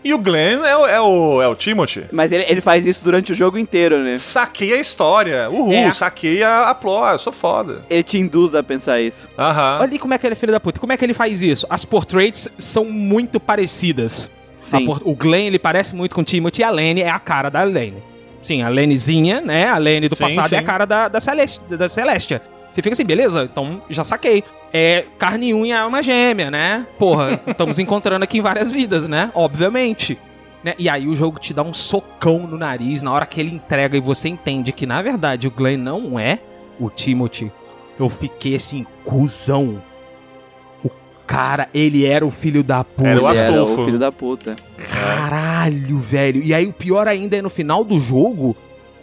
e 0.04 0.12
o 0.14 0.18
Glenn 0.18 0.62
é 0.64 0.76
o, 0.76 0.86
é 0.86 1.00
o, 1.00 1.42
é 1.42 1.48
o 1.48 1.54
Timothy. 1.54 2.04
Mas 2.12 2.30
ele, 2.30 2.44
ele 2.48 2.60
faz 2.60 2.86
isso 2.86 3.02
durante 3.02 3.32
o 3.32 3.34
jogo 3.34 3.56
inteiro, 3.58 3.98
né? 4.02 4.16
Saquei 4.18 4.72
a 4.74 4.76
história. 4.80 5.48
Uhul, 5.50 5.72
É. 5.72 5.90
saquei 5.90 6.42
a, 6.42 6.68
a 6.68 6.74
plot, 6.74 7.12
eu 7.12 7.18
sou 7.18 7.32
foda. 7.32 7.82
Ele 7.88 8.02
te 8.02 8.18
induz 8.18 8.54
a 8.54 8.62
pensar 8.62 9.00
isso. 9.00 9.28
Aham. 9.38 9.78
Olha 9.80 9.92
aí 9.92 9.98
como 9.98 10.12
é 10.14 10.18
que 10.18 10.26
ele 10.26 10.34
é 10.34 10.36
filho 10.36 10.52
da 10.52 10.60
puta. 10.60 10.78
Como 10.78 10.92
é 10.92 10.96
que 10.96 11.04
ele 11.04 11.14
faz 11.14 11.42
isso? 11.42 11.66
As 11.70 11.84
portraits 11.84 12.48
são 12.58 12.84
muito 12.84 13.40
parecidas. 13.40 14.28
Sim. 14.62 14.84
por- 14.84 15.00
O 15.04 15.14
Glenn, 15.14 15.46
ele 15.46 15.58
parece 15.58 15.94
muito 15.94 16.14
com 16.14 16.20
o 16.20 16.24
Timothy 16.24 16.60
e 16.60 16.64
a 16.64 16.70
Lane 16.70 17.00
é 17.02 17.08
a 17.08 17.18
cara 17.20 17.48
da 17.48 17.62
Lane. 17.62 18.02
Sim, 18.42 18.62
a 18.62 18.68
Lanezinha, 18.68 19.40
né? 19.40 19.66
A 19.68 19.78
Lane 19.78 20.08
do 20.08 20.14
Sim, 20.16 20.24
passado 20.24 20.52
é 20.52 20.56
a 20.58 20.60
sim. 20.60 20.66
cara 20.66 20.84
da, 20.84 21.08
da, 21.08 21.20
Celeste, 21.20 21.60
da 21.70 21.88
Celestia. 21.88 22.42
Você 22.76 22.82
fica 22.82 22.92
assim, 22.92 23.06
beleza? 23.06 23.48
Então 23.50 23.80
já 23.88 24.04
saquei. 24.04 24.44
É 24.70 25.06
carne 25.18 25.48
e 25.48 25.54
unha 25.54 25.78
é 25.78 25.84
uma 25.86 26.02
gêmea, 26.02 26.50
né? 26.50 26.86
Porra, 26.98 27.40
estamos 27.46 27.78
encontrando 27.78 28.22
aqui 28.22 28.36
em 28.36 28.42
várias 28.42 28.70
vidas, 28.70 29.08
né? 29.08 29.30
Obviamente. 29.34 30.18
Né? 30.62 30.74
E 30.78 30.86
aí 30.86 31.08
o 31.08 31.16
jogo 31.16 31.40
te 31.40 31.54
dá 31.54 31.62
um 31.62 31.72
socão 31.72 32.40
no 32.40 32.58
nariz 32.58 33.00
na 33.00 33.10
hora 33.10 33.24
que 33.24 33.40
ele 33.40 33.54
entrega 33.54 33.96
e 33.96 34.00
você 34.00 34.28
entende 34.28 34.72
que, 34.72 34.84
na 34.84 35.00
verdade, 35.00 35.48
o 35.48 35.50
Glenn 35.50 35.78
não 35.78 36.20
é 36.20 36.38
o 36.78 36.90
Timothy. 36.90 37.50
Eu 37.98 38.10
fiquei 38.10 38.54
assim, 38.54 38.84
cuzão. 39.06 39.82
O 40.84 40.90
cara, 41.26 41.70
ele 41.72 42.04
era 42.04 42.26
o 42.26 42.30
filho 42.30 42.62
da 42.62 42.84
puta. 42.84 43.08
Era 43.08 43.22
o 43.22 43.30
Ele 43.30 43.38
era 43.38 43.48
Astolfo. 43.48 43.80
o 43.80 43.84
filho 43.86 43.98
da 43.98 44.12
puta. 44.12 44.54
Caralho, 44.90 45.98
velho. 45.98 46.42
E 46.42 46.52
aí 46.52 46.66
o 46.66 46.74
pior 46.74 47.08
ainda 47.08 47.38
é 47.38 47.40
no 47.40 47.48
final 47.48 47.82
do 47.82 47.98
jogo, 47.98 48.54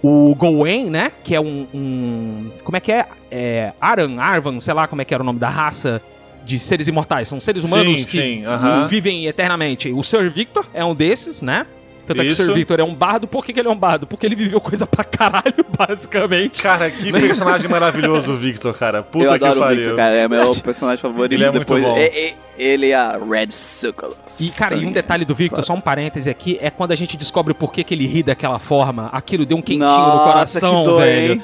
o 0.03 0.35
Goen, 0.35 0.89
né? 0.89 1.11
Que 1.23 1.33
é 1.33 1.39
um. 1.41 1.65
um- 1.73 2.51
como 2.63 2.75
é 2.75 2.79
que 2.79 2.91
é? 2.91 3.05
É. 3.31 3.71
Aran, 3.79 4.19
Arvan, 4.19 4.59
sei 4.59 4.73
lá 4.73 4.85
como 4.87 5.01
é 5.01 5.05
que 5.05 5.13
era 5.13 5.23
o 5.23 5.25
nome 5.25 5.39
da 5.39 5.49
raça 5.49 6.01
de 6.45 6.59
seres 6.59 6.87
imortais. 6.89 7.27
São 7.29 7.39
seres 7.39 7.63
humanos 7.63 7.99
Sim, 7.99 8.03
que 8.05 8.11
sim, 8.11 8.45
aham. 8.45 8.87
vivem 8.87 9.25
eternamente. 9.27 9.89
O 9.93 10.03
Sir 10.03 10.29
Victor 10.29 10.67
é 10.73 10.83
um 10.83 10.93
desses, 10.93 11.41
né? 11.41 11.65
Tanto 12.05 12.21
é 12.21 12.25
que 12.25 12.31
o 12.31 12.35
Sir 12.35 12.43
Isso. 12.43 12.53
Victor 12.53 12.79
é 12.79 12.83
um 12.83 12.93
bardo. 12.93 13.27
Por 13.27 13.45
que, 13.45 13.53
que 13.53 13.59
ele 13.59 13.69
é 13.69 13.71
um 13.71 13.77
bardo? 13.77 14.05
Porque 14.05 14.25
ele 14.25 14.35
viveu 14.35 14.59
coisa 14.59 14.85
pra 14.85 15.03
caralho, 15.05 15.65
basicamente. 15.77 16.61
Cara, 16.61 16.91
que 16.91 17.11
personagem 17.11 17.69
maravilhoso 17.69 18.33
o 18.33 18.35
Victor, 18.35 18.73
cara. 18.73 19.01
Puta 19.03 19.25
eu 19.25 19.29
que 19.39 19.45
adoro 19.45 19.59
o 19.59 19.63
pariu. 19.63 19.77
Victor, 19.79 19.95
cara. 19.95 20.15
É 20.15 20.27
meu 20.27 20.53
personagem 20.61 21.01
favorito. 21.01 21.33
Ele 21.33 21.43
é 21.43 21.47
muito 21.51 21.59
Depois, 21.59 21.83
bom. 21.83 21.97
é- 21.97 22.05
é- 22.05 22.33
ele 22.57 22.89
é 22.91 22.95
a 22.95 23.17
Red 23.17 23.51
Succulus. 23.51 24.15
E, 24.39 24.49
cara, 24.49 24.75
e 24.75 24.85
um 24.85 24.91
detalhe 24.91 25.25
do 25.25 25.33
Victor, 25.33 25.63
só 25.63 25.73
um 25.73 25.81
parêntese 25.81 26.29
aqui, 26.29 26.59
é 26.61 26.69
quando 26.69 26.91
a 26.91 26.95
gente 26.95 27.17
descobre 27.17 27.53
por 27.53 27.71
que, 27.71 27.83
que 27.83 27.93
ele 27.93 28.05
ri 28.05 28.21
daquela 28.21 28.59
forma. 28.59 29.09
Aquilo 29.11 29.45
deu 29.45 29.57
um 29.57 29.61
quentinho 29.61 29.87
no 29.87 29.95
Nossa, 29.95 30.23
coração, 30.33 30.83
que 30.83 30.89
dor, 30.89 31.01
velho. 31.01 31.33
hein? 31.33 31.43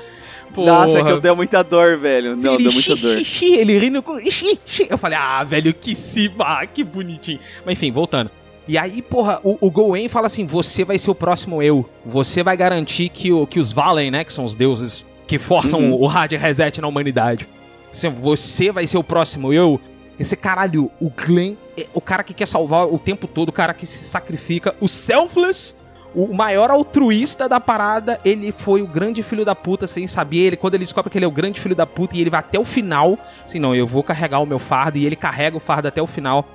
Nossa, 0.57 0.87
Porra. 0.97 1.03
que 1.05 1.11
eu 1.11 1.21
deu 1.21 1.35
muita 1.35 1.63
dor, 1.63 1.97
velho. 1.97 2.35
Sim, 2.35 2.43
Não, 2.47 2.53
ele 2.55 2.63
deu 2.63 2.73
muita 2.73 2.95
xi, 2.95 3.01
dor. 3.01 3.17
xi, 3.19 3.23
xi, 3.25 3.53
ele 3.55 3.77
rindo 3.77 4.01
com. 4.03 4.19
xi, 4.29 4.59
xi. 4.65 4.87
Eu 4.89 4.97
falei, 4.97 5.17
ah, 5.19 5.43
velho, 5.43 5.73
que 5.73 5.95
se. 5.95 6.29
Ah, 6.39 6.65
que 6.65 6.83
bonitinho. 6.83 7.39
Mas 7.65 7.73
enfim, 7.73 7.91
voltando. 7.91 8.29
E 8.69 8.77
aí, 8.77 9.01
porra, 9.01 9.39
o, 9.43 9.57
o 9.59 9.71
Goen 9.71 10.07
fala 10.07 10.27
assim: 10.27 10.45
você 10.45 10.85
vai 10.85 10.99
ser 10.99 11.09
o 11.09 11.15
próximo 11.15 11.59
eu. 11.63 11.89
Você 12.05 12.43
vai 12.43 12.55
garantir 12.55 13.09
que, 13.09 13.33
o, 13.33 13.47
que 13.47 13.59
os 13.59 13.71
Valen, 13.71 14.11
né? 14.11 14.23
Que 14.23 14.31
são 14.31 14.45
os 14.45 14.53
deuses 14.53 15.03
que 15.25 15.39
forçam 15.39 15.79
Uhum. 15.79 15.99
o, 15.99 16.05
hard 16.05 16.33
reset 16.33 16.79
na 16.79 16.87
humanidade. 16.87 17.49
Assim, 17.91 18.09
você 18.09 18.71
vai 18.71 18.85
ser 18.85 18.99
o 18.99 19.03
próximo 19.03 19.51
eu. 19.51 19.81
Esse 20.19 20.35
caralho, 20.35 20.91
o 21.01 21.09
Glenn 21.09 21.55
é 21.75 21.87
o 21.95 22.01
cara 22.01 22.23
que 22.23 22.31
quer 22.31 22.45
salvar 22.45 22.85
o 22.85 22.99
tempo 22.99 23.25
todo, 23.25 23.49
o 23.49 23.51
cara 23.51 23.73
que 23.73 23.87
se 23.87 24.03
sacrifica, 24.03 24.75
o 24.79 24.87
selfless 24.87 25.73
o 26.13 26.33
maior 26.33 26.71
altruísta 26.71 27.47
da 27.47 27.59
parada, 27.59 28.19
ele 28.25 28.51
foi 28.51 28.81
o 28.81 28.87
grande 28.87 29.21
filho 29.21 29.45
da 29.45 29.55
puta 29.55 29.85
sem 29.87 30.07
saber. 30.07 30.37
Ele, 30.37 30.57
quando 30.57 30.73
ele 30.75 30.83
descobre 30.83 31.11
que 31.11 31.17
ele 31.17 31.25
é 31.25 31.27
o 31.27 31.31
grande 31.31 31.59
filho 31.59 31.75
da 31.75 31.85
puta 31.85 32.17
e 32.17 32.21
ele 32.21 32.29
vai 32.29 32.39
até 32.39 32.59
o 32.59 32.65
final, 32.65 33.17
assim, 33.45 33.59
não, 33.59 33.75
eu 33.75 33.85
vou 33.85 34.03
carregar 34.03 34.39
o 34.39 34.45
meu 34.45 34.59
fardo 34.59 34.97
e 34.97 35.05
ele 35.05 35.15
carrega 35.15 35.55
o 35.55 35.59
fardo 35.59 35.87
até 35.87 36.01
o 36.01 36.07
final. 36.07 36.47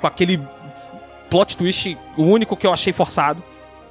Com 0.00 0.06
aquele 0.06 0.40
plot 1.30 1.56
twist, 1.56 1.96
o 2.16 2.22
único 2.22 2.56
que 2.56 2.66
eu 2.66 2.72
achei 2.72 2.92
forçado, 2.92 3.42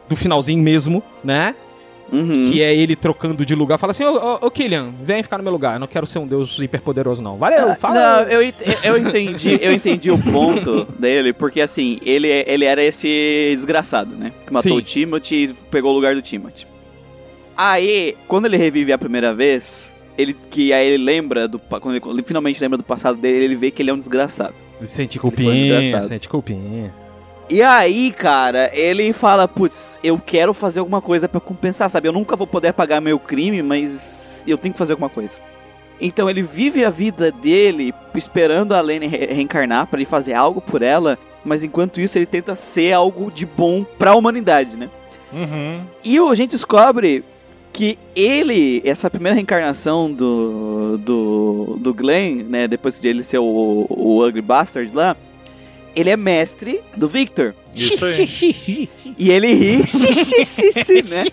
do 0.08 0.16
finalzinho 0.16 0.62
mesmo, 0.62 1.02
né? 1.24 1.56
Uhum. 2.12 2.52
Que 2.52 2.62
é 2.62 2.76
ele 2.76 2.96
trocando 2.96 3.44
de 3.44 3.56
lugar. 3.56 3.80
Fala 3.80 3.90
assim, 3.90 4.04
ô, 4.04 4.14
ô, 4.14 4.46
ô 4.46 4.52
Killian, 4.52 4.94
vem 5.04 5.24
ficar 5.24 5.38
no 5.40 5.44
meu 5.44 5.52
lugar. 5.52 5.74
Eu 5.74 5.80
não 5.80 5.88
quero 5.88 6.06
ser 6.06 6.20
um 6.20 6.28
deus 6.28 6.60
hiperpoderoso, 6.60 7.22
não. 7.24 7.36
Valeu, 7.38 7.76
fala. 7.76 8.20
Ah, 8.20 8.24
Não, 8.26 8.32
eu, 8.32 8.54
eu 8.84 8.98
entendi, 8.98 9.58
eu 9.60 9.74
entendi 9.74 10.12
o 10.12 10.22
ponto 10.22 10.86
dele, 11.00 11.34
porque 11.34 11.62
assim, 11.62 11.98
ele, 12.06 12.28
ele 12.28 12.64
era 12.66 12.84
esse 12.84 13.52
desgraçado, 13.56 14.16
né? 14.16 14.32
Que 14.46 14.54
matou 14.54 14.74
Sim. 14.74 14.78
o 14.78 14.82
Timothy 14.84 15.36
e 15.46 15.54
pegou 15.72 15.92
o 15.92 15.96
lugar 15.96 16.14
do 16.14 16.22
Timothy. 16.22 16.68
Aí, 17.58 18.16
quando 18.28 18.46
ele 18.46 18.58
revive 18.58 18.92
a 18.94 18.98
primeira 18.98 19.34
vez, 19.34 19.96
ele 20.18 20.34
que 20.34 20.72
aí 20.74 20.88
ele 20.88 21.04
lembra 21.04 21.48
do 21.48 21.58
quando 21.58 21.96
ele, 21.96 22.02
ele 22.08 22.24
finalmente 22.24 22.62
lembra 22.62 22.78
do 22.78 22.84
passado 22.84 23.18
dele, 23.18 23.46
ele 23.46 23.56
vê 23.56 23.72
que 23.72 23.82
ele 23.82 23.90
é 23.90 23.94
um 23.94 23.98
desgraçado. 23.98 24.54
Ele 24.80 24.88
sente 24.88 25.18
Ele 25.18 25.22
foi 25.22 25.28
um 25.30 25.32
culpinha, 25.32 25.80
desgraçado. 25.82 26.08
sente 26.08 26.30
culpinha. 26.30 26.94
E 27.50 27.62
aí, 27.62 28.12
cara, 28.12 28.72
ele 28.74 29.14
fala, 29.14 29.48
putz, 29.48 30.00
eu 30.04 30.18
quero 30.18 30.54
fazer 30.54 30.80
alguma 30.80 31.00
coisa 31.02 31.30
pra 31.30 31.40
compensar, 31.40 31.90
sabe? 31.90 32.08
Eu 32.08 32.12
nunca 32.14 32.36
vou 32.36 32.48
poder 32.48 32.74
pagar 32.74 33.00
meu 33.00 33.20
crime, 33.20 33.62
mas 33.62 34.44
eu 34.48 34.58
tenho 34.58 34.74
que 34.74 34.80
fazer 34.80 34.94
alguma 34.94 35.10
coisa. 35.10 35.38
Então 36.02 36.30
ele 36.30 36.42
vive 36.42 36.84
a 36.84 36.90
vida 36.90 37.32
dele 37.32 37.94
esperando 38.16 38.74
a 38.74 38.82
Lane 38.82 39.06
re- 39.08 39.28
reencarnar 39.28 39.86
pra 39.88 40.00
ele 40.00 40.06
fazer 40.06 40.34
algo 40.34 40.60
por 40.60 40.82
ela, 40.82 41.18
mas 41.44 41.64
enquanto 41.64 42.02
isso 42.02 42.18
ele 42.18 42.26
tenta 42.26 42.56
ser 42.56 42.94
algo 42.94 43.32
de 43.32 43.46
bom 43.46 43.84
pra 43.98 44.16
humanidade, 44.16 44.76
né? 44.76 44.90
Uhum. 45.32 45.82
E 46.04 46.20
o- 46.20 46.30
a 46.30 46.36
gente 46.36 46.52
descobre 46.52 47.24
que 47.72 47.98
ele, 48.16 48.82
essa 48.84 49.10
primeira 49.10 49.36
reencarnação 49.36 50.12
do, 50.12 50.98
do, 50.98 51.78
do 51.80 51.94
Glenn, 51.94 52.44
né, 52.44 52.68
depois 52.68 53.00
de 53.00 53.08
ele 53.08 53.24
ser 53.24 53.38
o, 53.38 53.86
o 53.90 54.26
Ugly 54.26 54.42
Bastard 54.42 54.92
lá, 54.94 55.16
ele 55.96 56.10
é 56.10 56.18
mestre 56.18 56.82
do 56.96 57.08
Victor. 57.08 57.54
Isso 57.76 58.04
aí. 58.06 58.90
E 59.18 59.32
ele 59.32 59.54
ri, 59.54 59.78
né? 61.08 61.26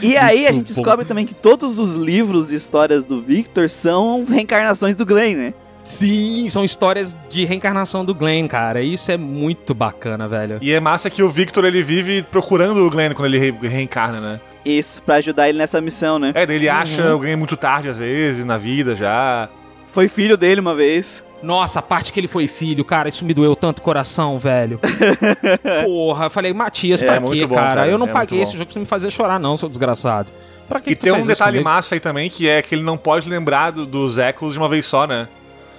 E 0.00 0.16
aí 0.16 0.46
a 0.46 0.52
gente 0.52 0.72
descobre 0.72 1.04
também 1.04 1.26
que 1.26 1.34
todos 1.34 1.78
os 1.78 1.96
livros 1.96 2.52
e 2.52 2.54
histórias 2.54 3.04
do 3.04 3.20
Victor 3.22 3.68
são 3.70 4.24
reencarnações 4.24 4.94
do 4.94 5.04
Glenn, 5.04 5.34
né? 5.36 5.54
Sim, 5.82 6.48
são 6.48 6.64
histórias 6.64 7.16
de 7.28 7.44
reencarnação 7.44 8.04
do 8.04 8.14
Glenn, 8.14 8.46
cara. 8.46 8.80
Isso 8.82 9.10
é 9.10 9.16
muito 9.16 9.74
bacana, 9.74 10.28
velho. 10.28 10.58
E 10.62 10.72
é 10.72 10.78
massa 10.80 11.10
que 11.10 11.22
o 11.22 11.28
Victor 11.28 11.64
ele 11.64 11.82
vive 11.82 12.22
procurando 12.22 12.86
o 12.86 12.90
Glenn 12.90 13.12
quando 13.14 13.34
ele 13.34 13.38
re- 13.50 13.68
reencarna, 13.68 14.20
né? 14.20 14.40
Isso, 14.64 15.02
pra 15.02 15.16
ajudar 15.16 15.48
ele 15.48 15.58
nessa 15.58 15.80
missão, 15.80 16.18
né? 16.20 16.30
É, 16.36 16.42
ele 16.44 16.68
acha 16.68 17.14
o 17.14 17.18
Glenn 17.18 17.36
muito 17.36 17.56
tarde 17.56 17.88
às 17.88 17.98
vezes 17.98 18.44
na 18.46 18.56
vida 18.56 18.94
já. 18.94 19.48
Foi 19.88 20.08
filho 20.08 20.36
dele 20.36 20.60
uma 20.60 20.74
vez. 20.74 21.23
Nossa, 21.44 21.78
a 21.78 21.82
parte 21.82 22.12
que 22.12 22.18
ele 22.18 22.26
foi 22.28 22.46
filho, 22.48 22.84
cara, 22.84 23.08
isso 23.08 23.24
me 23.24 23.34
doeu 23.34 23.54
tanto 23.54 23.82
coração, 23.82 24.38
velho. 24.38 24.80
Porra, 25.84 26.26
eu 26.26 26.30
falei, 26.30 26.52
Matias, 26.52 27.02
É, 27.02 27.06
pra 27.06 27.20
muito 27.20 27.38
quê, 27.38 27.46
bom, 27.46 27.54
cara? 27.54 27.74
cara, 27.82 27.88
Eu 27.88 27.98
não 27.98 28.08
é 28.08 28.10
paguei 28.12 28.40
esse 28.42 28.52
jogo 28.52 28.64
pra 28.66 28.72
você 28.72 28.80
me 28.80 28.86
fazer 28.86 29.10
chorar, 29.10 29.38
não, 29.38 29.56
seu 29.56 29.68
desgraçado. 29.68 30.30
Pra 30.68 30.80
que 30.80 30.90
E 30.90 30.96
que 30.96 31.02
tem 31.02 31.12
um 31.12 31.26
detalhe 31.26 31.60
massa 31.62 31.94
aí 31.94 32.00
também 32.00 32.30
que 32.30 32.48
é 32.48 32.62
que 32.62 32.74
ele 32.74 32.82
não 32.82 32.96
pode 32.96 33.28
lembrar 33.28 33.70
do- 33.70 33.84
dos 33.84 34.16
ecos 34.16 34.54
de 34.54 34.58
uma 34.58 34.68
vez 34.68 34.86
só, 34.86 35.06
né? 35.06 35.28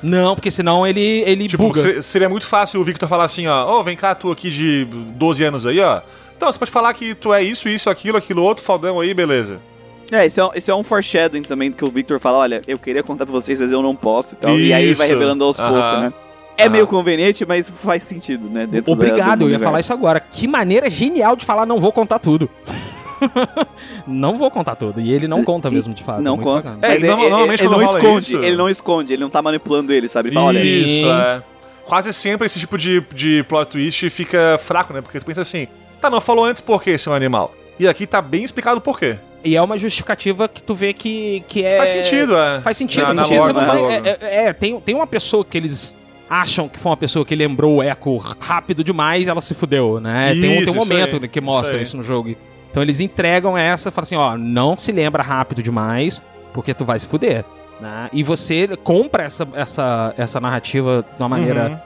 Não, 0.03 0.35
porque 0.35 0.51
senão 0.51 0.85
ele, 0.85 1.23
ele 1.25 1.47
Tipo, 1.47 1.63
buga. 1.63 1.81
se- 1.81 2.01
seria 2.03 2.29
muito 2.29 2.45
fácil 2.45 2.79
o 2.79 2.83
Victor 2.83 3.09
falar 3.09 3.23
assim, 3.23 3.47
ó, 3.47 3.79
ô, 3.79 3.83
vem 3.83 3.97
cá, 3.97 4.13
tu 4.13 4.31
aqui 4.31 4.51
de 4.51 4.85
12 4.85 5.43
anos 5.43 5.65
aí, 5.65 5.79
ó. 5.79 6.01
Então, 6.37 6.51
você 6.51 6.59
pode 6.59 6.69
falar 6.69 6.93
que 6.93 7.15
tu 7.15 7.33
é 7.33 7.41
isso, 7.41 7.67
isso, 7.67 7.89
aquilo, 7.89 8.17
aquilo, 8.17 8.43
outro, 8.43 8.63
faldão 8.63 8.99
aí, 8.99 9.13
beleza. 9.13 9.57
É, 10.11 10.25
isso 10.25 10.39
é, 10.39 10.45
um- 10.45 10.51
isso 10.55 10.71
é 10.71 10.75
um 10.75 10.83
foreshadowing 10.83 11.41
também 11.41 11.71
do 11.71 11.77
que 11.77 11.83
o 11.83 11.89
Victor 11.89 12.19
fala, 12.19 12.37
olha, 12.37 12.61
eu 12.67 12.77
queria 12.77 13.01
contar 13.03 13.25
pra 13.25 13.33
vocês, 13.33 13.59
mas 13.61 13.71
eu 13.71 13.81
não 13.81 13.95
posso 13.95 14.35
e 14.35 14.37
tal. 14.37 14.57
E 14.57 14.71
aí 14.73 14.85
ele 14.85 14.93
vai 14.93 15.07
Isso. 15.07 15.13
revelando 15.15 15.43
aos 15.43 15.57
poucos, 15.57 15.75
né? 15.75 16.13
É 16.57 16.63
Aham. 16.63 16.71
meio 16.71 16.87
conveniente, 16.87 17.45
mas 17.45 17.69
faz 17.69 18.03
sentido, 18.03 18.47
né? 18.49 18.65
Dentro 18.65 18.85
da- 18.87 18.91
Obrigado, 18.93 19.39
do 19.39 19.45
eu 19.45 19.49
ia 19.49 19.59
falar 19.59 19.79
isso 19.81 19.91
agora. 19.91 20.19
Que 20.19 20.47
maneira 20.47 20.89
genial 20.89 21.35
de 21.35 21.43
falar, 21.45 21.65
não 21.65 21.79
vou 21.79 21.91
contar 21.91 22.17
tudo. 22.19 22.49
não 24.07 24.37
vou 24.37 24.49
contar 24.51 24.75
tudo. 24.75 25.01
E 25.01 25.11
ele 25.11 25.27
não 25.27 25.43
conta 25.43 25.69
mesmo, 25.69 25.93
de 25.93 26.03
fato. 26.03 26.21
Não 26.21 26.37
conta. 26.37 26.77
É, 26.81 26.87
Mas 26.89 27.03
ele, 27.03 27.07
normalmente 27.07 27.61
ele 27.61 27.69
quando 27.69 27.81
não 27.81 27.83
esconde, 27.97 28.25
isso- 28.35 28.43
ele 28.43 28.55
não 28.55 28.69
esconde, 28.69 29.13
ele 29.13 29.21
não 29.21 29.29
tá 29.29 29.41
manipulando 29.41 29.91
ele, 29.93 30.07
sabe? 30.07 30.29
Ele 30.29 30.35
fala, 30.35 30.47
olha. 30.47 30.59
Isso, 30.63 31.05
é. 31.09 31.43
Quase 31.85 32.11
sempre 32.13 32.47
esse 32.47 32.59
tipo 32.59 32.77
de, 32.77 33.01
de 33.13 33.43
plot 33.47 33.69
twist 33.69 34.09
fica 34.09 34.57
fraco, 34.59 34.91
né? 34.93 35.01
Porque 35.01 35.19
tu 35.19 35.25
pensa 35.25 35.41
assim, 35.41 35.67
tá, 36.01 36.09
não 36.09 36.19
falou 36.19 36.45
antes 36.45 36.61
por 36.61 36.81
que 36.81 36.97
seu 36.97 37.13
animal? 37.13 37.53
E 37.79 37.87
aqui 37.87 38.07
tá 38.07 38.21
bem 38.21 38.43
explicado 38.43 38.81
por 38.81 38.97
quê. 38.97 39.17
E 39.45 39.55
é 39.55 39.61
uma 39.61 39.77
justificativa 39.77 40.47
que 40.49 40.61
tu 40.61 40.73
vê 40.73 40.91
que, 40.91 41.43
que 41.47 41.63
é. 41.63 41.77
Faz 41.77 41.91
sentido, 41.91 42.35
é. 42.35 42.61
Faz 42.61 42.75
sentido. 42.77 43.13
Na- 43.13 43.25
Faz 43.25 43.29
na 43.29 43.45
sentido. 43.45 43.53
Né? 43.61 43.65
vai- 43.65 43.93
é, 43.93 44.17
é- 44.21 44.45
é, 44.47 44.53
tem, 44.53 44.79
tem 44.81 44.95
uma 44.95 45.05
pessoa 45.07 45.45
que 45.45 45.55
eles 45.57 45.95
acham 46.29 46.67
que 46.67 46.79
foi 46.79 46.89
uma 46.89 46.97
pessoa 46.97 47.23
que 47.23 47.35
lembrou 47.35 47.75
o 47.75 47.83
eco 47.83 48.17
rápido 48.17 48.83
demais 48.83 49.27
ela 49.27 49.41
se 49.41 49.53
fudeu, 49.53 49.99
né? 49.99 50.29
tem, 50.31 50.37
um, 50.37 50.41
tem 50.41 50.51
Isso, 50.63 50.71
um 50.71 50.75
isso 50.75 50.75
momento 50.75 51.19
aí, 51.21 51.27
que 51.27 51.39
mostra 51.39 51.75
isso 51.75 51.83
isso, 51.83 51.97
no 51.97 52.03
jogo. 52.03 52.35
Então 52.71 52.81
eles 52.81 52.99
entregam 52.99 53.55
essa, 53.57 53.91
falam 53.91 54.03
assim, 54.05 54.15
ó, 54.15 54.35
não 54.35 54.75
se 54.75 54.91
lembra 54.91 55.21
rápido 55.21 55.61
demais, 55.61 56.21
porque 56.51 56.73
tu 56.73 56.83
vai 56.83 56.97
se 56.99 57.05
fuder. 57.07 57.45
Né? 57.79 58.09
E 58.11 58.23
você 58.23 58.67
compra 58.83 59.23
essa, 59.25 59.47
essa, 59.53 60.13
essa 60.17 60.39
narrativa 60.41 61.05
de 61.15 61.21
uma 61.21 61.29
maneira 61.29 61.69
Uhum. 61.69 61.77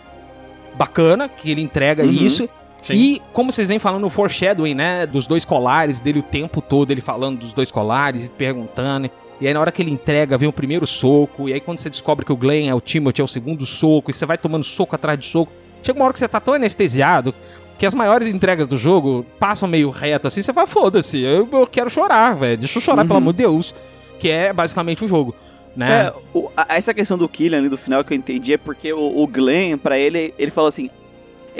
bacana, 0.78 1.28
que 1.28 1.52
ele 1.52 1.62
entrega 1.62 2.04
Uhum. 2.04 2.12
isso. 2.12 2.50
Sim. 2.82 2.94
E 2.94 3.22
como 3.34 3.52
vocês 3.52 3.68
vêm 3.68 3.80
falando 3.80 4.02
no 4.02 4.10
foreshadowing, 4.10 4.74
né, 4.74 5.06
dos 5.06 5.28
dois 5.28 5.44
colares, 5.46 6.00
dele 6.00 6.20
o 6.20 6.24
tempo 6.24 6.62
todo, 6.62 6.92
ele 6.92 7.02
falando 7.02 7.40
dos 7.40 7.54
dois 7.54 7.70
colares 7.72 8.26
e 8.26 8.30
perguntando. 8.30 9.10
E 9.42 9.48
aí 9.48 9.54
na 9.54 9.60
hora 9.62 9.72
que 9.72 9.82
ele 9.82 9.92
entrega, 9.92 10.38
vem 10.38 10.48
o 10.50 10.54
primeiro 10.54 10.86
soco, 10.88 11.48
e 11.50 11.54
aí 11.54 11.60
quando 11.60 11.78
você 11.78 11.90
descobre 11.90 12.26
que 12.26 12.32
o 12.32 12.36
Glenn 12.38 12.70
é 12.70 12.74
o 12.76 12.82
Timothy, 12.82 13.22
é 13.22 13.24
o 13.24 13.28
segundo 13.28 13.66
soco, 13.66 14.12
e 14.12 14.14
você 14.14 14.26
vai 14.26 14.38
tomando 14.38 14.64
soco 14.64 14.96
atrás 14.96 15.18
de 15.20 15.26
soco, 15.26 15.52
chega 15.82 15.98
uma 15.98 16.06
hora 16.06 16.14
que 16.14 16.20
você 16.20 16.28
tá 16.28 16.40
tão 16.40 16.54
anestesiado 16.54 17.34
que 17.78 17.86
as 17.86 17.96
maiores 17.96 18.28
entregas 18.28 18.68
do 18.68 18.76
jogo 18.76 19.26
passam 19.40 19.68
meio 19.70 19.90
reto 19.90 20.28
assim, 20.28 20.42
você 20.42 20.52
fala, 20.52 20.68
foda-se, 20.68 21.22
eu, 21.22 21.48
eu 21.50 21.66
quero 21.68 21.90
chorar, 21.90 22.36
velho, 22.36 22.58
deixa 22.58 22.78
eu 22.78 22.82
chorar, 22.82 23.04
Uhum. 23.04 23.08
pelo 23.08 23.18
amor 23.20 23.32
de 23.34 23.38
Deus. 23.40 23.74
Que 24.20 24.30
é 24.30 24.52
basicamente 24.52 25.06
o 25.06 25.08
jogo, 25.08 25.34
né? 25.74 26.08
É, 26.08 26.14
o- 26.34 26.52
a- 26.58 26.76
essa 26.76 26.94
questão 26.94 27.18
do 27.18 27.30
Killian 27.30 27.60
ali 27.60 27.70
do 27.70 27.78
final 27.78 28.04
que 28.04 28.14
eu 28.14 28.18
entendi 28.18 28.52
é 28.52 28.58
porque 28.58 28.92
o, 28.92 29.22
o 29.22 29.26
Glenn, 29.26 29.78
pra 29.78 29.98
ele, 29.98 30.34
ele 30.38 30.52
falou 30.52 30.68
assim. 30.68 30.90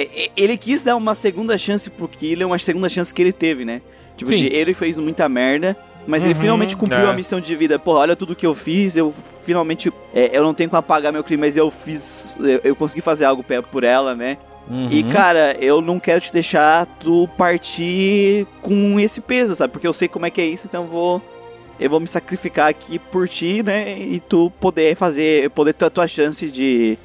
É- 0.02 0.24
é- 0.26 0.30
Ele 0.38 0.58
quis 0.58 0.82
dar 0.82 0.96
uma 0.96 1.16
segunda 1.16 1.58
chance 1.58 1.90
pro 1.90 2.08
Killian, 2.08 2.48
uma 2.48 2.60
segunda 2.60 2.90
chance 2.90 3.14
que 3.14 3.22
ele 3.22 3.32
teve, 3.34 3.66
né? 3.66 3.82
Tipo, 4.18 4.36
de, 4.36 4.48
ele 4.48 4.74
fez 4.74 4.98
muita 4.98 5.30
merda, 5.30 5.78
mas 6.06 6.26
ele 6.26 6.34
Uhum, 6.34 6.40
finalmente 6.42 6.76
cumpriu 6.76 7.08
é. 7.08 7.10
a 7.10 7.14
missão 7.14 7.40
de 7.40 7.56
vida. 7.56 7.80
Porra, 7.80 8.00
olha 8.00 8.16
tudo 8.16 8.36
que 8.36 8.46
eu 8.46 8.54
fiz, 8.54 8.96
eu 8.98 9.14
finalmente. 9.46 9.92
é, 10.14 10.32
eu 10.34 10.44
não 10.44 10.54
tenho 10.54 10.70
como 10.70 10.80
apagar 10.80 11.12
meu 11.14 11.24
crime, 11.24 11.42
mas 11.42 11.56
eu 11.56 11.70
fiz. 11.72 12.36
Eu, 12.40 12.60
eu 12.64 12.76
consegui 12.76 13.02
fazer 13.02 13.26
algo 13.26 13.44
por 13.72 13.84
ela, 13.84 14.14
né? 14.16 14.38
E, 14.92 15.02
Uhum. 15.02 15.10
cara, 15.10 15.56
eu 15.60 15.82
não 15.82 16.00
quero 16.00 16.22
te 16.22 16.32
deixar 16.32 16.86
tu 17.00 17.28
partir 17.38 18.46
com 18.62 19.00
esse 19.00 19.20
peso, 19.20 19.56
sabe? 19.56 19.72
Porque 19.74 19.88
eu 19.88 19.94
sei 19.94 20.08
como 20.08 20.26
é 20.26 20.30
que 20.30 20.40
é 20.42 20.46
isso, 20.46 20.68
então 20.68 20.84
eu 20.84 20.90
vou. 20.90 21.22
Eu 21.80 21.90
vou 21.90 22.00
me 22.02 22.08
sacrificar 22.08 22.68
aqui 22.70 23.00
por 23.00 23.28
ti, 23.30 23.64
né? 23.64 23.98
E 23.98 24.20
tu 24.20 24.52
poder 24.60 24.96
fazer. 24.96 25.50
Poder 25.52 25.74
ter 25.74 25.86
a 25.86 25.90
tua 25.90 26.08
chance 26.08 26.50
de. 26.52 26.98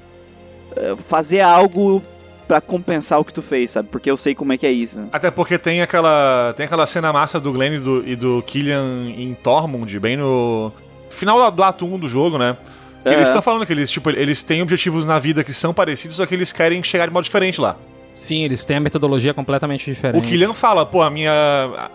eh, 0.76 0.96
fazer 1.08 1.40
algo 1.40 2.02
pra 2.46 2.60
compensar 2.60 3.18
o 3.20 3.24
que 3.24 3.32
tu 3.32 3.42
fez, 3.42 3.72
sabe? 3.72 3.88
Porque 3.90 4.10
eu 4.10 4.16
sei 4.16 4.34
como 4.34 4.52
é 4.52 4.58
que 4.58 4.66
é 4.66 4.72
isso. 4.72 4.98
né? 4.98 5.08
Até 5.12 5.30
porque 5.30 5.58
tem 5.58 5.82
aquela, 5.82 6.54
tem 6.56 6.66
aquela 6.66 6.86
cena 6.86 7.12
massa 7.12 7.40
do 7.40 7.52
Glenn 7.52 7.74
e 7.74 7.78
do, 7.78 8.08
e 8.08 8.16
do 8.16 8.42
Killian 8.46 9.10
em 9.16 9.34
Tormund, 9.34 9.98
bem 9.98 10.16
no 10.16 10.72
final 11.10 11.50
do, 11.50 11.62
ato 11.62 11.86
1 11.86 11.98
do 11.98 12.08
jogo, 12.08 12.38
né? 12.38 12.56
Que 13.02 13.10
É. 13.10 13.14
Eles 13.14 13.28
estão 13.28 13.42
falando 13.42 13.66
que 13.66 13.72
eles, 13.72 13.90
tipo, 13.90 14.10
eles 14.10 14.42
têm 14.42 14.62
objetivos 14.62 15.06
na 15.06 15.18
vida 15.18 15.44
que 15.44 15.52
são 15.52 15.74
parecidos, 15.74 16.16
só 16.16 16.26
que 16.26 16.34
eles 16.34 16.52
querem 16.52 16.82
chegar 16.82 17.06
de 17.06 17.12
modo 17.12 17.24
diferente 17.24 17.60
lá. 17.60 17.76
Sim, 18.14 18.44
eles 18.44 18.64
têm 18.64 18.76
a 18.76 18.80
metodologia 18.80 19.34
completamente 19.34 19.90
diferente. 19.90 20.24
O 20.24 20.28
Killian 20.28 20.54
fala, 20.54 20.86
pô, 20.86 21.02
a 21.02 21.10
minha, 21.10 21.32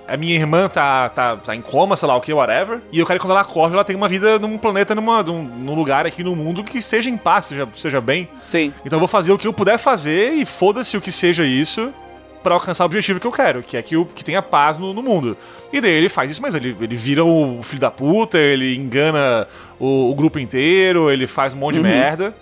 a 0.08 0.18
minha 0.18 0.36
irmã 0.36 0.68
tá, 0.68 1.10
tá, 1.10 1.38
tá 1.38 1.56
em 1.56 1.62
coma, 1.62 1.96
sei 1.96 2.08
lá 2.08 2.16
o 2.16 2.22
que, 2.22 2.34
whatever, 2.34 2.80
e 2.91 3.00
eu 3.00 3.06
quero 3.06 3.20
que 3.20 3.26
quando 3.26 3.32
ela 3.32 3.41
acorde, 3.41 3.74
ela 3.74 3.84
tenha 3.84 3.98
uma 3.98 4.08
vida 4.08 4.38
num 4.38 4.58
planeta, 4.58 4.94
numa, 4.94 5.24
num, 5.24 5.44
num 5.44 5.76
lugar 5.76 6.06
aqui 6.06 6.24
no 6.24 6.36
mundo 6.36 6.64
que 6.64 6.82
seja 6.82 7.10
em 7.10 7.18
paz, 7.18 7.46
seja, 7.46 7.68
seja 7.76 8.02
bem. 8.02 8.28
Sim. 8.41 8.74
Então 8.86 8.98
eu 8.98 9.00
vou 9.00 9.08
fazer 9.08 9.32
o 9.32 9.38
que 9.38 9.48
eu 9.48 9.54
puder 9.54 9.78
fazer 9.78 10.34
e 10.34 10.46
foda-se 10.46 10.98
o 10.98 11.02
que 11.02 11.12
seja 11.12 11.46
isso 11.46 11.94
pra 12.44 12.54
alcançar 12.54 12.84
o 12.84 12.86
objetivo 12.86 13.20
que 13.20 13.28
eu 13.28 13.32
quero, 13.32 13.62
que 13.62 13.78
é 13.78 13.82
que, 13.82 13.96
o, 13.96 14.06
que 14.06 14.24
tenha 14.24 14.41
paz 14.41 14.78
no, 14.78 14.94
no 14.94 15.04
mundo. 15.04 15.38
E 15.72 15.82
daí 15.82 15.91
ele 15.91 16.10
faz 16.10 16.32
isso, 16.32 16.41
mas 16.41 16.56
ele, 16.56 16.76
ele 16.80 16.96
vira 16.96 17.24
o 17.24 17.62
filho 17.64 17.82
da 17.82 17.91
puta, 17.91 18.38
ele 18.38 18.76
engana 18.76 19.48
o, 19.80 20.12
o 20.12 20.16
grupo 20.16 20.40
inteiro, 20.40 21.12
ele 21.12 21.28
faz 21.28 21.54
um 21.54 21.58
monte 21.58 21.76
de 21.76 21.82
merda. 21.82 22.34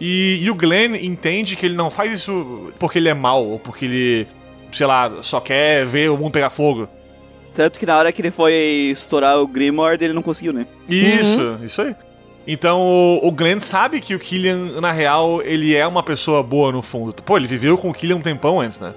E, 0.00 0.40
e 0.42 0.50
o 0.50 0.54
Glenn 0.54 0.94
entende 0.94 1.56
que 1.56 1.66
ele 1.66 1.74
não 1.74 1.90
faz 1.90 2.12
isso 2.12 2.72
porque 2.78 2.98
ele 2.98 3.08
é 3.08 3.14
mau, 3.14 3.46
ou 3.46 3.58
porque 3.58 3.84
ele, 3.84 4.28
sei 4.72 4.86
lá, 4.86 5.10
só 5.22 5.40
quer 5.40 5.86
ver 5.86 6.10
o 6.10 6.16
mundo 6.16 6.32
pegar 6.32 6.50
fogo. 6.50 6.88
Tanto 7.54 7.78
que 7.78 7.86
na 7.86 7.96
hora 7.96 8.12
que 8.12 8.20
ele 8.20 8.30
foi 8.30 8.52
estourar 8.92 9.38
o 9.38 9.46
Grimoire, 9.46 10.04
ele 10.04 10.12
não 10.12 10.20
conseguiu, 10.20 10.52
né? 10.52 10.66
Isso, 10.86 11.58
isso 11.62 11.80
aí. 11.80 11.96
Então 12.46 12.80
o, 12.80 13.26
o 13.26 13.32
Glenn 13.32 13.58
sabe 13.58 14.00
que 14.00 14.14
o 14.14 14.18
Killian, 14.18 14.80
na 14.80 14.92
real, 14.92 15.42
ele 15.42 15.74
é 15.74 15.86
uma 15.86 16.02
pessoa 16.02 16.42
boa 16.42 16.70
no 16.70 16.82
fundo. 16.82 17.14
Pô, 17.14 17.36
ele 17.36 17.46
viveu 17.46 17.76
com 17.76 17.90
o 17.90 17.94
Killian 17.94 18.16
um 18.16 18.20
tempão 18.20 18.60
antes, 18.60 18.78
né? 18.78 18.94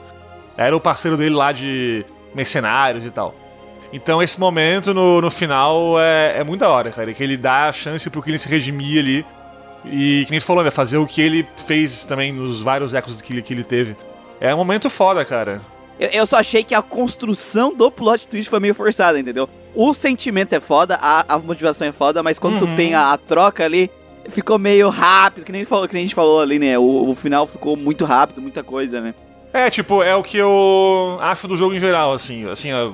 Era 0.58 0.76
o 0.76 0.80
parceiro 0.80 1.16
dele 1.16 1.34
lá 1.34 1.52
de 1.52 2.06
mercenários 2.36 3.06
e 3.06 3.10
tal. 3.10 3.34
Então 3.92 4.22
esse 4.22 4.40
momento 4.40 4.94
no, 4.94 5.20
no 5.20 5.32
final 5.32 6.00
é, 6.00 6.40
é 6.40 6.44
muito 6.44 6.60
da 6.60 6.70
hora, 6.70 6.92
cara. 6.92 7.12
Que 7.14 7.24
ele 7.24 7.38
dá 7.38 7.70
a 7.70 7.72
chance 7.72 8.08
pro 8.10 8.22
Killian 8.22 8.38
se 8.38 8.48
redimir 8.48 9.00
ali. 9.00 9.26
E 9.86 10.24
que 10.26 10.32
nem 10.32 10.40
tu 10.40 10.46
falou, 10.46 10.64
né? 10.64 10.72
Fazer 10.72 10.98
o 10.98 11.06
que 11.06 11.22
ele 11.22 11.48
fez 11.66 12.04
também 12.06 12.34
nos 12.34 12.62
vários 12.62 12.94
ecos 12.94 13.22
que 13.22 13.34
ele, 13.34 13.42
que 13.42 13.54
ele 13.54 13.64
teve. 13.64 13.96
É 14.40 14.54
um 14.54 14.58
momento 14.58 14.90
foda, 14.90 15.24
cara. 15.24 15.62
Eu, 16.00 16.10
eu 16.10 16.26
só 16.26 16.38
achei 16.38 16.64
que 16.64 16.74
a 16.74 16.82
construção 16.82 17.76
do 17.76 17.92
plot 17.92 18.28
twist 18.28 18.50
foi 18.50 18.60
meio 18.60 18.74
forçada, 18.76 19.20
entendeu? 19.20 19.50
O 19.76 19.94
sentimento 19.94 20.54
é 20.54 20.60
foda, 20.60 20.98
a, 21.02 21.36
a 21.36 21.40
motivação 21.40 21.88
é 21.88 21.92
foda, 21.92 22.24
mas 22.24 22.40
quando 22.40 22.60
tu 22.60 22.76
tem 22.76 22.94
a, 22.96 23.12
a 23.12 23.18
troca 23.18 23.64
ali, 23.64 23.90
ficou 24.30 24.58
meio 24.58 24.90
rápido, 24.90 25.46
que 25.46 25.52
nem, 25.52 25.64
falou, 25.64 25.88
que 25.88 25.94
nem 25.94 26.04
a 26.04 26.06
gente 26.06 26.16
falou 26.16 26.42
ali, 26.42 26.58
né? 26.58 26.78
O, 26.78 27.10
o 27.10 27.16
final 27.16 27.46
ficou 27.48 27.76
muito 27.76 28.06
rápido, 28.06 28.42
muita 28.42 28.64
coisa, 28.64 29.02
né? 29.02 29.14
É, 29.54 29.70
tipo, 29.70 30.04
é 30.04 30.16
o 30.16 30.24
que 30.24 30.38
eu 30.38 31.18
acho 31.22 31.48
do 31.48 31.58
jogo 31.58 31.74
em 31.74 31.80
geral, 31.80 32.14
assim. 32.14 32.48
Assim, 32.50 32.72
a, 32.72 32.92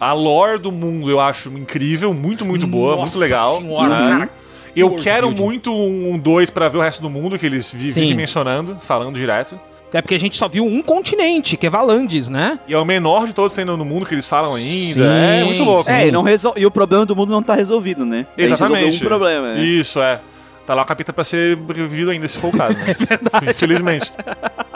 a 0.00 0.12
lore 0.12 0.58
do 0.58 0.72
mundo 0.72 1.10
eu 1.10 1.20
acho 1.20 1.48
incrível, 1.50 2.12
muito, 2.12 2.44
muito 2.44 2.66
boa, 2.66 2.96
Nossa 2.96 3.16
muito 3.16 3.18
legal. 3.18 3.58
senhora, 3.58 3.88
né? 3.88 4.10
cara. 4.10 4.30
Eu 4.76 4.88
World 4.88 5.04
quero 5.04 5.28
building. 5.28 5.42
muito 5.42 5.72
um 5.72 6.18
2 6.18 6.50
pra 6.50 6.68
ver 6.68 6.78
o 6.78 6.80
resto 6.80 7.00
do 7.00 7.10
mundo, 7.10 7.38
que 7.38 7.46
eles 7.46 7.72
vivem 7.72 8.14
mencionando, 8.14 8.76
falando 8.80 9.16
direto. 9.16 9.58
É 9.92 10.02
porque 10.02 10.16
a 10.16 10.18
gente 10.18 10.36
só 10.36 10.48
viu 10.48 10.64
um 10.64 10.82
continente, 10.82 11.56
que 11.56 11.68
é 11.68 11.70
Valandis, 11.70 12.28
né? 12.28 12.58
E 12.66 12.74
é 12.74 12.78
o 12.78 12.84
menor 12.84 13.28
de 13.28 13.32
todos 13.32 13.54
tendo 13.54 13.76
no 13.76 13.84
mundo 13.84 14.04
que 14.04 14.12
eles 14.12 14.26
falam 14.26 14.56
ainda. 14.56 15.08
Sim, 15.08 15.40
é 15.40 15.44
muito 15.44 15.62
louco. 15.62 15.88
É, 15.88 16.08
e, 16.08 16.10
não 16.10 16.22
resol... 16.22 16.52
e 16.56 16.66
o 16.66 16.70
problema 16.70 17.06
do 17.06 17.14
mundo 17.14 17.30
não 17.30 17.44
tá 17.44 17.54
resolvido, 17.54 18.04
né? 18.04 18.26
Exatamente. 18.36 18.96
um 18.96 19.06
problema, 19.06 19.54
né? 19.54 19.62
Isso, 19.62 20.02
é. 20.02 20.20
Tá 20.66 20.74
lá 20.74 20.82
o 20.82 20.84
capítulo 20.84 21.14
pra 21.14 21.24
ser 21.24 21.56
revivido 21.56 22.10
ainda, 22.10 22.26
se 22.26 22.38
for 22.38 22.48
o 22.48 22.56
caso, 22.56 22.76
né? 22.76 22.90
é 22.90 22.94
verdade. 22.94 23.50
Infelizmente. 23.50 24.12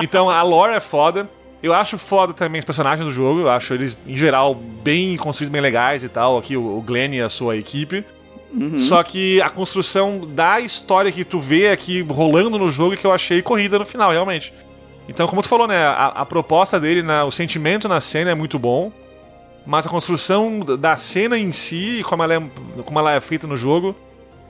Então, 0.00 0.30
a 0.30 0.40
lore 0.42 0.74
é 0.74 0.80
foda. 0.80 1.28
Eu 1.60 1.74
acho 1.74 1.98
foda 1.98 2.32
também 2.32 2.60
os 2.60 2.64
personagens 2.64 3.04
do 3.04 3.12
jogo. 3.12 3.40
Eu 3.40 3.50
acho 3.50 3.74
eles, 3.74 3.96
em 4.06 4.16
geral, 4.16 4.54
bem 4.54 5.16
construídos, 5.16 5.50
bem 5.50 5.60
legais 5.60 6.04
e 6.04 6.08
tal. 6.08 6.38
Aqui, 6.38 6.56
o 6.56 6.80
Glenn 6.80 7.14
e 7.14 7.20
a 7.20 7.28
sua 7.28 7.56
equipe. 7.56 8.04
Uhum. 8.52 8.78
Só 8.78 9.02
que 9.02 9.40
a 9.42 9.50
construção 9.50 10.20
da 10.26 10.60
história 10.60 11.12
que 11.12 11.24
tu 11.24 11.38
vê 11.38 11.70
aqui 11.70 12.00
rolando 12.02 12.58
no 12.58 12.70
jogo 12.70 12.94
é 12.94 12.96
que 12.96 13.06
eu 13.06 13.12
achei 13.12 13.42
corrida 13.42 13.78
no 13.78 13.84
final, 13.84 14.10
realmente. 14.10 14.52
Então, 15.08 15.26
como 15.26 15.42
tu 15.42 15.48
falou, 15.48 15.66
né? 15.66 15.86
A, 15.86 16.06
a 16.06 16.26
proposta 16.26 16.78
dele, 16.78 17.02
né, 17.02 17.22
o 17.22 17.30
sentimento 17.30 17.88
na 17.88 18.00
cena 18.00 18.30
é 18.30 18.34
muito 18.34 18.58
bom. 18.58 18.92
Mas 19.66 19.86
a 19.86 19.90
construção 19.90 20.60
da 20.60 20.96
cena 20.96 21.38
em 21.38 21.52
si, 21.52 22.02
como 22.04 22.22
ela 22.22 22.34
é, 22.34 22.42
como 22.84 22.98
ela 22.98 23.12
é 23.12 23.20
feita 23.20 23.46
no 23.46 23.54
jogo, 23.54 23.94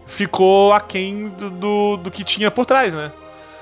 ficou 0.06 0.72
aquém 0.72 1.28
do, 1.28 1.50
do, 1.50 1.96
do 1.96 2.10
que 2.10 2.22
tinha 2.22 2.52
por 2.52 2.64
trás, 2.64 2.94
né? 2.94 3.10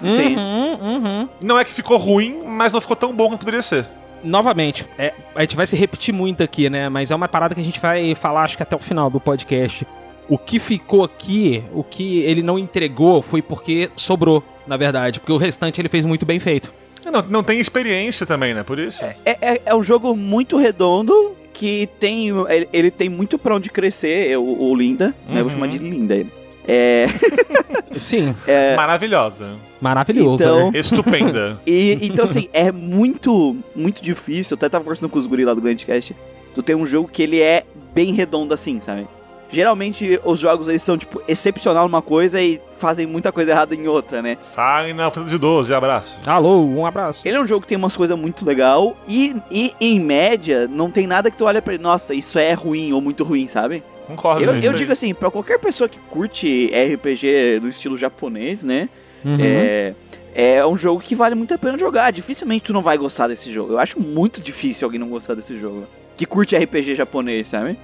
Sim. 0.02 0.36
Uhum, 0.36 0.74
uhum. 0.82 1.28
Não 1.42 1.58
é 1.58 1.64
que 1.64 1.72
ficou 1.72 1.96
ruim, 1.96 2.42
mas 2.46 2.74
não 2.74 2.80
ficou 2.80 2.94
tão 2.94 3.14
bom 3.14 3.28
quanto 3.28 3.40
poderia 3.40 3.62
ser. 3.62 3.86
Novamente, 4.22 4.84
é, 4.98 5.14
a 5.34 5.40
gente 5.40 5.56
vai 5.56 5.66
se 5.66 5.76
repetir 5.76 6.12
muito 6.12 6.42
aqui, 6.42 6.68
né? 6.68 6.88
Mas 6.88 7.10
é 7.10 7.14
uma 7.14 7.28
parada 7.28 7.54
que 7.54 7.60
a 7.60 7.64
gente 7.64 7.80
vai 7.80 8.14
falar, 8.14 8.42
acho 8.42 8.56
que 8.56 8.62
até 8.62 8.76
o 8.76 8.78
final 8.78 9.08
do 9.08 9.20
podcast. 9.20 9.86
O 10.28 10.36
que 10.36 10.58
ficou 10.58 11.04
aqui, 11.04 11.62
o 11.72 11.84
que 11.84 12.20
ele 12.20 12.42
não 12.42 12.58
entregou, 12.58 13.22
foi 13.22 13.40
porque 13.40 13.90
sobrou, 13.94 14.42
na 14.66 14.76
verdade. 14.76 15.20
Porque 15.20 15.32
o 15.32 15.36
restante 15.36 15.80
ele 15.80 15.88
fez 15.88 16.04
muito 16.04 16.26
bem 16.26 16.40
feito. 16.40 16.72
Não, 17.04 17.22
não 17.22 17.42
tem 17.44 17.60
experiência 17.60 18.26
também, 18.26 18.52
né? 18.52 18.64
Por 18.64 18.78
isso. 18.80 19.04
É, 19.04 19.16
é, 19.24 19.62
é 19.66 19.74
um 19.74 19.82
jogo 19.82 20.16
muito 20.16 20.56
redondo 20.56 21.36
que 21.52 21.88
tem. 22.00 22.28
Ele, 22.48 22.68
ele 22.72 22.90
tem 22.90 23.08
muito 23.08 23.38
pra 23.38 23.54
onde 23.54 23.70
crescer, 23.70 24.28
é 24.32 24.36
o, 24.36 24.42
o 24.42 24.74
Linda. 24.74 25.14
Né? 25.28 25.34
Eu 25.34 25.34
vou 25.36 25.44
Uhum. 25.44 25.50
chamar 25.50 25.68
de 25.68 25.78
Linda 25.78 26.16
ele. 26.16 26.32
É. 26.66 27.06
Sim, 28.00 28.34
Maravilhosa. 28.76 29.54
maravilhoso. 29.80 30.42
Então- 30.42 30.70
né? 30.72 30.78
Estupenda. 30.80 31.60
E, 31.66 31.96
então, 32.02 32.24
assim, 32.24 32.48
é 32.52 32.72
muito, 32.72 33.56
muito 33.74 34.02
difícil. 34.02 34.54
Eu 34.54 34.56
até 34.56 34.68
tava 34.68 34.82
conversando 34.84 35.08
com 35.08 35.18
os 35.18 35.26
guris 35.26 35.46
lá 35.46 35.54
do 35.54 35.60
Grandcast. 35.60 36.14
Tu 36.52 36.62
tem 36.62 36.74
um 36.74 36.84
jogo 36.84 37.08
que 37.08 37.22
ele 37.22 37.40
é 37.40 37.64
bem 37.94 38.12
redondo 38.12 38.52
assim, 38.52 38.80
sabe? 38.80 39.06
Geralmente 39.50 40.20
os 40.24 40.40
jogos 40.40 40.68
eles 40.68 40.82
são, 40.82 40.98
tipo, 40.98 41.22
excepcional 41.28 41.84
numa 41.88 42.02
coisa 42.02 42.40
e 42.40 42.60
fazem 42.78 43.06
muita 43.06 43.32
coisa 43.32 43.52
errada 43.52 43.74
em 43.74 43.86
outra, 43.86 44.20
né? 44.20 44.36
Final 44.54 45.10
Fantasy 45.10 45.38
XII, 45.38 45.74
abraço. 45.74 46.20
Alô, 46.26 46.64
um 46.64 46.84
abraço. 46.84 47.26
Ele 47.26 47.36
é 47.36 47.40
um 47.40 47.46
jogo 47.46 47.62
que 47.62 47.68
tem 47.68 47.78
umas 47.78 47.96
coisas 47.96 48.18
muito 48.18 48.44
legal 48.44 48.96
e, 49.08 49.34
e, 49.50 49.72
em 49.80 50.00
média, 50.00 50.68
não 50.68 50.90
tem 50.90 51.06
nada 51.06 51.30
que 51.30 51.36
tu 51.36 51.44
olha 51.44 51.62
pra 51.62 51.74
ele, 51.74 51.82
nossa, 51.82 52.12
isso 52.14 52.38
é 52.38 52.52
ruim 52.52 52.92
ou 52.92 53.00
muito 53.00 53.24
ruim, 53.24 53.46
sabe? 53.46 53.82
Concordo 54.06 54.44
Eu, 54.44 54.60
eu 54.60 54.72
digo 54.72 54.92
assim, 54.92 55.12
pra 55.14 55.30
qualquer 55.30 55.58
pessoa 55.58 55.88
que 55.88 55.98
curte 55.98 56.70
RPG 56.72 57.60
do 57.60 57.68
estilo 57.68 57.96
japonês, 57.96 58.62
né? 58.62 58.88
Uhum. 59.24 59.38
É, 59.40 59.94
é 60.34 60.66
um 60.66 60.76
jogo 60.76 61.00
que 61.00 61.14
vale 61.14 61.34
muito 61.34 61.52
a 61.54 61.58
pena 61.58 61.76
jogar. 61.78 62.12
Dificilmente 62.12 62.64
tu 62.64 62.72
não 62.72 62.82
vai 62.82 62.96
gostar 62.96 63.26
desse 63.26 63.52
jogo. 63.52 63.72
Eu 63.72 63.78
acho 63.78 63.98
muito 63.98 64.40
difícil 64.40 64.86
alguém 64.86 65.00
não 65.00 65.08
gostar 65.08 65.34
desse 65.34 65.58
jogo. 65.58 65.86
Que 66.16 66.24
curte 66.24 66.56
RPG 66.56 66.94
japonês, 66.94 67.48
sabe? 67.48 67.76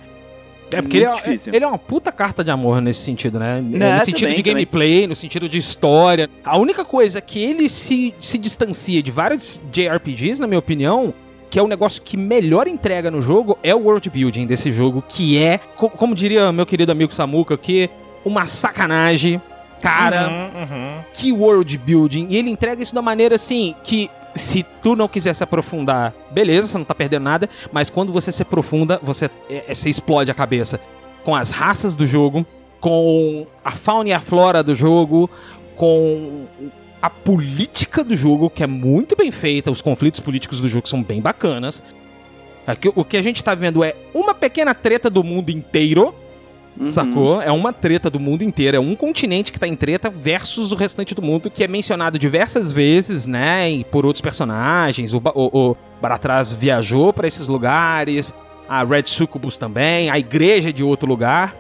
É 0.77 0.83
porque 0.83 0.97
ele 0.99 1.07
é, 1.07 1.39
ele 1.57 1.65
é 1.65 1.69
uma 1.69 1.79
puta 1.79 2.11
carta 2.13 2.43
de 2.45 2.51
amor 2.51 2.81
nesse 2.81 3.03
sentido, 3.03 3.39
né? 3.39 3.59
É, 3.59 3.61
no 3.99 4.05
sentido 4.05 4.21
também, 4.29 4.37
de 4.37 4.43
gameplay, 4.43 5.07
no 5.07 5.15
sentido 5.17 5.49
de 5.49 5.59
história. 5.59 6.29
A 6.45 6.57
única 6.59 6.85
coisa 6.85 7.21
que 7.21 7.43
ele 7.43 7.69
se, 7.69 8.15
se 8.21 8.39
distancia 8.39 9.03
de 9.03 9.11
vários 9.11 9.61
JRPGs, 9.73 10.41
na 10.41 10.47
minha 10.47 10.59
opinião, 10.59 11.13
que 11.51 11.59
é 11.59 11.63
o 11.63 11.69
negócio 11.69 12.01
que 12.03 12.17
melhor 12.17 12.67
entrega 12.67 13.11
no 13.11 13.21
jogo, 13.21 13.59
é 13.63 13.75
o 13.75 13.79
world 13.79 14.09
building 14.09 14.47
desse 14.47 14.73
jogo, 14.73 15.05
que 15.07 15.39
é, 15.39 15.59
co- 15.77 15.91
como 15.91 16.15
diria 16.15 16.51
meu 16.53 16.65
querido 16.65 16.91
amigo 16.93 17.13
Samuka, 17.13 17.57
que 17.59 17.91
uma 18.25 18.47
sacanagem. 18.47 19.41
Cara, 19.81 20.29
Uhum, 20.29 20.61
uhum. 20.63 20.95
que 21.13 21.33
world 21.33 21.77
building. 21.77 22.29
E 22.31 22.37
ele 22.37 22.49
entrega 22.51 22.81
isso 22.81 22.95
da 22.95 23.03
maneira 23.03 23.35
assim 23.35 23.75
que 23.83 24.09
se 24.35 24.65
tu 24.83 24.97
não 24.97 25.09
quiser 25.09 25.35
se 25.35 25.45
aprofundar, 25.45 26.15
beleza, 26.31 26.69
você 26.69 26.79
não 26.79 26.85
tá 26.85 26.95
perdendo 26.95 27.25
nada, 27.25 27.49
mas 27.71 27.91
quando 27.91 28.13
você 28.13 28.33
se 28.33 28.43
aprofunda, 28.43 28.99
você, 29.03 29.31
é, 29.49 29.65
é, 29.69 29.75
você 29.75 29.91
explode 29.91 30.31
a 30.31 30.35
cabeça 30.35 30.81
com 31.25 31.35
as 31.35 31.51
raças 31.51 31.95
do 31.95 32.07
jogo, 32.07 32.47
com 32.81 33.47
a 33.65 33.73
fauna 33.73 34.09
e 34.09 34.13
a 34.13 34.21
flora 34.21 34.63
do 34.63 34.75
jogo, 34.75 35.31
com 35.77 36.47
a 37.01 37.11
política 37.11 38.03
do 38.03 38.17
jogo, 38.17 38.49
que 38.49 38.63
é 38.63 38.67
muito 38.67 39.17
bem 39.17 39.31
feita, 39.31 39.71
os 39.71 39.83
conflitos 39.83 40.21
políticos 40.21 40.61
do 40.61 40.69
jogo 40.69 40.89
são 40.89 41.03
bem 41.03 41.21
bacanas. 41.21 41.83
O 42.95 43.05
que 43.05 43.17
a 43.17 43.23
gente 43.23 43.43
tá 43.43 43.55
vendo 43.55 43.83
é 43.83 43.97
uma 44.15 44.35
pequena 44.35 44.73
treta 44.73 45.11
do 45.11 45.25
mundo 45.25 45.51
inteiro, 45.51 46.15
Uhum. 46.79 46.87
Sacou? 46.87 47.43
É 47.43 47.53
uma 47.53 47.73
treta 47.73 48.09
do 48.09 48.19
mundo 48.19 48.43
inteiro. 48.43 48.77
É 48.77 48.81
um 48.81 48.95
continente 48.95 49.53
que 49.53 49.61
tá 49.61 49.69
em 49.69 49.77
treta 49.77 50.09
versus 50.09 50.73
o 50.73 50.75
restante 50.75 51.15
do 51.15 51.21
mundo, 51.23 51.51
que 51.51 51.63
é 51.63 51.69
mencionado 51.69 52.19
diversas 52.19 52.73
vezes, 52.73 53.27
né? 53.27 53.71
E 53.71 53.85
por 53.85 54.07
outros 54.07 54.21
personagens. 54.23 55.13
O, 55.13 55.21
Ba- 55.21 55.33
o, 55.35 55.71
o 55.73 55.77
Baratraz 56.01 56.51
viajou 56.51 57.13
pra 57.13 57.29
esses 57.29 57.47
lugares. 57.49 58.33
A 58.69 58.83
Red 58.85 59.05
Succubus 59.07 59.59
também. 59.59 60.09
A 60.09 60.19
igreja 60.19 60.71
é 60.71 60.73
de 60.73 60.83
outro 60.83 61.07
lugar. 61.09 61.55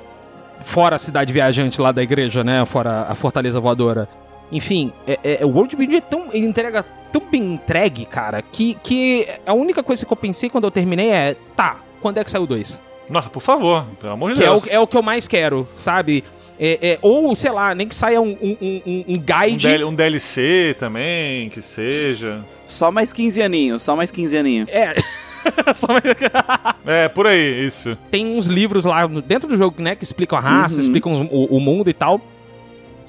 Fora 0.62 0.96
a 0.96 0.98
cidade 0.98 1.32
viajante 1.32 1.80
lá 1.80 1.92
da 1.92 2.02
igreja, 2.02 2.42
né? 2.42 2.64
Fora 2.64 3.06
a 3.08 3.14
Fortaleza 3.14 3.60
Voadora. 3.60 4.08
Enfim, 4.50 4.92
é, 5.06 5.38
é, 5.40 5.44
o 5.44 5.48
World 5.48 5.76
Building 5.76 5.96
é 5.96 6.00
tão. 6.00 6.24
Ele 6.32 6.46
entrega 6.46 6.84
tão 7.12 7.22
bem 7.30 7.54
entregue, 7.54 8.04
cara, 8.06 8.40
que, 8.42 8.74
que 8.82 9.26
a 9.46 9.52
única 9.54 9.82
coisa 9.82 10.06
que 10.06 10.12
eu 10.12 10.16
pensei 10.16 10.48
quando 10.48 10.64
eu 10.64 10.70
terminei 10.70 11.10
é: 11.10 11.36
tá, 11.56 11.76
quando 12.00 12.18
é 12.18 12.24
que 12.24 12.30
saiu 12.30 12.44
o 12.44 12.46
2? 12.46 12.80
Nossa, 13.12 13.28
por 13.30 13.40
favor, 13.42 13.84
pelo 14.00 14.12
amor 14.14 14.32
de 14.32 14.40
Que 14.40 14.44
é 14.46 14.50
o, 14.50 14.54
Deus. 14.60 14.66
é 14.70 14.80
o 14.80 14.86
que 14.86 14.96
eu 14.96 15.02
mais 15.02 15.28
quero, 15.28 15.68
sabe? 15.74 16.24
É, 16.58 16.92
é, 16.92 16.98
ou, 17.02 17.34
sei 17.36 17.50
lá, 17.50 17.74
nem 17.74 17.86
que 17.88 17.94
saia 17.94 18.20
um, 18.20 18.30
um, 18.40 18.56
um- 18.60 18.82
um 18.86 19.04
um, 19.08 19.18
guide. 19.18 19.66
DL 19.68 19.84
um 19.84 19.94
DLC 19.94 20.74
também, 20.78 21.48
que 21.50 21.60
seja. 21.60 22.40
Só 22.66 22.90
mais 22.90 23.12
15 23.12 23.42
aninhos, 23.42 23.82
só 23.82 23.94
mais 23.96 24.10
15 24.10 24.36
aninhos. 24.36 24.68
É. 24.70 24.94
Só- 25.74 25.88
É, 26.86 27.08
por 27.08 27.26
aí, 27.26 27.64
isso. 27.66 27.96
Tem 28.10 28.26
uns 28.26 28.46
livros 28.46 28.84
lá 28.84 29.06
no- 29.08 29.20
dentro 29.20 29.48
do 29.48 29.56
jogo, 29.56 29.82
né, 29.82 29.94
que 29.96 30.04
explicam 30.04 30.38
a 30.38 30.40
raça, 30.40 30.76
Uhum. 30.76 30.80
explicam 30.80 31.28
o, 31.32 31.56
o 31.56 31.60
mundo 31.60 31.90
e 31.90 31.92
tal. 31.92 32.20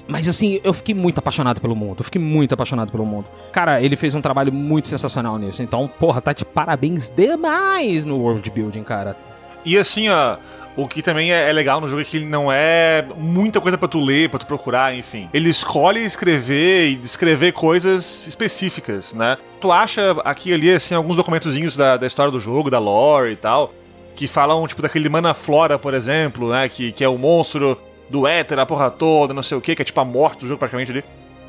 Mas 0.06 0.28
assim, 0.28 0.60
eu 0.62 0.74
fiquei 0.74 0.94
muito 0.94 1.18
apaixonado 1.18 1.60
pelo 1.60 1.74
mundo. 1.74 2.00
Eu 2.00 2.04
fiquei 2.04 2.20
muito 2.20 2.52
apaixonado 2.52 2.90
pelo 2.92 3.06
mundo. 3.06 3.26
Cara, 3.52 3.80
ele 3.80 3.96
fez 3.96 4.14
um 4.14 4.20
trabalho 4.20 4.52
muito 4.52 4.86
sensacional 4.88 5.38
nisso. 5.38 5.62
Então, 5.62 5.88
porra, 5.98 6.20
tá 6.20 6.32
de 6.32 6.44
parabéns 6.44 7.08
demais 7.08 8.04
no 8.04 8.18
world 8.18 8.50
building, 8.50 8.82
cara. 8.82 9.16
E 9.64 9.78
assim, 9.78 10.08
ó, 10.08 10.36
o 10.76 10.88
que 10.88 11.02
também 11.02 11.32
é, 11.32 11.48
é 11.48 11.52
legal 11.52 11.80
no 11.80 11.88
jogo 11.88 12.02
é 12.02 12.04
que 12.04 12.16
ele 12.16 12.26
não 12.26 12.50
é 12.50 13.06
muita 13.16 13.60
coisa 13.60 13.78
pra 13.78 13.86
tu 13.86 14.00
ler, 14.00 14.28
pra 14.28 14.38
tu 14.38 14.46
procurar, 14.46 14.94
enfim. 14.94 15.28
Ele 15.32 15.48
escolhe 15.48 16.04
escrever 16.04 16.88
e 16.88 16.96
descrever 16.96 17.52
coisas 17.52 18.26
específicas, 18.26 19.14
né? 19.14 19.38
Tu 19.60 19.70
acha 19.70 20.16
aqui 20.24 20.50
e 20.50 20.54
ali, 20.54 20.70
assim, 20.72 20.94
alguns 20.94 21.16
documentozinhos 21.16 21.76
da, 21.76 21.96
da 21.96 22.06
história 22.06 22.32
do 22.32 22.40
jogo, 22.40 22.70
da 22.70 22.78
lore 22.78 23.32
e 23.32 23.36
tal, 23.36 23.72
que 24.16 24.26
falam, 24.26 24.66
tipo, 24.66 24.82
daquele 24.82 25.08
Manaflora, 25.08 25.78
por 25.78 25.94
exemplo, 25.94 26.50
né? 26.50 26.68
Que, 26.68 26.90
que 26.90 27.04
é 27.04 27.08
o 27.08 27.16
monstro 27.16 27.80
do 28.10 28.26
éter, 28.26 28.58
a 28.58 28.66
porra 28.66 28.90
toda, 28.90 29.32
não 29.32 29.42
sei 29.42 29.56
o 29.56 29.60
que, 29.60 29.76
que 29.76 29.82
é 29.82 29.84
tipo 29.84 30.00
a 30.00 30.04
morte 30.04 30.40
do 30.40 30.48
jogo 30.48 30.58
praticamente 30.58 30.90
ali. 30.90 31.04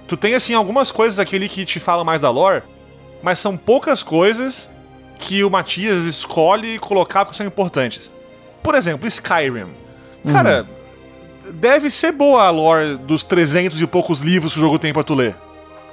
Tu 0.07 0.15
tem, 0.15 0.35
assim, 0.35 0.53
algumas 0.53 0.91
coisas 0.91 1.17
aqui 1.17 1.35
ali 1.35 1.49
que 1.49 1.65
te 1.65 1.79
falam 1.79 2.05
mais 2.05 2.21
da 2.21 2.29
lore, 2.29 2.61
mas 3.23 3.39
são 3.39 3.57
poucas 3.57 4.03
coisas 4.03 4.69
que 5.17 5.43
o 5.43 5.49
Matias 5.49 6.05
escolhe 6.05 6.79
colocar 6.79 7.25
porque 7.25 7.37
são 7.37 7.45
importantes. 7.45 8.11
Por 8.61 8.75
exemplo, 8.75 9.07
Skyrim. 9.07 9.67
Cara, 10.31 10.67
deve 11.53 11.89
ser 11.89 12.11
boa 12.11 12.43
a 12.43 12.49
lore 12.49 12.97
dos 12.97 13.23
300 13.23 13.79
e 13.79 13.87
poucos 13.87 14.21
livros 14.21 14.53
que 14.53 14.59
o 14.59 14.61
jogo 14.61 14.79
tem 14.79 14.93
pra 14.93 15.03
tu 15.03 15.13
ler. 15.13 15.35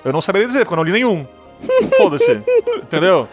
Eu 0.05 0.12
não 0.12 0.20
saberia 0.20 0.47
dizer, 0.47 0.61
porque 0.61 0.74
eu 0.74 0.77
não 0.77 0.85
li 0.85 0.93
nenhum. 0.93 1.27
Foda-se. 1.97 2.43
Entendeu? 2.82 3.28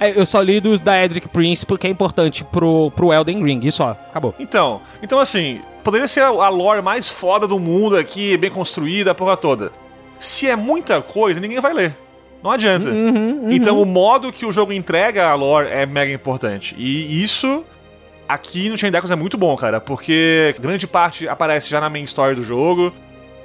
É, 0.00 0.18
eu 0.18 0.26
só 0.26 0.40
li 0.40 0.60
dos 0.60 0.80
da 0.80 1.02
Edric 1.02 1.28
Prince 1.28 1.64
porque 1.64 1.86
é 1.86 1.90
importante 1.90 2.44
pro, 2.44 2.90
pro 2.90 3.12
Elden 3.12 3.42
Ring. 3.42 3.60
Isso, 3.64 3.82
ó, 3.82 3.90
acabou. 3.90 4.34
Então, 4.38 4.80
então 5.02 5.18
assim, 5.18 5.60
poderia 5.82 6.08
ser 6.08 6.20
a, 6.20 6.28
a 6.28 6.48
lore 6.48 6.82
mais 6.82 7.08
foda 7.08 7.46
do 7.46 7.58
mundo 7.58 7.96
aqui, 7.96 8.36
bem 8.36 8.50
construída, 8.50 9.12
a 9.12 9.14
porra 9.14 9.36
toda. 9.36 9.70
Se 10.18 10.48
é 10.48 10.56
muita 10.56 11.00
coisa, 11.02 11.40
ninguém 11.40 11.60
vai 11.60 11.72
ler. 11.72 11.96
Não 12.44 12.50
adianta. 12.50 12.90
Então 13.50 13.80
o 13.80 13.86
modo 13.86 14.30
que 14.30 14.44
o 14.44 14.52
jogo 14.52 14.70
entrega 14.70 15.28
a 15.28 15.34
lore 15.34 15.70
é 15.70 15.86
mega 15.86 16.12
importante. 16.12 16.74
E 16.76 17.22
isso 17.22 17.64
aqui 18.28 18.68
no 18.68 18.76
Chain 18.76 18.90
Deckers 18.90 19.10
é 19.10 19.16
muito 19.16 19.38
bom, 19.38 19.56
cara, 19.56 19.80
porque 19.80 20.54
grande 20.60 20.86
parte 20.86 21.26
aparece 21.26 21.70
já 21.70 21.80
na 21.80 21.88
main 21.88 22.02
story 22.02 22.34
do 22.34 22.42
jogo. 22.42 22.92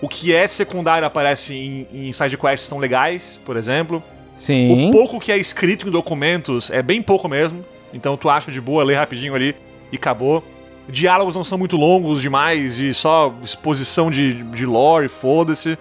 O 0.01 0.09
que 0.09 0.34
é 0.34 0.45
secundário 0.49 1.07
aparece 1.07 1.55
em, 1.55 1.88
em 1.93 2.11
side 2.11 2.38
quests 2.38 2.67
são 2.67 2.77
legais, 2.77 3.39
por 3.45 3.55
exemplo. 3.55 4.03
Sim. 4.35 4.89
O 4.89 4.91
pouco 4.91 5.17
que 5.17 5.31
é 5.31 5.38
escrito 5.38 5.88
em 5.88 5.91
documentos 5.91 6.69
é 6.69 6.81
bem 6.81 7.01
pouco 7.01 7.30
mesmo. 7.30 7.63
Então 7.93 8.17
tu 8.17 8.30
acha 8.30 8.51
de 8.51 8.59
boa, 8.59 8.84
lê 8.84 8.95
rapidinho 8.95 9.34
ali 9.34 9.55
e 9.93 9.95
acabou. 9.95 10.43
Diálogos 10.89 11.38
não 11.38 11.43
são 11.45 11.57
muito 11.57 11.77
longos 11.77 12.21
demais, 12.21 12.76
de 12.76 12.93
só 12.93 13.34
exposição 13.41 14.11
de, 14.11 14.43
de 14.43 14.65
lore, 14.65 15.07
foda-se. 15.07 15.77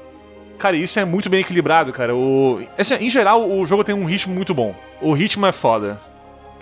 Cara, 0.59 0.77
isso 0.77 0.99
é 0.99 1.05
muito 1.05 1.31
bem 1.31 1.41
equilibrado, 1.41 1.93
cara. 1.93 2.15
O... 2.17 2.61
Assim, 2.77 2.95
em 2.97 3.09
geral, 3.11 3.49
o 3.49 3.65
jogo 3.67 3.85
tem 3.85 3.95
um 3.95 4.05
ritmo 4.05 4.35
muito 4.35 4.53
bom. 4.53 4.75
O 5.01 5.13
ritmo 5.13 5.47
é 5.47 5.53
foda. 5.53 6.01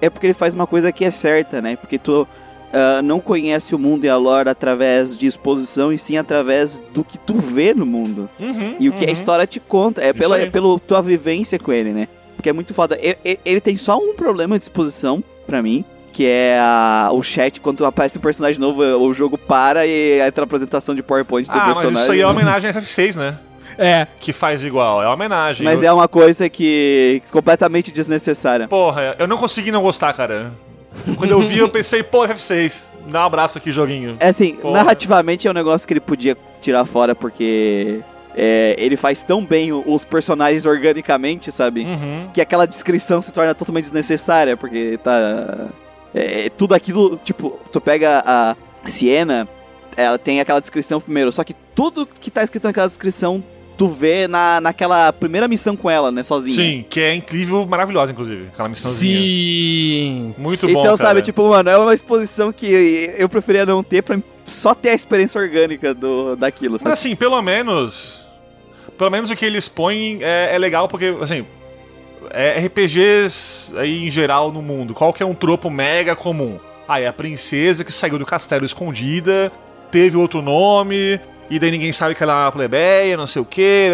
É 0.01 0.11
porque 0.11 0.27
ele 0.27 0.35
faz 0.35 0.53
uma 0.55 0.67
coisa 0.67 0.93
que 0.93 1.05
é 1.05 1.11
certa, 1.11 1.63
né? 1.63 1.77
Porque 1.77 1.99
tu 1.99 2.29
ah, 2.75 3.01
não 3.01 3.19
conhece 3.19 3.75
o 3.75 3.79
mundo 3.79 4.05
e 4.05 4.09
a 4.11 4.17
lore 4.19 4.51
através 4.51 5.17
de 5.17 5.27
exposição, 5.27 5.91
e 5.91 5.99
sim 5.99 6.19
através 6.19 6.79
do 6.93 7.03
que 7.03 7.17
tu 7.17 7.35
vê 7.37 7.73
no 7.73 7.87
mundo. 7.87 8.29
Uhum, 8.39 8.77
E 8.79 8.89
o 8.91 8.93
que 8.93 9.05
a 9.05 9.07
uhum. 9.07 9.13
história 9.15 9.47
te 9.47 9.59
conta. 9.59 10.03
É 10.03 10.11
Isso 10.11 10.19
pela, 10.19 10.39
é 10.39 10.47
pela 10.51 10.79
tua 10.79 11.01
vivência 11.01 11.59
com 11.59 11.73
ele, 11.73 11.93
né? 11.95 12.09
Porque 12.37 12.51
é 12.51 12.53
muito 12.53 12.75
foda. 12.75 12.99
Ele, 13.01 13.39
ele- 13.45 13.61
tem 13.63 13.79
só 13.79 13.97
um 13.97 14.15
problema 14.15 14.59
de 14.59 14.65
exposição, 14.65 15.25
pra 15.47 15.63
mim. 15.63 15.83
Que 16.13 16.27
é 16.27 16.59
a- 16.61 17.09
o 17.13 17.23
chat, 17.23 17.61
quando 17.61 17.85
aparece 17.87 18.19
um 18.19 18.21
personagem 18.21 18.61
novo, 18.61 18.83
o 18.83 19.15
jogo 19.15 19.39
para 19.39 19.87
e 19.87 20.21
entra 20.21 20.45
a 20.45 20.47
apresentação 20.47 20.95
de 20.95 21.03
PowerPoint 21.03 21.47
do 21.49 21.53
Ah, 21.53 21.57
mas 21.69 21.79
personagem. 21.79 22.03
isso 22.03 22.13
aí 22.13 22.21
é 22.21 22.27
uma 22.27 22.33
homenagem 22.35 22.69
a 22.69 22.75
FF6, 22.75 23.17
né? 23.17 23.39
É. 23.79 24.07
Que 24.21 24.33
faz 24.33 24.65
igual. 24.65 25.03
É 25.03 25.07
uma 25.07 25.15
homenagem. 25.15 25.65
Mas 25.65 25.83
Eu- 25.83 25.89
é 25.89 25.93
uma 25.93 26.09
coisa 26.09 26.49
que 26.49 27.23
completamente 27.31 27.93
desnecessária. 27.93 28.69
Porra, 28.69 29.15
eu 29.19 29.27
não 29.27 29.37
consegui 29.37 29.71
não 29.71 29.83
gostar, 29.83 30.13
cara. 30.13 30.53
Quando 31.17 31.31
eu 31.31 31.41
vi, 31.41 31.59
eu 31.59 31.69
pensei, 31.69 32.03
pô, 32.03 32.27
F6. 32.27 32.85
Dá 33.09 33.23
um 33.23 33.27
abraço 33.27 33.59
aqui, 33.59 33.71
joguinho. 33.71 34.17
É 34.19 34.29
assim, 34.29 34.55
Porra. 34.55 34.79
narrativamente 34.79 35.47
é 35.47 35.51
um 35.51 35.55
negócio 35.55 35.87
que 35.87 35.93
ele 35.93 36.01
podia 36.01 36.37
tirar 36.61 36.85
fora, 36.85 37.15
porque 37.15 38.01
é, 38.35 38.75
ele 38.79 38.97
faz 38.97 39.23
tão 39.23 39.45
bem 39.45 39.73
os 39.73 40.05
personagens 40.05 40.67
organicamente, 40.67 41.53
sabe? 41.53 41.83
Uhum. 41.83 42.29
Que 42.35 42.41
aquela 42.41 42.67
descrição 42.67 43.23
se 43.23 43.31
torna 43.33 43.55
totalmente 43.55 43.85
desnecessária, 43.85 44.57
porque 44.57 44.99
tá. 45.05 45.69
É, 46.15 46.47
é 46.47 46.51
tudo 46.51 46.75
aquilo, 46.75 47.17
tipo, 47.23 47.59
tu 47.71 47.81
pega 47.81 48.23
a 48.27 48.57
Siena, 48.87 49.47
ela 49.97 50.19
tem 50.19 50.41
aquela 50.41 50.61
descrição 50.61 51.01
primeiro, 51.01 51.31
só 51.31 51.45
que 51.45 51.55
tudo 51.75 52.07
que 52.07 52.31
tá 52.31 52.43
escrito 52.43 52.65
naquela 52.65 52.87
descrição 52.89 53.45
tu 53.77 53.89
vê 53.89 54.27
na, 54.27 54.61
naquela 54.61 55.13
primeira 55.13 55.47
missão 55.47 55.77
com 55.77 55.91
ela, 55.91 56.11
né, 56.11 56.23
sozinha. 56.23 56.55
Sim, 56.57 56.85
que 56.89 57.01
é 57.01 57.15
incrível, 57.15 57.67
maravilhosa, 57.67 58.13
inclusive. 58.13 58.47
Aquela 58.53 58.69
missãozinha. 58.69 59.21
Sim. 59.21 60.35
Muito 60.39 60.67
bom, 60.67 60.71
Então, 60.73 60.97
cara. 60.97 60.97
sabe, 60.97 61.23
tipo, 61.23 61.49
mano, 61.49 61.69
é 61.71 61.77
uma 61.77 61.95
exposição 61.95 62.51
que 62.53 63.11
eu 63.19 63.29
preferia 63.29 63.67
não 63.67 63.83
ter 63.83 64.03
pra 64.03 64.19
só 64.45 64.75
ter 64.75 64.91
a 64.91 64.95
experiência 64.95 65.41
orgânica 65.41 65.93
do, 65.93 66.37
daquilo, 66.37 66.75
Mas 66.75 66.83
sabe? 66.83 66.93
assim, 66.93 67.17
pelo 67.17 67.41
menos. 67.43 68.25
Pelo 68.97 69.11
menos 69.11 69.31
o 69.31 69.37
que 69.37 69.45
eles 69.45 69.69
põem 69.69 70.19
é, 70.23 70.51
é 70.55 70.59
legal, 70.59 70.89
porque, 70.89 71.15
assim. 71.21 71.45
É 72.31 72.59
RPGs 72.67 73.73
aí 73.77 74.07
em 74.07 74.11
geral 74.11 74.51
no 74.51 74.61
mundo. 74.63 74.95
Qual 74.95 75.13
que 75.13 75.23
é 75.23 75.27
um 75.27 75.35
tropo 75.35 75.71
mega 75.71 76.17
comum? 76.17 76.59
Ah, 76.89 77.01
é 77.01 77.07
a 77.07 77.13
princesa 77.13 77.85
que 77.85 77.93
saiu 77.93 78.19
do 78.19 78.27
castelo 78.27 78.65
escondida, 78.65 79.53
teve 79.93 80.17
outro 80.17 80.41
nome, 80.43 81.21
e 81.51 81.59
daí 81.59 81.71
ninguém 81.71 81.93
sabe 81.93 82.15
que 82.15 82.23
ela 82.23 82.33
é 82.33 82.45
uma 82.47 82.53
plebeia, 82.53 83.17
não 83.17 83.27
sei 83.27 83.41
o 83.43 83.45
que. 83.45 83.91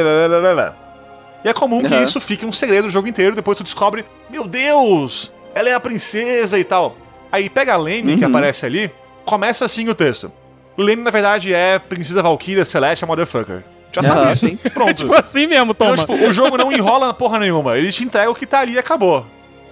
E 1.45 1.49
é 1.49 1.53
comum 1.53 1.81
que 1.81 1.87
Aham. 1.93 2.03
isso 2.03 2.21
fique 2.21 2.47
um 2.47 2.53
segredo 2.53 2.89
o 2.89 2.91
jogo 2.91 3.09
inteiro, 3.09 3.35
depois 3.35 3.59
tu 3.59 3.65
descobre, 3.65 4.05
meu 4.31 4.47
Deus, 4.47 5.33
ela 5.55 5.69
é 5.69 5.75
a 5.75 5.81
princesa 5.81 6.59
e 6.59 6.65
tal. 6.65 6.97
Aí 7.31 7.49
pega 7.51 7.75
a 7.75 7.77
Lane, 7.77 8.17
que 8.17 8.25
Uhum. 8.25 8.31
aparece 8.31 8.65
ali, 8.67 8.91
começa 9.25 9.65
assim 9.65 9.89
o 9.89 9.95
texto. 9.95 10.31
Lane, 10.79 11.03
na 11.03 11.11
verdade, 11.11 11.53
é 11.53 11.79
Princesa 11.79 12.23
Valkyria 12.23 12.65
Celeste 12.65 13.05
Motherfucker. 13.05 13.63
Já 13.93 14.03
sabe 14.03 14.21
Aham, 14.21 14.33
isso. 14.33 14.57
Pronto. 14.73 14.95
Tipo 14.95 15.15
assim 15.19 15.47
mesmo, 15.47 15.73
Então, 15.73 15.95
toma. 15.95 15.99
tipo, 15.99 16.15
o 16.15 16.33
jogo 16.33 16.57
não 16.57 16.73
enrola 16.73 17.13
porra 17.13 17.39
nenhuma. 17.39 17.77
Ele 17.77 17.91
te 17.93 18.05
entrega 18.05 18.31
o 18.31 18.35
que 18.35 18.47
tá 18.47 18.61
ali 18.61 18.75
e 18.75 18.79
acabou. 18.79 19.27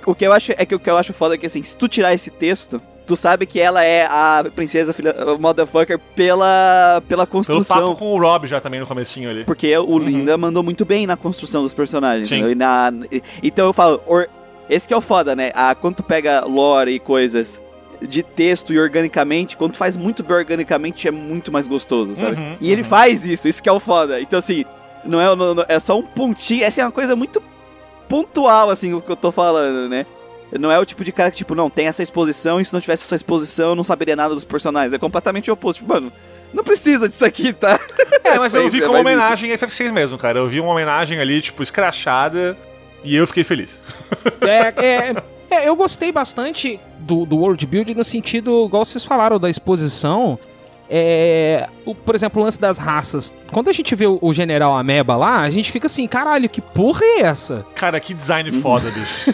O 0.05 0.15
que 0.15 0.27
eu 0.27 0.33
acho 0.33 0.53
é 0.57 0.67
que 0.67 0.75
o 0.75 0.79
que 0.79 0.91
eu 0.91 0.97
acho 0.99 1.13
foda 1.15 1.35
é 1.35 1.39
que 1.39 1.47
assim, 1.47 1.63
se 1.63 1.77
tu 1.77 1.87
tirar 1.89 2.13
esse 2.13 2.31
texto, 2.31 2.81
tu 3.11 3.17
sabe 3.17 3.45
que 3.45 3.59
ela 3.59 3.83
é 3.83 4.07
a 4.07 4.45
princesa 4.55 4.93
filha 4.93 5.13
motherfucker 5.37 5.99
pela 6.15 7.03
pela 7.09 7.27
Pelo 7.27 7.27
construção. 7.27 7.77
papo 7.89 7.97
com 7.97 8.13
o 8.13 8.21
Rob 8.21 8.47
já 8.47 8.61
também 8.61 8.79
no 8.79 8.87
comecinho 8.87 9.29
ali. 9.29 9.45
Porque 9.45 9.77
o 9.77 9.99
Linda 9.99 10.39
mandou 10.39 10.63
muito 10.63 10.85
bem 10.85 11.09
na 11.09 11.17
construção 11.17 11.65
dos 11.65 11.73
personagens. 11.73 12.29
Sim. 12.29 12.49
E 12.51 12.55
na, 12.55 12.93
e- 13.11 13.21
então 13.43 13.67
eu 13.67 13.73
falo, 13.73 14.01
or- 14.07 14.29
esse 14.69 14.87
que 14.87 14.95
é 14.95 14.97
o 14.97 15.01
foda, 15.01 15.35
né? 15.35 15.51
Ah, 15.57 15.75
quando 15.75 15.97
tu 15.97 16.03
pega 16.05 16.45
lore 16.47 16.93
e 16.93 16.99
coisas 17.01 17.59
de 18.01 18.23
texto 18.23 18.73
e 18.73 18.79
organicamente, 18.79 19.57
quando 19.57 19.73
tu 19.73 19.79
faz 19.79 19.97
muito 19.97 20.23
bem 20.23 20.37
organicamente, 20.37 21.09
é 21.09 21.11
muito 21.11 21.51
mais 21.51 21.67
gostoso, 21.67 22.15
sabe? 22.15 22.37
Uhum, 22.37 22.57
e 22.61 22.71
ele 22.71 22.85
faz 22.85 23.25
isso, 23.25 23.49
isso 23.49 23.61
que 23.61 23.69
é 23.69 23.73
o 23.73 23.81
foda. 23.81 24.21
Então, 24.21 24.39
assim, 24.39 24.65
não 25.05 25.21
é, 25.21 25.35
não- 25.35 25.55
não- 25.57 25.65
é 25.69 25.81
só 25.81 25.99
um 25.99 26.03
pontinho, 26.03 26.63
essa 26.65 26.81
é 26.81 26.85
uma 26.85 26.93
coisa 26.93 27.17
muito 27.17 27.43
pontual, 28.09 28.71
assim, 28.71 28.95
o 28.95 29.01
que 29.01 29.11
eu 29.11 29.17
tô 29.17 29.33
falando, 29.33 29.89
né? 29.89 30.07
Não 30.59 30.71
é 30.71 30.79
o 30.79 30.85
tipo 30.85 31.05
de 31.05 31.13
cara 31.13 31.31
que, 31.31 31.37
tipo, 31.37 31.55
não, 31.55 31.71
tem 31.71 31.87
essa 31.87 32.03
exposição 32.03 32.61
e 32.61 32.65
se 32.65 32.73
não 32.73 32.81
tivesse 32.81 33.05
essa 33.05 33.15
exposição 33.15 33.71
eu 33.71 33.75
não 33.77 33.85
saberia 33.85 34.17
nada 34.17 34.35
dos 34.35 34.45
personagens. 34.45 34.93
É 34.93 34.99
completamente 34.99 35.51
o 35.51 35.55
oposto. 35.55 35.81
Tipo, 35.81 35.95
mano, 35.95 36.13
não 36.53 36.65
precisa 36.65 37.09
disso 37.09 37.25
aqui, 37.25 37.53
tá? 37.53 37.79
É, 38.23 38.39
mas 38.39 38.55
eu 38.55 38.69
vi 38.69 38.83
é 38.83 38.87
como 38.87 38.99
homenagem 38.99 39.53
a 39.53 39.59
FF6 39.59 39.91
mesmo, 39.93 40.17
cara. 40.19 40.39
Eu 40.39 40.47
vi 40.47 40.61
uma 40.61 40.71
homenagem 40.71 41.19
ali, 41.19 41.41
tipo, 41.41 41.63
escrachada, 41.63 42.57
e 43.03 43.17
eu 43.17 43.27
fiquei 43.27 43.45
feliz. 43.45 43.81
É, 44.43 44.85
é, 44.85 45.15
é, 45.51 45.69
eu 45.69 45.75
gostei 45.75 46.13
bastante 46.13 46.79
do, 46.99 47.25
do 47.25 47.37
world 47.37 47.67
build 47.67 47.95
no 47.95 48.05
sentido, 48.05 48.67
igual 48.67 48.85
vocês 48.85 49.05
falaram, 49.05 49.39
da 49.39 49.51
exposição. 49.51 50.39
É, 50.93 51.69
o- 51.87 51.95
por 51.95 52.15
exemplo, 52.17 52.43
o 52.43 52.45
lance 52.45 52.61
das 52.61 52.77
raças. 52.77 53.33
Quando 53.53 53.69
a 53.71 53.73
gente 53.73 53.95
vê 53.95 54.07
o, 54.07 54.19
o 54.21 54.33
General 54.33 54.77
Ameba 54.77 55.17
lá, 55.17 55.39
a 55.41 55.49
gente 55.51 55.71
fica 55.71 55.87
assim, 55.87 56.07
caralho, 56.09 56.49
que 56.49 56.61
porra 56.61 57.01
é 57.05 57.21
essa? 57.23 57.65
Cara, 57.77 58.01
que 58.01 58.13
design 58.13 58.51
foda, 58.51 58.91
bicho. 58.93 59.33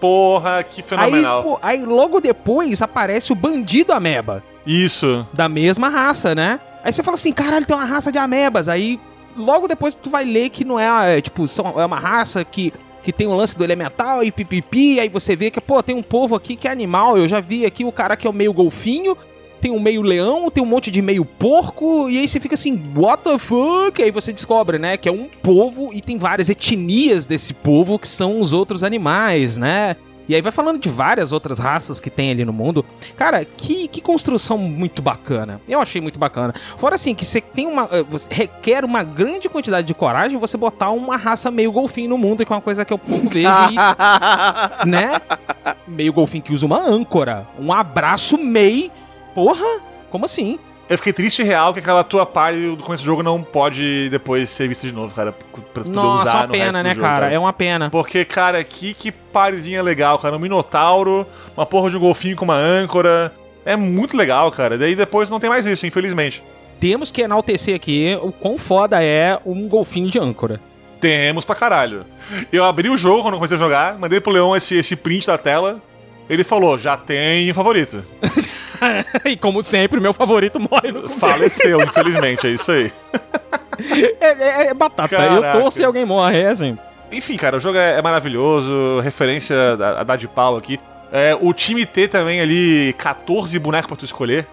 Porra, 0.00 0.62
que 0.64 0.80
Aí, 0.80 0.86
fenomenal. 0.86 1.42
pô, 1.42 1.58
aí 1.62 1.84
logo 1.84 2.20
depois 2.20 2.82
aparece 2.82 3.32
o 3.32 3.36
Bandido 3.36 3.92
Ameba, 3.92 4.42
Isso. 4.66 5.26
da 5.32 5.48
mesma 5.48 5.88
raça, 5.88 6.34
né? 6.34 6.58
Aí 6.82 6.92
você 6.92 7.02
fala 7.02 7.14
assim, 7.14 7.32
caralho, 7.32 7.64
tem 7.66 7.76
uma 7.76 7.84
raça 7.84 8.10
de 8.12 8.18
amebas. 8.18 8.68
Aí 8.68 8.98
logo 9.36 9.68
depois 9.68 9.94
tu 9.94 10.10
vai 10.10 10.24
ler 10.24 10.50
que 10.50 10.64
não 10.64 10.78
é, 10.78 11.18
é, 11.18 11.20
tipo, 11.20 11.46
são, 11.46 11.80
é 11.80 11.84
uma 11.86 11.98
raça 11.98 12.44
que 12.44 12.72
que 13.02 13.12
tem 13.12 13.28
o 13.28 13.34
lance 13.34 13.56
do 13.56 13.62
elemental 13.62 14.24
e 14.24 14.32
pipipi, 14.32 14.98
aí 14.98 15.08
você 15.08 15.36
vê 15.36 15.48
que, 15.48 15.60
pô, 15.60 15.80
tem 15.80 15.94
um 15.94 16.02
povo 16.02 16.34
aqui 16.34 16.56
que 16.56 16.66
é 16.66 16.72
animal, 16.72 17.16
eu 17.16 17.28
já 17.28 17.38
vi 17.38 17.64
aqui 17.64 17.84
o 17.84 17.92
cara 17.92 18.16
que 18.16 18.26
é 18.26 18.30
o 18.30 18.32
meio 18.32 18.52
golfinho, 18.52 19.16
tem 19.60 19.70
um 19.70 19.80
meio 19.80 20.02
leão, 20.02 20.50
tem 20.50 20.62
um 20.62 20.66
monte 20.66 20.90
de 20.90 21.02
meio 21.02 21.24
porco, 21.24 22.08
e 22.08 22.18
aí 22.18 22.28
você 22.28 22.38
fica 22.40 22.54
assim, 22.54 22.80
what 22.94 23.22
the 23.22 23.38
fuck? 23.38 24.02
Aí 24.02 24.10
você 24.10 24.32
descobre, 24.32 24.78
né, 24.78 24.96
que 24.96 25.08
é 25.08 25.12
um 25.12 25.28
povo 25.42 25.90
e 25.92 26.00
tem 26.00 26.18
várias 26.18 26.48
etnias 26.48 27.26
desse 27.26 27.54
povo 27.54 27.98
que 27.98 28.08
são 28.08 28.40
os 28.40 28.52
outros 28.52 28.82
animais, 28.82 29.56
né? 29.56 29.96
E 30.28 30.34
aí 30.34 30.42
vai 30.42 30.50
falando 30.50 30.80
de 30.80 30.88
várias 30.88 31.30
outras 31.30 31.58
raças 31.58 32.00
que 32.00 32.10
tem 32.10 32.30
ali 32.30 32.44
no 32.44 32.52
mundo. 32.52 32.84
Cara, 33.16 33.44
que, 33.44 33.86
que 33.86 34.00
construção 34.00 34.58
muito 34.58 35.00
bacana. 35.00 35.60
Eu 35.68 35.80
achei 35.80 36.00
muito 36.00 36.18
bacana. 36.18 36.52
Fora 36.76 36.96
assim, 36.96 37.14
que 37.14 37.24
você 37.24 37.40
tem 37.40 37.66
uma. 37.66 37.88
eh, 37.92 38.02
você 38.02 38.26
requer 38.32 38.84
uma 38.84 39.04
grande 39.04 39.48
quantidade 39.48 39.86
de 39.86 39.94
coragem 39.94 40.36
você 40.38 40.56
botar 40.56 40.90
uma 40.90 41.16
raça 41.16 41.50
meio 41.50 41.70
golfinho 41.70 42.10
no 42.10 42.18
mundo, 42.18 42.44
que 42.44 42.52
é 42.52 42.56
uma 42.56 42.62
coisa 42.62 42.84
que 42.84 42.92
eu 42.92 42.98
pouco 42.98 43.28
vejo. 43.28 43.48
e, 43.48 44.86
né? 44.86 45.20
Meio 45.86 46.12
golfinho 46.12 46.42
que 46.42 46.52
usa 46.52 46.66
uma 46.66 46.80
âncora. 46.80 47.46
Um 47.60 47.72
abraço 47.72 48.36
meio. 48.36 48.90
Porra! 49.36 49.82
Como 50.10 50.24
assim? 50.24 50.58
Eu 50.88 50.96
fiquei 50.96 51.12
triste 51.12 51.42
e 51.42 51.44
real 51.44 51.74
que 51.74 51.80
aquela 51.80 52.02
tua 52.02 52.24
party 52.24 52.74
do 52.74 52.82
começo 52.82 53.02
do 53.02 53.06
jogo 53.06 53.22
não 53.22 53.42
pode 53.42 54.08
depois 54.08 54.48
ser 54.48 54.66
vista 54.66 54.86
de 54.86 54.94
novo, 54.94 55.14
cara. 55.14 55.30
Pra 55.74 55.84
tu 55.84 55.90
Nossa, 55.90 56.22
usar 56.22 56.36
uma 56.38 56.46
no 56.46 56.52
resto 56.54 56.64
pena, 56.64 56.78
do 56.78 56.84
né, 56.84 56.94
jogo, 56.94 57.06
cara? 57.06 57.30
É 57.30 57.38
uma 57.38 57.52
pena. 57.52 57.90
Porque, 57.90 58.24
cara, 58.24 58.64
que, 58.64 58.94
que 58.94 59.12
parezinha 59.12 59.82
legal, 59.82 60.18
cara. 60.18 60.36
Um 60.36 60.38
minotauro, 60.38 61.26
uma 61.54 61.66
porra 61.66 61.90
de 61.90 61.98
um 61.98 62.00
golfinho 62.00 62.34
com 62.34 62.46
uma 62.46 62.56
âncora. 62.56 63.30
É 63.62 63.76
muito 63.76 64.16
legal, 64.16 64.50
cara. 64.50 64.78
Daí 64.78 64.94
depois 64.94 65.28
não 65.28 65.38
tem 65.38 65.50
mais 65.50 65.66
isso, 65.66 65.86
infelizmente. 65.86 66.42
Temos 66.80 67.10
que 67.10 67.20
enaltecer 67.20 67.76
aqui 67.76 68.18
o 68.22 68.32
quão 68.32 68.56
foda 68.56 69.04
é 69.04 69.38
um 69.44 69.68
golfinho 69.68 70.10
de 70.10 70.18
âncora. 70.18 70.62
Temos 70.98 71.44
pra 71.44 71.54
caralho. 71.54 72.06
Eu 72.50 72.64
abri 72.64 72.88
o 72.88 72.96
jogo 72.96 73.22
quando 73.22 73.34
comecei 73.34 73.58
a 73.58 73.60
jogar, 73.60 73.98
mandei 73.98 74.18
pro 74.18 74.32
Leão 74.32 74.56
esse, 74.56 74.76
esse 74.78 74.96
print 74.96 75.26
da 75.26 75.36
tela. 75.36 75.78
Ele 76.26 76.42
falou, 76.42 76.78
já 76.78 76.96
tem 76.96 77.52
favorito. 77.52 78.02
e 79.24 79.36
como 79.36 79.62
sempre, 79.62 80.00
meu 80.00 80.12
favorito 80.12 80.58
morre 80.60 80.92
no 80.92 81.08
Faleceu, 81.08 81.80
infelizmente, 81.82 82.46
é 82.46 82.50
isso 82.50 82.70
aí. 82.72 82.92
É, 84.20 84.26
é- 84.28 84.66
é 84.68 84.74
batata. 84.74 85.06
Caraca. 85.14 85.58
Eu 85.58 85.60
torço 85.60 85.80
e 85.82 85.84
alguém 85.84 86.06
morre, 86.06 86.38
é 86.40 86.48
assim. 86.48 86.78
Enfim, 87.12 87.36
cara, 87.36 87.58
o 87.58 87.60
jogo 87.60 87.76
é, 87.76 87.98
é 87.98 88.02
maravilhoso, 88.02 89.00
referência 89.00 89.54
a, 89.78 90.00
a 90.00 90.02
dar 90.02 90.16
de 90.16 90.26
pau 90.26 90.56
aqui. 90.56 90.80
É, 91.12 91.36
o 91.38 91.52
time 91.52 91.84
ter 91.84 92.08
também 92.08 92.40
ali 92.40 92.94
14 92.94 93.58
bonecos 93.58 93.86
pra 93.86 93.96
tu 93.98 94.04
escolher. 94.06 94.46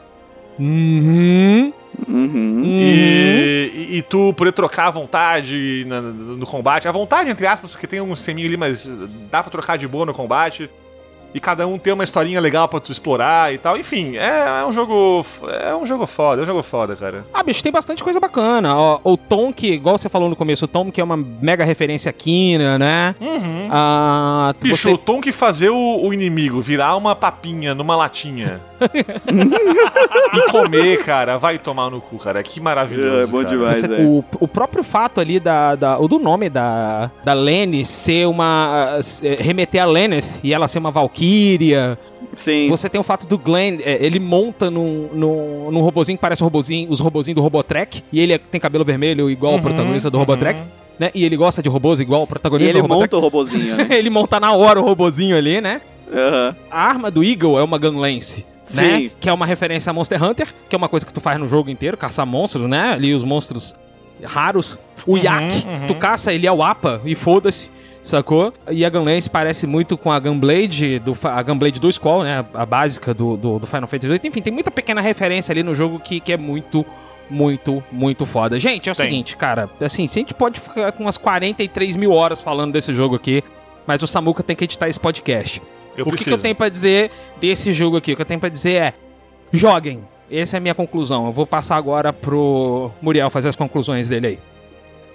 Uhum. 0.59 1.71
Uhum. 2.07 2.63
E, 2.65 3.71
e- 3.91 3.97
e 3.97 4.01
tu 4.01 4.33
poder 4.33 4.51
trocar 4.51 4.87
à 4.87 4.91
vontade 4.91 5.85
no, 5.87 6.01
no 6.37 6.45
combate. 6.45 6.87
À 6.87 6.91
vontade, 6.91 7.29
entre 7.29 7.47
aspas, 7.47 7.71
porque 7.71 7.87
tem 7.87 8.01
um 8.01 8.15
sisteminha 8.15 8.47
ali, 8.47 8.57
mas 8.57 8.87
dá 9.31 9.41
pra 9.41 9.51
trocar 9.51 9.77
de 9.77 9.87
boa 9.87 10.05
no 10.05 10.13
combate. 10.13 10.69
E 11.33 11.39
cada 11.39 11.65
um 11.65 11.77
tem 11.79 11.91
uma 11.93 12.03
historinha 12.03 12.39
legal 12.39 12.67
pra 12.67 12.79
tu 12.79 12.91
explorar 12.91 13.51
e 13.53 13.57
tal. 13.57 13.75
Enfim, 13.77 14.15
é, 14.17 14.61
é 14.61 14.65
um 14.65 14.71
jogo. 14.71 15.25
É 15.65 15.75
um 15.75 15.85
jogo 15.85 16.05
foda, 16.05 16.41
é 16.41 16.43
um 16.43 16.45
jogo 16.45 16.61
foda, 16.61 16.95
cara. 16.95 17.25
Ah, 17.33 17.41
bicho, 17.41 17.63
tem 17.63 17.71
bastante 17.71 18.03
coisa 18.03 18.19
bacana. 18.19 18.75
Ó, 18.77 18.99
o 19.03 19.17
Tom, 19.17 19.51
que, 19.51 19.71
igual 19.71 19.97
você 19.97 20.09
falou 20.09 20.29
no 20.29 20.35
começo, 20.35 20.65
o 20.65 20.67
Tom, 20.67 20.91
que 20.91 21.01
é 21.01 21.03
uma 21.03 21.17
mega 21.17 21.63
referência 21.65 22.09
a 22.09 22.13
Kina, 22.13 22.77
né? 22.77 23.15
Uhum. 23.19 23.67
Ah, 23.71 24.53
Bicho, 24.61 24.75
você- 24.89 24.93
o 24.93 24.97
Tom 24.97 25.19
que 25.21 25.31
fazer 25.31 25.69
o, 25.71 26.01
o 26.05 26.13
inimigo 26.13 26.61
virar 26.61 26.95
uma 26.95 27.15
papinha 27.15 27.73
numa 27.73 27.95
latinha 27.95 28.61
e 30.33 30.51
comer, 30.51 31.03
cara, 31.03 31.37
vai 31.37 31.57
tomar 31.57 31.89
no 31.89 32.01
cu, 32.01 32.17
cara. 32.17 32.41
Que 32.43 32.59
maravilhoso. 32.59 33.21
É, 33.21 33.25
bom 33.27 33.37
cara. 33.39 33.49
demais. 33.49 33.77
Você- 33.77 33.87
Mas 33.87 33.99
é. 33.99 34.03
o, 34.03 34.23
o 34.39 34.47
próprio 34.47 34.83
fato 34.83 35.19
ali 35.19 35.39
da, 35.39 35.75
da- 35.75 35.97
o 35.99 36.07
do 36.07 36.19
nome 36.19 36.49
da, 36.49 37.09
da 37.23 37.33
Lenny 37.33 37.85
ser 37.85 38.27
uma. 38.27 38.99
eh, 39.23 39.37
remeter 39.39 39.81
a 39.81 39.85
Lenneth 39.85 40.39
e 40.43 40.53
ela 40.53 40.67
ser 40.67 40.79
uma 40.79 40.91
Valkyria. 41.23 41.97
Sim. 42.35 42.67
Você 42.69 42.89
tem 42.89 42.99
o 42.99 43.03
fato 43.03 43.27
do 43.27 43.37
Glenn, 43.37 43.79
eh, 43.83 43.97
ele 44.01 44.19
monta 44.19 44.69
num, 44.69 45.09
num, 45.13 45.71
num 45.71 45.81
robozinho 45.81 46.17
que 46.17 46.21
parece 46.21 46.41
um 46.43 46.45
robozinho, 46.47 46.89
os 46.89 46.99
robozinhos 46.99 47.35
do 47.35 47.41
Robotrek. 47.41 48.03
E 48.11 48.19
ele 48.19 48.33
é- 48.33 48.37
tem 48.37 48.59
cabelo 48.59 48.83
vermelho 48.83 49.29
igual 49.29 49.53
ao 49.53 49.59
protagonista 49.61 50.09
do 50.09 50.17
Robotrek. 50.17 50.61
Né? 50.99 51.11
E 51.13 51.23
ele 51.25 51.35
gosta 51.35 51.61
de 51.61 51.69
robôs 51.69 51.99
igual 51.99 52.23
E 52.23 52.27
protagonista 52.27 52.69
ele 52.71 52.81
do 52.81 52.87
Robotrek. 52.87 53.13
monta 53.13 53.17
o 53.17 53.19
robozinho, 53.19 53.75
né? 53.77 53.87
ele 53.97 54.09
monta 54.09 54.39
na 54.39 54.53
hora 54.53 54.79
o 54.79 54.83
robozinho 54.83 55.35
ali, 55.37 55.59
né? 55.61 55.81
Aham. 56.11 56.55
A 56.69 56.81
arma 56.87 57.09
do 57.11 57.23
Eagle 57.23 57.59
é 57.59 57.63
uma 57.63 57.77
gun 57.77 57.97
lance. 57.99 58.45
Sim. 58.63 58.85
Né? 59.05 59.11
Que 59.19 59.27
é 59.29 59.33
uma 59.33 59.45
referência 59.45 59.89
a 59.89 59.93
Monster 59.93 60.23
Hunter, 60.23 60.47
que 60.69 60.75
é 60.75 60.77
uma 60.77 60.87
coisa 60.87 61.05
que 61.05 61.11
tu 61.13 61.19
faz 61.19 61.39
no 61.39 61.47
jogo 61.47 61.69
inteiro, 61.69 61.97
caçar 61.97 62.25
monstros, 62.25 62.67
né? 62.69 62.91
Ali 62.93 63.13
os 63.13 63.23
monstros 63.23 63.75
raros. 64.23 64.77
O 65.05 65.17
Yak, 65.17 65.65
tu 65.87 65.95
caça, 65.95 66.31
ele 66.33 66.47
é 66.47 66.51
o 66.51 66.63
APA 66.63 67.01
e 67.03 67.13
foda-se, 67.15 67.69
sacou? 68.03 68.53
E 68.69 68.85
a 68.85 68.89
Gunlance 68.89 69.29
parece 69.29 69.65
muito 69.65 69.97
com 69.97 70.11
a 70.11 70.19
Gunblade, 70.19 70.99
do, 70.99 71.17
a 71.23 71.41
Gunblade 71.41 71.79
do 71.79 71.91
Squall, 71.91 72.23
né? 72.23 72.45
A 72.53 72.65
básica 72.65 73.13
do, 73.13 73.37
do, 73.37 73.59
do 73.59 73.65
Final 73.65 73.87
Fantasy 73.87 74.07
VIII. 74.07 74.21
Enfim, 74.25 74.41
tem 74.41 74.53
muita 74.53 74.69
pequena 74.69 75.01
referência 75.01 75.51
ali 75.51 75.63
no 75.63 75.73
jogo 75.73 75.99
que, 75.99 76.19
que 76.19 76.33
é 76.33 76.37
muito, 76.37 76.85
muito, 77.29 77.81
muito 77.91 78.25
foda. 78.25 78.59
Gente, 78.59 78.89
é 78.89 78.91
o 78.91 78.95
Tem. 78.95 79.05
seguinte, 79.05 79.37
cara, 79.37 79.69
assim, 79.79 80.07
se 80.07 80.19
a 80.19 80.21
gente 80.21 80.33
pode 80.33 80.59
ficar 80.59 80.91
com 80.91 81.03
umas 81.03 81.17
43 81.17 81.95
mil 81.95 82.11
horas 82.11 82.41
falando 82.41 82.73
desse 82.73 82.93
jogo 82.93 83.15
aqui, 83.15 83.43
mas 83.87 84.03
o 84.03 84.07
Samuka 84.07 84.43
tem 84.43 84.55
que 84.55 84.65
editar 84.65 84.87
esse 84.87 84.99
podcast. 84.99 85.61
Eu 85.95 86.05
o 86.05 86.11
que, 86.11 86.23
que 86.23 86.31
eu 86.31 86.37
tenho 86.37 86.55
pra 86.55 86.69
dizer 86.69 87.11
desse 87.39 87.71
jogo 87.71 87.97
aqui? 87.97 88.13
O 88.13 88.15
que 88.15 88.21
eu 88.21 88.25
tenho 88.25 88.39
pra 88.39 88.49
dizer 88.49 88.73
é: 88.73 88.93
joguem. 89.51 90.01
Essa 90.31 90.55
é 90.55 90.59
a 90.59 90.61
minha 90.61 90.73
conclusão. 90.73 91.27
Eu 91.27 91.31
vou 91.31 91.45
passar 91.45 91.75
agora 91.75 92.11
pro 92.11 92.89
Muriel 93.01 93.29
fazer 93.29 93.49
as 93.49 93.55
conclusões 93.55 94.09
dele 94.09 94.27
aí. 94.27 94.39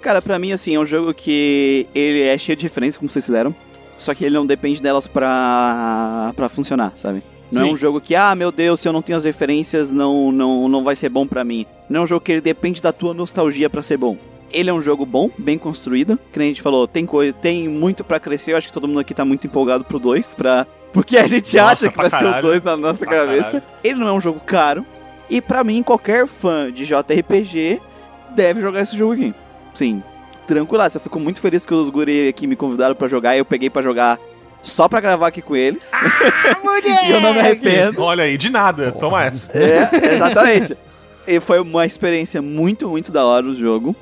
Cara, 0.01 0.21
pra 0.21 0.39
mim, 0.39 0.51
assim, 0.51 0.75
é 0.75 0.79
um 0.79 0.85
jogo 0.85 1.13
que 1.13 1.85
ele 1.93 2.21
é 2.21 2.37
cheio 2.37 2.55
de 2.55 2.63
referências, 2.63 2.97
como 2.97 3.09
vocês 3.09 3.25
fizeram. 3.25 3.53
Só 3.97 4.13
que 4.13 4.23
ele 4.23 4.35
não 4.35 4.45
depende 4.45 4.81
delas 4.81 5.07
pra, 5.07 6.31
pra 6.35 6.47
funcionar, 6.47 6.93
sabe? 6.95 7.21
Não 7.51 7.63
Sim. 7.63 7.69
é 7.69 7.73
um 7.73 7.77
jogo 7.77 7.99
que, 7.99 8.15
ah, 8.15 8.33
meu 8.35 8.51
Deus, 8.51 8.79
se 8.79 8.87
eu 8.87 8.93
não 8.93 9.01
tenho 9.01 9.17
as 9.17 9.25
referências, 9.25 9.91
não, 9.91 10.31
não, 10.31 10.69
não 10.69 10.83
vai 10.83 10.95
ser 10.95 11.09
bom 11.09 11.27
pra 11.27 11.43
mim. 11.43 11.65
Não 11.89 12.01
é 12.01 12.03
um 12.03 12.07
jogo 12.07 12.21
que 12.23 12.31
ele 12.31 12.41
depende 12.41 12.81
da 12.81 12.93
tua 12.93 13.13
nostalgia 13.13 13.69
pra 13.69 13.81
ser 13.81 13.97
bom. 13.97 14.17
Ele 14.53 14.69
é 14.69 14.73
um 14.73 14.81
jogo 14.81 15.05
bom, 15.05 15.29
bem 15.37 15.57
construído. 15.57 16.17
Que 16.31 16.39
nem 16.39 16.47
a 16.47 16.51
gente 16.51 16.61
falou, 16.61 16.87
tem 16.87 17.05
coisa, 17.05 17.33
tem 17.33 17.67
muito 17.67 18.03
pra 18.03 18.19
crescer. 18.19 18.53
Eu 18.53 18.57
acho 18.57 18.67
que 18.67 18.73
todo 18.73 18.87
mundo 18.87 18.99
aqui 18.99 19.13
tá 19.13 19.25
muito 19.25 19.45
empolgado 19.47 19.83
pro 19.83 19.99
2, 19.99 20.33
pra... 20.35 20.65
Porque 20.93 21.17
a 21.17 21.27
gente 21.27 21.55
Nossa, 21.57 21.71
acha 21.87 21.89
que 21.89 21.97
vai 21.97 22.09
ser 22.09 22.15
o 22.15 22.19
caralho. 22.19 22.41
2 22.41 22.61
na 22.63 22.77
nossa 22.77 23.05
Pra 23.05 23.17
cabeça. 23.17 23.43
caralho. 23.45 23.63
Ele 23.83 23.99
não 23.99 24.07
é 24.07 24.13
um 24.13 24.21
jogo 24.21 24.39
caro. 24.39 24.85
E 25.29 25.39
pra 25.41 25.63
mim, 25.63 25.83
qualquer 25.83 26.25
fã 26.25 26.71
de 26.71 26.85
JRPG 26.85 27.79
deve 28.35 28.61
jogar 28.61 28.81
esse 28.81 28.97
jogo 28.97 29.13
aqui. 29.13 29.33
Sim, 29.79 30.03
tranquilaço. 30.45 30.97
Eu 30.97 31.01
fico 31.01 31.17
muito 31.21 31.39
feliz 31.39 31.65
que 31.65 31.73
os 31.73 31.89
guri 31.89 32.27
aqui 32.27 32.45
me 32.45 32.55
convidaram 32.57 32.93
pra 32.93 33.07
jogar 33.07 33.33
e 33.35 33.39
eu 33.39 33.45
peguei 33.45 33.69
pra 33.69 33.81
jogar 33.81 34.19
só 34.61 34.89
pra 34.89 34.99
gravar 34.99 35.27
aqui 35.27 35.41
com 35.41 35.55
eles. 35.55 35.89
e 37.07 37.11
eu 37.11 37.21
não 37.21 37.33
me 37.33 37.39
arrependo. 37.39 38.01
Olha 38.01 38.25
aí, 38.25 38.37
de 38.37 38.49
nada. 38.49 38.91
Toma 38.91 39.23
essa. 39.23 39.49
É, 39.57 40.15
exatamente. 40.15 40.75
E 41.25 41.39
foi 41.39 41.61
uma 41.61 41.85
experiência 41.85 42.41
muito, 42.41 42.89
muito 42.89 43.09
da 43.09 43.23
hora 43.23 43.45
o 43.45 43.55
jogo. 43.55 43.95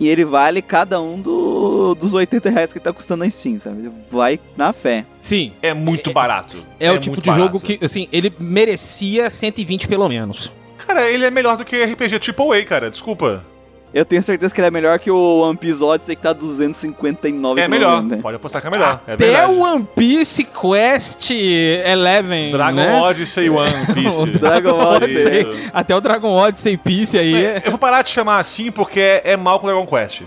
E 0.00 0.08
ele 0.08 0.24
vale 0.24 0.62
cada 0.62 1.00
um 1.00 1.20
do- 1.20 1.94
dos 1.94 2.12
80 2.14 2.48
reais 2.50 2.72
que 2.72 2.80
tá 2.80 2.92
custando 2.92 3.22
na 3.22 3.30
Steam, 3.30 3.60
sabe? 3.60 3.88
Vai 4.10 4.40
na 4.56 4.72
fé. 4.72 5.04
Sim. 5.20 5.52
É 5.62 5.72
muito 5.74 6.10
barato. 6.12 6.64
É, 6.80 6.90
o 6.90 6.98
tipo 6.98 7.20
de 7.22 7.30
jogo 7.30 7.58
barato. 7.58 7.64
que, 7.64 7.84
assim, 7.84 8.08
ele 8.10 8.32
merecia 8.40 9.28
120 9.30 9.86
pelo 9.86 10.08
menos. 10.08 10.50
Cara, 10.78 11.08
ele 11.10 11.24
é 11.26 11.30
melhor 11.30 11.56
do 11.58 11.64
que 11.66 11.76
RPG 11.84 12.18
AAA, 12.34 12.64
cara. 12.64 12.90
Desculpa. 12.90 13.44
Eu 13.92 14.04
tenho 14.04 14.22
certeza 14.22 14.54
que 14.54 14.60
ele 14.60 14.68
é 14.68 14.70
melhor 14.70 14.98
que 15.00 15.10
o 15.10 15.40
One 15.40 15.56
Piece 15.56 15.82
Odyssey 15.82 16.14
que 16.14 16.22
tá 16.22 16.32
259 16.32 17.60
É 17.60 17.66
melhor. 17.66 18.02
né? 18.02 18.18
Pode 18.22 18.36
apostar 18.36 18.62
que 18.62 18.68
é 18.68 18.70
melhor. 18.70 19.00
É 19.06 19.14
Até 19.14 19.26
verdade. 19.26 19.52
o 19.52 19.60
One 19.60 19.84
Piece 19.96 20.44
Quest 20.44 21.30
11. 21.30 22.50
Dragon 22.52 22.76
né? 22.76 23.00
Odyssey 23.00 23.50
One 23.50 23.86
Piece. 23.92 24.22
O 24.22 24.26
Dragon 24.26 24.78
Odyssey. 24.78 25.40
Isso. 25.42 25.70
Até 25.74 25.96
o 25.96 26.00
Dragon 26.00 26.30
Odyssey 26.30 26.76
Piece 26.76 27.18
aí. 27.18 27.34
É, 27.44 27.62
Eu 27.64 27.70
vou 27.72 27.78
parar 27.78 28.02
de 28.02 28.10
chamar 28.10 28.38
assim 28.38 28.70
porque 28.70 29.00
é, 29.00 29.22
é 29.32 29.36
mal 29.36 29.58
com 29.58 29.66
Dragon 29.66 29.86
Quest. 29.86 30.22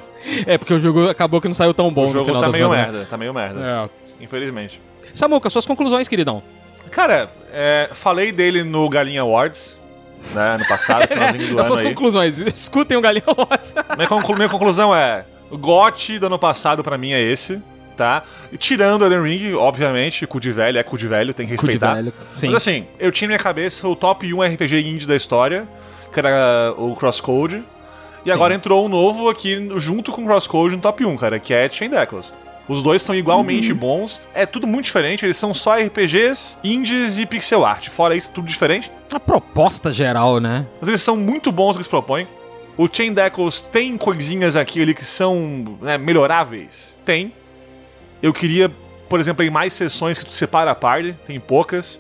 é 0.46 0.58
porque 0.58 0.74
o 0.74 0.80
jogo 0.80 1.08
acabou 1.10 1.40
que 1.40 1.48
não 1.48 1.54
saiu 1.56 1.74
tão 1.74 1.92
bom 1.94 2.06
o 2.06 2.12
jogo 2.12 2.38
tá 2.40 2.50
meio 2.50 2.70
né? 2.70 2.76
merda. 2.78 3.08
Tá 3.10 3.18
meio 3.18 3.34
merda. 3.34 3.60
É. 4.20 4.24
Infelizmente. 4.24 4.82
Samuca, 5.14 5.50
suas 5.50 5.66
conclusões, 5.66 6.08
queridão. 6.08 6.42
Cara, 6.92 7.30
é, 7.54 7.90
falei 7.94 8.32
dele 8.32 8.64
no 8.64 8.88
Galinha 8.90 9.22
Awards, 9.22 9.78
né, 10.34 10.58
no 10.60 10.68
passado, 10.68 11.08
finalzinho 11.08 11.48
do 11.50 11.54
As 11.60 11.66
ano 11.66 11.68
suas 11.68 11.82
aí. 11.82 11.88
conclusões. 11.88 12.40
Escutem 12.40 12.98
o 12.98 13.02
Galinho. 13.02 13.24
Minha, 13.98 14.08
conclu- 14.08 14.36
minha 14.36 14.50
conclusão 14.50 14.96
é: 14.96 15.26
o 15.50 15.58
GOT 15.58 16.20
do 16.20 16.26
ano 16.28 16.40
passado 16.40 16.84
pra 16.84 16.98
mim 16.98 17.12
é 17.12 17.22
esse, 17.22 17.62
tá? 17.98 18.24
E 18.52 18.58
tirando 18.58 19.04
Elden 19.06 19.22
Ring, 19.24 19.54
obviamente, 19.56 20.26
cu 20.26 20.40
de 20.40 20.52
velho 20.52 20.78
é 20.80 20.84
cu 20.84 20.98
de 20.98 21.08
velho, 21.08 21.34
tem 21.34 21.46
que 21.46 21.52
respeitar. 21.54 21.96
velho, 21.96 22.14
sim. 22.34 22.48
Mas 22.48 22.56
assim, 22.58 22.86
eu 23.00 23.12
tinha 23.12 23.28
na 23.28 23.34
minha 23.34 23.40
cabeça 23.44 23.88
o 23.88 23.96
top 23.96 24.32
1 24.34 24.42
RPG 24.54 24.80
indie 24.82 25.06
da 25.08 25.16
história, 25.16 25.68
que 26.12 26.20
era 26.20 26.74
o 26.78 26.96
Crosscode. 26.96 27.64
E 28.26 28.32
agora 28.32 28.54
entrou 28.56 28.86
um 28.86 28.90
novo 28.90 29.28
aqui 29.30 29.70
junto 29.76 30.12
com 30.14 30.22
o 30.22 30.26
Crosscode 30.26 30.76
no 30.78 30.82
top 30.82 31.06
1, 31.06 31.18
cara, 31.18 31.40
que 31.40 31.54
é 31.54 31.70
Chain 31.70 31.92
Echoes. 31.94 32.32
Os 32.68 32.82
dois 32.82 33.02
são 33.02 33.14
igualmente 33.14 33.74
bons. 33.74 34.22
É 34.34 34.46
tudo 34.46 34.66
muito 34.66 34.86
diferente, 34.86 35.26
eles 35.26 35.36
são 35.38 35.54
só 35.54 35.76
RPGs, 35.78 36.58
indies 36.64 37.18
e 37.18 37.26
pixel 37.26 37.66
art. 37.66 37.90
Fora 37.90 38.16
isso, 38.16 38.32
tudo 38.34 38.48
diferente. 38.48 38.90
A 39.14 39.20
proposta 39.20 39.92
geral, 39.92 40.40
né? 40.40 40.66
Mas 40.80 40.88
eles 40.88 41.02
são 41.02 41.18
muito 41.18 41.52
bons 41.52 41.70
no 41.70 41.74
que 41.74 41.78
eles 41.80 41.88
propõem. 41.88 42.28
O 42.78 42.88
Chain 42.92 43.14
Echoes 43.18 43.62
tem 43.62 43.98
coisinhas 43.98 44.56
aqui 44.56 44.82
ali 44.82 44.94
que 44.96 45.06
são 45.06 45.78
né, 45.82 45.98
melhoráveis? 45.98 46.98
Tem. 47.06 47.34
Eu 48.22 48.34
queria, 48.34 48.72
por 49.10 49.20
exemplo, 49.20 49.44
em 49.46 49.50
mais 49.50 49.74
sessões 49.74 50.18
que 50.18 50.26
tu 50.26 50.34
separa 50.34 50.72
a 50.72 50.76
party, 50.76 51.14
tem 51.26 51.40
poucas. 51.40 52.00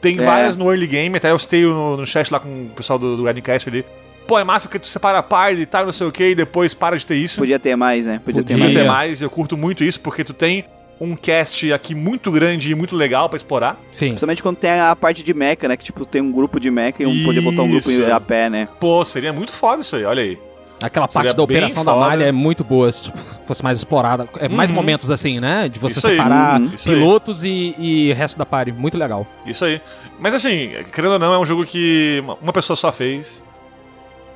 Tem 0.00 0.16
É. 0.18 0.22
várias 0.22 0.56
no 0.56 0.70
early 0.70 0.86
game, 0.86 1.16
até 1.16 1.32
eu 1.32 1.38
citei 1.40 1.64
no, 1.64 1.96
no 1.96 2.06
chat 2.06 2.30
lá 2.32 2.38
com 2.38 2.66
o 2.66 2.70
pessoal 2.70 2.98
do, 3.00 3.16
do 3.16 3.24
Radcast 3.24 3.68
ali. 3.68 3.84
Pô, 4.28 4.38
é 4.38 4.44
massa 4.44 4.68
porque 4.68 4.78
tu 4.78 4.86
separa 4.86 5.18
a 5.18 5.22
party 5.22 5.62
e 5.62 5.66
tal, 5.66 5.86
não 5.86 5.92
sei 5.92 6.06
o 6.06 6.12
que, 6.12 6.28
e 6.30 6.34
depois 6.34 6.74
para 6.74 6.96
de 6.98 7.04
ter 7.06 7.16
isso. 7.16 7.38
Podia 7.38 7.58
ter 7.58 7.74
mais, 7.76 8.06
né? 8.06 8.20
Podia, 8.24 8.42
ter 8.42 8.52
Podia. 8.52 8.56
mais. 8.58 8.68
Podia 8.72 8.82
ter 8.84 8.88
mais, 8.88 9.22
eu 9.22 9.30
curto 9.30 9.56
muito 9.56 9.82
isso, 9.82 9.98
porque 10.00 10.22
tu 10.22 10.34
tem 10.34 10.64
um 11.00 11.16
cast 11.16 11.72
aqui 11.72 11.94
muito 11.94 12.30
grande 12.30 12.70
e 12.70 12.74
muito 12.74 12.94
legal 12.94 13.28
pra 13.28 13.36
explorar. 13.38 13.80
Sim. 13.90 14.08
Principalmente 14.08 14.42
quando 14.42 14.56
tem 14.56 14.72
a 14.80 14.94
parte 14.94 15.22
de 15.24 15.32
mecha, 15.32 15.66
né? 15.66 15.76
Que 15.78 15.84
tipo, 15.84 16.04
tem 16.04 16.20
um 16.20 16.30
grupo 16.30 16.60
de 16.60 16.70
mecha 16.70 17.02
e 17.02 17.06
um 17.06 17.24
podia 17.24 17.40
botar 17.40 17.62
um 17.62 17.70
grupo 17.70 17.90
Isso. 17.90 18.12
a 18.12 18.20
pé, 18.20 18.50
né? 18.50 18.68
Pô, 18.78 19.02
seria 19.04 19.32
muito 19.32 19.52
foda 19.52 19.80
isso 19.80 19.96
aí, 19.96 20.04
olha 20.04 20.22
aí. 20.22 20.38
Aquela 20.82 21.08
Seria 21.08 21.24
parte 21.24 21.36
da 21.36 21.42
operação 21.42 21.84
da 21.84 21.92
foda. 21.92 22.06
malha 22.06 22.24
é 22.26 22.30
muito 22.32 22.62
boa, 22.62 22.90
se 22.92 23.04
tipo, 23.04 23.18
fosse 23.46 23.64
mais 23.64 23.78
explorada. 23.78 24.28
É 24.38 24.48
mais 24.48 24.70
Uhum. 24.70 24.76
momentos 24.76 25.10
assim, 25.10 25.40
né? 25.40 25.68
De 25.68 25.78
você 25.78 25.98
Isso 25.98 26.08
separar 26.08 26.60
uhum. 26.60 26.70
Isso 26.72 26.88
aí. 26.88 26.94
pilotos 26.94 27.42
e, 27.42 27.74
e 27.78 28.12
resto 28.12 28.38
da 28.38 28.46
party. 28.46 28.70
Muito 28.72 28.96
legal. 28.98 29.26
Isso 29.44 29.64
aí. 29.64 29.80
Mas 30.20 30.34
assim, 30.34 30.70
querendo 30.94 31.12
ou 31.14 31.18
não, 31.18 31.32
é 31.34 31.38
um 31.38 31.44
jogo 31.44 31.64
que 31.64 32.22
uma 32.40 32.52
pessoa 32.52 32.76
só 32.76 32.92
fez. 32.92 33.42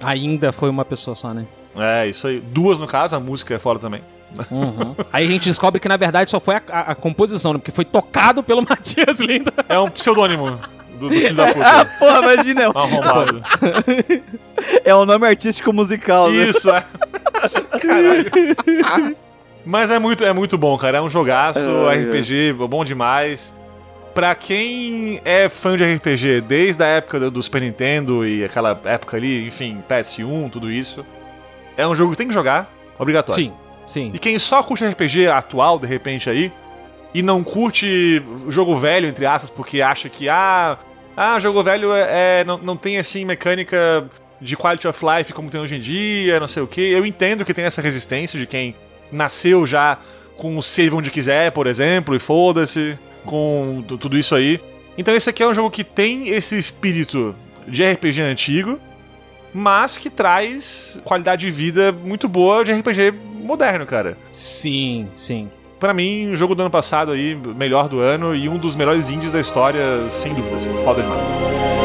Ainda 0.02 0.52
foi 0.52 0.68
uma 0.70 0.84
pessoa 0.84 1.14
só, 1.14 1.32
né? 1.32 1.46
É, 1.76 2.06
isso 2.06 2.26
aí. 2.26 2.40
Duas 2.40 2.78
no 2.78 2.86
caso, 2.86 3.16
a 3.16 3.20
música 3.20 3.54
é 3.54 3.58
fora 3.58 3.78
também. 3.78 4.02
Uhum. 4.50 4.94
Aí 5.12 5.26
a 5.26 5.28
gente 5.28 5.44
descobre 5.48 5.78
que 5.78 5.86
na 5.88 5.96
verdade 5.98 6.30
só 6.30 6.40
foi 6.40 6.54
a, 6.54 6.62
a- 6.70 6.80
a 6.92 6.94
composição, 6.94 7.52
né? 7.52 7.58
Porque 7.58 7.70
foi 7.70 7.84
tocado 7.84 8.42
pelo 8.42 8.62
Matias 8.66 9.20
Linda. 9.20 9.52
É 9.68 9.78
um 9.78 9.88
pseudônimo 9.90 10.58
do, 10.98 11.08
do 11.08 11.14
filho 11.14 11.34
da 11.34 11.46
puta. 11.52 11.84
Porra, 11.98 12.32
imagina, 12.32 12.62
é 12.62 12.64
arrombado. 12.64 13.42
é 14.84 14.94
um 14.94 15.04
nome 15.04 15.26
artístico 15.26 15.70
musical, 15.72 16.30
né? 16.30 16.44
Isso, 16.48 16.70
é. 16.70 16.82
Caralho. 17.80 19.16
Mas 19.64 19.90
é 19.90 19.98
muito, 19.98 20.24
é 20.24 20.32
muito 20.32 20.58
bom, 20.58 20.76
cara. 20.78 20.98
É 20.98 21.00
um 21.02 21.08
jogaço, 21.08 21.60
Ai, 21.88 22.04
RPG, 22.04 22.52
bom 22.68 22.84
demais. 22.84 23.54
Pra 24.14 24.34
quem 24.34 25.20
é 25.24 25.48
fã 25.48 25.76
de 25.76 25.84
RPG 25.84 26.42
desde 26.42 26.82
a 26.82 26.86
época 26.86 27.30
do, 27.30 27.42
Super 27.42 27.62
Nintendo 27.62 28.26
e 28.26 28.44
aquela 28.44 28.78
época 28.84 29.16
ali, 29.16 29.46
enfim, 29.46 29.82
PS1, 29.88 30.50
tudo 30.50 30.70
isso, 30.70 31.04
é 31.76 31.86
um 31.86 31.94
jogo 31.94 32.10
que 32.10 32.18
tem 32.18 32.28
que 32.28 32.34
jogar, 32.34 32.70
obrigatório. 32.98 33.44
Sim, 33.44 33.52
sim. 33.86 34.10
E 34.12 34.18
quem 34.18 34.38
só 34.38 34.62
curte 34.62 34.84
RPG 34.84 35.28
atual, 35.28 35.78
de 35.78 35.86
repente, 35.86 36.28
aí, 36.28 36.52
e 37.14 37.22
não 37.22 37.42
curte 37.42 38.22
jogo 38.48 38.74
velho, 38.74 39.08
entre 39.08 39.24
aspas, 39.24 39.48
porque 39.48 39.80
acha 39.80 40.10
que, 40.10 40.28
ah, 40.28 40.76
ah 41.16 41.38
jogo 41.38 41.62
velho 41.62 41.92
é, 41.92 42.40
é- 42.40 42.44
não, 42.44 42.58
não 42.58 42.76
tem, 42.76 42.98
assim, 42.98 43.24
mecânica 43.24 44.04
de 44.42 44.56
quality 44.56 44.88
of 44.88 45.04
life 45.04 45.32
como 45.32 45.48
tem 45.48 45.60
hoje 45.60 45.76
em 45.76 45.80
dia, 45.80 46.38
não 46.40 46.48
sei 46.48 46.62
o 46.62 46.66
que. 46.66 46.80
Eu 46.80 47.06
entendo 47.06 47.44
que 47.44 47.54
tem 47.54 47.64
essa 47.64 47.80
resistência 47.80 48.38
de 48.38 48.46
quem 48.46 48.74
nasceu 49.10 49.64
já 49.64 49.98
com 50.36 50.58
o 50.58 50.62
save 50.62 50.94
onde 50.94 51.10
quiser, 51.10 51.52
por 51.52 51.66
exemplo, 51.66 52.14
e 52.14 52.18
foda-se, 52.18 52.98
com 53.24 53.82
tu- 53.86 53.98
tudo 53.98 54.16
isso 54.18 54.34
aí. 54.34 54.60
Então 54.98 55.14
esse 55.14 55.28
aqui 55.30 55.42
é 55.42 55.46
um 55.48 55.54
jogo 55.54 55.70
que 55.70 55.84
tem 55.84 56.28
esse 56.28 56.56
espírito 56.58 57.34
de 57.66 57.82
RPG 57.84 58.20
antigo, 58.22 58.78
mas 59.54 59.96
que 59.98 60.10
traz 60.10 60.98
qualidade 61.04 61.44
de 61.46 61.50
vida 61.50 61.92
muito 61.92 62.28
boa 62.28 62.64
de 62.64 62.72
RPG 62.72 63.12
moderno, 63.42 63.84
cara. 63.86 64.16
Sim, 64.32 65.08
sim. 65.14 65.48
pra 65.80 65.92
mim, 65.92 66.30
o 66.30 66.36
jogo 66.36 66.54
do 66.54 66.60
ano 66.62 66.70
passado 66.70 67.10
aí, 67.10 67.34
melhor 67.34 67.88
do 67.88 67.98
ano 67.98 68.36
e 68.36 68.48
um 68.48 68.56
dos 68.56 68.76
melhores 68.76 69.10
indies 69.10 69.32
da 69.32 69.40
história, 69.40 70.08
sem 70.10 70.32
dúvida, 70.32 70.54
assim, 70.56 70.68
foda 70.84 71.02
demais. 71.02 71.81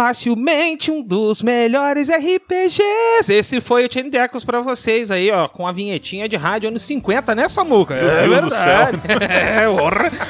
Facilmente 0.00 0.90
um 0.90 1.02
dos 1.02 1.42
melhores 1.42 2.08
RPGs. 2.08 3.30
Esse 3.30 3.60
foi 3.60 3.84
o 3.84 3.92
Chain 3.92 4.08
Decos 4.08 4.42
pra 4.42 4.62
vocês 4.62 5.10
aí, 5.10 5.30
ó, 5.30 5.46
com 5.46 5.66
a 5.66 5.72
vinhetinha 5.72 6.26
de 6.26 6.36
rádio 6.36 6.70
anos 6.70 6.80
50, 6.84 7.34
né, 7.34 7.46
Samuca? 7.50 7.96
Meu 7.96 8.30
Deus 8.30 8.44
do 8.44 8.50
céu. 8.50 8.88
É. 9.20 9.66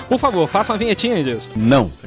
Por 0.09 0.19
favor, 0.19 0.49
faça 0.49 0.73
uma 0.73 0.79
vinhetinha 0.79 1.23
disso. 1.23 1.53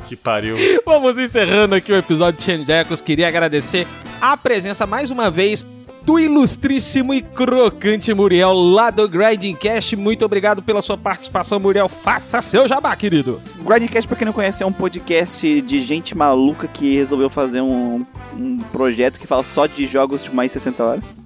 Que 0.09 0.15
pariu. 0.17 0.57
Vamos 0.85 1.17
encerrando 1.17 1.73
aqui 1.73 1.89
o 1.93 1.95
episódio 1.95 2.37
de 2.37 2.45
Chain 2.45 2.65
Decos. 2.65 2.99
Queria 2.99 3.29
agradecer 3.29 3.87
a 4.19 4.35
presença 4.35 4.85
mais 4.85 5.09
uma 5.09 5.31
vez 5.31 5.65
do 6.05 6.19
ilustríssimo 6.19 7.13
e 7.13 7.21
crocante 7.21 8.13
Muriel 8.13 8.53
lá 8.53 8.89
do 8.89 9.07
Grinding 9.07 9.55
Cast. 9.55 9.95
Muito 9.95 10.25
obrigado 10.25 10.61
pela 10.61 10.81
sua 10.81 10.97
participação, 10.97 11.59
Muriel. 11.59 11.87
Faça 11.87 12.41
seu 12.41 12.67
jabá, 12.67 12.95
querido. 12.95 13.41
Grindcast, 13.63 14.07
pra 14.07 14.17
quem 14.17 14.25
não 14.25 14.33
conhece, 14.33 14.63
é 14.63 14.65
um 14.65 14.71
podcast 14.71 15.61
de 15.61 15.81
gente 15.81 16.15
maluca 16.15 16.67
que 16.67 16.93
resolveu 16.95 17.29
fazer 17.29 17.61
um, 17.61 18.05
um 18.35 18.57
projeto 18.71 19.19
que 19.19 19.27
fala 19.27 19.43
só 19.43 19.65
de 19.65 19.87
jogos 19.87 20.23
de 20.23 20.35
mais 20.35 20.51
60 20.51 20.83
horas. 20.83 21.22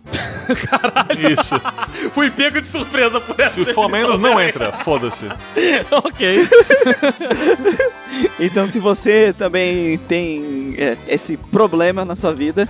Isso. 1.32 1.56
Fui 2.14 2.30
pego 2.30 2.62
de 2.62 2.68
surpresa 2.68 3.20
por 3.20 3.40
essa 3.40 3.64
Se 3.64 3.74
for 3.74 3.90
menos, 3.90 4.18
não 4.20 4.40
entra. 4.42 4.72
Foda-se. 4.72 5.26
ok. 5.92 6.48
Então, 8.40 8.66
se 8.66 8.80
você 8.80 9.34
também 9.38 9.98
tem 10.08 10.74
é, 10.78 10.98
esse 11.08 11.38
problema 11.38 12.04
na 12.04 12.16
sua 12.16 12.34
vida 12.34 12.68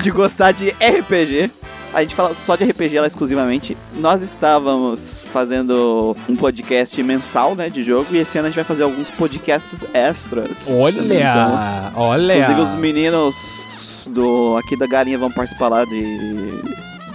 de 0.00 0.10
gostar 0.10 0.52
de 0.52 0.70
RPG, 0.70 1.50
a 1.92 2.02
gente 2.02 2.14
fala 2.14 2.34
só 2.34 2.54
de 2.54 2.64
RPG 2.64 3.00
lá 3.00 3.06
exclusivamente. 3.06 3.76
Nós 3.94 4.22
estávamos 4.22 5.26
fazendo 5.32 6.16
um 6.28 6.36
podcast 6.36 7.02
mensal, 7.02 7.56
né, 7.56 7.68
de 7.68 7.82
jogo, 7.82 8.14
e 8.14 8.18
esse 8.18 8.38
ano 8.38 8.46
a 8.46 8.50
gente 8.50 8.56
vai 8.56 8.64
fazer 8.64 8.84
alguns 8.84 9.10
podcasts 9.10 9.84
extras. 9.92 10.68
também, 10.98 11.18
então. 11.18 11.54
Olha, 11.54 11.92
olha. 11.96 12.38
Inclusive 12.38 12.60
os 12.60 12.74
meninos 12.74 13.77
do 14.08 14.56
aqui 14.56 14.76
da 14.76 14.86
Galinha 14.86 15.18
vão 15.18 15.30
participar 15.30 15.68
lá 15.68 15.84
de, 15.84 16.62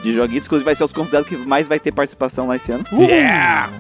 de 0.02 0.14
joguinhos. 0.14 0.46
Inclusive 0.46 0.66
vai 0.66 0.76
ser 0.76 0.84
os 0.84 0.94
convidados 0.94 1.28
que 1.28 1.36
mais 1.36 1.68
vai 1.68 1.80
ter 1.80 1.92
participação 1.92 2.48
lá 2.48 2.56
esse 2.56 2.72
ano. 2.72 2.86
Yeah! 2.94 3.72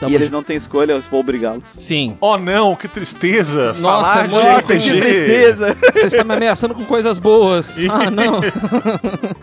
Tamo 0.00 0.10
e 0.12 0.14
eles 0.14 0.30
não 0.30 0.42
têm 0.42 0.56
escolha, 0.56 0.92
eu 0.92 1.00
vou 1.02 1.20
obrigá-los. 1.20 1.62
Sim. 1.66 2.16
Oh 2.20 2.38
não, 2.38 2.74
que 2.74 2.88
tristeza. 2.88 3.74
Nossa, 3.74 3.82
Falar 4.12 4.26
de 4.26 4.34
nossa, 4.34 4.58
RPG. 4.74 4.80
que 4.92 5.00
tristeza! 5.00 5.76
Você 5.94 6.06
está 6.06 6.24
me 6.24 6.34
ameaçando 6.34 6.74
com 6.74 6.84
coisas 6.86 7.18
boas. 7.18 7.76
Ah, 7.90 8.10
não. 8.10 8.40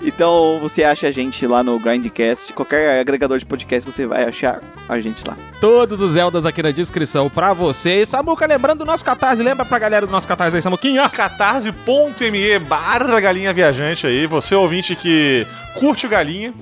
Então 0.02 0.58
você 0.62 0.84
acha 0.84 1.08
a 1.08 1.12
gente 1.12 1.46
lá 1.46 1.62
no 1.62 1.78
Grindcast, 1.80 2.52
qualquer 2.54 3.00
agregador 3.00 3.38
de 3.38 3.46
podcast 3.46 3.90
você 3.92 4.08
vai 4.08 4.24
achar 4.24 4.62
a 4.88 5.00
gente 5.00 5.22
lá. 5.28 5.36
Todos 5.60 6.02
os 6.02 6.14
Zeldas 6.14 6.46
aqui 6.46 6.64
na 6.64 6.72
descrição 6.72 7.30
pra 7.30 7.54
vocês. 7.54 8.10
Samuca, 8.10 8.46
lembrando 8.48 8.80
do 8.80 8.86
nosso 8.86 9.04
Catarse. 9.06 9.44
Lembra 9.44 9.66
pra 9.66 9.78
galera 9.78 10.06
do 10.08 10.12
nosso 10.12 10.28
Catarse 10.28 10.56
aí, 10.56 10.62
Samuquinha? 10.62 11.08
catarse.me 11.10 12.60
barra 12.60 13.20
galinha 13.20 13.54
viajante 13.54 14.08
aí, 14.08 14.26
você 14.26 14.56
ouvinte 14.56 14.96
que 14.96 15.46
curte 15.76 16.06
o 16.06 16.10
galinha 16.10 16.54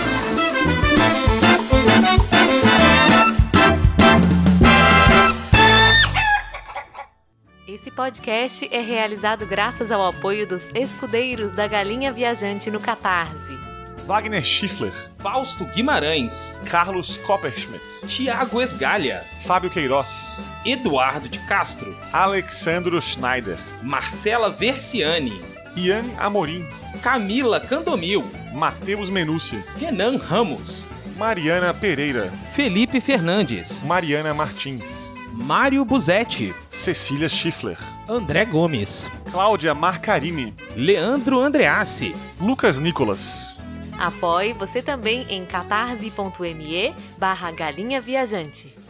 Esse 7.66 7.90
podcast 7.90 8.68
é 8.70 8.80
realizado 8.80 9.46
graças 9.46 9.90
ao 9.90 10.06
apoio 10.06 10.46
dos 10.46 10.68
escudeiros 10.74 11.52
da 11.52 11.66
Galinha 11.66 12.12
Viajante 12.12 12.70
no 12.70 12.78
Catarse. 12.78 13.72
Wagner 14.07 14.43
Schiffler, 14.43 14.93
Fausto 15.19 15.65
Guimarães, 15.65 16.61
Carlos 16.66 17.16
Copperschmidt, 17.19 18.07
Tiago 18.09 18.61
Esgalha, 18.61 19.24
Fábio 19.45 19.70
Queiroz, 19.70 20.37
Eduardo 20.66 21.29
de 21.29 21.39
Castro, 21.41 21.97
Alexandro 22.12 23.01
Schneider, 23.01 23.57
Marcela 23.83 24.51
Versiani, 24.51 25.41
Ian 25.77 26.05
Amorim, 26.19 26.66
Camila 27.03 27.61
Candomil, 27.61 28.24
Matheus 28.53 29.09
Menucci, 29.09 29.62
Renan 29.81 30.16
Ramos, 30.16 30.89
Mariana 31.16 31.73
Pereira, 31.73 32.31
Felipe 32.53 33.01
Fernandes, 33.01 33.83
Mariana 33.83 34.35
Martins, 34.35 35.11
Mário 35.33 35.85
Buzetti, 35.85 36.55
Cecília 36.69 37.29
Schiffler, 37.29 37.79
André 38.09 38.45
Gomes, 38.45 39.11
Cláudia 39.31 39.74
Marcarini, 39.74 40.55
Leandro 40.77 41.41
Andreassi, 41.41 42.15
Lucas 42.39 42.79
Nicolas, 42.79 43.52
Apoie 43.98 44.52
você 44.52 44.82
também 44.82 45.27
em 45.28 45.44
catarse.me 45.44 46.94
barra 47.19 47.51
galinha 47.52 48.01
viajante. 48.01 48.81